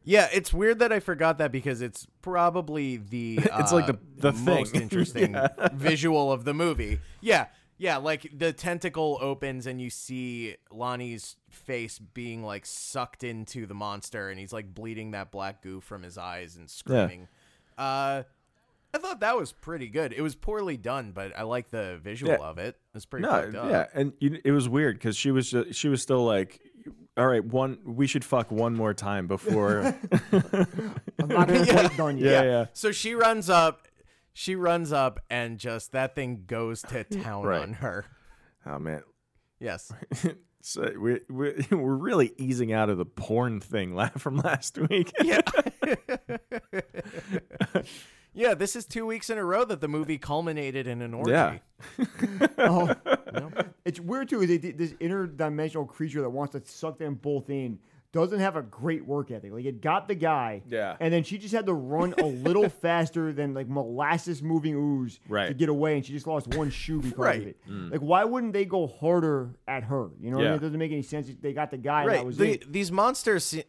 Yeah, 0.04 0.28
it's 0.34 0.52
weird 0.54 0.80
that 0.80 0.92
I 0.92 1.00
forgot 1.02 1.38
that 1.38 1.52
because 1.52 1.82
it's 1.82 2.08
probably 2.22 2.98
the 2.98 3.38
It's 3.60 3.72
like 3.72 3.90
uh, 3.90 3.94
the- 4.18 4.32
the 4.32 4.34
most 4.34 4.72
thing. 4.72 4.82
interesting 4.82 5.34
Yeah. 5.34 5.48
visual 5.74 6.32
of 6.32 6.46
the 6.46 6.54
movie. 6.54 7.00
Yeah, 7.22 7.48
yeah, 7.80 7.98
like 7.98 8.30
the 8.38 8.54
tentacle 8.54 9.18
opens 9.22 9.66
and 9.66 9.82
you 9.82 9.90
see 9.90 10.56
Lonnie's 10.72 11.38
face 11.50 11.98
being 11.98 12.44
like 12.44 12.66
sucked 12.66 13.24
into 13.24 13.66
the 13.66 13.74
monster, 13.74 14.30
and 14.30 14.40
he's 14.40 14.54
like 14.54 14.76
bleeding 14.76 15.12
that 15.12 15.32
black 15.32 15.64
goo 15.64 15.80
from 15.82 16.04
his 16.04 16.18
eyes 16.18 16.56
and 16.58 16.70
screaming. 16.70 17.28
Uh, 17.78 18.24
I 18.94 18.98
thought 18.98 19.20
that 19.22 19.38
was 19.38 19.52
pretty 19.54 19.88
good. 19.88 20.14
It 20.14 20.22
was 20.22 20.36
poorly 20.36 20.76
done, 20.76 21.12
but 21.14 21.32
I 21.38 21.44
like 21.44 21.70
the 21.70 22.00
visual 22.04 22.32
Yeah. 22.34 22.40
of 22.40 22.58
it. 22.58 22.76
It's 22.96 23.06
pretty 23.06 23.26
No, 23.26 23.32
fucked 23.32 23.56
up. 23.56 23.70
yeah, 23.70 23.86
and 23.94 24.14
you, 24.20 24.40
it 24.44 24.52
was 24.52 24.68
weird 24.68 24.98
because 24.98 25.16
she 25.16 25.32
was 25.32 25.50
just, 25.50 25.74
she 25.76 25.88
was 25.90 26.02
still 26.02 26.26
like, 26.26 26.60
all 27.16 27.28
right, 27.28 27.44
one 27.46 27.78
we 27.86 28.08
should 28.08 28.26
fuck 28.26 28.50
one 28.52 28.76
more 28.76 28.94
time 28.94 29.28
before. 29.28 29.96
I'm 30.34 31.28
not 31.28 31.48
quite 31.48 31.96
done 31.98 32.18
yet. 32.18 32.32
yeah, 32.32 32.44
yeah. 32.44 32.66
So 32.74 32.92
she 32.92 33.14
runs 33.16 33.50
up. 33.50 33.88
She 34.34 34.56
runs 34.56 34.92
up 34.94 35.20
and 35.30 35.58
just 35.58 35.92
that 35.92 36.16
thing 36.16 36.44
goes 36.48 36.82
to 36.84 37.04
town 37.24 37.44
Right. 37.44 37.62
on 37.62 37.74
her. 37.74 38.06
Oh 38.66 38.80
man, 38.80 39.04
Yes. 39.60 39.92
so 40.62 40.92
we 41.00 41.20
we 41.30 41.66
we're 41.72 41.96
really 41.96 42.34
easing 42.38 42.72
out 42.74 42.90
of 42.90 42.98
the 42.98 43.06
porn 43.06 43.60
thing 43.60 43.98
from 44.18 44.38
last 44.38 44.78
week. 44.78 45.12
Yeah. 45.22 45.42
yeah, 48.34 48.54
this 48.54 48.76
is 48.76 48.86
two 48.86 49.06
weeks 49.06 49.30
in 49.30 49.38
a 49.38 49.44
row 49.44 49.66
that 49.66 49.82
the 49.82 49.88
movie 49.88 50.18
culminated 50.18 50.88
in 50.88 51.02
an 51.02 51.14
orgy. 51.14 51.32
Yeah. 51.32 51.58
Oh. 52.58 52.94
It's 53.86 54.00
weird 54.00 54.30
too. 54.30 54.42
Is 54.42 54.48
they 54.50 54.58
did 54.58 54.78
this 54.78 54.94
interdimensional 54.94 55.88
creature 55.88 56.22
that 56.22 56.30
wants 56.30 56.54
to 56.54 56.62
suck 56.66 56.98
them 57.00 57.16
both 57.16 57.50
in 57.50 57.80
doesn't 58.12 58.40
have 58.40 58.56
a 58.56 58.62
great 58.64 59.06
work 59.06 59.30
ethic. 59.30 59.52
Like 59.54 59.66
it 59.66 59.82
got 59.82 60.08
the 60.08 60.16
guy, 60.16 60.64
Yeah. 60.68 60.98
and 61.00 61.14
then 61.14 61.24
she 61.24 61.38
just 61.38 61.54
had 61.54 61.68
to 61.68 61.74
run 61.74 62.16
a 62.18 62.26
little 62.26 62.68
faster 62.82 63.32
than 63.32 63.54
like 63.54 63.68
molasses 63.70 64.42
moving 64.42 64.74
ooze 64.76 65.20
to 65.30 65.54
get 65.54 65.70
away, 65.70 65.96
and 65.96 66.06
she 66.06 66.14
just 66.14 66.26
lost 66.26 66.48
one 66.56 66.70
shoe 66.72 67.02
because 67.02 67.18
Right. 67.18 67.42
of 67.42 67.48
it. 67.48 67.58
Like 67.68 68.02
why 68.02 68.24
wouldn't 68.26 68.54
they 68.54 68.66
go 68.66 68.88
harder 68.88 69.56
at 69.68 69.84
her? 69.84 70.10
You 70.20 70.32
know, 70.32 70.38
what 70.38 70.48
I 70.48 70.50
mean? 70.50 70.54
Mm. 70.54 70.58
It 70.58 70.66
doesn't 70.66 70.80
make 70.80 70.92
any 70.92 71.04
sense. 71.04 71.30
They 71.40 71.54
got 71.54 71.70
the 71.72 71.78
guy, 71.78 72.06
right. 72.06 72.26
was 72.26 72.38
The, 72.38 72.54
it. 72.54 72.72
these 72.74 72.92
monsters, 72.92 73.44
se- 73.44 73.66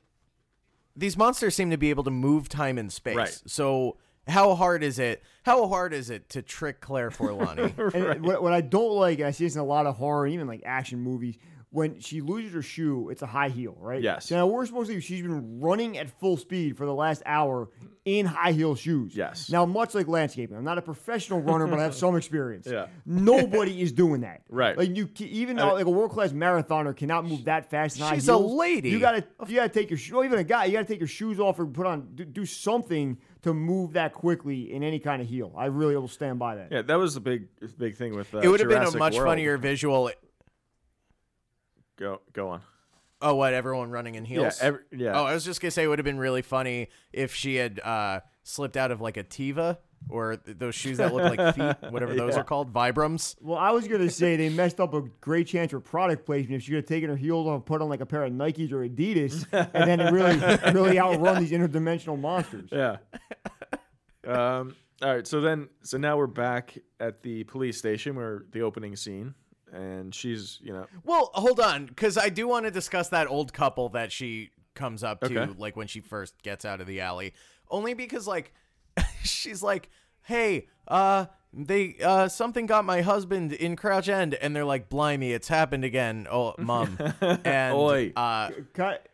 these 0.96 1.16
monsters 1.16 1.54
seem 1.54 1.70
to 1.70 1.76
be 1.76 1.90
able 1.90 2.04
to 2.04 2.10
move 2.10 2.48
time 2.48 2.78
and 2.78 2.92
space. 2.92 3.16
Right. 3.16 3.42
So 3.46 3.96
how 4.26 4.54
hard 4.54 4.82
is 4.82 4.98
it? 4.98 5.22
How 5.44 5.66
hard 5.68 5.92
is 5.92 6.08
it 6.10 6.28
to 6.30 6.42
trick 6.42 6.80
Claire 6.80 7.10
Forlani? 7.10 7.72
And 8.14 8.24
what, 8.24 8.42
what 8.42 8.52
I 8.52 8.60
don't 8.60 8.92
like, 8.96 9.18
and 9.18 9.28
I 9.28 9.30
see 9.32 9.44
this 9.44 9.54
in 9.54 9.60
a 9.60 9.64
lot 9.64 9.86
of 9.86 9.96
horror 9.96 10.24
and 10.24 10.34
even 10.34 10.46
like 10.46 10.62
action 10.64 10.98
movies, 11.00 11.36
when 11.72 12.00
she 12.00 12.20
loses 12.20 12.52
her 12.52 12.62
shoe, 12.62 13.10
it's 13.10 13.22
a 13.22 13.26
high 13.26 13.48
heel, 13.48 13.76
right? 13.78 14.02
Yes. 14.02 14.26
So 14.26 14.36
now 14.36 14.46
we're 14.46 14.66
supposed 14.66 14.90
to. 14.90 14.96
Be. 14.96 15.00
She's 15.00 15.22
been 15.22 15.60
running 15.60 15.96
at 15.98 16.10
full 16.18 16.36
speed 16.36 16.76
for 16.76 16.84
the 16.84 16.92
last 16.92 17.22
hour 17.24 17.68
in 18.04 18.26
high 18.26 18.50
heel 18.50 18.74
shoes. 18.74 19.14
Yes. 19.14 19.50
Now, 19.50 19.66
much 19.66 19.94
like 19.94 20.08
landscaping, 20.08 20.56
I'm 20.56 20.64
not 20.64 20.78
a 20.78 20.82
professional 20.82 21.40
runner, 21.40 21.68
but 21.68 21.78
I 21.78 21.84
have 21.84 21.94
some 21.94 22.16
experience. 22.16 22.66
Yeah. 22.68 22.86
Nobody 23.06 23.80
is 23.80 23.92
doing 23.92 24.22
that. 24.22 24.42
Right. 24.52 24.76
Like 24.76 24.96
you, 24.96 25.08
even 25.20 25.56
though, 25.56 25.74
like 25.74 25.86
a 25.86 25.90
world 25.90 26.10
class 26.10 26.32
marathoner 26.32 26.94
cannot 26.94 27.24
move 27.24 27.44
that 27.44 27.70
fast. 27.70 27.96
In 27.96 28.02
high 28.02 28.14
She's 28.14 28.28
a 28.28 28.36
lady. 28.36 28.90
You 28.90 28.98
gotta, 28.98 29.24
you 29.46 29.54
gotta 29.54 29.68
take 29.68 29.90
your 29.90 29.98
shoe. 29.98 30.24
Even 30.24 30.38
a 30.38 30.44
guy, 30.44 30.64
you 30.64 30.72
gotta 30.72 30.84
take 30.86 30.98
your 30.98 31.08
shoes 31.08 31.38
off 31.38 31.58
or 31.58 31.66
put 31.66 31.86
on, 31.86 32.08
do, 32.14 32.24
do 32.24 32.44
something 32.44 33.16
to 33.42 33.54
move 33.54 33.92
that 33.92 34.12
quickly 34.12 34.72
in 34.72 34.82
any 34.82 34.98
kind 34.98 35.22
of 35.22 35.28
heel. 35.28 35.54
I 35.56 35.66
really 35.66 35.96
will 35.96 36.08
stand 36.08 36.38
by 36.38 36.56
that. 36.56 36.68
Yeah, 36.70 36.82
that 36.82 36.96
was 36.96 37.14
the 37.14 37.20
big 37.20 37.48
big 37.78 37.96
thing 37.96 38.14
with. 38.14 38.34
Uh, 38.34 38.38
it 38.38 38.48
would 38.48 38.60
have 38.60 38.68
been 38.68 38.82
a 38.82 38.96
much 38.98 39.14
World. 39.14 39.28
funnier 39.28 39.56
visual. 39.56 40.10
Go 42.00 42.20
go 42.32 42.48
on. 42.48 42.62
Oh, 43.22 43.34
what? 43.34 43.52
Everyone 43.52 43.90
running 43.90 44.14
in 44.14 44.24
heels? 44.24 44.58
Yeah, 44.60 44.66
every, 44.66 44.80
yeah. 44.92 45.12
Oh, 45.20 45.24
I 45.24 45.34
was 45.34 45.44
just 45.44 45.60
gonna 45.60 45.70
say 45.70 45.84
it 45.84 45.88
would 45.88 45.98
have 45.98 46.06
been 46.06 46.18
really 46.18 46.40
funny 46.42 46.88
if 47.12 47.34
she 47.34 47.56
had 47.56 47.78
uh, 47.80 48.20
slipped 48.42 48.78
out 48.78 48.90
of 48.90 49.02
like 49.02 49.18
a 49.18 49.24
Teva 49.24 49.76
or 50.08 50.36
th- 50.38 50.56
those 50.56 50.74
shoes 50.74 50.96
that 50.96 51.12
look 51.12 51.36
like 51.36 51.54
feet, 51.54 51.76
whatever 51.92 52.14
those 52.14 52.32
Yeah. 52.32 52.40
are 52.40 52.44
called, 52.44 52.72
Vibrams. 52.72 53.36
Well, 53.42 53.58
I 53.58 53.72
was 53.72 53.86
gonna 53.86 54.08
say 54.08 54.36
they 54.36 54.48
messed 54.48 54.80
up 54.80 54.94
a 54.94 55.02
great 55.20 55.46
chance 55.46 55.72
for 55.72 55.80
product 55.80 56.24
placement 56.24 56.54
if 56.56 56.62
she 56.62 56.70
could 56.70 56.76
have 56.76 56.86
taken 56.86 57.10
her 57.10 57.16
heels 57.16 57.46
off 57.46 57.56
and 57.56 57.66
put 57.66 57.82
on 57.82 57.90
like 57.90 58.00
a 58.00 58.06
pair 58.06 58.24
of 58.24 58.32
Nikes 58.32 58.72
or 58.72 58.88
Adidas, 58.88 59.44
and 59.52 59.86
then 59.90 60.00
it 60.00 60.10
really, 60.10 60.72
really 60.72 60.98
outrun 60.98 61.42
these 61.44 61.52
interdimensional 61.52 62.18
monsters. 62.18 62.70
Yeah. 62.72 62.96
um. 64.26 64.74
All 65.02 65.14
right. 65.14 65.26
So 65.26 65.40
then, 65.40 65.68
so 65.82 65.96
now 65.96 66.18
we're 66.18 66.26
back 66.26 66.76
at 66.98 67.22
the 67.22 67.44
police 67.44 67.78
station 67.78 68.16
where 68.16 68.44
the 68.52 68.60
opening 68.60 68.96
scene, 68.96 69.34
and 69.72 70.14
she's, 70.14 70.58
you 70.62 70.72
know, 70.72 70.86
Well, 71.04 71.30
hold 71.34 71.60
on, 71.60 71.86
because 71.86 72.16
I 72.18 72.28
do 72.28 72.46
want 72.48 72.64
to 72.66 72.70
discuss 72.70 73.08
that 73.10 73.26
old 73.28 73.52
couple 73.52 73.88
that 73.90 74.12
she 74.12 74.50
comes 74.74 75.02
up 75.04 75.20
to, 75.22 75.26
Okay. 75.40 75.52
like 75.58 75.76
when 75.76 75.86
she 75.86 76.00
first 76.00 76.40
gets 76.42 76.64
out 76.64 76.80
of 76.80 76.86
the 76.86 77.00
alley. 77.00 77.34
Only 77.70 77.94
because, 77.94 78.26
like, 78.26 78.52
she's 79.22 79.62
like, 79.62 79.88
"Hey, 80.22 80.66
uh, 80.88 81.26
they 81.52 81.96
uh, 82.02 82.28
something 82.28 82.66
got 82.66 82.84
my 82.84 83.00
husband 83.02 83.52
in 83.52 83.76
Crouch 83.76 84.08
End," 84.08 84.34
and 84.34 84.54
they're 84.54 84.64
like, 84.64 84.88
"Blimey, 84.88 85.32
it's 85.32 85.48
happened 85.48 85.84
again, 85.84 86.26
oh, 86.30 86.54
mom." 86.58 86.98
And 87.44 87.74
Oi. 87.76 88.12
uh, 88.16 88.50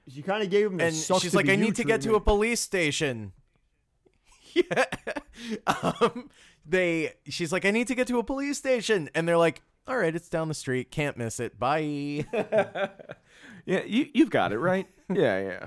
She 0.08 0.22
kind 0.22 0.42
of 0.42 0.50
gave 0.50 0.66
him 0.72 0.80
and 0.80 0.94
sucks 0.94 1.22
she's 1.22 1.34
like, 1.34 1.48
"I 1.48 1.52
you 1.52 1.58
need 1.58 1.76
to 1.76 1.84
get 1.84 2.00
to 2.02 2.14
a 2.14 2.20
police 2.20 2.60
station." 2.60 3.32
yeah. 4.54 4.84
um, 5.66 6.30
they. 6.64 7.12
She's 7.28 7.52
like, 7.52 7.64
"I 7.64 7.70
need 7.70 7.88
to 7.88 7.94
get 7.94 8.06
to 8.08 8.18
a 8.18 8.24
police 8.24 8.56
station," 8.58 9.10
and 9.14 9.26
they're 9.28 9.36
like, 9.36 9.62
"All 9.86 9.96
right, 9.96 10.14
it's 10.14 10.28
down 10.28 10.48
the 10.48 10.54
street. 10.54 10.90
Can't 10.90 11.16
miss 11.16 11.40
it. 11.40 11.58
Bye." 11.58 12.26
yeah, 13.66 13.82
you 13.84 14.06
you've 14.14 14.30
got 14.30 14.52
it 14.52 14.58
right. 14.58 14.86
yeah, 15.12 15.40
yeah. 15.40 15.66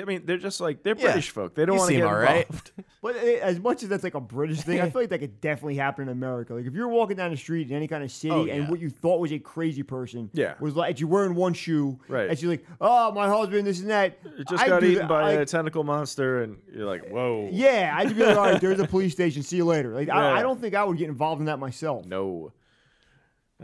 I 0.00 0.04
mean, 0.04 0.22
they're 0.24 0.38
just 0.38 0.60
like 0.60 0.82
they're 0.82 0.96
Yeah. 0.96 1.06
British 1.06 1.30
folk. 1.30 1.54
They 1.54 1.64
don't 1.64 1.74
You 1.74 1.78
want 1.80 1.88
to 1.90 1.94
seem 1.94 2.00
get 2.00 2.06
all 2.08 2.14
right. 2.18 2.46
involved. 2.46 2.72
But 3.02 3.16
eh, 3.18 3.38
as 3.40 3.60
much 3.60 3.84
as 3.84 3.88
that's 3.88 4.02
like 4.02 4.14
a 4.14 4.20
British 4.20 4.62
thing, 4.62 4.80
I 4.80 4.90
feel 4.90 5.02
like 5.02 5.10
that 5.10 5.20
could 5.20 5.40
definitely 5.40 5.76
happen 5.76 6.02
in 6.04 6.08
America. 6.08 6.54
Like 6.54 6.64
if 6.66 6.74
you're 6.74 6.88
walking 6.88 7.16
down 7.16 7.30
the 7.30 7.36
street 7.36 7.70
in 7.70 7.76
any 7.76 7.86
kind 7.86 8.02
of 8.02 8.10
city 8.10 8.32
Oh, 8.34 8.46
and 8.46 8.68
what 8.68 8.80
you 8.80 8.90
thought 8.90 9.20
was 9.20 9.30
a 9.32 9.38
crazy 9.38 9.84
person 9.84 10.28
Yeah. 10.32 10.54
was 10.58 10.74
like 10.74 10.98
you're 10.98 11.08
wearing 11.08 11.36
one 11.36 11.54
shoe, 11.54 12.00
Right. 12.08 12.28
And 12.28 12.36
she's 12.36 12.48
like, 12.48 12.64
"Oh, 12.80 13.12
my 13.12 13.28
husband, 13.28 13.64
this 13.64 13.78
and 13.80 13.90
that." 13.90 14.18
It 14.38 14.48
just 14.48 14.60
I 14.64 14.68
got 14.68 14.80
do 14.80 14.86
eaten 14.86 15.00
that. 15.02 15.08
by 15.08 15.32
a 15.32 15.46
tentacle 15.46 15.84
monster, 15.84 16.42
and 16.42 16.56
you're 16.74 16.86
like, 16.86 17.06
whoa. 17.08 17.48
Yeah, 17.52 17.94
I'd 17.96 18.16
be 18.16 18.24
like, 18.24 18.36
all 18.36 18.44
right, 18.50 18.60
there's 18.60 18.80
a 18.80 18.88
police 18.88 19.12
station. 19.12 19.44
See 19.44 19.56
you 19.58 19.64
later. 19.66 19.94
Like, 19.94 20.08
Yeah. 20.08 20.16
I, 20.18 20.38
I 20.40 20.42
don't 20.42 20.60
think 20.60 20.74
I 20.74 20.82
would 20.82 20.98
get 20.98 21.08
involved 21.08 21.38
in 21.40 21.46
that 21.46 21.60
myself. 21.60 22.06
No. 22.06 22.52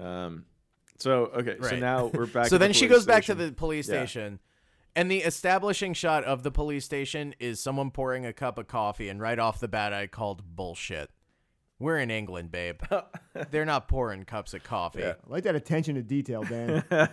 Um. 0.00 0.44
So 0.98 1.26
okay. 1.34 1.56
So 1.60 1.76
now 1.76 2.06
we're 2.06 2.26
back. 2.26 2.46
so 2.46 2.56
at 2.56 2.58
the 2.58 2.58
then 2.58 2.72
she 2.72 2.86
police 2.86 2.98
goes 2.98 3.06
back 3.06 3.24
to 3.24 3.34
the 3.34 3.52
police 3.52 3.88
Yeah. 3.88 4.04
station 4.04 4.38
and 4.94 5.10
the 5.10 5.18
establishing 5.18 5.94
shot 5.94 6.22
of 6.24 6.42
the 6.42 6.50
police 6.50 6.84
station 6.84 7.34
is 7.40 7.60
someone 7.60 7.90
pouring 7.90 8.26
a 8.26 8.32
cup 8.32 8.58
of 8.58 8.66
coffee 8.68 9.08
and 9.08 9.20
right 9.20 9.38
off 9.38 9.58
the 9.58 9.66
bat 9.68 9.92
i 9.94 10.06
called 10.06 10.42
bullshit 10.54 11.10
we're 11.78 11.96
in 11.98 12.10
england 12.10 12.50
babe 12.52 12.80
they're 13.50 13.64
not 13.64 13.88
pouring 13.88 14.24
cups 14.24 14.52
of 14.54 14.62
coffee 14.62 15.00
Yeah. 15.00 15.06
yeah, 15.06 15.14
I 15.26 15.30
like 15.32 15.44
that 15.44 15.54
attention 15.56 15.94
to 15.96 16.02
detail, 16.02 16.42
Dan. 16.42 16.84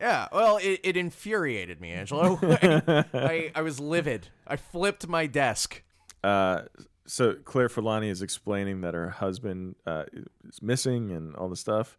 Yeah, 0.00 0.28
well 0.30 0.58
it, 0.58 0.80
it 0.82 0.96
infuriated 0.96 1.80
me 1.80 1.90
angelo 1.92 2.38
I, 2.42 3.04
I, 3.14 3.52
I 3.54 3.62
was 3.62 3.80
livid 3.80 4.28
i 4.46 4.56
flipped 4.56 5.06
my 5.08 5.26
desk 5.26 5.82
Uh, 6.24 6.62
so 7.06 7.34
Claire 7.44 7.68
Forlani 7.68 8.10
is 8.10 8.22
explaining 8.22 8.80
that 8.82 8.94
her 8.94 9.10
husband 9.10 9.76
uh, 9.86 10.04
is 10.48 10.60
missing 10.62 11.12
and 11.12 11.34
all 11.36 11.48
the 11.48 11.56
stuff, 11.56 11.98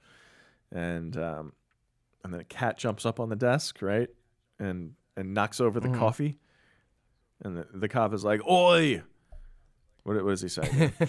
and 0.71 1.15
um, 1.17 1.53
and 2.23 2.33
then 2.33 2.41
a 2.41 2.45
cat 2.45 2.77
jumps 2.77 3.05
up 3.05 3.19
on 3.19 3.29
the 3.29 3.35
desk, 3.35 3.81
right, 3.81 4.09
and 4.59 4.93
and 5.15 5.33
knocks 5.33 5.59
over 5.59 5.79
the 5.79 5.89
coffee, 5.89 6.37
and 7.43 7.57
the, 7.57 7.67
the 7.73 7.87
cop 7.87 8.13
is 8.13 8.23
like, 8.23 8.45
"Oi!" 8.47 9.01
What, 10.03 10.23
what 10.23 10.29
does 10.29 10.41
he 10.41 10.49
say? 10.49 10.91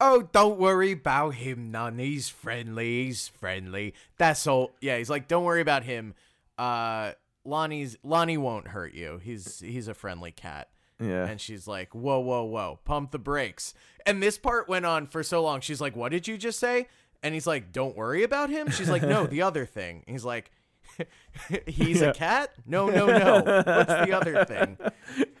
Oh, 0.00 0.22
don't 0.32 0.58
worry 0.58 0.92
about 0.92 1.34
him, 1.34 1.70
none. 1.70 1.98
He's 1.98 2.28
friendly. 2.28 3.06
He's 3.06 3.28
friendly. 3.28 3.94
That's 4.18 4.46
all. 4.46 4.72
Yeah, 4.80 4.98
he's 4.98 5.08
like, 5.08 5.28
don't 5.28 5.44
worry 5.44 5.60
about 5.60 5.84
him. 5.84 6.14
Uh, 6.58 7.12
Lonnie's 7.44 7.96
Lonnie 8.02 8.36
won't 8.36 8.68
hurt 8.68 8.92
you. 8.92 9.20
He's 9.22 9.60
he's 9.60 9.88
a 9.88 9.94
friendly 9.94 10.32
cat. 10.32 10.68
Yeah, 11.08 11.26
And 11.26 11.40
she's 11.40 11.66
like, 11.66 11.94
whoa, 11.94 12.18
whoa, 12.20 12.44
whoa, 12.44 12.78
pump 12.84 13.10
the 13.10 13.18
brakes. 13.18 13.74
And 14.06 14.22
this 14.22 14.38
part 14.38 14.68
went 14.68 14.86
on 14.86 15.06
for 15.06 15.22
so 15.22 15.42
long. 15.42 15.60
She's 15.60 15.80
like, 15.80 15.96
what 15.96 16.10
did 16.12 16.26
you 16.28 16.36
just 16.36 16.58
say? 16.58 16.88
And 17.22 17.32
he's 17.34 17.46
like, 17.46 17.72
don't 17.72 17.96
worry 17.96 18.22
about 18.22 18.50
him. 18.50 18.70
She's 18.70 18.88
like, 18.90 19.02
no, 19.02 19.26
the 19.26 19.42
other 19.42 19.64
thing. 19.66 20.04
He's 20.06 20.24
like, 20.24 20.50
he's 21.66 22.00
Yeah. 22.00 22.08
a 22.10 22.14
cat? 22.14 22.52
No, 22.66 22.88
no, 22.88 23.06
no. 23.06 23.34
What's 23.42 23.64
the 23.92 24.12
other 24.12 24.44
thing? 24.44 24.76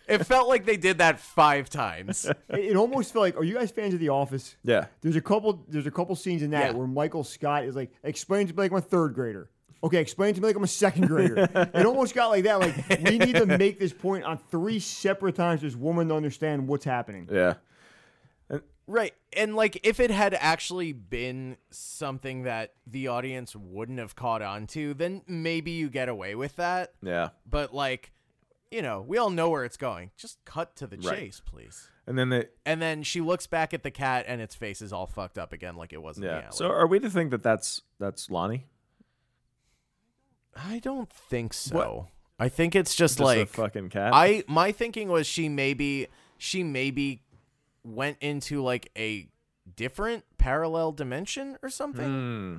It 0.08 0.24
felt 0.26 0.48
like 0.48 0.64
they 0.64 0.76
did 0.76 0.98
that 0.98 1.20
five 1.20 1.70
times. 1.70 2.24
it, 2.26 2.38
it 2.50 2.76
almost 2.76 3.12
felt 3.12 3.22
like, 3.22 3.36
are 3.36 3.44
you 3.44 3.54
guys 3.54 3.70
fans 3.70 3.94
of 3.94 4.00
The 4.00 4.08
Office? 4.10 4.56
yeah, 4.64 4.86
There's 5.00 5.16
a 5.16 5.20
couple. 5.20 5.64
There's 5.68 5.86
a 5.86 5.90
couple 5.90 6.14
scenes 6.16 6.42
in 6.42 6.50
that 6.50 6.72
Yeah. 6.72 6.76
where 6.78 6.86
Michael 6.86 7.24
Scott 7.24 7.64
is 7.64 7.76
like, 7.76 7.90
explain 8.02 8.46
to 8.48 8.54
like 8.54 8.70
I'm 8.70 8.78
a 8.78 8.80
third 8.80 9.14
grader. 9.14 9.48
Okay, 9.84 10.00
explain 10.00 10.34
to 10.34 10.40
me 10.40 10.46
like 10.46 10.56
I'm 10.56 10.64
a 10.64 10.66
second 10.66 11.06
grader. 11.08 11.48
it 11.74 11.84
almost 11.86 12.14
got 12.14 12.28
like 12.28 12.44
that. 12.44 12.58
Like 12.58 12.74
we 13.04 13.18
need 13.18 13.36
to 13.36 13.44
make 13.46 13.78
this 13.78 13.92
point 13.92 14.24
on 14.24 14.38
three 14.50 14.78
separate 14.80 15.34
times 15.36 15.60
this 15.60 15.76
woman 15.76 16.08
to 16.08 16.14
understand 16.14 16.66
what's 16.66 16.84
happening. 16.86 17.28
yeah, 17.30 17.54
Right. 18.86 19.14
And 19.34 19.56
like 19.56 19.80
if 19.82 19.98
it 20.00 20.10
had 20.10 20.34
actually 20.34 20.92
been 20.92 21.56
something 21.70 22.42
that 22.42 22.74
the 22.86 23.08
audience 23.08 23.56
wouldn't 23.56 23.98
have 23.98 24.14
caught 24.14 24.42
on 24.42 24.66
to, 24.68 24.94
then 24.94 25.22
maybe 25.26 25.70
you 25.72 25.88
get 25.88 26.08
away 26.08 26.34
with 26.34 26.56
that. 26.56 26.92
yeah. 27.02 27.30
But 27.48 27.74
like, 27.74 28.12
you 28.70 28.82
know, 28.82 29.00
we 29.06 29.18
all 29.18 29.30
know 29.30 29.48
where 29.50 29.64
it's 29.64 29.76
going. 29.76 30.10
Just 30.16 30.44
cut 30.44 30.76
to 30.76 30.86
the 30.86 30.96
Right. 30.98 31.18
chase, 31.18 31.40
please. 31.44 31.88
And 32.06 32.18
then 32.18 32.28
they, 32.28 32.46
And 32.66 32.82
then 32.82 33.02
she 33.02 33.22
looks 33.22 33.46
back 33.46 33.72
at 33.72 33.82
the 33.82 33.90
cat 33.90 34.26
and 34.28 34.40
its 34.42 34.54
face 34.54 34.82
is 34.82 34.92
all 34.92 35.06
fucked 35.06 35.38
up 35.38 35.52
again 35.54 35.76
like 35.76 35.92
it 35.94 36.02
was 36.02 36.18
in 36.18 36.22
the 36.22 36.28
yeah. 36.28 36.38
alley. 36.40 36.46
So 36.52 36.68
are 36.68 36.86
we 36.86 37.00
to 37.00 37.08
think 37.08 37.30
that 37.30 37.42
that's 37.42 37.80
that's 37.98 38.30
Lonnie? 38.30 38.66
I 40.56 40.78
don't 40.78 41.10
think 41.12 41.52
so. 41.52 42.08
I 42.38 42.48
think 42.48 42.74
it's 42.74 42.94
just, 42.94 43.18
Just 43.18 43.20
a 43.20 43.24
like 43.24 43.48
fucking 43.48 43.90
cat. 43.90 44.12
I 44.14 44.42
my 44.48 44.72
thinking 44.72 45.08
was 45.08 45.26
she 45.26 45.48
maybe 45.48 46.08
she 46.38 46.62
maybe 46.64 47.22
went 47.84 48.16
into 48.20 48.62
like 48.62 48.90
a 48.96 49.28
different 49.76 50.24
parallel 50.38 50.92
dimension 50.92 51.56
or 51.62 51.68
something. 51.68 52.04
Hmm. 52.04 52.58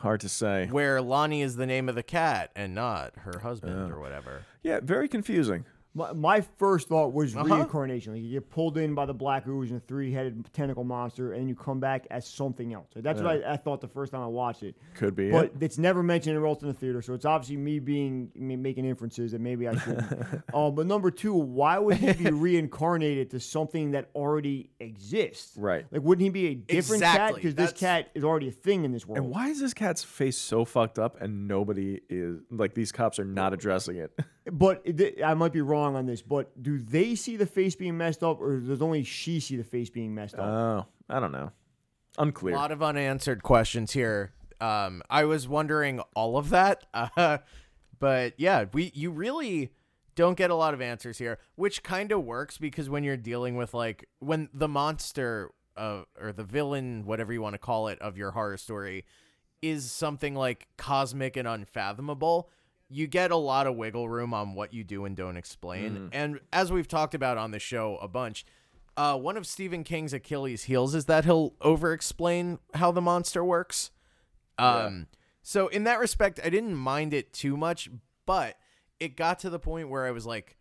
Hard 0.00 0.20
to 0.20 0.28
say. 0.28 0.66
where 0.70 1.00
Lonnie 1.00 1.40
is 1.42 1.56
the 1.56 1.66
name 1.66 1.88
of 1.88 1.94
the 1.94 2.02
cat 2.02 2.50
and 2.54 2.74
not 2.74 3.14
her 3.20 3.38
husband 3.40 3.88
Yeah. 3.88 3.94
or 3.94 3.98
whatever. 3.98 4.42
Yeah, 4.62 4.80
very 4.82 5.08
confusing. 5.08 5.64
My, 5.96 6.12
my 6.12 6.40
first 6.58 6.88
thought 6.88 7.14
was 7.14 7.34
Uh-huh. 7.34 7.54
reincarnation. 7.54 8.12
Like 8.12 8.22
you 8.22 8.30
get 8.30 8.50
pulled 8.50 8.76
in 8.76 8.94
by 8.94 9.06
the 9.06 9.14
black 9.14 9.46
ooze 9.48 9.70
and 9.70 9.80
a 9.80 9.84
three-headed 9.84 10.52
tentacle 10.52 10.84
monster, 10.84 11.32
and 11.32 11.48
you 11.48 11.54
come 11.54 11.80
back 11.80 12.06
as 12.10 12.26
something 12.28 12.74
else. 12.74 12.88
Like, 12.94 13.02
that's 13.02 13.22
what 13.22 13.42
I, 13.44 13.54
I 13.54 13.56
thought 13.56 13.80
the 13.80 13.88
first 13.88 14.12
time 14.12 14.20
I 14.20 14.26
watched 14.26 14.62
it. 14.62 14.76
Could 14.94 15.16
be 15.16 15.30
but 15.30 15.46
it. 15.46 15.52
it's 15.60 15.78
never 15.78 16.02
mentioned 16.02 16.34
anywhere 16.34 16.48
else 16.50 16.60
in 16.60 16.68
the 16.68 16.74
theater. 16.74 17.00
So 17.00 17.14
it's 17.14 17.24
obviously 17.24 17.56
me 17.56 17.78
being 17.78 18.30
me 18.34 18.56
making 18.56 18.84
inferences 18.84 19.32
that 19.32 19.40
maybe 19.40 19.66
I 19.66 19.76
shouldn't. 19.76 20.42
um, 20.54 20.74
but 20.74 20.86
number 20.86 21.10
two, 21.10 21.32
why 21.32 21.78
would 21.78 21.96
he 21.96 22.12
be 22.12 22.30
reincarnated 22.30 23.30
to 23.30 23.40
something 23.40 23.92
that 23.92 24.10
already 24.14 24.68
exists? 24.80 25.56
Right. 25.56 25.86
Like, 25.90 26.02
wouldn't 26.02 26.22
he 26.24 26.28
be 26.28 26.48
a 26.48 26.54
different 26.56 27.02
cat? 27.02 27.34
Because 27.34 27.54
this 27.54 27.72
cat 27.72 28.10
is 28.14 28.22
already 28.22 28.48
a 28.48 28.52
thing 28.52 28.84
in 28.84 28.92
this 28.92 29.06
world. 29.06 29.24
And 29.24 29.30
why 29.32 29.48
is 29.48 29.60
this 29.60 29.72
cat's 29.72 30.04
face 30.04 30.36
so 30.36 30.66
fucked 30.66 30.98
up 30.98 31.20
and 31.22 31.48
nobody 31.48 32.00
is 32.10 32.40
like 32.50 32.74
these 32.74 32.92
cops 32.92 33.18
are 33.18 33.24
not 33.24 33.54
addressing 33.54 33.96
it? 33.96 34.12
But 34.50 34.82
it- 34.84 35.22
I 35.22 35.34
might 35.34 35.52
be 35.52 35.60
wrong 35.60 35.96
on 35.96 36.06
this. 36.06 36.22
But 36.22 36.62
do 36.62 36.78
they 36.78 37.14
see 37.14 37.36
the 37.36 37.46
face 37.46 37.74
being 37.74 37.96
messed 37.96 38.22
up, 38.22 38.40
or 38.40 38.60
does 38.60 38.80
only 38.82 39.02
she 39.02 39.40
see 39.40 39.56
the 39.56 39.64
face 39.64 39.90
being 39.90 40.14
messed 40.14 40.34
up? 40.36 40.40
Oh, 40.44 40.86
I 41.08 41.20
don't 41.20 41.32
know. 41.32 41.50
Unclear. 42.18 42.54
A 42.54 42.58
lot 42.58 42.72
of 42.72 42.82
unanswered 42.82 43.42
questions 43.42 43.92
here. 43.92 44.32
Um, 44.60 45.02
I 45.10 45.24
was 45.24 45.46
wondering 45.46 46.00
all 46.14 46.38
of 46.38 46.48
that, 46.50 46.86
uh, 46.94 47.38
but 47.98 48.34
yeah, 48.38 48.64
we 48.72 48.90
you 48.94 49.10
really 49.10 49.72
don't 50.14 50.36
get 50.38 50.50
a 50.50 50.54
lot 50.54 50.72
of 50.72 50.80
answers 50.80 51.18
here, 51.18 51.38
which 51.56 51.82
kind 51.82 52.10
of 52.10 52.24
works 52.24 52.56
because 52.56 52.88
when 52.88 53.04
you're 53.04 53.18
dealing 53.18 53.56
with 53.56 53.74
like 53.74 54.08
when 54.20 54.48
the 54.54 54.68
monster 54.68 55.50
uh, 55.76 56.02
or 56.18 56.32
the 56.32 56.42
villain, 56.44 57.04
whatever 57.04 57.34
you 57.34 57.42
want 57.42 57.52
to 57.52 57.58
call 57.58 57.88
it, 57.88 58.00
of 58.00 58.16
your 58.16 58.30
horror 58.30 58.56
story 58.56 59.04
is 59.60 59.90
something 59.90 60.34
like 60.34 60.68
cosmic 60.78 61.36
and 61.36 61.46
unfathomable. 61.46 62.48
You 62.88 63.06
get 63.06 63.30
a 63.30 63.36
lot 63.36 63.66
of 63.66 63.74
wiggle 63.76 64.08
room 64.08 64.32
on 64.32 64.54
what 64.54 64.72
you 64.72 64.84
do 64.84 65.04
and 65.04 65.16
don't 65.16 65.36
explain. 65.36 66.08
And 66.12 66.40
as 66.52 66.70
we've 66.70 66.86
talked 66.88 67.14
about 67.14 67.36
on 67.36 67.50
the 67.50 67.58
show 67.58 67.96
a 67.96 68.06
bunch, 68.08 68.46
uh, 68.96 69.16
one 69.18 69.36
of 69.36 69.46
Stephen 69.46 69.82
King's 69.84 70.12
Achilles' 70.12 70.64
heels 70.64 70.94
is 70.94 71.06
that 71.06 71.24
he'll 71.24 71.54
over 71.60 71.92
explain 71.92 72.58
how 72.74 72.92
the 72.92 73.00
monster 73.02 73.44
works. 73.44 73.90
Um, 74.58 75.08
So, 75.42 75.68
in 75.68 75.84
that 75.84 75.98
respect, 76.00 76.40
I 76.44 76.48
didn't 76.48 76.74
mind 76.74 77.12
it 77.14 77.32
too 77.32 77.56
much, 77.56 77.88
but 78.24 78.56
it 78.98 79.16
got 79.16 79.38
to 79.40 79.50
the 79.50 79.58
point 79.58 79.88
where 79.90 80.06
I 80.06 80.10
was 80.10 80.26
like 80.26 80.56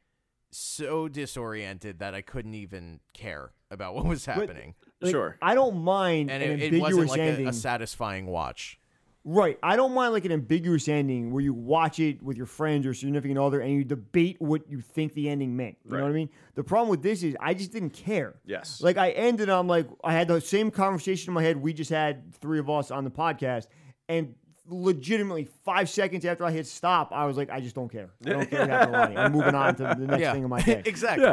so 0.51 1.07
disoriented 1.07 1.99
that 1.99 2.13
I 2.13 2.21
couldn't 2.21 2.53
even 2.53 2.99
care 3.13 3.51
about 3.71 3.95
what 3.95 4.05
was 4.05 4.25
happening. 4.25 4.75
Like, 5.01 5.11
sure. 5.11 5.37
I 5.41 5.55
don't 5.55 5.83
mind 5.83 6.29
And 6.31 6.43
an 6.43 6.59
it, 6.59 6.73
it 6.73 6.81
wasn't 6.81 7.09
like 7.09 7.19
a, 7.19 7.45
a 7.47 7.53
satisfying 7.53 8.25
watch. 8.25 8.79
Right. 9.27 9.57
I 9.63 9.75
don't 9.75 9.95
mind 9.95 10.13
like 10.13 10.23
an 10.25 10.31
ambiguous 10.31 10.87
ending 10.87 11.31
where 11.31 11.41
you 11.41 11.51
watch 11.51 11.99
it 11.99 12.21
with 12.21 12.37
your 12.37 12.45
friends 12.45 12.85
or 12.85 12.93
significant 12.93 13.39
other 13.39 13.59
and 13.59 13.73
you 13.73 13.83
debate 13.83 14.37
what 14.39 14.69
you 14.69 14.81
think 14.81 15.13
the 15.15 15.29
ending 15.29 15.57
meant. 15.57 15.77
You 15.83 15.97
know 15.97 16.03
what 16.03 16.09
I 16.09 16.13
mean? 16.13 16.29
The 16.53 16.63
problem 16.63 16.89
with 16.89 17.01
this 17.01 17.23
is 17.23 17.35
I 17.39 17.55
just 17.55 17.71
didn't 17.71 17.89
care. 17.89 18.35
Yes. 18.45 18.81
Like 18.81 18.97
I 18.97 19.09
ended 19.09 19.49
on 19.49 19.65
like 19.65 19.87
I 20.03 20.13
had 20.13 20.27
the 20.27 20.39
same 20.39 20.69
conversation 20.69 21.31
in 21.31 21.33
my 21.33 21.41
head 21.41 21.57
we 21.57 21.73
just 21.73 21.89
had 21.89 22.35
three 22.35 22.59
of 22.59 22.69
us 22.69 22.91
on 22.91 23.03
the 23.03 23.09
podcast 23.09 23.65
and 24.07 24.35
legitimately 24.67 25.45
five 25.63 25.89
seconds 25.89 26.23
after 26.23 26.45
I 26.45 26.51
hit 26.51 26.67
stop, 26.67 27.11
I 27.11 27.25
was 27.25 27.35
like, 27.35 27.49
I 27.49 27.61
just 27.61 27.73
don't 27.73 27.89
care. 27.91 28.09
I 28.25 28.29
don't 28.29 28.49
care 28.49 28.59
what 28.61 28.69
happened 28.69 29.15
to 29.15 29.21
I'm 29.21 29.31
moving 29.31 29.55
on 29.55 29.75
to 29.77 29.95
the 29.97 30.05
next 30.05 30.21
Yeah, 30.21 30.33
thing 30.33 30.43
in 30.43 30.49
my 30.49 30.61
day. 30.61 30.83
exactly. 30.85 31.25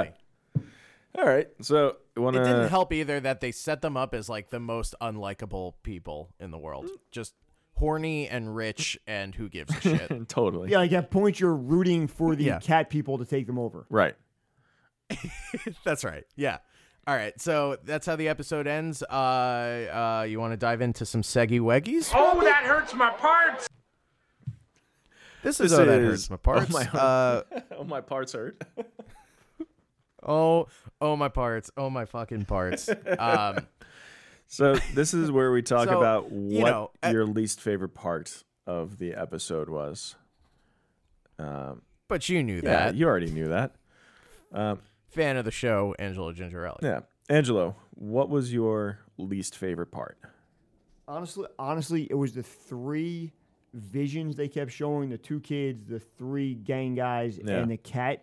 Yeah. 0.57 0.63
All 1.19 1.27
right. 1.27 1.49
So 1.61 1.97
you 2.17 2.23
want 2.23 2.37
It 2.37 2.45
didn't 2.45 2.69
help 2.69 2.91
either 2.93 3.21
that 3.21 3.43
they 3.43 3.53
set 3.53 3.83
them 3.83 3.99
up 3.99 4.15
as 4.15 4.31
like 4.31 4.49
the 4.49 4.61
most 4.61 4.95
unlikable 5.03 5.75
people 5.83 6.31
in 6.41 6.51
the 6.51 6.59
world. 6.59 6.87
Mm. 6.87 6.97
Just 7.11 7.35
horny 7.83 8.29
and 8.29 8.55
rich 8.55 8.97
and 9.09 9.35
who 9.35 9.49
gives 9.49 9.75
a 9.77 9.81
shit. 9.81 10.29
totally. 10.29 10.71
Yeah, 10.71 10.79
like 10.79 10.93
at 10.93 11.11
point 11.11 11.41
you're 11.41 11.57
rooting 11.57 12.07
for 12.07 12.37
the 12.37 12.45
Yeah. 12.45 12.61
cat 12.61 12.89
people 12.91 13.19
to 13.19 13.25
take 13.25 13.49
them 13.49 13.59
over. 13.59 13.87
Right. 13.91 14.15
That's 15.85 16.05
right. 16.05 16.23
Yeah. 16.37 16.59
All 17.09 17.17
right. 17.17 17.39
So 17.41 17.77
that's 17.83 18.07
how 18.07 18.15
the 18.15 18.29
episode 18.29 18.69
ends. 18.69 19.03
Uh, 19.03 20.21
uh, 20.23 20.27
you 20.29 20.39
want 20.39 20.53
to 20.53 20.57
dive 20.57 20.81
into 20.81 21.05
some 21.05 21.23
seggy 21.23 21.59
weggies? 21.61 22.13
Oh, 22.15 22.41
that 22.43 22.63
hurts 22.63 22.95
my 22.95 23.11
parts. 23.11 23.69
This 25.43 25.59
is 25.59 25.73
This 25.73 25.81
oh 25.81 25.85
that 25.85 25.99
is- 26.01 26.29
hurts 26.29 26.31
my 26.31 26.37
parts. 26.37 26.73
oh 26.73 26.79
my- 26.79 27.01
uh, 27.01 27.43
oh, 27.79 27.85
my 27.85 28.01
parts 28.01 28.33
hurt. 28.35 28.63
oh 30.23 30.69
oh 31.01 31.17
my 31.17 31.29
parts. 31.29 31.73
Oh 31.77 31.91
my 31.91 32.05
fucking 32.05 32.45
parts. 32.45 32.89
Um, 33.19 33.67
So 34.53 34.75
this 34.93 35.15
is 35.15 35.31
where 35.31 35.51
we 35.51 35.63
talk 35.63 35.89
So, 35.89 35.97
about 35.97 36.31
you 36.31 36.61
what 36.61 36.71
know, 36.71 36.91
uh, 37.03 37.09
your 37.09 37.25
least 37.25 37.59
favorite 37.59 37.95
part 37.95 38.45
of 38.67 38.99
the 38.99 39.15
episode 39.15 39.71
was. 39.71 40.15
Um, 41.39 41.81
but 42.07 42.29
you 42.29 42.43
knew 42.43 42.57
yeah, 42.57 42.61
that. 42.91 42.95
you 42.95 43.07
already 43.07 43.31
knew 43.31 43.49
that. 43.49 43.75
Um, 44.53 44.81
Fan 45.09 45.39
of 45.39 45.47
the 45.47 45.51
show, 45.51 45.95
Angelo 45.99 46.35
Gingerelli. 46.35 46.83
yeah, 46.83 47.01
Angelo, 47.31 47.77
what 47.95 48.29
was 48.29 48.53
your 48.53 48.99
least 49.17 49.57
favorite 49.57 49.91
part? 49.91 50.19
Honestly, 51.09 51.47
honestly, 51.59 52.07
it 52.11 52.15
was 52.15 52.35
the 52.35 52.43
three 52.43 53.33
visions 53.73 54.37
they 54.37 54.49
kept 54.49 54.71
showing: 54.71 55.09
the 55.09 55.17
two 55.17 55.41
kids, 55.41 55.87
the 55.87 55.99
three 55.99 56.53
gang 56.55 56.95
guys, 56.95 57.41
Yeah. 57.43 57.55
and 57.55 57.71
the 57.71 57.79
cat. 57.79 58.23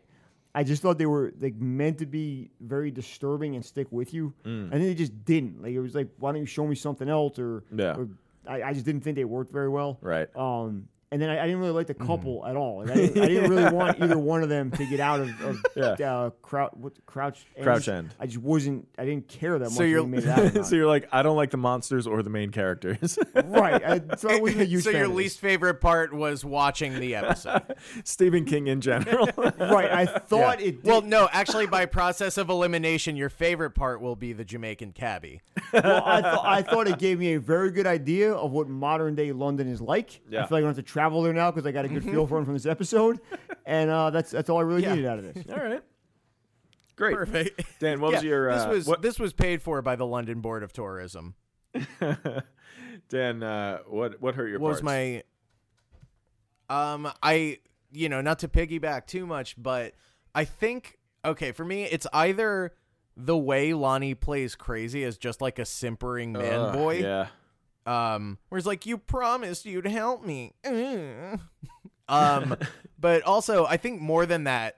I 0.55 0.63
just 0.63 0.81
thought 0.81 0.97
they 0.97 1.05
were 1.05 1.31
like 1.39 1.55
meant 1.55 1.99
to 1.99 2.05
be 2.05 2.49
very 2.59 2.89
disturbing 2.91 3.55
and 3.55 3.63
stick 3.63 3.87
with 3.91 4.13
you, 4.13 4.33
and 4.43 4.71
then 4.71 4.81
they 4.81 4.95
just 4.95 5.23
didn't. 5.25 5.61
Like 5.61 5.73
it 5.73 5.79
was 5.79 5.93
like, 5.95 6.07
why 6.17 6.31
don't 6.31 6.41
you 6.41 6.47
show 6.47 6.65
me 6.65 6.75
something 6.75 7.07
else? 7.07 7.37
Or, 7.37 7.63
Yeah. 7.75 7.95
or 7.95 8.07
I, 8.47 8.63
I 8.63 8.73
just 8.73 8.85
didn't 8.85 9.01
think 9.01 9.15
they 9.15 9.25
worked 9.25 9.51
very 9.51 9.69
well. 9.69 9.99
Right. 10.01 10.27
Um, 10.35 10.87
and 11.11 11.21
then 11.21 11.29
I, 11.29 11.39
I 11.41 11.45
didn't 11.45 11.59
really 11.59 11.71
like 11.73 11.87
the 11.87 11.93
Mm-hmm. 11.95 12.07
couple 12.07 12.45
at 12.45 12.55
all. 12.55 12.79
Like, 12.79 12.91
I, 12.91 12.95
didn't, 12.95 13.23
I 13.23 13.27
didn't 13.27 13.49
really 13.49 13.73
want 13.73 14.01
either 14.01 14.17
one 14.33 14.43
of 14.43 14.49
them 14.49 14.71
to 14.71 14.85
get 14.85 14.99
out 14.99 15.19
of, 15.19 15.41
of 15.41 15.57
Yeah. 15.75 15.87
uh, 16.15 16.29
crouch, 16.41 16.71
what, 16.75 16.93
crouch, 17.05 17.45
Crouch 17.61 17.87
Ends. 17.87 18.13
End. 18.13 18.15
I 18.19 18.25
just 18.27 18.37
wasn't. 18.39 18.87
I 18.97 19.05
didn't 19.05 19.27
care 19.27 19.53
that 19.59 19.65
much. 19.65 19.73
So 19.73 19.79
when 19.79 19.89
you're- 19.89 20.05
made 20.05 20.23
it 20.23 20.29
out 20.29 20.39
or 20.39 20.51
not. 20.59 20.65
so 20.67 20.75
you're 20.75 20.87
like, 20.87 21.07
I 21.11 21.21
don't 21.23 21.35
like 21.35 21.51
the 21.51 21.57
monsters 21.57 22.07
or 22.07 22.21
the 22.23 22.29
main 22.29 22.51
characters. 22.51 23.17
right. 23.35 23.83
I, 23.83 24.15
so 24.17 24.29
I 24.29 24.39
wasn't 24.39 24.61
a 24.61 24.65
huge 24.65 24.83
so 24.83 24.91
fan 24.91 24.99
your 25.01 25.07
least 25.09 25.39
favorite 25.39 25.81
part 25.81 26.13
was 26.13 26.45
watching 26.45 26.99
the 26.99 27.15
episode. 27.15 27.63
Stephen 28.03 28.45
King 28.45 28.67
in 28.67 28.79
general. 28.81 29.27
right. 29.37 29.91
I 29.91 30.05
thought 30.05 30.61
it. 30.61 30.83
Did, 30.83 30.85
well, 30.85 31.01
no, 31.01 31.27
actually, 31.31 31.65
by 31.67 31.85
process 31.85 32.37
of 32.37 32.49
elimination, 32.49 33.15
your 33.15 33.29
favorite 33.29 33.71
part 33.71 33.99
will 34.01 34.15
be 34.15 34.33
the 34.33 34.45
Jamaican 34.45 34.93
cabbie. 34.93 35.41
well, 35.73 36.03
I, 36.05 36.21
th- 36.21 36.33
I 36.43 36.61
thought 36.61 36.87
it 36.87 36.97
gave 36.99 37.19
me 37.19 37.33
a 37.33 37.39
very 37.39 37.71
good 37.71 37.87
idea 37.87 38.31
of 38.33 38.51
what 38.51 38.67
modern 38.69 39.15
day 39.15 39.31
London 39.31 39.67
is 39.67 39.81
like. 39.81 40.21
Yeah. 40.29 40.43
I 40.43 40.47
feel 40.47 40.57
like 40.57 40.59
I 40.59 40.61
don't 40.61 40.75
have 40.75 40.75
to 40.77 40.83
travel 40.99 41.21
there 41.21 41.31
now 41.33 41.49
because 41.49 41.65
I 41.65 41.71
got 41.71 41.85
a 41.85 41.87
good 41.87 42.03
feel 42.03 42.27
for 42.27 42.37
him 42.37 42.45
from 42.45 42.55
this 42.55 42.65
episode, 42.65 43.21
and 43.65 43.89
uh, 43.89 44.09
that's 44.09 44.31
that's 44.31 44.49
all 44.49 44.57
I 44.57 44.61
really 44.63 44.83
Yeah. 44.83 44.95
needed 44.95 45.05
out 45.07 45.19
of 45.19 45.33
this. 45.33 45.45
all 45.49 45.55
right. 45.57 45.81
Great. 46.97 47.15
Perfect. 47.15 47.61
Dan, 47.79 48.01
what 48.01 48.11
was 48.11 48.23
Yeah, 48.23 48.29
your 48.29 48.51
this 48.53 48.63
uh, 48.65 48.69
was 48.69 48.85
what, 48.87 49.01
this 49.01 49.17
was 49.19 49.31
paid 49.31 49.61
for 49.61 49.81
by 49.81 49.95
the 49.95 50.05
London 50.05 50.41
Board 50.41 50.61
of 50.63 50.73
Tourism. 50.73 51.35
Dan, 53.09 53.41
uh, 53.43 53.79
what 53.87 54.21
what 54.21 54.35
hurt 54.35 54.47
your 54.49 54.59
What 54.59 54.69
was 54.69 54.81
parts? 54.81 55.23
my 56.69 56.83
um 56.93 57.09
I 57.23 57.59
you 57.91 58.09
know, 58.09 58.21
not 58.21 58.39
to 58.39 58.47
piggyback 58.47 59.07
too 59.07 59.25
much, 59.25 59.55
but 59.57 59.93
I 60.35 60.43
think 60.45 60.97
okay, 61.23 61.51
for 61.53 61.63
me 61.63 61.83
it's 61.83 62.07
either 62.13 62.73
the 63.15 63.37
way 63.37 63.73
Lonnie 63.73 64.15
plays 64.15 64.55
crazy 64.55 65.03
as 65.03 65.17
just 65.17 65.41
like 65.41 65.59
a 65.59 65.65
simpering 65.65 66.33
man 66.33 66.59
Ugh, 66.59 66.73
boy. 66.73 66.93
Yeah. 66.99 67.27
Um, 67.85 68.37
where 68.49 68.57
it's 68.57 68.67
like, 68.67 68.85
you 68.85 68.97
promised 68.97 69.65
you'd 69.65 69.87
help 69.87 70.23
me. 70.25 70.53
Um, 72.07 72.57
but 72.99 73.21
also, 73.21 73.65
I 73.67 73.77
think 73.77 74.01
more 74.01 74.25
than 74.25 74.45
that, 74.45 74.77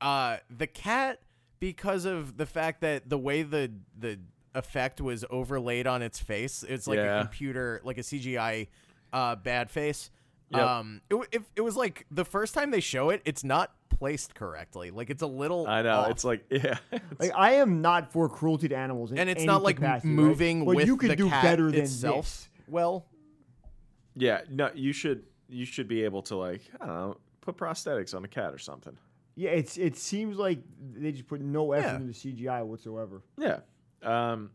uh, 0.00 0.36
the 0.48 0.66
cat, 0.68 1.20
because 1.58 2.04
of 2.04 2.36
the 2.36 2.46
fact 2.46 2.82
that 2.82 3.08
the 3.10 3.18
way 3.18 3.42
the 3.42 3.72
the 3.98 4.20
effect 4.54 5.00
was 5.00 5.24
overlaid 5.28 5.88
on 5.88 6.02
its 6.02 6.20
face, 6.20 6.62
it's 6.62 6.86
like 6.86 6.98
Yeah. 6.98 7.18
a 7.18 7.22
computer, 7.24 7.80
like 7.82 7.98
a 7.98 8.02
CGI, 8.02 8.68
uh, 9.12 9.34
bad 9.34 9.70
face. 9.70 10.10
Yep. 10.50 10.62
Um, 10.62 11.00
it, 11.10 11.16
it, 11.32 11.42
it 11.56 11.60
was 11.62 11.76
like 11.76 12.06
the 12.12 12.24
first 12.24 12.54
time 12.54 12.70
they 12.70 12.80
show 12.80 13.10
it, 13.10 13.22
it's 13.24 13.42
not 13.42 13.72
placed 13.90 14.34
correctly. 14.34 14.90
Like 14.90 15.10
it's 15.10 15.22
a 15.22 15.26
little. 15.26 15.66
I 15.66 15.82
know. 15.82 16.00
off. 16.00 16.10
It's 16.10 16.24
like 16.24 16.44
yeah. 16.50 16.78
Like 17.18 17.32
I 17.36 17.52
am 17.54 17.80
not 17.82 18.12
for 18.12 18.28
cruelty 18.28 18.68
to 18.68 18.76
animals, 18.76 19.12
in 19.12 19.18
and 19.18 19.28
it's 19.30 19.38
any 19.38 19.46
not 19.46 19.62
like 19.62 19.76
capacity, 19.76 20.08
right? 20.08 20.14
moving 20.16 20.64
But 20.64 20.86
you 20.86 20.96
could 20.96 21.10
the 21.10 21.16
do 21.16 21.28
cat 21.28 21.42
better 21.42 21.70
than 21.70 21.80
itself. 21.82 22.24
this. 22.26 22.48
Well, 22.68 23.06
yeah. 24.14 24.42
No, 24.50 24.70
you 24.74 24.92
should 24.92 25.24
you 25.48 25.64
should 25.64 25.88
be 25.88 26.04
able 26.04 26.22
to 26.22 26.36
like 26.36 26.62
I 26.80 26.86
don't 26.86 26.94
know 26.96 27.16
put 27.40 27.56
prosthetics 27.56 28.14
on 28.14 28.24
a 28.24 28.28
cat 28.28 28.52
or 28.52 28.58
something. 28.58 28.96
Yeah, 29.36 29.50
it's 29.50 29.78
it 29.78 29.96
seems 29.96 30.36
like 30.36 30.58
they 30.94 31.12
just 31.12 31.28
put 31.28 31.40
no 31.40 31.72
effort 31.72 31.86
Yeah. 31.86 31.96
into 31.96 32.12
CGI 32.12 32.64
whatsoever. 32.66 33.22
Yeah. 33.38 33.60
Um, 34.02 34.50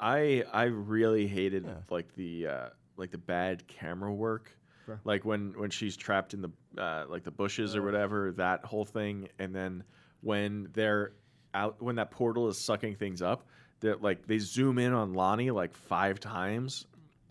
I 0.00 0.44
I 0.52 0.64
really 0.64 1.26
hated 1.26 1.64
Yeah. 1.64 1.72
like 1.90 2.14
the 2.14 2.46
uh, 2.46 2.68
like 2.96 3.10
the 3.10 3.18
bad 3.18 3.66
camera 3.66 4.12
work. 4.14 4.52
Okay. 4.88 4.98
Like 5.04 5.24
when 5.24 5.52
when 5.56 5.70
she's 5.70 5.96
trapped 5.96 6.34
in 6.34 6.42
the 6.42 6.50
uh, 6.82 7.04
like 7.08 7.24
the 7.24 7.30
bushes 7.30 7.76
or 7.76 7.82
whatever, 7.82 8.32
that 8.32 8.64
whole 8.64 8.84
thing, 8.84 9.28
and 9.38 9.54
then 9.54 9.84
when 10.20 10.68
they're 10.72 11.12
out 11.54 11.80
when 11.82 11.96
that 11.96 12.10
portal 12.10 12.48
is 12.48 12.58
sucking 12.58 12.96
things 12.96 13.22
up, 13.22 13.46
that 13.80 14.02
like 14.02 14.26
they 14.26 14.38
zoom 14.38 14.78
in 14.78 14.92
on 14.92 15.14
Lonnie 15.14 15.50
like 15.50 15.74
five 15.74 16.20
times. 16.20 16.86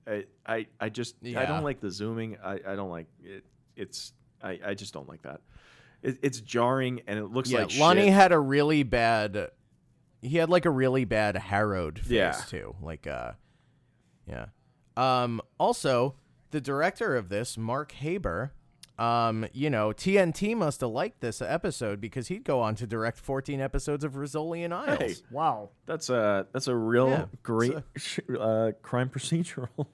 I 0.05 0.25
I, 0.45 0.67
I 0.79 0.89
just 0.89 1.15
I 1.23 1.45
don't 1.45 1.63
like 1.63 1.79
the 1.81 1.91
zooming. 1.91 2.37
I, 2.43 2.59
I 2.67 2.75
don't 2.75 2.89
like 2.89 3.07
it. 3.23 3.43
It's 3.75 4.13
I, 4.41 4.59
I 4.65 4.73
just 4.73 4.93
don't 4.93 5.09
like 5.09 5.21
that. 5.23 5.41
it, 6.03 6.19
it's 6.21 6.39
jarring 6.41 7.01
and 7.07 7.17
it 7.19 7.25
looks 7.25 7.49
yeah, 7.51 7.59
like 7.61 7.77
Lonnie 7.77 8.03
shit. 8.03 8.13
had 8.13 8.31
a 8.31 8.39
really 8.39 8.83
bad. 8.83 9.49
He 10.21 10.37
had 10.37 10.49
like 10.49 10.65
a 10.65 10.69
really 10.69 11.05
bad 11.05 11.35
harrowed 11.37 11.99
face 11.99 12.11
Yeah. 12.11 12.31
too. 12.47 12.75
Like, 12.81 13.05
uh, 13.07 13.33
yeah. 14.27 14.45
Um. 14.95 15.41
Also, 15.59 16.15
the 16.51 16.61
director 16.61 17.15
of 17.15 17.29
this, 17.29 17.57
Mark 17.57 17.91
Haber. 17.93 18.53
Um, 18.99 19.45
you 19.53 19.69
know, 19.69 19.89
TNT 19.89 20.55
must 20.57 20.81
have 20.81 20.89
liked 20.89 21.21
this 21.21 21.39
episode 21.39 22.01
because 22.01 22.29
he'd 22.29 22.43
go 22.43 22.61
on 22.61 22.73
to 22.75 22.87
direct 22.87 23.19
14 23.19 23.61
episodes 23.61 24.03
of 24.03 24.13
Rizzoli 24.13 24.65
and 24.65 24.73
Isles. 24.73 24.97
Hey. 24.99 25.13
Wow. 25.29 25.69
That's 25.85 26.09
a 26.09 26.47
that's 26.51 26.67
a 26.67 26.75
real 26.75 27.09
Yeah, 27.09 27.25
great 27.43 27.73
so- 27.73 27.83
sh- 27.97 28.19
uh, 28.39 28.71
crime 28.81 29.09
procedural. 29.09 29.85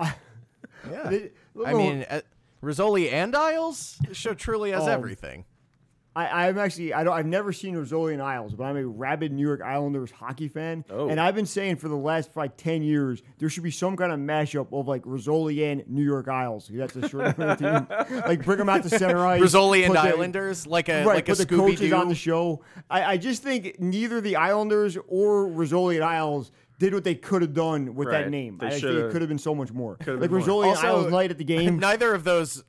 Yeah. 0.90 1.18
I 1.66 1.74
mean, 1.74 2.06
uh, 2.08 2.20
Rizzoli 2.62 3.12
and 3.12 3.34
Isles. 3.34 3.98
Show 4.12 4.32
truly 4.34 4.70
has 4.70 4.84
Um, 4.84 4.88
everything. 4.90 5.44
I, 6.18 6.48
I'm 6.48 6.58
actually 6.58 6.92
I 6.92 7.04
don't 7.04 7.14
I've 7.14 7.26
never 7.26 7.52
seen 7.52 7.76
Rizzoli 7.76 8.20
Isles, 8.20 8.54
but 8.54 8.64
I'm 8.64 8.76
a 8.76 8.84
rabid 8.84 9.32
New 9.32 9.46
York 9.46 9.60
Islanders 9.62 10.10
hockey 10.10 10.48
fan. 10.48 10.84
Oh. 10.90 11.08
And 11.08 11.20
I've 11.20 11.34
been 11.36 11.46
saying 11.46 11.76
for 11.76 11.88
the 11.88 11.96
last 11.96 12.36
like 12.36 12.56
ten 12.56 12.82
years 12.82 13.22
there 13.38 13.48
should 13.48 13.62
be 13.62 13.70
some 13.70 13.96
kind 13.96 14.10
of 14.10 14.18
mashup 14.18 14.72
of 14.72 14.88
like 14.88 15.02
Rizzoli 15.02 15.70
and 15.70 15.84
New 15.88 16.02
York 16.02 16.26
Isles. 16.26 16.68
That's 16.72 16.96
a 16.96 17.08
short 17.08 17.36
team. 17.58 17.86
Like 18.28 18.44
bring 18.44 18.58
them 18.58 18.68
out 18.68 18.82
to 18.82 18.90
center 18.90 19.24
ice. 19.24 19.40
Rizzoli 19.40 19.84
and 19.84 19.94
put 19.94 20.02
the- 20.02 20.08
Islanders, 20.08 20.66
like 20.66 20.88
a 20.88 21.04
Right, 21.04 21.16
like 21.16 21.28
a 21.28 21.34
put 21.36 21.48
the 21.48 21.54
Scooby 21.54 21.76
coaches 21.76 21.92
on 21.92 22.08
the 22.08 22.14
show. 22.14 22.64
I, 22.90 23.04
I 23.12 23.16
just 23.16 23.42
think 23.42 23.78
neither 23.78 24.20
the 24.20 24.36
Islanders 24.36 24.96
or 25.06 25.46
Rizzoli 25.46 25.96
and 25.96 26.04
Isles 26.04 26.50
did 26.78 26.94
what 26.94 27.04
they 27.04 27.14
could 27.14 27.42
have 27.42 27.54
done 27.54 27.94
with 27.94 28.10
that 28.10 28.30
name. 28.30 28.58
They 28.58 28.66
I 28.68 28.70
think 28.70 28.84
it 28.84 29.10
could 29.10 29.20
have 29.20 29.28
been 29.28 29.38
so 29.38 29.54
much 29.54 29.72
more. 29.72 29.96
Like. 30.06 30.30
Rizzoli 30.30 30.70
and 30.70 30.78
Isles 30.78 31.10
night 31.10 31.30
at 31.30 31.38
the 31.38 31.44
game. 31.44 31.78
Neither 31.80 32.14
of 32.14 32.24
those. 32.24 32.64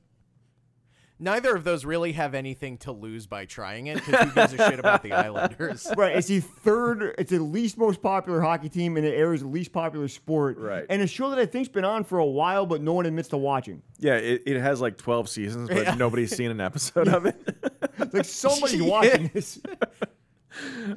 Neither 1.22 1.54
of 1.54 1.64
those 1.64 1.84
really 1.84 2.12
have 2.12 2.34
anything 2.34 2.78
to 2.78 2.92
lose 2.92 3.26
by 3.26 3.44
trying 3.44 3.88
it 3.88 3.96
because 3.96 4.24
who 4.28 4.34
gives 4.34 4.52
a 4.54 4.56
shit 4.56 4.78
about 4.80 5.02
the 5.02 5.12
Islanders? 5.12 5.86
Right, 5.96 6.16
it's 6.16 6.28
the 6.28 6.40
third, 6.40 7.14
it's 7.18 7.30
the 7.30 7.38
least 7.40 7.76
most 7.76 8.00
popular 8.00 8.40
hockey 8.40 8.70
team 8.70 8.96
in 8.96 9.04
the 9.04 9.12
area's 9.14 9.44
least 9.44 9.70
popular 9.72 10.08
sport. 10.08 10.56
Right. 10.58 10.86
And 10.88 11.02
a 11.02 11.06
show 11.06 11.28
that 11.30 11.38
I 11.38 11.44
think's 11.44 11.68
been 11.68 11.84
on 11.84 12.04
for 12.04 12.18
a 12.18 12.24
while, 12.26 12.64
but 12.64 12.80
no 12.80 12.94
one 12.94 13.04
admits 13.04 13.28
to 13.28 13.36
watching. 13.36 13.82
yeah, 13.98 14.14
it, 14.14 14.42
it 14.46 14.58
has 14.60 14.80
like 14.80 14.96
twelve 14.96 15.28
seasons, 15.28 15.68
but 15.68 15.76
Yeah. 15.84 15.94
nobody's 15.96 16.34
seen 16.34 16.50
an 16.50 16.60
episode 16.60 17.08
of 17.08 17.26
it. 17.26 17.36
Like 18.12 18.24
somebody's 18.24 18.80
Yeah. 18.80 18.88
watching 18.88 19.30
this. 19.34 19.60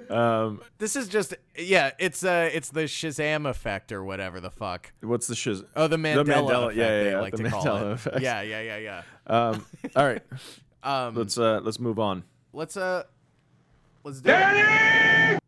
Um, 0.09 0.61
This 0.77 0.95
is 0.95 1.07
just 1.07 1.33
yeah, 1.57 1.91
it's 1.99 2.23
uh 2.23 2.49
it's 2.53 2.69
the 2.69 2.81
Shazam 2.81 3.47
effect 3.49 3.91
or 3.91 4.03
whatever 4.03 4.39
the 4.39 4.49
fuck. 4.49 4.91
what's 5.01 5.27
the 5.27 5.35
shiz? 5.35 5.63
Oh, 5.75 5.87
the 5.87 5.97
Mandela, 5.97 6.25
Mandela- 6.25 6.63
effect. 6.65 6.77
yeah, 6.77 6.83
yeah, 6.83 7.03
they 7.03 7.11
yeah, 7.11 7.19
like 7.19 7.35
the 7.35 7.43
to 7.43 7.49
call 7.49 7.65
Mandela 7.65 7.85
it. 7.85 7.91
effect. 7.93 8.19
Yeah, 8.21 8.41
yeah, 8.41 8.61
yeah, 8.61 8.77
yeah. 8.77 9.01
Um, 9.27 9.65
all 9.95 10.05
right, 10.05 10.21
Um, 10.83 11.15
let's 11.15 11.37
uh, 11.37 11.59
let's 11.63 11.79
move 11.79 11.99
on. 11.99 12.23
let's 12.53 12.75
uh, 12.77 13.03
let's 14.03 14.21
do 14.21 14.31
it. 14.33 15.39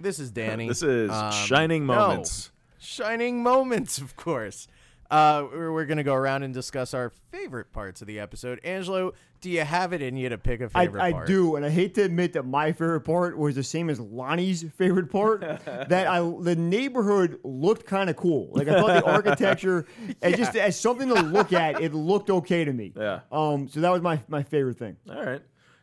This 0.00 0.18
is 0.18 0.30
Danny. 0.30 0.68
This 0.72 0.82
is 0.82 1.10
Um, 1.10 1.32
shining 1.32 1.86
no. 1.86 1.94
moments. 1.94 2.50
Shining 2.78 3.42
moments, 3.42 3.98
of 3.98 4.16
course. 4.16 4.68
Uh, 5.14 5.46
we're, 5.52 5.72
we're 5.72 5.84
gonna 5.84 6.02
go 6.02 6.12
around 6.12 6.42
and 6.42 6.52
discuss 6.52 6.92
our 6.92 7.08
favorite 7.30 7.72
parts 7.72 8.00
of 8.00 8.08
the 8.08 8.18
episode. 8.18 8.60
Angelo, 8.64 9.12
do 9.40 9.48
you 9.48 9.60
have 9.60 9.92
it 9.92 10.02
in 10.02 10.16
you 10.16 10.28
to 10.28 10.36
pick 10.36 10.60
a 10.60 10.68
favorite 10.68 10.98
part? 10.98 11.02
I 11.02 11.12
part? 11.12 11.26
do, 11.28 11.54
and 11.54 11.64
I 11.64 11.70
hate 11.70 11.94
to 11.94 12.02
admit 12.02 12.32
that 12.32 12.44
my 12.44 12.72
favorite 12.72 13.02
part 13.02 13.38
was 13.38 13.54
the 13.54 13.62
same 13.62 13.90
as 13.90 14.00
Lonnie's 14.00 14.64
favorite 14.76 15.12
part. 15.12 15.40
that 15.64 16.08
I 16.08 16.18
the 16.40 16.56
neighborhood 16.56 17.38
looked 17.44 17.86
kind 17.86 18.10
of 18.10 18.16
cool. 18.16 18.48
Like 18.50 18.66
I 18.66 18.72
thought 18.80 19.04
the 19.04 19.04
architecture, 19.08 19.86
and 20.20 20.36
just 20.36 20.56
as 20.56 20.80
something 20.80 21.06
to 21.06 21.14
look 21.22 21.52
at, 21.52 21.80
it 21.80 21.94
looked 21.94 22.28
okay 22.30 22.64
to 22.64 22.72
me. 22.72 22.92
Yeah. 22.96 23.20
Um. 23.30 23.68
So 23.68 23.82
that 23.82 23.90
was 23.90 24.02
my 24.02 24.18
my 24.26 24.42
favorite 24.42 24.78
thing. 24.78 24.96
All 25.08 25.24
right, 25.24 25.42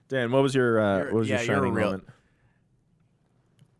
Dan, 0.10 0.32
what 0.34 0.44
was 0.44 0.54
your 0.54 0.78
uh, 0.78 0.98
You're- 0.98 1.14
what 1.14 1.20
was 1.20 1.30
yeah, 1.30 1.38
your 1.38 1.46
you're 1.46 1.56
shining 1.56 1.74
real- 1.74 1.86
moment? 1.86 2.08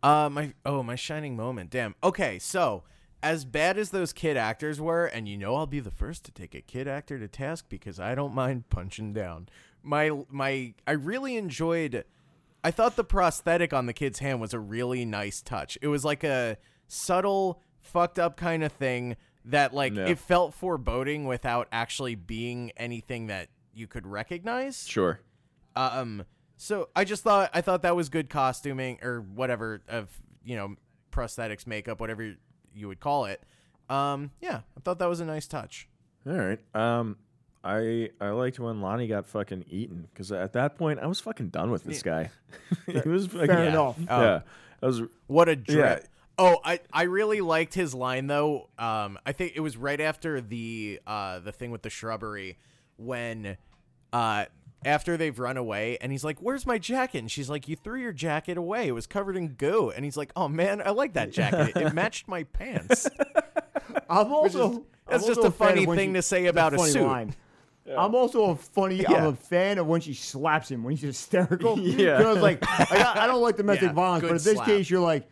Uh, 0.02 0.30
my 0.32 0.54
oh, 0.66 0.82
my 0.82 0.96
shining 0.96 1.36
moment. 1.36 1.72
Damn. 1.72 1.96
Okay, 2.02 2.40
so 2.40 2.84
as 3.24 3.46
bad 3.46 3.78
as 3.78 3.92
those 3.92 4.14
kid 4.14 4.38
actors 4.38 4.80
were, 4.82 5.06
and 5.06 5.28
you 5.28 5.38
know 5.38 5.56
I'll 5.56 5.68
be 5.68 5.80
the 5.80 5.92
first 5.92 6.26
to 6.26 6.32
take 6.32 6.56
a 6.56 6.62
kid 6.62 6.88
actor 6.88 7.20
to 7.20 7.28
task 7.28 7.66
because 7.70 8.00
I 8.00 8.16
don't 8.16 8.34
mind 8.34 8.70
punching 8.70 9.14
down. 9.14 9.50
My 9.84 10.12
my, 10.30 10.74
I 10.88 10.92
really 10.92 11.36
enjoyed. 11.38 12.04
I 12.64 12.72
thought 12.72 12.96
the 12.96 13.04
prosthetic 13.04 13.74
on 13.74 13.86
the 13.88 13.94
kid's 13.94 14.20
hand 14.20 14.40
was 14.40 14.54
a 14.54 14.60
really 14.60 15.04
nice 15.06 15.42
touch. 15.42 15.78
It 15.82 15.88
was 15.88 16.06
like 16.06 16.24
a 16.24 16.58
subtle, 16.88 17.62
fucked 17.80 18.20
up 18.20 18.38
kind 18.38 18.64
of 18.64 18.72
thing 18.72 19.16
that 19.46 19.74
like 19.74 19.96
Yeah. 19.96 20.06
it 20.08 20.20
felt 20.20 20.54
foreboding 20.54 21.26
without 21.26 21.68
actually 21.72 22.14
being 22.16 22.72
anything 22.78 23.28
that 23.28 23.50
you 23.74 23.88
could 23.88 24.06
recognize. 24.06 24.88
Sure. 24.88 25.20
Um, 25.76 26.26
so 26.58 26.90
I 26.96 27.04
just 27.06 27.24
thought 27.24 27.50
I 27.54 27.62
thought 27.62 27.82
that 27.82 27.96
was 27.96 28.10
good 28.10 28.30
costuming 28.30 29.00
or 29.02 29.22
whatever 29.22 29.82
of 29.88 30.10
you 30.44 30.56
know 30.56 30.76
prosthetics, 31.12 31.66
makeup, 31.66 32.00
whatever 32.00 32.36
you 32.74 32.88
would 32.88 33.00
call 33.00 33.26
it. 33.26 33.42
Um, 33.90 34.32
yeah, 34.42 34.62
I 34.78 34.80
thought 34.82 35.00
that 35.00 35.10
was 35.10 35.20
a 35.20 35.26
nice 35.26 35.48
touch. 35.48 35.88
All 36.26 36.34
right. 36.34 36.60
Um, 36.76 37.18
I 37.64 38.10
I 38.20 38.30
liked 38.30 38.60
when 38.60 38.82
Lonnie 38.82 39.08
got 39.08 39.26
fucking 39.28 39.66
eaten 39.70 40.08
because 40.12 40.32
at 40.32 40.54
that 40.54 40.78
point 40.78 41.00
I 41.00 41.08
was 41.08 41.20
fucking 41.20 41.50
done 41.50 41.72
with 41.72 41.84
this 41.84 42.02
guy. 42.02 42.32
he 42.86 43.08
was 43.08 43.28
fucking, 43.28 43.48
Fair 43.48 43.64
yeah. 43.64 43.70
enough. 43.70 43.98
Yeah, 44.00 44.42
I 44.82 44.86
was. 44.86 45.02
What 45.28 45.50
a 45.50 45.56
drip. 45.56 46.00
Yeah. 46.02 46.08
Oh, 46.38 46.58
I, 46.64 46.80
I 46.92 47.04
really 47.04 47.42
liked 47.42 47.74
his 47.76 47.94
line 47.94 48.28
though. 48.28 48.70
Um, 48.80 49.20
I 49.26 49.32
think 49.32 49.54
it 49.56 49.60
was 49.60 49.78
right 49.78 50.00
after 50.00 50.42
the 50.42 51.00
uh 51.06 51.40
the 51.40 51.52
thing 51.52 51.70
with 51.72 51.84
the 51.84 51.90
shrubbery 51.90 52.58
when 52.98 53.58
uh 54.12 54.46
after 54.86 55.16
they've 55.18 55.38
run 55.38 55.58
away 55.58 55.98
and 56.02 56.12
he's 56.12 56.24
like, 56.24 56.40
"Where's 56.40 56.66
my 56.66 56.78
jacket?" 56.78 57.20
And 57.20 57.30
she's 57.32 57.50
like, 57.50 57.68
"You 57.68 57.76
threw 57.76 58.00
your 58.00 58.14
jacket 58.14 58.58
away. 58.58 58.88
It 58.88 58.94
was 58.94 59.08
covered 59.08 59.38
in 59.38 59.50
goo." 59.50 59.92
And 59.96 60.04
he's 60.06 60.18
like, 60.18 60.32
"Oh 60.36 60.48
man, 60.48 60.82
I 60.86 60.90
like 60.92 61.14
that 61.14 61.32
jacket. 61.32 61.76
It, 61.76 61.82
it 61.88 61.94
matched 61.94 62.28
my 62.28 62.44
pants." 62.44 63.08
I'm 64.10 64.32
also 64.34 64.72
is- 64.72 64.78
I'm 64.78 64.84
that's 65.08 65.26
just 65.28 65.38
also 65.40 65.50
a 65.50 65.52
funny 65.52 65.86
thing 65.86 66.10
she- 66.12 66.14
to 66.16 66.22
say 66.22 66.46
about 66.48 66.74
a 66.74 66.78
funny 66.78 66.92
suit. 66.92 67.04
line. 67.08 67.36
I'm 67.98 68.16
also 68.16 68.52
a 68.52 68.56
funny. 68.56 69.06
I'm 69.06 69.26
a 69.26 69.36
fan 69.36 69.78
of 69.78 69.88
when 69.88 70.02
she 70.02 70.14
slaps 70.14 70.70
him 70.72 70.84
when 70.84 70.92
he's 70.96 71.02
hysterical. 71.02 71.78
Yeah. 71.80 72.18
because 72.18 72.38
like 72.42 72.60
I, 72.70 72.98
got- 72.98 73.18
I 73.18 73.28
don't 73.28 73.42
like 73.42 73.58
domestic 73.58 73.90
Yeah, 73.90 73.94
violence, 73.94 74.22
but 74.22 74.28
in 74.30 74.34
this 74.36 74.54
slap. 74.54 74.66
case, 74.68 74.90
you're 74.90 75.02
like, 75.02 75.28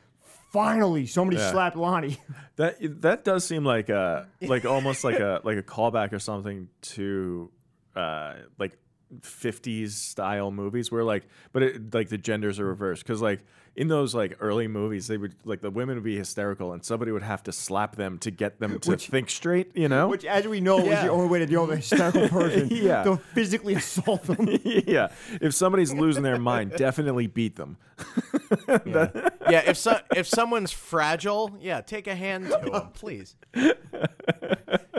finally, 0.52 1.06
somebody 1.06 1.38
Yeah. 1.38 1.52
slapped 1.52 1.78
Lonnie. 1.78 2.18
That 2.58 2.76
that 3.02 3.24
does 3.24 3.46
seem 3.46 3.64
like 3.64 3.88
a 3.90 4.28
like 4.42 4.66
almost 4.66 5.04
like 5.06 5.20
a 5.20 5.40
like 5.46 5.58
a 5.58 5.64
callback 5.64 6.12
or 6.12 6.20
something 6.20 6.68
to 6.82 7.50
uh 7.96 8.34
like 8.58 8.78
50s 9.22 9.90
style 9.92 10.52
movies 10.52 10.92
where 10.92 11.04
like 11.04 11.28
but 11.52 11.64
it, 11.64 11.94
like 11.94 12.10
the 12.10 12.18
genders 12.18 12.60
are 12.60 12.66
reversed 12.66 13.04
because 13.04 13.22
like 13.22 13.40
in 13.76 13.88
those 13.88 14.14
like 14.14 14.36
early 14.40 14.68
movies 14.68 15.08
they 15.08 15.18
would 15.18 15.34
like 15.46 15.62
the 15.62 15.72
women 15.72 15.96
would 15.96 16.04
be 16.04 16.16
hysterical 16.18 16.74
and 16.74 16.84
somebody 16.86 17.12
would 17.12 17.24
have 17.24 17.42
to 17.44 17.52
slap 17.52 17.96
them 17.96 18.18
to 18.20 18.30
get 18.30 18.60
them 18.60 18.80
to 18.80 18.92
Which- 18.92 19.08
think 19.08 19.30
straight 19.30 19.72
you 19.76 19.88
know 19.90 20.08
Which, 20.10 20.26
as 20.26 20.48
we 20.48 20.60
know, 20.62 20.80
is 20.80 20.86
Yeah. 20.88 21.04
the 21.06 21.10
only 21.12 21.28
way 21.28 21.40
to 21.40 21.46
deal 21.48 21.62
with 21.66 21.72
a 21.72 21.76
hysterical 21.78 22.30
person. 22.40 22.68
Yeah. 22.72 23.04
To 23.04 23.18
physically 23.18 23.76
assault 23.76 24.24
them. 24.24 24.48
yeah 24.64 25.08
if 25.42 25.54
somebody's 25.56 25.92
losing 25.94 26.22
their 26.24 26.38
mind 26.40 26.74
definitely 26.76 27.26
beat 27.28 27.56
them 27.56 27.78
Yeah, 28.86 29.30
yeah 29.50 29.62
if 29.70 29.78
so, 29.78 30.00
if 30.16 30.28
someone's 30.28 30.72
fragile, 30.72 31.58
yeah, 31.60 31.82
take 31.82 32.08
a 32.08 32.16
hand 32.16 32.48
to 32.50 32.60
him, 32.60 32.88
please. 32.94 33.36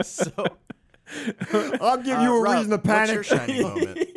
So, 0.01 0.45
I'll 1.81 1.97
give 1.97 2.17
uh, 2.17 2.21
you 2.21 2.35
a 2.35 2.41
Rob, 2.41 2.55
reason 2.55 2.71
to 2.71 2.77
panic. 2.77 3.17
What's 3.17 3.29
your 3.31 3.39
shining 3.39 3.61
moment? 3.63 4.07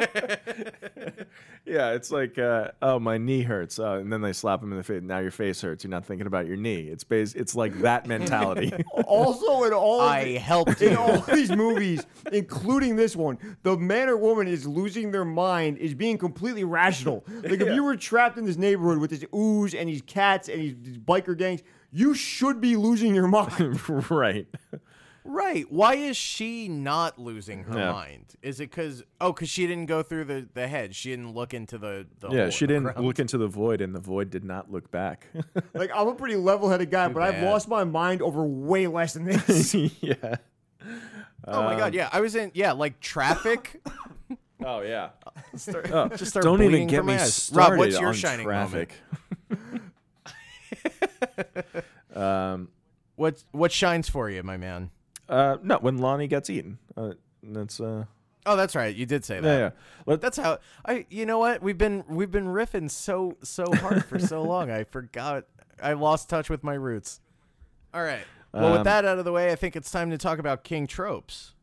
yeah 1.66 1.90
it's 1.92 2.10
like 2.10 2.38
uh, 2.38 2.68
oh 2.80 2.98
my 2.98 3.18
knee 3.18 3.42
hurts 3.42 3.78
uh, 3.78 3.92
and 3.94 4.12
then 4.12 4.22
they 4.22 4.32
slap 4.32 4.62
him 4.62 4.72
in 4.72 4.78
the 4.78 4.82
face 4.82 5.02
now 5.02 5.18
your 5.18 5.30
face 5.30 5.60
hurts 5.60 5.84
you're 5.84 5.90
not 5.90 6.04
thinking 6.04 6.26
about 6.26 6.46
your 6.46 6.56
knee 6.56 6.88
it's 6.88 7.04
bas- 7.04 7.34
it's 7.34 7.54
like 7.54 7.78
that 7.80 8.06
mentality 8.06 8.72
also, 9.04 9.64
in 9.64 9.72
all 9.72 10.00
I 10.00 10.24
the- 10.24 10.34
helped 10.38 10.80
in 10.82 10.92
you. 10.92 10.98
all 10.98 11.20
these 11.20 11.50
movies, 11.50 12.04
including 12.32 12.96
this 12.96 13.14
one, 13.16 13.38
the 13.62 13.76
man 13.76 14.08
or 14.08 14.16
woman 14.16 14.46
is 14.48 14.66
losing 14.66 15.10
their 15.10 15.24
mind, 15.24 15.78
is 15.78 15.94
being 15.94 16.16
completely 16.16 16.64
rational. 16.64 17.24
Like 17.42 17.60
if 17.60 17.74
you 17.74 17.82
were 17.84 17.96
trapped 17.96 18.38
in 18.38 18.44
this 18.44 18.56
neighborhood 18.56 18.98
with 18.98 19.10
this 19.10 19.24
ooze 19.34 19.74
and 19.74 19.88
these 19.88 20.02
cats 20.02 20.48
and 20.48 20.60
these, 20.60 20.74
these 20.80 20.98
biker 20.98 21.36
gangs, 21.36 21.62
you 21.90 22.14
should 22.14 22.60
be 22.60 22.76
losing 22.76 23.14
your 23.14 23.26
mind. 23.28 23.80
right 24.10 24.46
Right. 25.24 25.70
Why 25.70 25.94
is 25.96 26.16
she 26.16 26.66
not 26.68 27.18
losing 27.18 27.64
her 27.64 27.78
Yeah. 27.78 27.92
mind? 27.92 28.34
Is 28.42 28.58
it 28.60 28.70
because 28.70 29.04
oh, 29.20 29.32
because 29.32 29.50
she 29.50 29.66
didn't 29.66 29.86
go 29.86 30.02
through 30.02 30.24
the 30.24 30.48
the 30.54 30.66
head? 30.66 30.94
She 30.94 31.10
didn't 31.10 31.34
look 31.34 31.52
into 31.52 31.76
the 31.78 32.06
the 32.20 32.28
hole 32.28 32.36
Yeah, 32.36 32.44
in 32.46 32.50
she 32.50 32.64
the 32.64 32.68
didn't 32.74 32.82
ground? 32.84 33.06
look 33.06 33.18
into 33.18 33.36
the 33.38 33.46
void, 33.46 33.80
and 33.82 33.94
the 33.94 34.00
void 34.00 34.30
did 34.30 34.44
not 34.44 34.70
look 34.72 34.90
back. 34.90 35.26
like 35.74 35.90
I'm 35.94 36.08
a 36.08 36.14
pretty 36.14 36.36
level-headed 36.36 36.90
guy, 36.90 37.08
but 37.08 37.22
I've 37.22 37.34
bad. 37.34 37.44
lost 37.44 37.68
my 37.68 37.84
mind 37.84 38.22
over 38.22 38.44
way 38.44 38.86
less 38.86 39.12
than 39.14 39.24
this. 39.24 39.74
yeah. 40.00 40.36
Oh 41.46 41.62
my 41.64 41.76
god, 41.76 41.94
yeah, 41.94 42.08
I 42.12 42.20
was 42.20 42.34
in 42.34 42.50
yeah 42.54 42.72
like 42.72 43.00
traffic. 43.00 43.80
Oh 44.62 44.82
yeah. 44.82 45.08
Start- 45.56 45.90
Oh, 45.90 46.08
just 46.08 46.32
start 46.32 46.44
don't 46.44 46.62
even 46.62 46.86
get 46.86 46.98
from 46.98 47.06
me 47.06 47.14
my 47.14 47.22
eyes. 47.22 47.34
started 47.34 47.70
Rob, 47.70 47.78
what's 47.78 47.98
your 47.98 48.08
on 48.08 48.14
shining 48.14 48.44
traffic. 48.44 48.92
um. 52.14 52.68
What 53.16 53.42
what 53.52 53.72
shines 53.72 54.08
for 54.08 54.28
you, 54.30 54.42
my 54.42 54.56
man? 54.58 54.90
Uh. 55.30 55.56
No, 55.62 55.78
when 55.78 55.98
Lonnie 55.98 56.26
gets 56.28 56.50
eaten. 56.50 56.78
Uh. 56.96 57.12
That's 57.42 57.80
uh. 57.80 58.04
Oh, 58.46 58.56
that's 58.56 58.74
right. 58.74 58.94
You 58.94 59.04
did 59.06 59.24
say 59.24 59.38
that. 59.40 59.46
Yeah, 59.48 59.58
yeah. 59.58 59.70
Let, 60.06 60.20
That's 60.22 60.36
how 60.38 60.58
I. 60.84 61.06
You 61.10 61.26
know 61.26 61.38
what? 61.38 61.62
We've 61.62 61.76
been 61.78 62.04
we've 62.08 62.30
been 62.30 62.46
riffing 62.46 62.90
so 62.90 63.36
so 63.42 63.64
hard 63.74 64.04
for 64.04 64.18
so 64.18 64.42
long. 64.42 64.70
I 64.70 64.84
forgot. 64.84 65.44
I 65.82 65.92
lost 65.92 66.28
touch 66.28 66.48
with 66.50 66.62
my 66.64 66.74
roots. 66.74 67.20
All 67.94 68.02
right. 68.02 68.22
Well, 68.52 68.70
with 68.72 68.78
Um, 68.80 68.84
that 68.84 69.04
out 69.04 69.18
of 69.18 69.24
the 69.24 69.32
way, 69.32 69.52
I 69.52 69.56
think 69.56 69.76
it's 69.76 69.90
time 69.90 70.10
to 70.10 70.18
talk 70.18 70.38
about 70.38 70.64
King 70.64 70.86
tropes. 70.86 71.54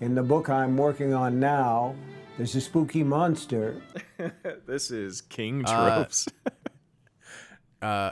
In 0.00 0.14
the 0.14 0.22
book 0.22 0.48
I'm 0.50 0.76
working 0.76 1.14
on 1.14 1.40
now, 1.40 1.94
there's 2.36 2.54
a 2.54 2.60
spooky 2.60 3.02
monster. 3.02 3.80
this 4.66 4.90
is 4.90 5.22
King 5.22 5.64
Uh, 5.66 5.96
tropes. 5.96 6.28
Uh, 7.82 8.10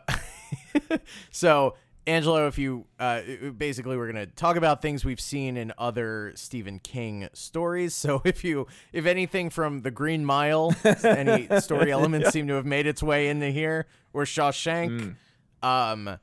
so 1.31 1.75
Angelo, 2.07 2.47
if 2.47 2.59
you 2.59 2.85
uh, 2.99 3.23
basically 3.57 3.97
we're 3.97 4.07
gonna 4.07 4.27
talk 4.27 4.57
about 4.57 4.83
things 4.83 5.05
we've 5.05 5.21
seen 5.21 5.57
in 5.57 5.73
other 5.79 6.33
Stephen 6.35 6.79
King 6.79 7.29
stories. 7.33 7.95
So 7.95 8.21
if 8.27 8.45
you 8.45 8.67
if 8.93 9.07
anything 9.07 9.49
from 9.51 9.81
The 9.83 9.91
Green 9.91 10.25
Mile, 10.25 10.75
any 11.05 11.49
story 11.61 11.91
elements 11.91 12.31
seem 12.31 12.47
to 12.49 12.55
have 12.55 12.67
made 12.67 12.87
its 12.87 13.03
way 13.03 13.29
into 13.29 13.51
here, 13.51 13.87
or 14.13 14.25
Shawshank, 14.25 15.17
um, 15.63 16.19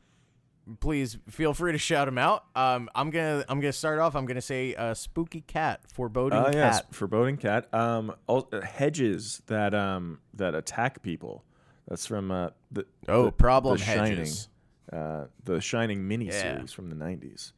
please 0.80 1.18
feel 1.30 1.53
free 1.56 1.72
to 1.72 1.78
shout 1.80 2.06
them 2.08 2.20
out. 2.20 2.45
Um, 2.56 2.88
I'm 2.94 3.10
gonna 3.10 3.44
I'm 3.49 3.60
gonna 3.60 3.74
start 3.74 3.98
off. 3.99 4.16
I'm 4.16 4.26
gonna 4.28 4.40
say 4.40 4.76
uh, 4.76 4.94
spooky 4.94 5.41
cat, 5.41 5.82
foreboding 5.91 6.38
Oh 6.40 6.44
cat. 6.45 6.53
yes, 6.53 6.82
foreboding 6.91 7.38
cat. 7.38 7.74
Um, 7.74 8.14
al- 8.30 8.48
uh, 8.53 8.62
hedges 8.62 9.41
that 9.48 9.74
um 9.74 10.20
that 10.36 10.53
attack 10.53 11.02
people. 11.02 11.44
That's 11.88 12.06
from 12.06 12.30
uh 12.30 12.49
the 12.72 12.86
Oh, 13.08 13.26
the- 13.26 13.32
problem 13.32 13.78
the 13.78 13.84
Shining, 13.84 14.18
hedges. 14.18 14.48
Uh, 14.92 15.26
the 15.44 15.60
Shining 15.62 16.08
miniseries 16.10 16.34
Yeah. 16.44 16.66
from 16.66 16.90
the 16.90 16.96
nineties. 16.96 17.54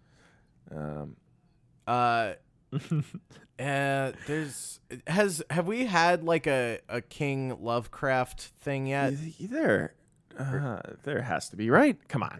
Um, 0.72 1.16
Uh, 1.88 2.34
uh, 3.60 4.12
there's 4.28 4.80
has 5.08 5.44
have 5.50 5.68
we 5.68 5.86
had 5.86 6.24
like 6.24 6.48
a 6.48 6.80
a 6.90 7.02
King 7.02 7.58
Lovecraft 7.62 8.42
thing 8.42 8.88
yet? 8.88 9.14
there, 9.40 9.94
uh, 10.40 10.80
there 11.04 11.22
has 11.22 11.50
to 11.50 11.56
be 11.56 11.70
right. 11.70 11.98
Come 12.08 12.24
on. 12.24 12.40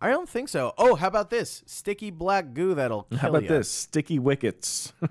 I 0.00 0.10
don't 0.10 0.28
think 0.28 0.48
so. 0.48 0.74
Oh, 0.78 0.94
how 0.96 1.06
about 1.08 1.30
this 1.30 1.62
sticky 1.66 2.10
black 2.10 2.54
goo 2.54 2.74
that'll 2.74 3.04
kill 3.04 3.18
How 3.18 3.28
about 3.28 3.44
ya. 3.44 3.48
this? 3.50 3.70
Sticky 3.70 4.18
wickets. 4.18 4.92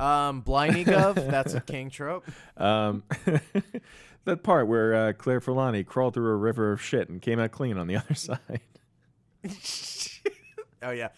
Um, 0.00 0.42
Bliney 0.44 0.84
Gov, 0.84 1.16
that's 1.28 1.54
a 1.54 1.60
King 1.60 1.90
trope. 1.90 2.24
um, 2.56 3.02
that 4.24 4.42
part 4.42 4.66
where 4.68 4.94
uh, 4.94 5.12
Claire 5.14 5.40
Forlani 5.40 5.84
crawled 5.86 6.14
through 6.14 6.30
a 6.32 6.36
river 6.36 6.72
of 6.72 6.82
shit 6.82 7.08
and 7.08 7.20
came 7.22 7.38
out 7.38 7.50
clean 7.50 7.78
on 7.78 7.86
the 7.86 7.96
other 7.98 8.14
side. 8.14 8.60
Oh 10.80 10.90
yeah. 10.92 11.08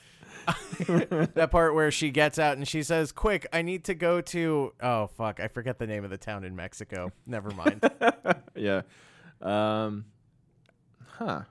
that 0.86 1.48
part 1.50 1.74
where 1.74 1.90
she 1.90 2.10
gets 2.10 2.38
out 2.38 2.56
and 2.56 2.66
she 2.66 2.82
says, 2.82 3.12
"Quick, 3.12 3.46
I 3.52 3.60
need 3.60 3.84
to 3.84 3.94
go 3.94 4.22
to 4.22 4.72
oh 4.80 5.06
fuck, 5.08 5.38
I 5.38 5.48
forget 5.48 5.78
the 5.78 5.86
name 5.86 6.02
of 6.02 6.08
the 6.10 6.16
town 6.16 6.44
in 6.44 6.56
Mexico. 6.56 7.12
Never 7.26 7.50
mind. 7.50 7.82
yeah. 8.54 8.80
Um, 9.42 10.06
huh. 11.08 11.42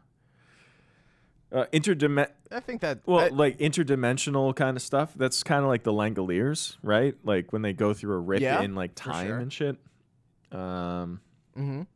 Uh, 1.52 1.66
I 1.72 1.80
think 1.80 2.82
that 2.82 3.00
well, 3.06 3.20
I- 3.20 3.28
like 3.28 3.60
interdimensional 3.60 4.56
kind 4.56 4.76
of 4.76 4.82
stuff. 4.82 5.14
That's 5.16 5.44
kind 5.44 5.62
of 5.64 5.68
like 5.70 5.84
the 5.84 5.94
Langoliers, 5.94 6.78
right? 6.82 7.14
Like 7.24 7.54
when 7.54 7.62
they 7.62 7.74
go 7.74 7.94
through 7.94 8.16
a 8.16 8.20
rip 8.20 8.42
Yeah, 8.42 8.62
in 8.64 8.74
like 8.74 8.96
time 8.96 9.28
sure. 9.28 9.38
and 9.38 9.54
shit. 9.54 9.78
Um, 10.52 11.22
Mhm. 11.60 11.88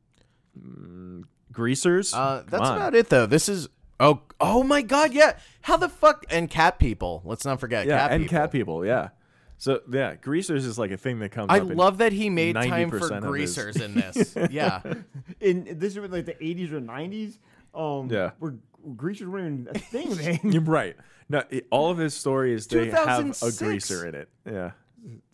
mm, 0.59 1.23
greasers. 1.51 2.13
Uh, 2.13 2.43
that's 2.47 2.69
on. 2.69 2.77
about 2.77 2.95
it 2.95 3.09
though. 3.09 3.25
This 3.25 3.47
is 3.49 3.69
oh 3.99 4.21
oh 4.39 4.63
my 4.63 4.81
god, 4.81 5.13
yeah. 5.13 5.37
How 5.61 5.77
the 5.77 5.89
fuck 5.89 6.25
and 6.29 6.49
cat 6.49 6.79
people? 6.79 7.21
Let's 7.25 7.45
not 7.45 7.59
forget 7.59 7.87
Yeah, 7.87 7.99
cat 7.99 8.11
and 8.11 8.23
people. 8.23 8.37
cat 8.37 8.51
people. 8.51 8.85
Yeah. 8.85 9.09
So 9.57 9.81
yeah, 9.89 10.15
greasers 10.15 10.65
is 10.65 10.77
like 10.77 10.91
a 10.91 10.97
thing 10.97 11.19
that 11.19 11.29
comes. 11.29 11.47
I 11.49 11.59
up 11.59 11.71
in 11.71 11.77
love 11.77 11.99
that 11.99 12.11
he 12.11 12.29
made 12.29 12.55
time 12.55 12.89
for 12.89 12.97
of 12.97 13.09
his- 13.11 13.23
greasers 13.23 13.75
in 13.77 13.93
this. 13.95 14.35
Yeah. 14.51 14.81
In 15.39 15.77
this 15.79 15.95
is 15.95 16.11
like 16.11 16.25
the 16.25 16.33
80s 16.35 16.71
or 16.71 16.79
90s. 16.81 17.37
Um, 17.73 18.09
Yeah. 18.09 18.31
where 18.39 18.55
greasers 18.95 19.27
weren't 19.27 19.61
even 19.61 19.75
a 19.75 19.79
thing, 19.79 20.15
man. 20.43 20.51
You're 20.51 20.61
right. 20.61 20.95
No, 21.29 21.43
it, 21.49 21.65
all 21.69 21.89
of 21.91 21.97
his 21.97 22.13
stories 22.13 22.67
they 22.67 22.89
have 22.89 23.41
a 23.41 23.51
greaser 23.51 24.05
in 24.07 24.15
it. 24.15 24.29
Yeah. 24.45 24.71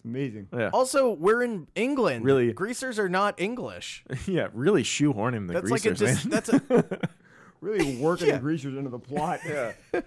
Amazing. 0.09 0.47
Yeah. 0.51 0.69
Also, 0.73 1.11
we're 1.13 1.43
in 1.43 1.67
England. 1.75 2.25
Really? 2.25 2.51
greasers 2.53 2.97
are 2.99 3.09
not 3.09 3.39
English. 3.39 4.03
yeah. 4.27 4.47
Really 4.53 4.83
shoehorning 4.83 5.47
the 5.47 5.53
That's 5.53 5.69
like 5.71 5.85
a 5.85 5.89
greasers. 5.93 6.23
dis- 6.23 6.25
man. 6.25 6.31
that's 6.31 6.49
a 6.49 7.09
Really 7.61 7.97
working 7.97 8.27
Yeah. 8.27 8.33
the 8.35 8.39
greasers 8.39 8.75
into 8.77 8.89
the 8.89 8.99
plot. 8.99 9.39
yeah. 9.47 9.73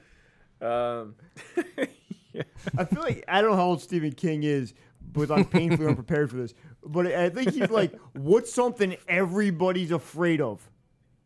Um, 0.63 1.17
I 2.79 2.85
feel 2.85 3.03
like 3.03 3.25
I 3.27 3.41
don't 3.41 3.51
know 3.51 3.57
how 3.57 3.65
old 3.67 3.83
Stephen 3.83 4.13
King 4.13 4.45
is, 4.45 4.75
but 5.13 5.29
I'm 5.31 5.45
painfully 5.45 5.89
unprepared 5.89 6.31
for 6.31 6.37
this. 6.37 6.55
But 6.87 7.09
I 7.09 7.31
think 7.31 7.53
he's 7.53 7.69
like, 7.69 7.93
what's 8.13 8.53
something 8.53 8.97
everybody's 9.09 9.91
afraid 9.91 10.41
of? 10.41 10.61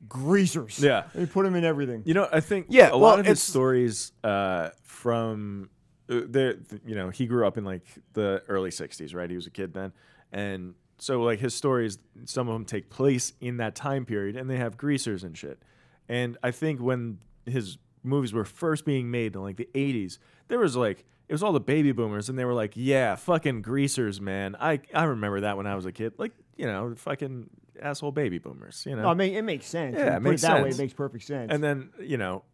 Greasers. 0.08 0.78
Yeah. 0.78 1.04
And 1.12 1.26
he 1.26 1.30
put 1.30 1.44
them 1.44 1.54
in 1.54 1.64
everything. 1.64 2.02
You 2.06 2.14
know, 2.14 2.28
I 2.32 2.40
think 2.40 2.66
Yeah, 2.70 2.88
a 2.88 2.90
well, 2.92 3.00
lot 3.00 3.20
of 3.20 3.26
his 3.26 3.32
it's- 3.38 3.42
stories 3.42 4.12
uh, 4.24 4.70
from 4.84 5.68
Uh, 6.08 6.20
there. 6.28 6.56
You 6.84 6.94
know, 6.94 7.10
he 7.10 7.26
grew 7.26 7.46
up 7.46 7.56
in 7.58 7.64
like 7.64 7.84
the 8.12 8.42
early 8.48 8.70
'60s, 8.70 9.14
right? 9.14 9.28
He 9.28 9.36
was 9.36 9.46
a 9.46 9.50
kid 9.50 9.74
then, 9.74 9.92
and 10.32 10.74
so 10.98 11.22
like 11.22 11.40
his 11.40 11.54
stories, 11.54 11.98
some 12.24 12.48
of 12.48 12.54
them 12.54 12.64
take 12.64 12.88
place 12.90 13.32
in 13.40 13.56
that 13.58 13.74
time 13.74 14.04
period, 14.06 14.36
and 14.36 14.48
they 14.48 14.56
have 14.56 14.76
greasers 14.76 15.24
and 15.24 15.36
shit. 15.36 15.60
And 16.08 16.38
I 16.42 16.50
think 16.52 16.80
when 16.80 17.18
his 17.44 17.78
movies 18.02 18.32
were 18.32 18.44
first 18.44 18.84
being 18.84 19.10
made 19.10 19.34
in 19.34 19.42
like 19.42 19.56
the 19.56 19.68
'80s, 19.74 20.18
there 20.48 20.58
was 20.58 20.76
like 20.76 21.04
it 21.28 21.32
was 21.34 21.42
all 21.42 21.52
the 21.52 21.60
baby 21.60 21.90
boomers, 21.92 22.28
and 22.28 22.38
they 22.38 22.44
were 22.44 22.54
like, 22.54 22.72
"Yeah, 22.76 23.16
fucking 23.16 23.62
greasers, 23.62 24.20
man." 24.20 24.56
I 24.60 24.80
I 24.94 25.04
remember 25.04 25.40
that 25.40 25.56
when 25.56 25.66
I 25.66 25.74
was 25.74 25.86
a 25.86 25.92
kid, 25.92 26.12
like 26.18 26.32
you 26.56 26.66
know, 26.66 26.94
fucking 26.96 27.50
asshole 27.82 28.12
baby 28.12 28.38
boomers, 28.38 28.84
you 28.88 28.94
know. 28.96 29.02
No, 29.02 29.08
I 29.08 29.14
mean, 29.14 29.34
it 29.34 29.42
makes 29.42 29.66
sense. 29.66 29.96
Yeah, 29.98 30.04
When 30.04 30.12
you 30.12 30.12
it 30.12 30.22
put 30.22 30.22
makes 30.30 30.42
it 30.44 30.46
that 30.46 30.62
way, 30.62 30.70
sense. 30.70 30.78
it 30.78 30.82
makes 30.82 30.94
perfect 30.94 31.24
sense. 31.24 31.52
and 31.52 31.62
then 31.62 31.90
you 32.00 32.16
know 32.16 32.44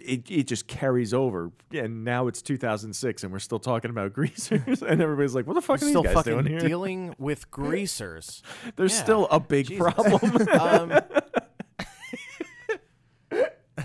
it, 0.00 0.30
it 0.30 0.44
just 0.46 0.66
carries 0.68 1.12
over 1.12 1.50
and 1.72 2.04
now 2.04 2.28
it's 2.28 2.40
2006 2.42 3.24
and 3.24 3.32
we're 3.32 3.38
still 3.38 3.58
talking 3.58 3.90
about 3.90 4.12
greasers 4.14 4.82
and 4.82 5.02
everybody's 5.02 5.34
like 5.34 5.46
what 5.46 5.54
the 5.54 5.60
fuck 5.62 5.76
are 5.82 5.86
still 5.88 6.02
these 6.02 6.14
guys 6.14 6.24
doing 6.24 6.38
fucking 6.44 6.58
here 6.58 6.68
dealing 6.68 7.14
with 7.18 7.50
greasers. 7.50 8.42
there's 8.76 8.94
Yeah. 8.94 9.02
still 9.02 9.28
a 9.30 9.40
big 9.40 9.66
Jesus. 9.66 9.92
problem 9.94 10.46
Um, 10.60 11.00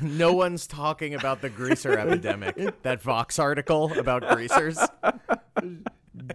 no 0.01 0.33
one's 0.33 0.65
talking 0.67 1.13
about 1.15 1.41
the 1.41 1.49
greaser 1.49 1.97
epidemic. 1.97 2.81
That 2.81 3.01
Vox 3.01 3.37
article 3.39 3.97
about 3.97 4.27
greasers. 4.27 4.77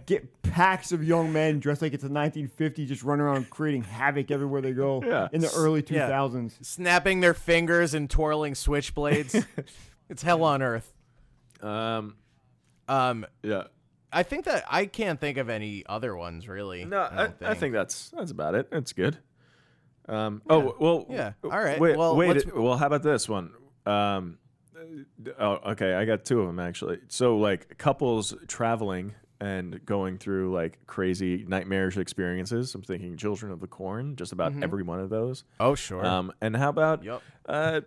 Get 0.05 0.41
packs 0.43 0.91
of 0.91 1.03
young 1.03 1.31
men 1.33 1.59
dressed 1.59 1.81
like 1.81 1.93
it's 1.93 2.03
the 2.03 2.09
1950s, 2.09 2.87
just 2.87 3.03
running 3.03 3.21
around 3.25 3.49
creating 3.49 3.83
havoc 3.83 4.29
everywhere 4.31 4.61
they 4.61 4.71
go 4.73 5.01
Yeah. 5.03 5.27
in 5.31 5.41
the 5.41 5.51
early 5.55 5.83
Yeah. 5.87 6.09
2000s. 6.09 6.53
snapping 6.65 7.21
their 7.21 7.33
fingers 7.33 7.93
and 7.93 8.09
twirling 8.09 8.53
switchblades. 8.53 9.45
it's 10.09 10.21
hell 10.23 10.43
on 10.43 10.61
earth. 10.61 10.93
um 11.61 12.15
Um, 12.87 13.25
yeah 13.43 13.63
I 14.11 14.23
think 14.23 14.45
that 14.45 14.63
I 14.69 14.85
can't 14.87 15.19
think 15.19 15.37
of 15.37 15.49
any 15.49 15.83
other 15.87 16.15
ones 16.15 16.47
really. 16.47 16.83
no 16.85 17.01
I, 17.11 17.15
don't 17.27 17.43
I 17.43 17.53
think 17.53 17.73
that's 17.73 18.09
that's 18.09 18.31
about 18.31 18.55
it 18.55 18.67
it's 18.71 18.93
good 18.93 19.17
um 20.07 20.41
oh 20.49 20.75
well 20.79 21.05
Yeah. 21.09 21.33
All 21.43 21.49
right. 21.51 21.79
wait 21.79 21.97
Well, 21.97 22.15
wait 22.15 22.29
let's- 22.29 22.45
well 22.47 22.77
how 22.77 22.87
about 22.87 23.03
this 23.03 23.29
one 23.29 23.51
um 23.85 24.39
oh 25.37 25.59
okay 25.71 25.93
i 25.93 26.05
got 26.05 26.25
two 26.25 26.41
of 26.41 26.47
them 26.47 26.59
actually 26.59 26.99
so 27.09 27.37
like 27.37 27.77
couples 27.77 28.33
traveling 28.47 29.13
and 29.41 29.83
going 29.85 30.17
through 30.17 30.53
like 30.53 30.77
crazy 30.87 31.45
nightmarish 31.47 31.97
experiences 31.97 32.75
i'm 32.75 32.81
thinking 32.81 33.15
children 33.15 33.51
of 33.51 33.59
the 33.59 33.67
corn 33.67 34.15
just 34.15 34.31
about 34.31 34.51
every 34.61 34.83
one 34.83 34.99
of 34.99 35.09
those 35.09 35.43
Oh 35.59 35.75
sure. 35.75 36.05
um 36.05 36.31
and 36.41 36.55
how 36.57 36.69
about 36.69 37.03
Yup. 37.03 37.21
uh 37.47 37.81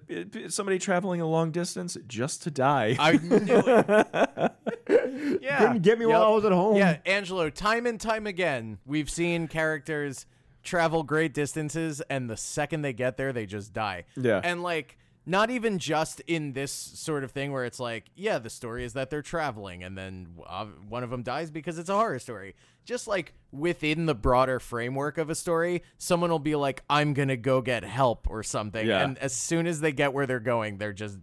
somebody 0.49 0.79
traveling 0.79 1.21
a 1.21 1.27
long 1.27 1.51
distance 1.51 1.97
just 2.07 2.43
to 2.45 2.51
die 2.51 2.97
I 2.99 3.13
knew 3.13 3.39
it. 3.47 4.53
yeah. 5.43 5.59
Couldn't 5.59 5.83
get 5.83 5.99
me 5.99 6.07
while 6.07 6.23
I 6.23 6.29
was 6.29 6.45
at 6.45 6.53
home. 6.53 6.77
Yeah, 6.77 6.99
Angelo, 7.07 7.51
time 7.51 7.87
and 7.87 8.01
time 8.01 8.27
again, 8.27 8.79
we've 8.87 9.11
seen 9.11 9.49
characters 9.49 10.27
travel 10.63 11.03
great 11.03 11.35
distances, 11.35 12.01
and 12.09 12.31
the 12.31 12.37
second 12.37 12.83
they 12.83 12.93
get 12.93 13.17
there, 13.17 13.33
they 13.33 13.47
just 13.47 13.73
die. 13.73 14.05
Yeah. 14.17 14.41
And, 14.43 14.63
like, 14.63 14.97
not 15.25 15.51
even 15.51 15.79
just 15.79 16.21
in 16.27 16.53
this 16.53 16.73
sort 16.73 17.23
of 17.25 17.31
thing 17.31 17.53
where 17.53 17.65
it's 17.65 17.79
like, 17.79 18.07
yeah, 18.15 18.39
the 18.39 18.51
story 18.51 18.85
is 18.85 18.93
that 18.95 19.11
they're 19.11 19.23
traveling, 19.23 19.85
and 19.85 19.97
then 19.97 20.35
uh, 20.47 20.67
one 20.89 21.05
of 21.05 21.11
them 21.11 21.23
dies 21.23 21.51
because 21.51 21.79
it's 21.79 21.89
a 21.89 21.95
horror 21.95 22.19
story. 22.19 22.55
Just 22.85 23.07
like 23.07 23.35
within 23.53 24.07
the 24.07 24.15
broader 24.15 24.59
framework 24.59 25.19
of 25.19 25.31
a 25.31 25.35
story, 25.35 25.83
someone 25.99 26.31
will 26.31 26.41
be 26.41 26.57
like, 26.57 26.83
I'm 26.91 27.15
going 27.15 27.29
to 27.29 27.37
go 27.37 27.61
get 27.61 27.85
help 27.85 28.27
or 28.29 28.43
something. 28.43 28.87
Yeah. 28.87 29.05
And 29.05 29.19
as 29.19 29.33
soon 29.33 29.67
as 29.67 29.81
they 29.81 29.93
get 29.93 30.13
where 30.13 30.27
they're 30.27 30.41
going, 30.41 30.79
they're 30.79 30.93
just 30.93 31.19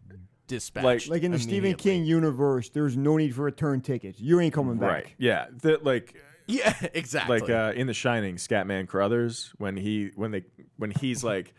dispatched. 0.48 1.10
Like 1.10 1.24
in 1.24 1.32
the 1.32 1.40
Stephen. 1.40 1.76
King 1.76 2.06
universe, 2.06 2.70
there's 2.70 2.96
no 2.96 3.18
need 3.18 3.36
for 3.36 3.44
return 3.44 3.82
tickets. 3.82 4.20
You 4.20 4.40
ain't 4.40 4.54
coming 4.54 4.78
back. 4.78 4.90
right 4.90 5.08
yeah 5.18 5.48
the, 5.62 5.80
like 5.84 6.16
Yeah, 6.50 6.74
exactly. 6.96 7.40
like 7.40 7.50
uh, 7.50 7.74
in 7.76 7.86
The 7.86 7.94
Shining, 7.94 8.38
Scatman 8.38 8.88
Crothers 8.88 9.54
when 9.60 9.78
he 9.78 10.12
when 10.16 10.32
they 10.32 10.44
when 10.78 10.90
he's 10.90 11.24
like 11.24 11.54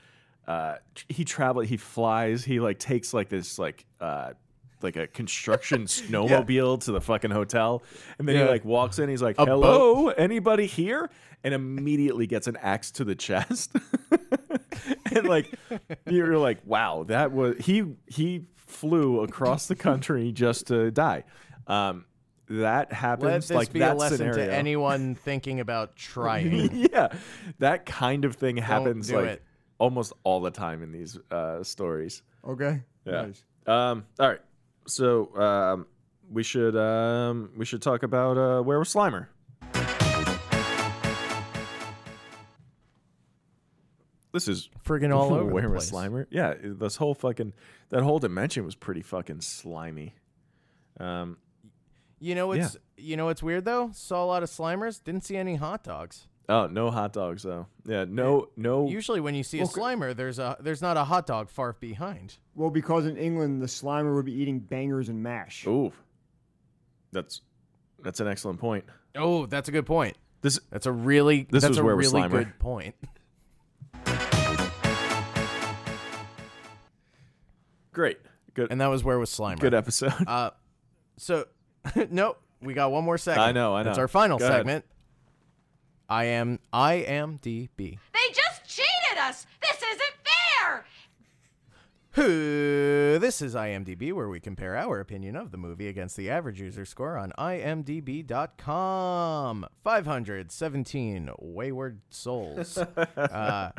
uh, 0.50 0.76
he 1.08 1.24
travel 1.24 1.62
he 1.62 1.76
flies 1.76 2.44
he 2.44 2.58
like 2.60 2.78
takes 2.78 3.14
like 3.14 3.28
this 3.28 3.58
like 3.58 3.84
uh, 4.00 4.32
like 4.82 4.96
a 4.96 5.06
construction 5.06 5.84
snowmobile 5.96 6.82
to 6.84 6.92
the 6.92 7.00
fucking 7.00 7.30
hotel, 7.30 7.82
and 8.18 8.26
then 8.26 8.34
Yeah. 8.36 8.44
he 8.46 8.50
like 8.50 8.64
walks 8.64 8.98
in. 8.98 9.08
He's 9.08 9.22
like, 9.22 9.36
A 9.38 9.44
"Hello, 9.44 10.08
anybody 10.08 10.66
here?" 10.66 11.10
And 11.44 11.54
immediately 11.54 12.26
gets 12.26 12.46
an 12.48 12.56
axe 12.56 12.90
to 12.92 13.04
the 13.04 13.14
chest, 13.14 13.74
and 15.14 15.28
like 15.28 15.54
you're 16.06 16.36
like, 16.38 16.58
"Wow, 16.66 17.04
that 17.08 17.32
was 17.32 17.56
he 17.64 17.84
he 18.06 18.46
flew 18.56 19.20
across 19.20 19.66
the 19.68 19.76
country 19.76 20.32
just 20.32 20.66
to 20.68 20.90
die." 20.90 21.24
Um, 21.66 22.04
that 22.48 22.92
happens 22.92 23.24
Let 23.24 23.40
this 23.42 23.50
like 23.52 23.72
be 23.72 23.78
that 23.80 23.94
a 23.94 23.98
lesson 23.98 24.18
scenario. 24.18 24.46
to 24.46 24.52
anyone 24.52 25.14
thinking 25.14 25.60
about 25.60 25.96
trying. 25.96 26.70
yeah, 26.92 27.08
that 27.58 27.86
kind 27.86 28.24
of 28.24 28.34
thing 28.36 28.56
happens 28.56 29.08
do 29.08 29.16
like 29.16 29.26
it. 29.28 29.42
Almost 29.80 30.12
all 30.22 30.40
the 30.40 30.50
time 30.52 30.84
in 30.84 30.92
these 30.92 31.18
uh, 31.32 31.64
stories. 31.64 32.22
Okay. 32.46 32.82
Yeah. 33.04 33.22
Nice. 33.22 33.42
Um, 33.66 34.04
all 34.20 34.28
right. 34.28 34.40
So 34.86 35.34
um, 35.36 35.86
we 36.30 36.44
should 36.44 36.76
um, 36.76 37.50
we 37.56 37.64
should 37.64 37.82
talk 37.82 38.04
about 38.04 38.38
uh, 38.38 38.62
where 38.62 38.78
was 38.78 38.92
Slimer? 38.94 39.26
This 44.32 44.46
is 44.46 44.68
Friggin' 44.86 45.12
all 45.14 45.34
over 45.34 45.44
where 45.46 45.62
the 45.64 45.70
was. 45.70 45.90
Slimer? 45.90 46.26
Yeah, 46.30 46.54
this 46.62 46.96
whole 46.96 47.14
fucking 47.14 47.52
that 47.88 48.02
whole 48.02 48.18
dimension 48.20 48.64
was 48.64 48.76
pretty 48.76 49.02
fucking 49.02 49.40
slimy. 49.40 50.14
Um, 51.00 51.38
You 52.20 52.34
know 52.34 52.46
what's 52.46 52.76
you 52.96 53.16
know 53.16 53.24
what's 53.26 53.42
weird 53.42 53.64
though? 53.64 53.90
Saw 53.92 54.24
a 54.24 54.26
lot 54.26 54.42
of 54.42 54.50
Slimers. 54.50 55.02
Didn't 55.02 55.24
see 55.24 55.36
any 55.36 55.56
hot 55.56 55.82
dogs. 55.82 56.28
Oh, 56.50 56.66
no 56.66 56.90
hot 56.90 57.12
dogs 57.14 57.42
though. 57.42 57.66
Yeah, 57.86 58.04
no, 58.06 58.48
no. 58.56 58.88
Usually 58.88 59.20
when 59.20 59.34
you 59.34 59.42
see 59.42 59.60
a 59.60 59.64
Slimer, 59.64 60.14
there's 60.14 60.38
a 60.38 60.56
there's 60.60 60.82
not 60.82 60.96
a 60.96 61.04
hot 61.04 61.26
dog 61.26 61.48
far 61.48 61.72
behind. 61.74 62.36
Well, 62.54 62.70
because 62.70 63.06
in 63.06 63.16
England 63.16 63.62
the 63.62 63.66
Slimer 63.66 64.14
would 64.14 64.26
be 64.26 64.34
eating 64.34 64.58
bangers 64.58 65.08
and 65.08 65.22
mash. 65.22 65.66
Ooh, 65.66 65.92
that's 67.12 67.40
that's 68.02 68.20
an 68.20 68.28
excellent 68.28 68.60
point. 68.60 68.84
Oh, 69.16 69.46
that's 69.46 69.68
a 69.68 69.72
good 69.72 69.86
point. 69.86 70.16
This 70.42 70.58
That's 70.70 70.86
a 70.86 70.92
really 70.92 71.46
This 71.50 71.62
that's 71.62 71.70
was 71.70 71.78
a 71.78 71.84
where 71.84 71.96
was 71.96 72.12
really 72.12 72.28
Slimer. 72.28 72.30
good 72.30 72.58
point. 72.58 72.94
great, 77.92 78.18
good, 78.54 78.70
And 78.70 78.80
that 78.80 78.86
was 78.88 79.04
where 79.04 79.18
was 79.18 79.30
Slimer. 79.30 79.58
good 79.60 79.74
episode. 79.74 80.12
Uh, 80.26 80.50
so 81.16 81.46
nope, 82.10 82.40
we 82.62 82.74
got 82.74 82.90
one 82.90 83.04
more 83.04 83.18
segment. 83.18 83.48
I 83.48 83.52
know, 83.52 83.74
I 83.74 83.82
That's 83.82 83.96
know. 83.98 84.02
our 84.02 84.08
final 84.08 84.38
Go 84.38 84.46
ahead. 84.46 84.60
segment. 84.60 84.84
I 86.10 86.24
am 86.24 86.58
I 86.72 86.94
am 86.94 87.38
DB. 87.38 87.70
They 87.78 88.32
just 88.34 88.64
cheated 88.66 89.18
us! 89.18 89.46
This 89.62 89.76
isn't 89.76 90.16
fair! 90.24 90.84
Who 92.14 93.20
this 93.20 93.40
is 93.40 93.54
IMDb, 93.54 94.12
where 94.12 94.28
we 94.28 94.40
compare 94.40 94.76
our 94.76 94.98
opinion 94.98 95.36
of 95.36 95.52
the 95.52 95.56
movie 95.56 95.86
against 95.86 96.16
the 96.16 96.28
average 96.28 96.60
user 96.60 96.84
score 96.84 97.16
on 97.16 97.32
IMDb.com. 97.38 98.26
517 99.84 101.30
wayward 101.38 102.00
souls 102.10 102.76
uh, 103.16 103.70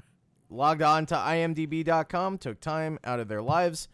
logged 0.49 0.81
on 0.81 1.05
to 1.07 1.15
IMDb.com, 1.15 2.37
took 2.37 2.61
time 2.61 2.97
out 3.03 3.19
of 3.19 3.27
their 3.27 3.41
lives 3.41 3.89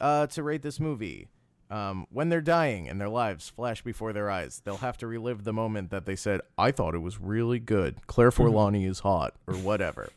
uh, 0.00 0.28
to 0.28 0.44
rate 0.44 0.62
this 0.62 0.78
movie. 0.78 1.26
Um, 1.72 2.06
when 2.10 2.28
they're 2.28 2.42
dying 2.42 2.86
and 2.86 3.00
their 3.00 3.08
lives 3.08 3.48
flash 3.48 3.82
before 3.82 4.12
their 4.12 4.30
eyes, 4.30 4.60
they'll 4.62 4.76
have 4.76 4.98
to 4.98 5.06
relive 5.06 5.44
the 5.44 5.54
moment 5.54 5.90
that 5.90 6.04
they 6.04 6.16
said, 6.16 6.42
"I 6.58 6.70
thought 6.70 6.94
it 6.94 6.98
was 6.98 7.18
really 7.18 7.58
good." 7.58 8.06
Claire 8.06 8.30
Forlani 8.30 8.86
is 8.86 8.98
hot, 9.00 9.34
or 9.46 9.54
whatever. 9.54 10.10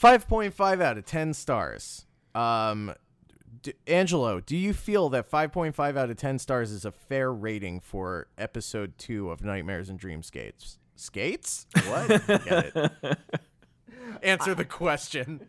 5.5 0.00 0.80
out 0.80 0.98
of 0.98 1.04
10 1.06 1.32
stars. 1.34 2.06
Um, 2.34 2.94
d- 3.62 3.74
Angelo, 3.86 4.40
do 4.40 4.56
you 4.56 4.72
feel 4.72 5.08
that 5.10 5.30
5.5 5.30 5.96
out 5.96 6.10
of 6.10 6.16
10 6.16 6.38
stars 6.38 6.70
is 6.70 6.84
a 6.84 6.92
fair 6.92 7.32
rating 7.32 7.80
for 7.80 8.26
episode 8.36 8.98
2 8.98 9.30
of 9.30 9.42
Nightmares 9.42 9.88
and 9.88 9.98
Dreamscapes? 10.00 10.78
Skates? 10.96 11.66
What? 11.86 12.08
Get 12.26 12.72
it. 12.74 13.18
Answer 14.22 14.54
the 14.54 14.64
question. 14.64 15.46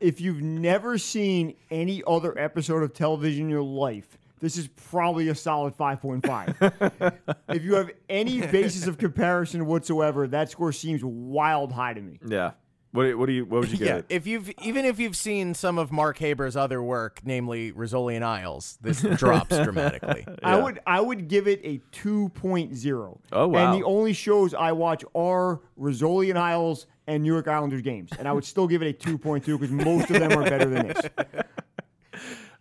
If 0.00 0.20
you've 0.20 0.42
never 0.42 0.96
seen 0.96 1.54
any 1.70 2.02
other 2.06 2.38
episode 2.38 2.82
of 2.82 2.94
television 2.94 3.44
in 3.44 3.50
your 3.50 3.62
life, 3.62 4.16
this 4.40 4.56
is 4.56 4.68
probably 4.68 5.28
a 5.28 5.34
solid 5.34 5.76
5.5. 5.76 7.12
if 7.48 7.64
you 7.64 7.74
have 7.74 7.90
any 8.08 8.40
basis 8.40 8.86
of 8.86 8.96
comparison 8.96 9.66
whatsoever, 9.66 10.28
that 10.28 10.50
score 10.50 10.72
seems 10.72 11.02
wild 11.04 11.72
high 11.72 11.94
to 11.94 12.00
me. 12.00 12.20
yeah. 12.26 12.52
What 12.92 13.02
do 13.02 13.08
you, 13.10 13.18
what 13.18 13.26
do 13.26 13.32
you 13.32 13.44
what 13.44 13.60
would 13.60 13.70
you 13.70 13.76
give 13.76 13.86
Yeah, 13.86 13.96
it? 13.96 14.06
if 14.08 14.26
you've 14.26 14.50
even 14.62 14.84
if 14.86 14.98
you've 14.98 15.16
seen 15.16 15.52
some 15.54 15.76
of 15.78 15.92
Mark 15.92 16.16
Haber's 16.18 16.56
other 16.56 16.82
work, 16.82 17.20
namely 17.22 17.70
Rizzoli 17.70 18.16
and 18.16 18.24
Isles, 18.24 18.78
this 18.80 19.02
drops 19.16 19.56
dramatically. 19.58 20.26
I 20.42 20.56
would 20.58 20.80
I 20.86 21.00
would 21.00 21.28
give 21.28 21.46
it 21.48 21.60
a 21.64 21.80
2.0. 21.94 23.18
Oh, 23.32 23.48
wow. 23.48 23.58
And 23.72 23.80
the 23.80 23.84
only 23.86 24.14
shows 24.14 24.54
I 24.54 24.72
watch 24.72 25.04
are 25.14 25.60
Rizzoli 25.78 26.30
and 26.30 26.38
Isles 26.38 26.86
and 27.06 27.22
New 27.22 27.32
York 27.32 27.46
Islanders 27.48 27.82
games, 27.82 28.10
and 28.18 28.26
I 28.26 28.32
would 28.32 28.44
still 28.44 28.66
give 28.66 28.82
it 28.82 29.04
a 29.04 29.06
2.2 29.06 29.44
because 29.44 29.70
most 29.70 30.10
of 30.10 30.18
them 30.20 30.32
are 30.32 30.44
better 30.44 30.66
than 30.70 30.88
this. 30.88 31.00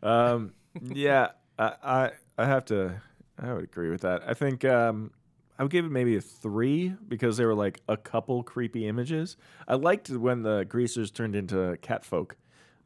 Um, 0.04 0.54
yeah, 0.82 1.30
I, 1.58 1.74
I 1.84 2.12
I 2.38 2.46
have 2.46 2.66
to. 2.66 3.02
I 3.40 3.54
would 3.54 3.64
agree 3.64 3.90
with 3.90 4.02
that. 4.02 4.22
I 4.28 4.34
think 4.34 4.64
um, 4.66 5.12
I 5.60 5.64
would 5.64 5.72
give 5.72 5.86
it 5.86 5.92
maybe 5.92 6.16
a 6.16 6.22
three 6.22 6.94
because 7.08 7.38
there 7.38 7.48
were 7.48 7.56
like 7.56 7.82
a 7.88 7.98
couple 7.98 8.44
creepy 8.44 8.88
images. 8.88 9.38
I 9.68 9.76
liked 9.76 10.10
when 10.10 10.44
the 10.44 10.66
greasers 10.66 11.10
turned 11.12 11.36
into 11.36 11.78
cat 11.82 12.06
folk. 12.06 12.38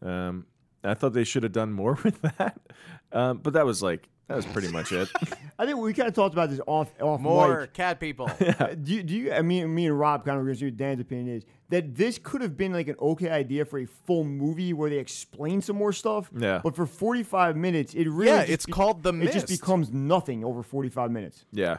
Um, 0.02 0.46
I 0.84 0.94
thought 0.94 1.14
they 1.14 1.24
should 1.26 1.44
have 1.44 1.52
done 1.52 1.72
more 1.74 1.98
with 2.04 2.22
that, 2.22 2.58
um, 3.12 3.38
but 3.38 3.54
that 3.54 3.66
was 3.66 3.84
like 3.84 4.08
that 4.28 4.36
was 4.38 4.46
pretty 4.46 4.70
much 4.72 4.92
it. 4.94 5.10
I 5.60 5.66
think 5.66 5.78
we 5.78 5.94
kind 5.94 6.08
of 6.08 6.16
talked 6.16 6.34
about 6.34 6.50
this 6.50 6.62
off 6.66 6.90
off 7.02 7.20
More 7.20 7.62
mic. 7.62 7.74
cat 7.74 8.00
people. 8.00 8.32
Uh, 8.60 8.74
Do 8.82 8.94
you, 8.94 9.04
do 9.04 9.14
you? 9.14 9.34
I 9.34 9.42
mean, 9.42 9.74
me 9.76 9.88
and 9.88 10.00
Rob 10.00 10.24
kind 10.26 10.40
of 10.40 10.48
agree. 10.48 10.66
with 10.68 10.78
Dan's 10.78 11.02
opinion 11.02 11.36
is 11.38 11.44
that 11.70 11.94
this 11.96 12.18
could 12.18 12.42
have 12.42 12.56
been 12.58 12.72
like 12.74 12.88
an 12.88 12.96
okay 13.02 13.30
idea 13.30 13.66
for 13.66 13.80
a 13.80 13.86
full 13.86 14.24
movie 14.24 14.72
where 14.74 14.90
they 14.90 14.98
explain 14.98 15.62
some 15.62 15.76
more 15.76 15.92
stuff. 15.94 16.32
Yeah. 16.36 16.62
But 16.64 16.76
for 16.76 16.86
45 16.86 17.58
minutes, 17.58 17.94
it 17.94 18.08
really 18.10 18.28
Yeah, 18.32 18.40
just 18.42 18.50
it's 18.52 18.66
be- 18.66 18.72
called 18.72 19.04
The 19.04 19.14
It 19.22 19.34
just 19.34 19.48
becomes 19.50 19.92
nothing 19.92 20.44
over 20.46 20.64
45 20.64 21.12
minutes. 21.12 21.46
yeah. 21.52 21.78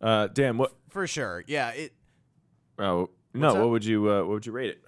Uh, 0.00 0.28
Dan, 0.28 0.56
what? 0.58 0.72
For 0.88 1.06
sure. 1.06 1.44
Yeah, 1.46 1.70
it 1.70 1.92
Oh 2.80 3.10
no, 3.34 3.54
what 3.54 3.70
would 3.70 3.84
you 3.84 4.10
uh, 4.10 4.20
what 4.20 4.30
would 4.30 4.46
you 4.46 4.52
rate 4.52 4.70
it? 4.70 4.82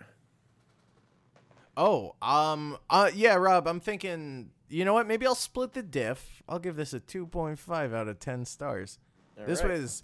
Oh, 1.77 2.15
um, 2.21 2.77
uh, 2.91 3.11
yeah, 3.15 3.35
Rob, 3.35 3.67
I'm 3.67 3.81
thinking, 3.81 4.51
you 4.69 4.85
know 4.85 4.93
what? 4.93 5.07
Maybe 5.07 5.27
I'll 5.27 5.35
split 5.35 5.73
the 5.73 5.83
diff. 5.83 6.43
I'll 6.47 6.59
give 6.59 6.77
this 6.77 6.93
a 6.93 7.01
2.5 7.01 7.95
out 7.95 8.09
of 8.09 8.19
10 8.19 8.45
stars. 8.45 8.99
this 9.47 9.63
right. 9.63 9.81
was 9.81 10.03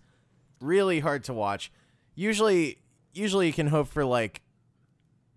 really 0.63 1.01
hard 1.01 1.25
to 1.25 1.35
watch. 1.35 1.71
Usually, 2.15 2.79
usually 3.13 3.49
you 3.49 3.53
can 3.53 3.67
hope 3.67 3.89
for 3.89 4.05
like 4.05 4.41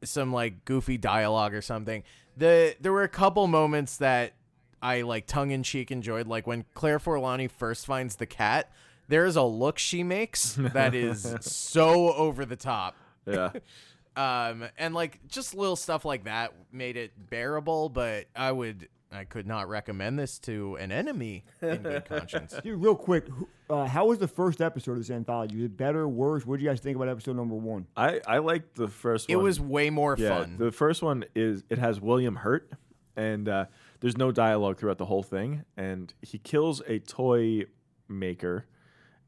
some 0.03 0.31
like 0.31 0.63
goofy 0.63 0.97
dialogue 0.97 1.53
or 1.53 1.61
something. 1.61 2.03
The 2.37 2.75
there 2.79 2.93
were 2.93 3.03
a 3.03 3.09
couple 3.09 3.45
moments 3.47 3.97
that 3.97 4.33
I 4.81 5.01
like 5.01 5.27
tongue 5.27 5.51
in 5.51 5.63
cheek 5.63 5.91
enjoyed, 5.91 6.27
like 6.27 6.47
when 6.47 6.65
Claire 6.73 6.99
Forlani 6.99 7.51
first 7.51 7.85
finds 7.85 8.15
the 8.15 8.25
cat. 8.25 8.71
There 9.11 9.25
is 9.25 9.35
a 9.35 9.43
look 9.43 9.77
she 9.77 10.03
makes 10.03 10.53
that 10.57 10.95
is 10.95 11.35
so 11.41 12.13
over 12.13 12.45
the 12.45 12.55
top. 12.55 12.95
Yeah. 13.27 13.51
um 14.15 14.65
and 14.77 14.93
like 14.93 15.19
just 15.27 15.53
little 15.53 15.75
stuff 15.77 16.03
like 16.03 16.25
that 16.25 16.53
made 16.71 16.97
it 16.97 17.13
bearable 17.29 17.87
but 17.87 18.25
i 18.35 18.51
would 18.51 18.89
i 19.09 19.23
could 19.23 19.47
not 19.47 19.69
recommend 19.69 20.19
this 20.19 20.37
to 20.37 20.75
an 20.81 20.91
enemy 20.91 21.45
in 21.61 21.81
good 21.81 22.03
conscience 22.09 22.53
Dude, 22.61 22.81
real 22.81 22.93
quick, 22.95 23.27
uh, 23.69 23.85
how 23.85 24.07
was 24.07 24.19
the 24.19 24.27
first 24.27 24.59
episode 24.59 24.93
of 24.93 24.97
this 24.97 25.11
anthology? 25.11 25.55
Was 25.55 25.65
it 25.65 25.77
better, 25.77 26.09
worse? 26.09 26.45
What 26.45 26.57
do 26.57 26.63
you 26.65 26.69
guys 26.69 26.81
think 26.81 26.97
about 26.97 27.07
episode 27.07 27.37
number 27.37 27.55
one? 27.55 27.87
I 27.95 28.19
I 28.27 28.39
liked 28.39 28.75
the 28.75 28.89
first 28.89 29.29
it 29.29 29.37
was 29.37 29.61
way 29.61 29.89
more 29.89 30.17
Yeah, 30.19 30.39
fun 30.39 30.57
the 30.57 30.73
first 30.73 31.01
one 31.01 31.23
is 31.33 31.63
it 31.69 31.77
has 31.77 32.01
William 32.01 32.35
Hurt, 32.35 32.69
and 33.15 33.47
uh, 33.47 33.65
there's 34.01 34.17
no 34.17 34.33
dialogue 34.33 34.77
throughout 34.77 34.97
the 34.97 35.05
whole 35.05 35.23
thing, 35.23 35.63
and 35.77 36.13
he 36.21 36.37
kills 36.37 36.81
a 36.85 36.99
toy 36.99 37.63
maker, 38.09 38.65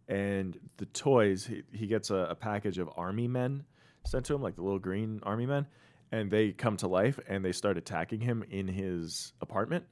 and 0.08 0.60
the 0.78 0.86
toys 0.88 1.46
he, 1.46 1.64
he 1.72 1.88
gets 1.88 2.10
a, 2.10 2.16
a 2.16 2.36
package 2.36 2.78
of 2.78 2.90
army 2.98 3.28
men 3.28 3.64
sent 4.06 4.26
to 4.26 4.34
him, 4.36 4.42
like 4.42 4.56
the 4.56 4.62
little 4.62 4.80
green 4.80 5.20
army 5.24 5.46
men, 5.46 5.66
and 6.12 6.30
they 6.30 6.52
come 6.52 6.76
to 6.78 6.88
life 6.88 7.20
and 7.28 7.44
they 7.44 7.52
start 7.52 7.78
attacking 7.78 8.20
him 8.22 8.44
in 8.50 8.68
his 8.68 9.34
apartment, 9.42 9.86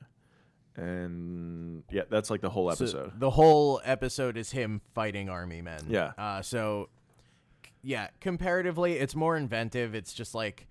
and 0.77 1.83
yeah, 1.91 2.03
that's 2.09 2.29
like 2.29 2.41
the 2.41 2.49
whole 2.49 2.71
So 2.75 2.83
episode. 2.85 3.11
the 3.19 3.29
whole 3.29 3.81
episode 3.83 4.37
is 4.37 4.51
him 4.51 4.81
fighting 4.93 5.29
army 5.29 5.61
men 5.61 5.81
Yeah. 5.87 6.11
uh 6.17 6.41
so 6.41 6.89
yeah 7.83 8.07
comparatively 8.19 8.93
it's 8.93 9.15
more 9.15 9.35
inventive 9.37 9.95
it's 9.95 10.13
just 10.13 10.35
like 10.35 10.67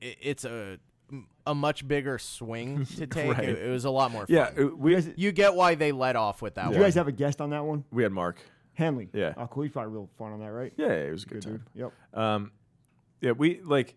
it, 0.00 0.16
it's 0.20 0.44
a 0.44 0.78
a 1.46 1.54
much 1.54 1.86
bigger 1.86 2.18
swing 2.18 2.84
to 2.96 3.06
take 3.06 3.36
Right. 3.36 3.48
it, 3.48 3.58
it 3.66 3.70
was 3.70 3.84
a 3.84 3.90
lot 3.90 4.10
more 4.12 4.26
fun. 4.26 4.34
yeah, 4.36 4.50
uh, 4.58 4.68
we 4.76 4.96
you 5.16 5.32
get 5.32 5.54
why 5.54 5.74
they 5.74 5.92
let 5.92 6.16
off 6.16 6.40
with 6.42 6.54
that 6.54 6.64
Do 6.64 6.70
one 6.70 6.78
you 6.78 6.82
guys 6.84 6.94
have 6.94 7.08
a 7.08 7.12
guest 7.12 7.40
on 7.40 7.50
that 7.50 7.64
one? 7.64 7.84
we 7.90 8.02
had 8.02 8.12
Mark. 8.12 8.38
Hanley. 8.74 9.08
Yeah. 9.12 9.34
Oh, 9.36 9.46
cool. 9.46 9.64
He's 9.64 9.72
probably 9.72 9.92
real 9.92 10.08
fun 10.18 10.32
on 10.32 10.40
that, 10.40 10.50
right? 10.50 10.72
Yeah, 10.76 10.88
it 10.92 11.10
was 11.10 11.24
a 11.24 11.26
good, 11.26 11.34
Good 11.34 11.42
time. 11.42 11.64
dude. 11.74 11.82
Yep. 12.14 12.18
Um, 12.18 12.52
yeah, 13.20 13.32
we 13.32 13.60
like, 13.62 13.94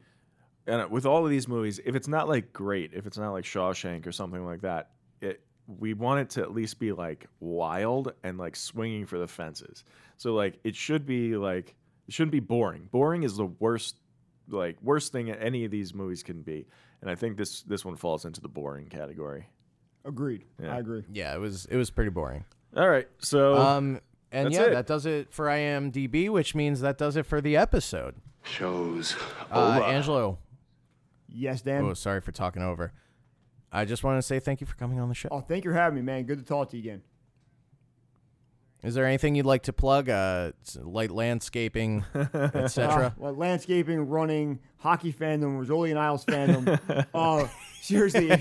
and 0.67 0.89
with 0.91 1.05
all 1.05 1.23
of 1.23 1.29
these 1.29 1.47
movies, 1.47 1.79
if 1.85 1.95
it's 1.95 2.07
not 2.07 2.27
like 2.27 2.51
great, 2.53 2.91
if 2.93 3.05
it's 3.05 3.17
not 3.17 3.31
like 3.31 3.43
Shawshank 3.45 4.05
or 4.05 4.11
something 4.11 4.45
like 4.45 4.61
that, 4.61 4.91
it, 5.21 5.41
we 5.67 5.93
want 5.93 6.19
it 6.21 6.29
to 6.31 6.41
at 6.41 6.53
least 6.53 6.79
be 6.79 6.91
like 6.91 7.27
wild 7.39 8.13
and 8.23 8.37
like 8.37 8.55
swinging 8.55 9.05
for 9.05 9.17
the 9.17 9.27
fences. 9.27 9.83
So 10.17 10.33
like 10.33 10.59
it 10.63 10.75
should 10.75 11.05
be 11.05 11.37
like 11.37 11.75
it 12.07 12.13
shouldn't 12.13 12.31
be 12.33 12.39
boring. 12.39 12.87
Boring 12.91 13.23
is 13.23 13.35
the 13.37 13.45
worst 13.45 13.95
like 14.47 14.77
worst 14.83 15.11
thing 15.11 15.31
any 15.31 15.65
of 15.65 15.71
these 15.71 15.93
movies 15.93 16.21
can 16.21 16.41
be. 16.43 16.67
And 17.01 17.09
I 17.09 17.15
think 17.15 17.37
this 17.37 17.61
this 17.63 17.83
one 17.83 17.95
falls 17.95 18.25
into 18.25 18.41
the 18.41 18.47
boring 18.47 18.87
category. 18.87 19.47
Agreed. 20.03 20.45
Yeah. 20.61 20.75
I 20.75 20.79
agree. 20.79 21.03
Yeah, 21.11 21.33
it 21.33 21.39
was 21.39 21.65
it 21.65 21.77
was 21.77 21.89
pretty 21.89 22.11
boring. 22.11 22.45
All 22.77 22.87
right. 22.87 23.07
So 23.19 23.55
Um, 23.55 24.01
and 24.35 24.47
That's 24.47 24.55
yeah, 24.55 24.63
it. 24.67 24.71
that 24.73 24.85
does 24.87 25.05
it 25.05 25.31
for 25.31 25.45
IMDb, 25.45 26.29
which 26.29 26.53
means 26.55 26.81
that 26.81 26.97
does 26.97 27.15
it 27.15 27.25
for 27.25 27.39
the 27.41 27.55
episode. 27.57 28.15
Show's 28.43 29.15
Uh. 29.51 29.81
Angelo, 29.85 30.37
Yes, 31.27 31.61
Dan. 31.61 31.83
oh, 31.85 31.93
sorry 31.93 32.21
for 32.21 32.31
talking 32.31 32.61
over. 32.61 32.91
I 33.71 33.85
just 33.85 34.03
want 34.03 34.17
to 34.17 34.21
say 34.21 34.39
thank 34.39 34.61
you 34.61 34.67
for 34.67 34.75
coming 34.75 34.99
on 34.99 35.09
the 35.09 35.15
show. 35.15 35.29
Oh, 35.31 35.41
thank 35.41 35.65
you 35.65 35.71
for 35.71 35.77
having 35.77 35.95
me, 35.97 36.01
man. 36.01 36.23
Good 36.23 36.39
to 36.39 36.45
talk 36.45 36.69
to 36.69 36.77
you 36.77 36.83
again. 36.83 37.01
Is 38.85 38.93
there 38.93 39.07
anything 39.07 39.33
you'd 39.33 39.47
like 39.47 39.63
to 39.63 39.73
plug? 39.73 40.09
Uh, 40.09 40.51
light 40.77 41.09
landscaping, 41.09 42.05
etc. 42.13 43.07
Uh, 43.07 43.11
well, 43.17 43.33
landscaping, 43.33 44.07
running, 44.07 44.59
hockey 44.77 45.11
fandom, 45.11 45.59
Rizzoli 45.59 45.97
Isles 45.97 46.23
fandom. 46.23 47.07
uh, 47.15 47.47
seriously, 47.81 48.29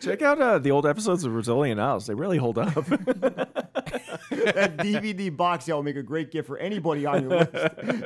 check 0.00 0.22
out 0.22 0.40
uh, 0.40 0.58
the 0.58 0.72
old 0.72 0.86
episodes 0.86 1.22
of 1.22 1.32
Brazilian 1.32 1.78
Isles. 1.78 2.08
They 2.08 2.14
really 2.14 2.36
hold 2.36 2.58
up. 2.58 2.74
that 4.34 4.76
DVD 4.78 5.34
box 5.34 5.66
set 5.66 5.76
will 5.76 5.84
make 5.84 5.96
a 5.96 6.02
great 6.02 6.32
gift 6.32 6.48
for 6.48 6.58
anybody 6.58 7.06
on 7.06 7.22
your 7.22 7.38
list 7.38 7.52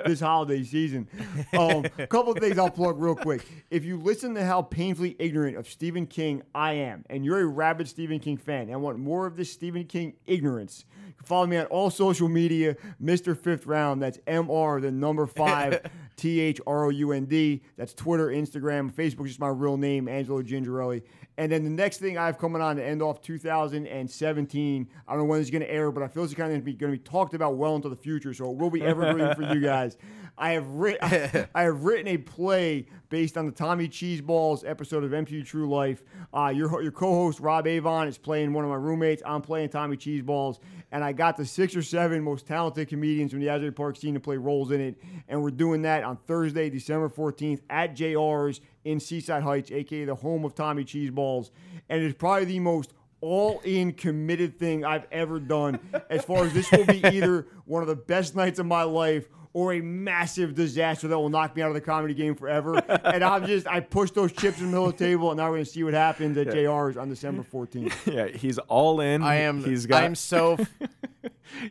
this 0.05 0.21
holiday 0.21 0.63
season. 0.63 1.09
Um, 1.57 1.87
a 1.97 2.07
couple 2.07 2.33
of 2.33 2.39
things 2.39 2.59
I'll 2.59 2.71
plug 2.71 3.01
real 3.01 3.17
quick. 3.17 3.47
If 3.71 3.87
you 3.87 3.97
listen 3.97 4.35
to 4.35 4.45
how 4.45 4.61
painfully 4.61 5.17
ignorant 5.19 5.57
of 5.57 5.67
Stephen 5.67 6.07
King 6.07 6.43
I 6.55 6.75
am, 6.75 7.07
and 7.09 7.25
you're 7.25 7.41
a 7.41 7.47
rabid 7.47 7.89
Stephen 7.89 8.19
King 8.19 8.37
fan 8.37 8.69
and 8.69 8.83
want 8.83 8.99
more 8.99 9.25
of 9.25 9.37
this 9.37 9.51
Stephen 9.51 9.85
King 9.85 10.13
ignorance, 10.27 10.85
you 10.95 11.05
can 11.05 11.08
follow 11.25 11.47
me 11.47 11.57
on 11.57 11.67
all 11.67 11.91
social 11.91 12.29
media, 12.29 12.77
Mr. 13.03 13.37
Fifth 13.37 13.67
Round. 13.67 14.03
That's 14.03 14.19
MR, 14.27 14.81
the 14.81 14.91
number 14.91 15.27
five, 15.27 15.81
T 16.17 16.41
H 16.41 16.61
R 16.67 16.87
O 16.87 16.89
U 16.89 17.13
N 17.13 17.27
D. 17.27 17.63
That's 17.77 17.95
Twitter, 17.95 18.29
Instagram, 18.29 18.93
Facebook, 18.93 19.27
just 19.27 19.41
my 19.41 19.49
real 19.49 19.77
name, 19.77 20.09
Angelo 20.09 20.43
Gingerelli. 20.43 21.03
And 21.39 21.53
then 21.53 21.63
the 21.63 21.71
next 21.71 21.99
thing 21.99 22.19
I 22.19 22.27
have 22.27 22.37
coming 22.37 22.61
on 22.61 22.75
to 22.77 22.85
end 22.85 23.01
off 23.01 23.23
2017, 23.23 24.89
I 25.07 25.13
don't 25.13 25.19
know 25.21 25.25
when 25.25 25.41
it's 25.41 25.51
going 25.51 25.63
to 25.63 25.71
air, 25.71 25.93
but 25.93 26.03
I 26.03 26.09
feel 26.09 26.25
it's 26.25 26.35
kind 26.35 26.53
of 26.53 26.65
going 26.65 26.77
to 26.77 26.89
be 26.89 26.99
talked 26.99 27.33
about 27.33 27.55
well 27.57 27.77
into 27.77 27.89
the 27.89 27.97
future, 27.97 28.35
so 28.35 28.51
it 28.51 28.57
will 28.57 28.71
be 28.71 28.83
evergreen 28.83 29.33
for 29.37 29.55
you 29.55 29.61
guys. 29.65 29.97
I 30.37 30.51
have 30.51 30.67
writ- 30.69 30.99
I 31.03 31.63
have 31.63 31.85
written 31.85 32.09
a 32.09 32.17
play 32.17 32.87
based 33.09 33.37
on 33.37 33.47
the 33.47 33.53
Tommy 33.53 33.89
Cheeseballs 33.89 34.69
episode 34.69 35.05
of 35.05 35.13
MTV 35.13 35.47
True 35.47 35.69
Life. 35.69 36.03
Uh, 36.35 36.53
your 36.55 36.83
your 36.83 36.93
co-host 36.93 37.39
Rob 37.39 37.67
Avon 37.67 38.09
is 38.09 38.19
playing 38.19 38.53
one 38.53 38.65
of 38.65 38.71
my 38.71 38.77
roommates. 38.77 39.23
I'm 39.25 39.43
playing 39.43 39.69
Tommy 39.71 39.97
Cheeseballs, 39.97 40.59
and 40.93 41.03
I 41.05 41.13
got 41.13 41.37
the 41.37 41.45
six 41.45 41.75
or 41.77 41.83
seven 41.83 42.23
most 42.23 42.47
talented 42.47 42.89
comedians 42.89 43.33
from 43.33 43.41
the 43.41 43.49
Asbury 43.49 43.73
Park 43.73 43.97
scene 43.97 44.15
to 44.15 44.21
play 44.21 44.37
roles 44.37 44.71
in 44.71 44.81
it, 44.81 45.01
and 45.29 45.43
we're 45.43 45.51
doing 45.51 45.83
that 45.83 46.05
on 46.05 46.17
Thursday, 46.27 46.71
December 46.71 47.09
14th 47.09 47.61
at 47.71 47.95
JR's 47.97 48.61
in 48.85 49.01
Seaside 49.01 49.43
Heights, 49.43 49.71
aka 49.71 50.05
the 50.05 50.15
home 50.15 50.45
of 50.45 50.55
Tommy 50.55 50.85
Cheeseballs, 50.85 51.51
and 51.89 52.03
it's 52.03 52.17
probably 52.17 52.47
the 52.47 52.61
most 52.61 52.93
all 53.21 53.61
in 53.65 53.93
committed 53.93 54.59
thing 54.59 54.85
I've 54.85 55.07
ever 55.11 55.41
done. 55.41 55.81
As 56.09 56.25
far 56.25 56.45
as 56.45 56.53
this 56.53 56.71
will 56.71 56.87
be 56.87 57.05
either 57.13 57.47
one 57.65 57.83
of 57.83 57.89
the 57.89 57.97
best 57.97 58.37
nights 58.37 58.59
of 58.59 58.67
my 58.67 58.85
life 58.85 59.29
or 59.53 59.73
a 59.73 59.81
massive 59.81 60.55
disaster 60.55 61.09
that 61.09 61.19
will 61.19 61.31
knock 61.31 61.57
me 61.57 61.63
out 61.63 61.69
of 61.69 61.75
the 61.75 61.81
comedy 61.81 62.15
game 62.15 62.35
forever. 62.35 62.81
And 63.09 63.25
I'm 63.25 63.47
just, 63.47 63.67
I 63.67 63.81
pushed 63.81 64.15
those 64.15 64.33
chips 64.33 64.59
in 64.59 64.67
the 64.67 64.71
middle 64.71 64.87
of 64.87 64.99
the 64.99 65.05
table, 65.05 65.31
and 65.31 65.39
now 65.39 65.47
we're 65.47 65.57
going 65.57 65.65
to 65.65 65.71
see 65.71 65.83
what 65.83 65.95
happens 65.95 66.37
at 66.37 66.49
JR's 66.49 66.97
on 66.97 67.09
December 67.09 67.43
14th. 67.43 67.93
yeah, 68.15 68.27
he's 68.27 68.59
all 68.59 69.01
in. 69.01 69.23
I 69.23 69.37
am. 69.37 69.65
He's 69.65 69.87
got. 69.87 70.05
I'm 70.05 70.15
so. 70.15 70.59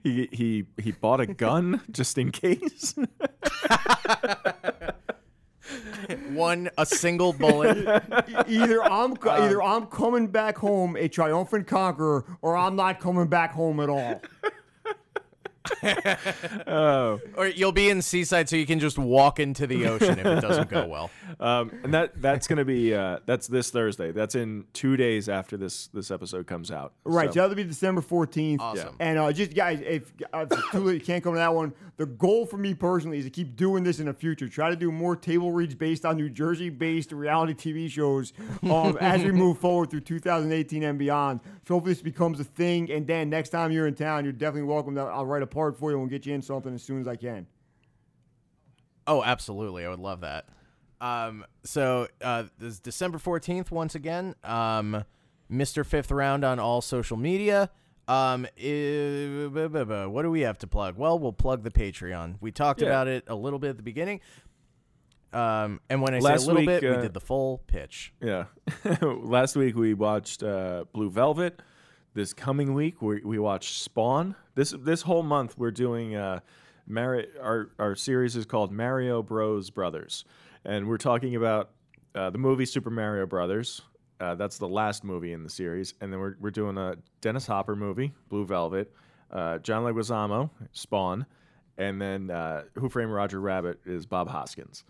he 0.03 0.27
he 0.31 0.65
he 0.81 0.91
bought 0.91 1.19
a 1.19 1.27
gun 1.27 1.81
just 1.91 2.17
in 2.17 2.31
case. 2.31 2.95
one 6.29 6.69
a 6.77 6.85
single 6.85 7.33
bullet. 7.33 7.77
Either 8.47 8.83
I'm, 8.83 9.15
co- 9.15 9.31
um, 9.31 9.41
either 9.43 9.61
I'm 9.61 9.85
coming 9.87 10.27
back 10.27 10.57
home 10.57 10.95
a 10.95 11.07
triumphant 11.07 11.67
conqueror, 11.67 12.25
or 12.41 12.55
I'm 12.55 12.75
not 12.75 12.99
coming 12.99 13.27
back 13.27 13.51
home 13.51 13.79
at 13.79 13.89
all. 13.89 14.21
Oh, 16.67 17.19
or 17.35 17.47
you'll 17.47 17.71
be 17.71 17.89
in 17.89 18.01
seaside 18.01 18.49
so 18.49 18.55
you 18.55 18.65
can 18.65 18.79
just 18.79 18.97
walk 18.97 19.39
into 19.39 19.67
the 19.67 19.87
ocean 19.87 20.19
if 20.19 20.25
it 20.25 20.41
doesn't 20.41 20.69
go 20.69 20.87
well. 20.89 21.09
um, 21.39 21.71
and 21.83 21.93
that 21.93 22.21
that's 22.21 22.47
gonna 22.47 22.65
be 22.65 22.93
uh, 22.93 23.19
that's 23.25 23.47
this 23.47 23.71
Thursday. 23.71 24.11
That's 24.11 24.35
in 24.35 24.65
two 24.73 24.97
days 24.97 25.29
after 25.29 25.57
this 25.57 25.87
this 25.87 26.11
episode 26.11 26.47
comes 26.47 26.71
out. 26.71 26.93
Right, 27.03 27.33
so, 27.33 27.41
that'll 27.41 27.55
be 27.55 27.63
December 27.63 28.01
14th. 28.01 28.59
Awesome. 28.59 28.95
And 28.99 29.17
uh, 29.17 29.31
just 29.31 29.53
guys, 29.53 29.81
if, 29.81 30.13
if 30.33 30.71
too 30.71 30.79
late, 30.79 30.93
you 30.95 30.99
can't 31.01 31.23
come 31.23 31.33
to 31.33 31.39
that 31.39 31.53
one. 31.53 31.73
The 31.97 32.05
goal 32.05 32.45
for 32.45 32.57
me 32.57 32.73
personally 32.75 33.17
is 33.17 33.25
to 33.25 33.31
keep 33.31 33.55
doing 33.55 33.83
this 33.83 33.99
in 33.99 34.05
the 34.05 34.13
future. 34.13 34.47
Try 34.47 34.69
to 34.69 34.75
do 34.75 34.91
more 34.91 35.15
table 35.15 35.51
reads 35.51 35.73
based 35.73 36.05
on 36.05 36.15
New 36.15 36.29
Jersey-based 36.29 37.11
reality 37.11 37.53
TV 37.53 37.89
shows 37.89 38.33
um, 38.63 38.97
as 39.01 39.23
we 39.23 39.31
move 39.31 39.57
forward 39.57 39.89
through 39.89 40.01
2018 40.01 40.83
and 40.83 40.99
beyond. 40.99 41.39
So 41.67 41.73
hopefully 41.73 41.93
this 41.93 42.03
becomes 42.03 42.39
a 42.39 42.43
thing. 42.43 42.91
And 42.91 43.07
Dan, 43.07 43.29
next 43.29 43.49
time 43.49 43.71
you're 43.71 43.87
in 43.87 43.95
town, 43.95 44.23
you're 44.23 44.33
definitely 44.33 44.69
welcome. 44.69 44.95
To, 44.95 45.01
I'll 45.01 45.25
write 45.25 45.41
a 45.41 45.47
part 45.57 45.75
for 45.75 45.89
you 45.89 45.99
and 45.99 46.07
get 46.07 46.23
you 46.27 46.35
in 46.35 46.41
something 46.43 46.71
as 46.75 46.83
soon 46.83 47.01
as 47.01 47.07
I 47.07 47.15
can. 47.15 47.47
Oh, 49.07 49.23
absolutely. 49.23 49.85
I 49.85 49.89
would 49.89 49.99
love 49.99 50.21
that. 50.21 50.45
Um, 51.01 51.45
so 51.63 52.07
uh, 52.21 52.43
this 52.59 52.73
is 52.73 52.79
December 52.79 53.17
14th, 53.17 53.71
once 53.71 53.95
again. 53.95 54.35
Um, 54.43 55.03
Mr. 55.51 55.83
Fifth 55.83 56.11
Round 56.11 56.43
on 56.43 56.59
all 56.59 56.81
social 56.81 57.17
media. 57.17 57.71
Um, 58.07 58.43
what 58.43 60.21
do 60.21 60.29
we 60.31 60.41
have 60.41 60.59
to 60.59 60.67
plug? 60.67 60.95
Well, 60.95 61.17
we'll 61.17 61.33
plug 61.33 61.63
the 61.63 61.71
Patreon. 61.71 62.35
We 62.39 62.51
talked 62.51 62.81
Yeah. 62.81 62.87
about 62.89 63.07
it 63.07 63.23
a 63.27 63.35
little 63.35 63.57
bit 63.59 63.71
at 63.71 63.77
the 63.77 63.83
beginning. 63.83 64.21
Um, 65.33 65.81
and 65.89 66.01
when 66.03 66.13
I 66.13 66.19
Last 66.19 66.41
say 66.41 66.45
a 66.45 66.47
little 66.53 66.61
week, 66.61 66.81
bit, 66.81 66.83
we 66.83 66.95
uh, 66.97 67.01
did 67.01 67.13
the 67.15 67.19
full 67.19 67.63
pitch. 67.67 68.13
Yeah. 68.21 68.45
Last 69.01 69.55
week 69.55 69.75
we 69.75 69.93
watched 69.95 70.43
uh, 70.43 70.85
Blue 70.93 71.09
Velvet. 71.09 71.59
This 72.17 72.33
coming 72.33 72.73
week 72.73 72.99
we 72.99 73.21
we 73.23 73.37
watched 73.37 73.75
Spawn. 73.83 74.33
This 74.55 74.71
this 74.79 75.03
whole 75.03 75.21
month 75.21 75.55
we're 75.55 75.69
doing 75.69 76.15
uh, 76.15 76.39
Mari- 76.87 77.27
our 77.39 77.69
our 77.77 77.95
series 77.95 78.35
is 78.35 78.43
called 78.43 78.71
Mario 78.71 79.21
Bros 79.21 79.69
Brothers, 79.69 80.25
and 80.65 80.87
we're 80.87 80.97
talking 80.97 81.35
about 81.35 81.69
uh, 82.15 82.31
the 82.31 82.39
movie 82.39 82.65
Super 82.65 82.89
Mario 82.89 83.27
Brothers. 83.27 83.83
Uh, 84.19 84.33
that's 84.33 84.57
the 84.57 84.67
last 84.67 85.03
movie 85.03 85.31
in 85.31 85.43
the 85.43 85.49
series, 85.51 85.93
and 86.01 86.11
then 86.11 86.19
we're 86.19 86.33
we're 86.39 86.49
doing 86.49 86.75
a 86.79 86.95
Dennis 87.21 87.45
Hopper 87.45 87.75
movie, 87.75 88.11
Blue 88.29 88.47
Velvet, 88.47 88.91
uh, 89.29 89.59
John 89.59 89.83
Leguizamo, 89.83 90.49
Spawn, 90.71 91.23
and 91.77 92.01
then 92.01 92.31
uh, 92.31 92.63
Who 92.79 92.89
Framed 92.89 93.11
Roger 93.11 93.39
Rabbit 93.39 93.79
is 93.85 94.07
Bob 94.07 94.27
Hoskins. 94.27 94.85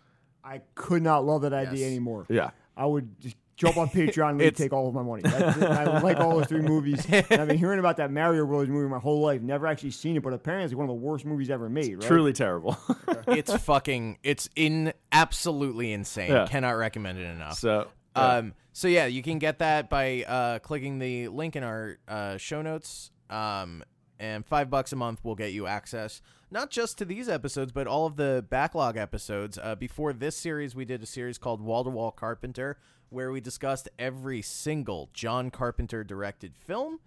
I 0.45 0.61
could 0.75 1.01
not 1.01 1.25
love 1.25 1.41
that 1.41 1.51
idea 1.51 1.79
Yes. 1.79 1.87
anymore. 1.87 2.25
Yeah. 2.29 2.51
I 2.77 2.85
would 2.85 3.19
just 3.19 3.35
jump 3.57 3.75
on 3.77 3.89
Patreon 3.89 4.31
and 4.31 4.39
they'd 4.39 4.55
take 4.55 4.71
all 4.71 4.87
of 4.87 4.93
my 4.93 5.01
money. 5.01 5.23
That's 5.23 5.57
it. 5.57 5.63
I 5.63 5.99
like 5.99 6.17
all 6.17 6.37
those 6.37 6.47
three 6.47 6.61
movies. 6.73 7.05
And 7.09 7.25
I've 7.41 7.47
been 7.47 7.57
hearing 7.57 7.79
about 7.79 7.97
that 7.97 8.11
Mario 8.11 8.45
Bros. 8.45 8.69
movie 8.69 8.87
my 8.87 8.99
whole 8.99 9.19
life. 9.19 9.41
Never 9.41 9.67
actually 9.67 9.91
seen 9.91 10.15
it, 10.15 10.23
but 10.23 10.31
apparently 10.31 10.65
it's 10.65 10.75
one 10.75 10.85
of 10.85 10.89
the 10.89 10.93
worst 11.01 11.25
movies 11.25 11.49
ever 11.49 11.67
made. 11.67 11.95
Right? 11.95 12.07
Truly 12.07 12.33
terrible. 12.33 12.77
it's 13.27 13.53
fucking, 13.63 14.19
it's 14.23 14.47
in 14.55 14.93
absolutely 15.11 15.91
insane. 15.91 16.31
Yeah. 16.31 16.47
Cannot 16.47 16.71
recommend 16.77 17.17
it 17.17 17.25
enough. 17.25 17.57
so 17.57 17.87
uh, 18.15 18.39
Um, 18.39 18.53
so 18.73 18.87
yeah, 18.87 19.07
you 19.07 19.23
can 19.23 19.39
get 19.39 19.59
that 19.59 19.89
by 19.89 20.23
uh, 20.23 20.59
clicking 20.59 20.99
the 20.99 21.27
link 21.29 21.55
in 21.55 21.63
our 21.63 21.97
uh, 22.07 22.37
show 22.37 22.61
notes. 22.61 23.11
Um, 23.29 23.83
and 24.19 24.45
five 24.45 24.69
bucks 24.69 24.93
a 24.93 24.95
month 24.95 25.23
will 25.23 25.35
get 25.35 25.51
you 25.51 25.67
access 25.67 26.21
not 26.49 26.69
just 26.69 26.97
to 26.99 27.05
these 27.05 27.27
episodes, 27.29 27.71
but 27.71 27.87
all 27.87 28.05
of 28.05 28.15
the 28.15 28.45
backlog 28.49 28.97
episodes. 28.97 29.57
Uh, 29.61 29.75
before 29.75 30.13
this 30.13 30.35
series, 30.35 30.75
we 30.75 30.85
did 30.85 31.03
a 31.03 31.05
series 31.05 31.37
called 31.37 31.61
Wall 31.61 31.83
to 31.83 31.89
Wall 31.89 32.11
Carpenter, 32.11 32.77
where 33.09 33.31
we 33.31 33.39
discussed 33.41 33.89
every 33.99 34.41
single 34.41 35.09
John 35.13 35.49
Carpenter 35.51 36.03
directed 36.03 36.55
film. 36.55 36.99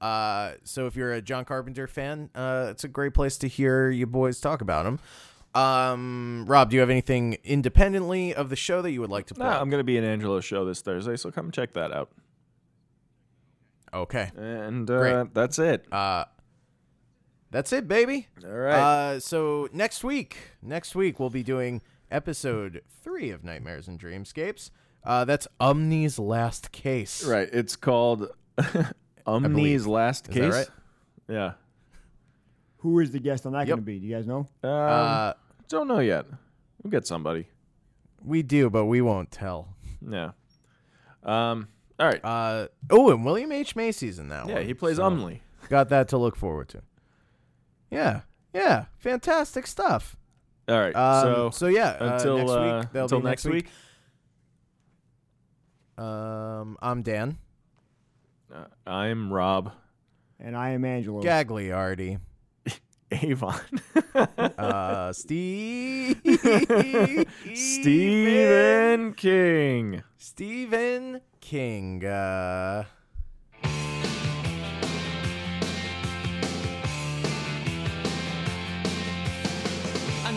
Uh, 0.00 0.52
so 0.64 0.86
if 0.86 0.94
you're 0.96 1.12
a 1.12 1.22
John 1.22 1.44
Carpenter 1.44 1.86
fan, 1.86 2.28
uh, 2.34 2.68
it's 2.70 2.84
a 2.84 2.88
great 2.88 3.14
place 3.14 3.38
to 3.38 3.48
hear 3.48 3.90
you 3.90 4.06
boys 4.06 4.40
talk 4.40 4.60
about 4.60 4.84
him. 4.86 4.98
Um, 5.54 6.44
Rob, 6.46 6.68
do 6.68 6.76
you 6.76 6.80
have 6.80 6.90
anything 6.90 7.38
independently 7.44 8.34
of 8.34 8.50
the 8.50 8.56
show 8.56 8.82
that 8.82 8.90
you 8.90 9.00
would 9.00 9.08
like 9.08 9.26
to 9.28 9.34
No, 9.38 9.46
plug? 9.46 9.62
I'm 9.62 9.70
going 9.70 9.80
to 9.80 9.84
be 9.84 9.96
in 9.96 10.04
Angelo's 10.04 10.44
show 10.44 10.66
this 10.66 10.82
Thursday, 10.82 11.16
so 11.16 11.30
come 11.30 11.50
check 11.50 11.72
that 11.72 11.92
out. 11.92 12.10
okay. 13.94 14.30
And 14.36 14.90
uh, 14.90 15.24
that's 15.32 15.58
it. 15.58 15.90
Uh, 15.90 16.26
that's 17.50 17.72
it, 17.72 17.86
baby. 17.88 18.28
All 18.44 18.50
right. 18.50 18.78
Uh, 19.14 19.20
so 19.20 19.68
next 19.72 20.02
week, 20.04 20.36
next 20.62 20.94
week 20.94 21.18
we'll 21.20 21.30
be 21.30 21.42
doing 21.42 21.82
episode 22.10 22.82
three 23.02 23.30
of 23.30 23.44
Nightmares 23.44 23.88
and 23.88 23.98
Dreamscapes. 24.00 24.70
Uh, 25.04 25.24
that's 25.24 25.46
Umney's 25.60 26.18
last 26.18 26.72
case. 26.72 27.24
right. 27.24 27.48
It's 27.52 27.76
called 27.76 28.28
Umney's. 29.26 29.86
Last 29.86 30.28
Is 30.28 30.34
Case. 30.34 30.42
that 30.42 30.50
right? 30.58 30.68
Yeah. 31.28 31.52
Who 32.78 33.00
is 33.00 33.10
the 33.10 33.18
guest 33.20 33.46
on 33.46 33.52
that 33.52 33.60
Yep. 33.60 33.68
going 33.68 33.78
to 33.80 33.84
be? 33.84 33.98
Do 33.98 34.06
you 34.06 34.14
guys 34.14 34.26
know? 34.26 34.46
Um, 34.62 34.70
Uh, 34.70 35.32
don't 35.68 35.88
know 35.88 35.98
yet. 36.00 36.26
We'll 36.82 36.90
get 36.90 37.06
somebody. 37.06 37.46
we 38.24 38.42
do, 38.42 38.68
but 38.70 38.86
we 38.86 39.00
won't 39.00 39.30
tell. 39.30 39.74
Yeah. 40.08 40.30
Um, 41.22 41.68
All 41.98 42.06
right. 42.06 42.20
Uh, 42.24 42.68
oh, 42.90 43.10
and 43.10 43.24
William 43.24 43.50
H 43.52 43.74
Macy's 43.76 44.18
in 44.18 44.28
that 44.28 44.46
yeah, 44.46 44.54
one. 44.54 44.62
Yeah, 44.62 44.66
he 44.66 44.74
plays 44.74 44.96
so 44.96 45.08
Umney. 45.10 45.40
Got 45.68 45.88
that 45.88 46.08
to 46.08 46.18
look 46.18 46.36
forward 46.36 46.68
to. 46.70 46.82
Yeah, 47.96 48.20
yeah, 48.52 48.84
fantastic 48.98 49.66
stuff. 49.66 50.16
All 50.68 50.78
right. 50.78 50.94
Um, 50.94 51.22
so 51.22 51.50
so 51.50 51.66
yeah, 51.68 51.96
until 51.98 52.34
uh, 52.34 52.38
next 52.38 52.50
uh, 52.50 52.60
week, 52.60 52.92
that'll 52.92 53.04
until 53.04 53.20
be 53.20 53.24
next 53.24 53.44
week. 53.46 53.66
Um, 55.96 56.76
I'm 56.82 57.00
Dan 57.02 57.38
Uh, 58.54 58.64
I'm 58.86 59.32
Rob 59.32 59.72
And 60.38 60.54
I 60.54 60.70
am 60.70 60.84
Angelo. 60.84 61.22
Gagliardi. 61.22 62.18
Avon. 63.10 63.54
Uh, 64.58 65.12
Steve. 65.12 66.20
Stephen 67.54 69.12
King. 69.14 70.02
Stephen 70.16 71.20
King. 71.40 72.04
Uh, 72.04 72.84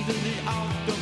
Under 0.10 0.22
the 0.22 0.40
October 0.48 0.99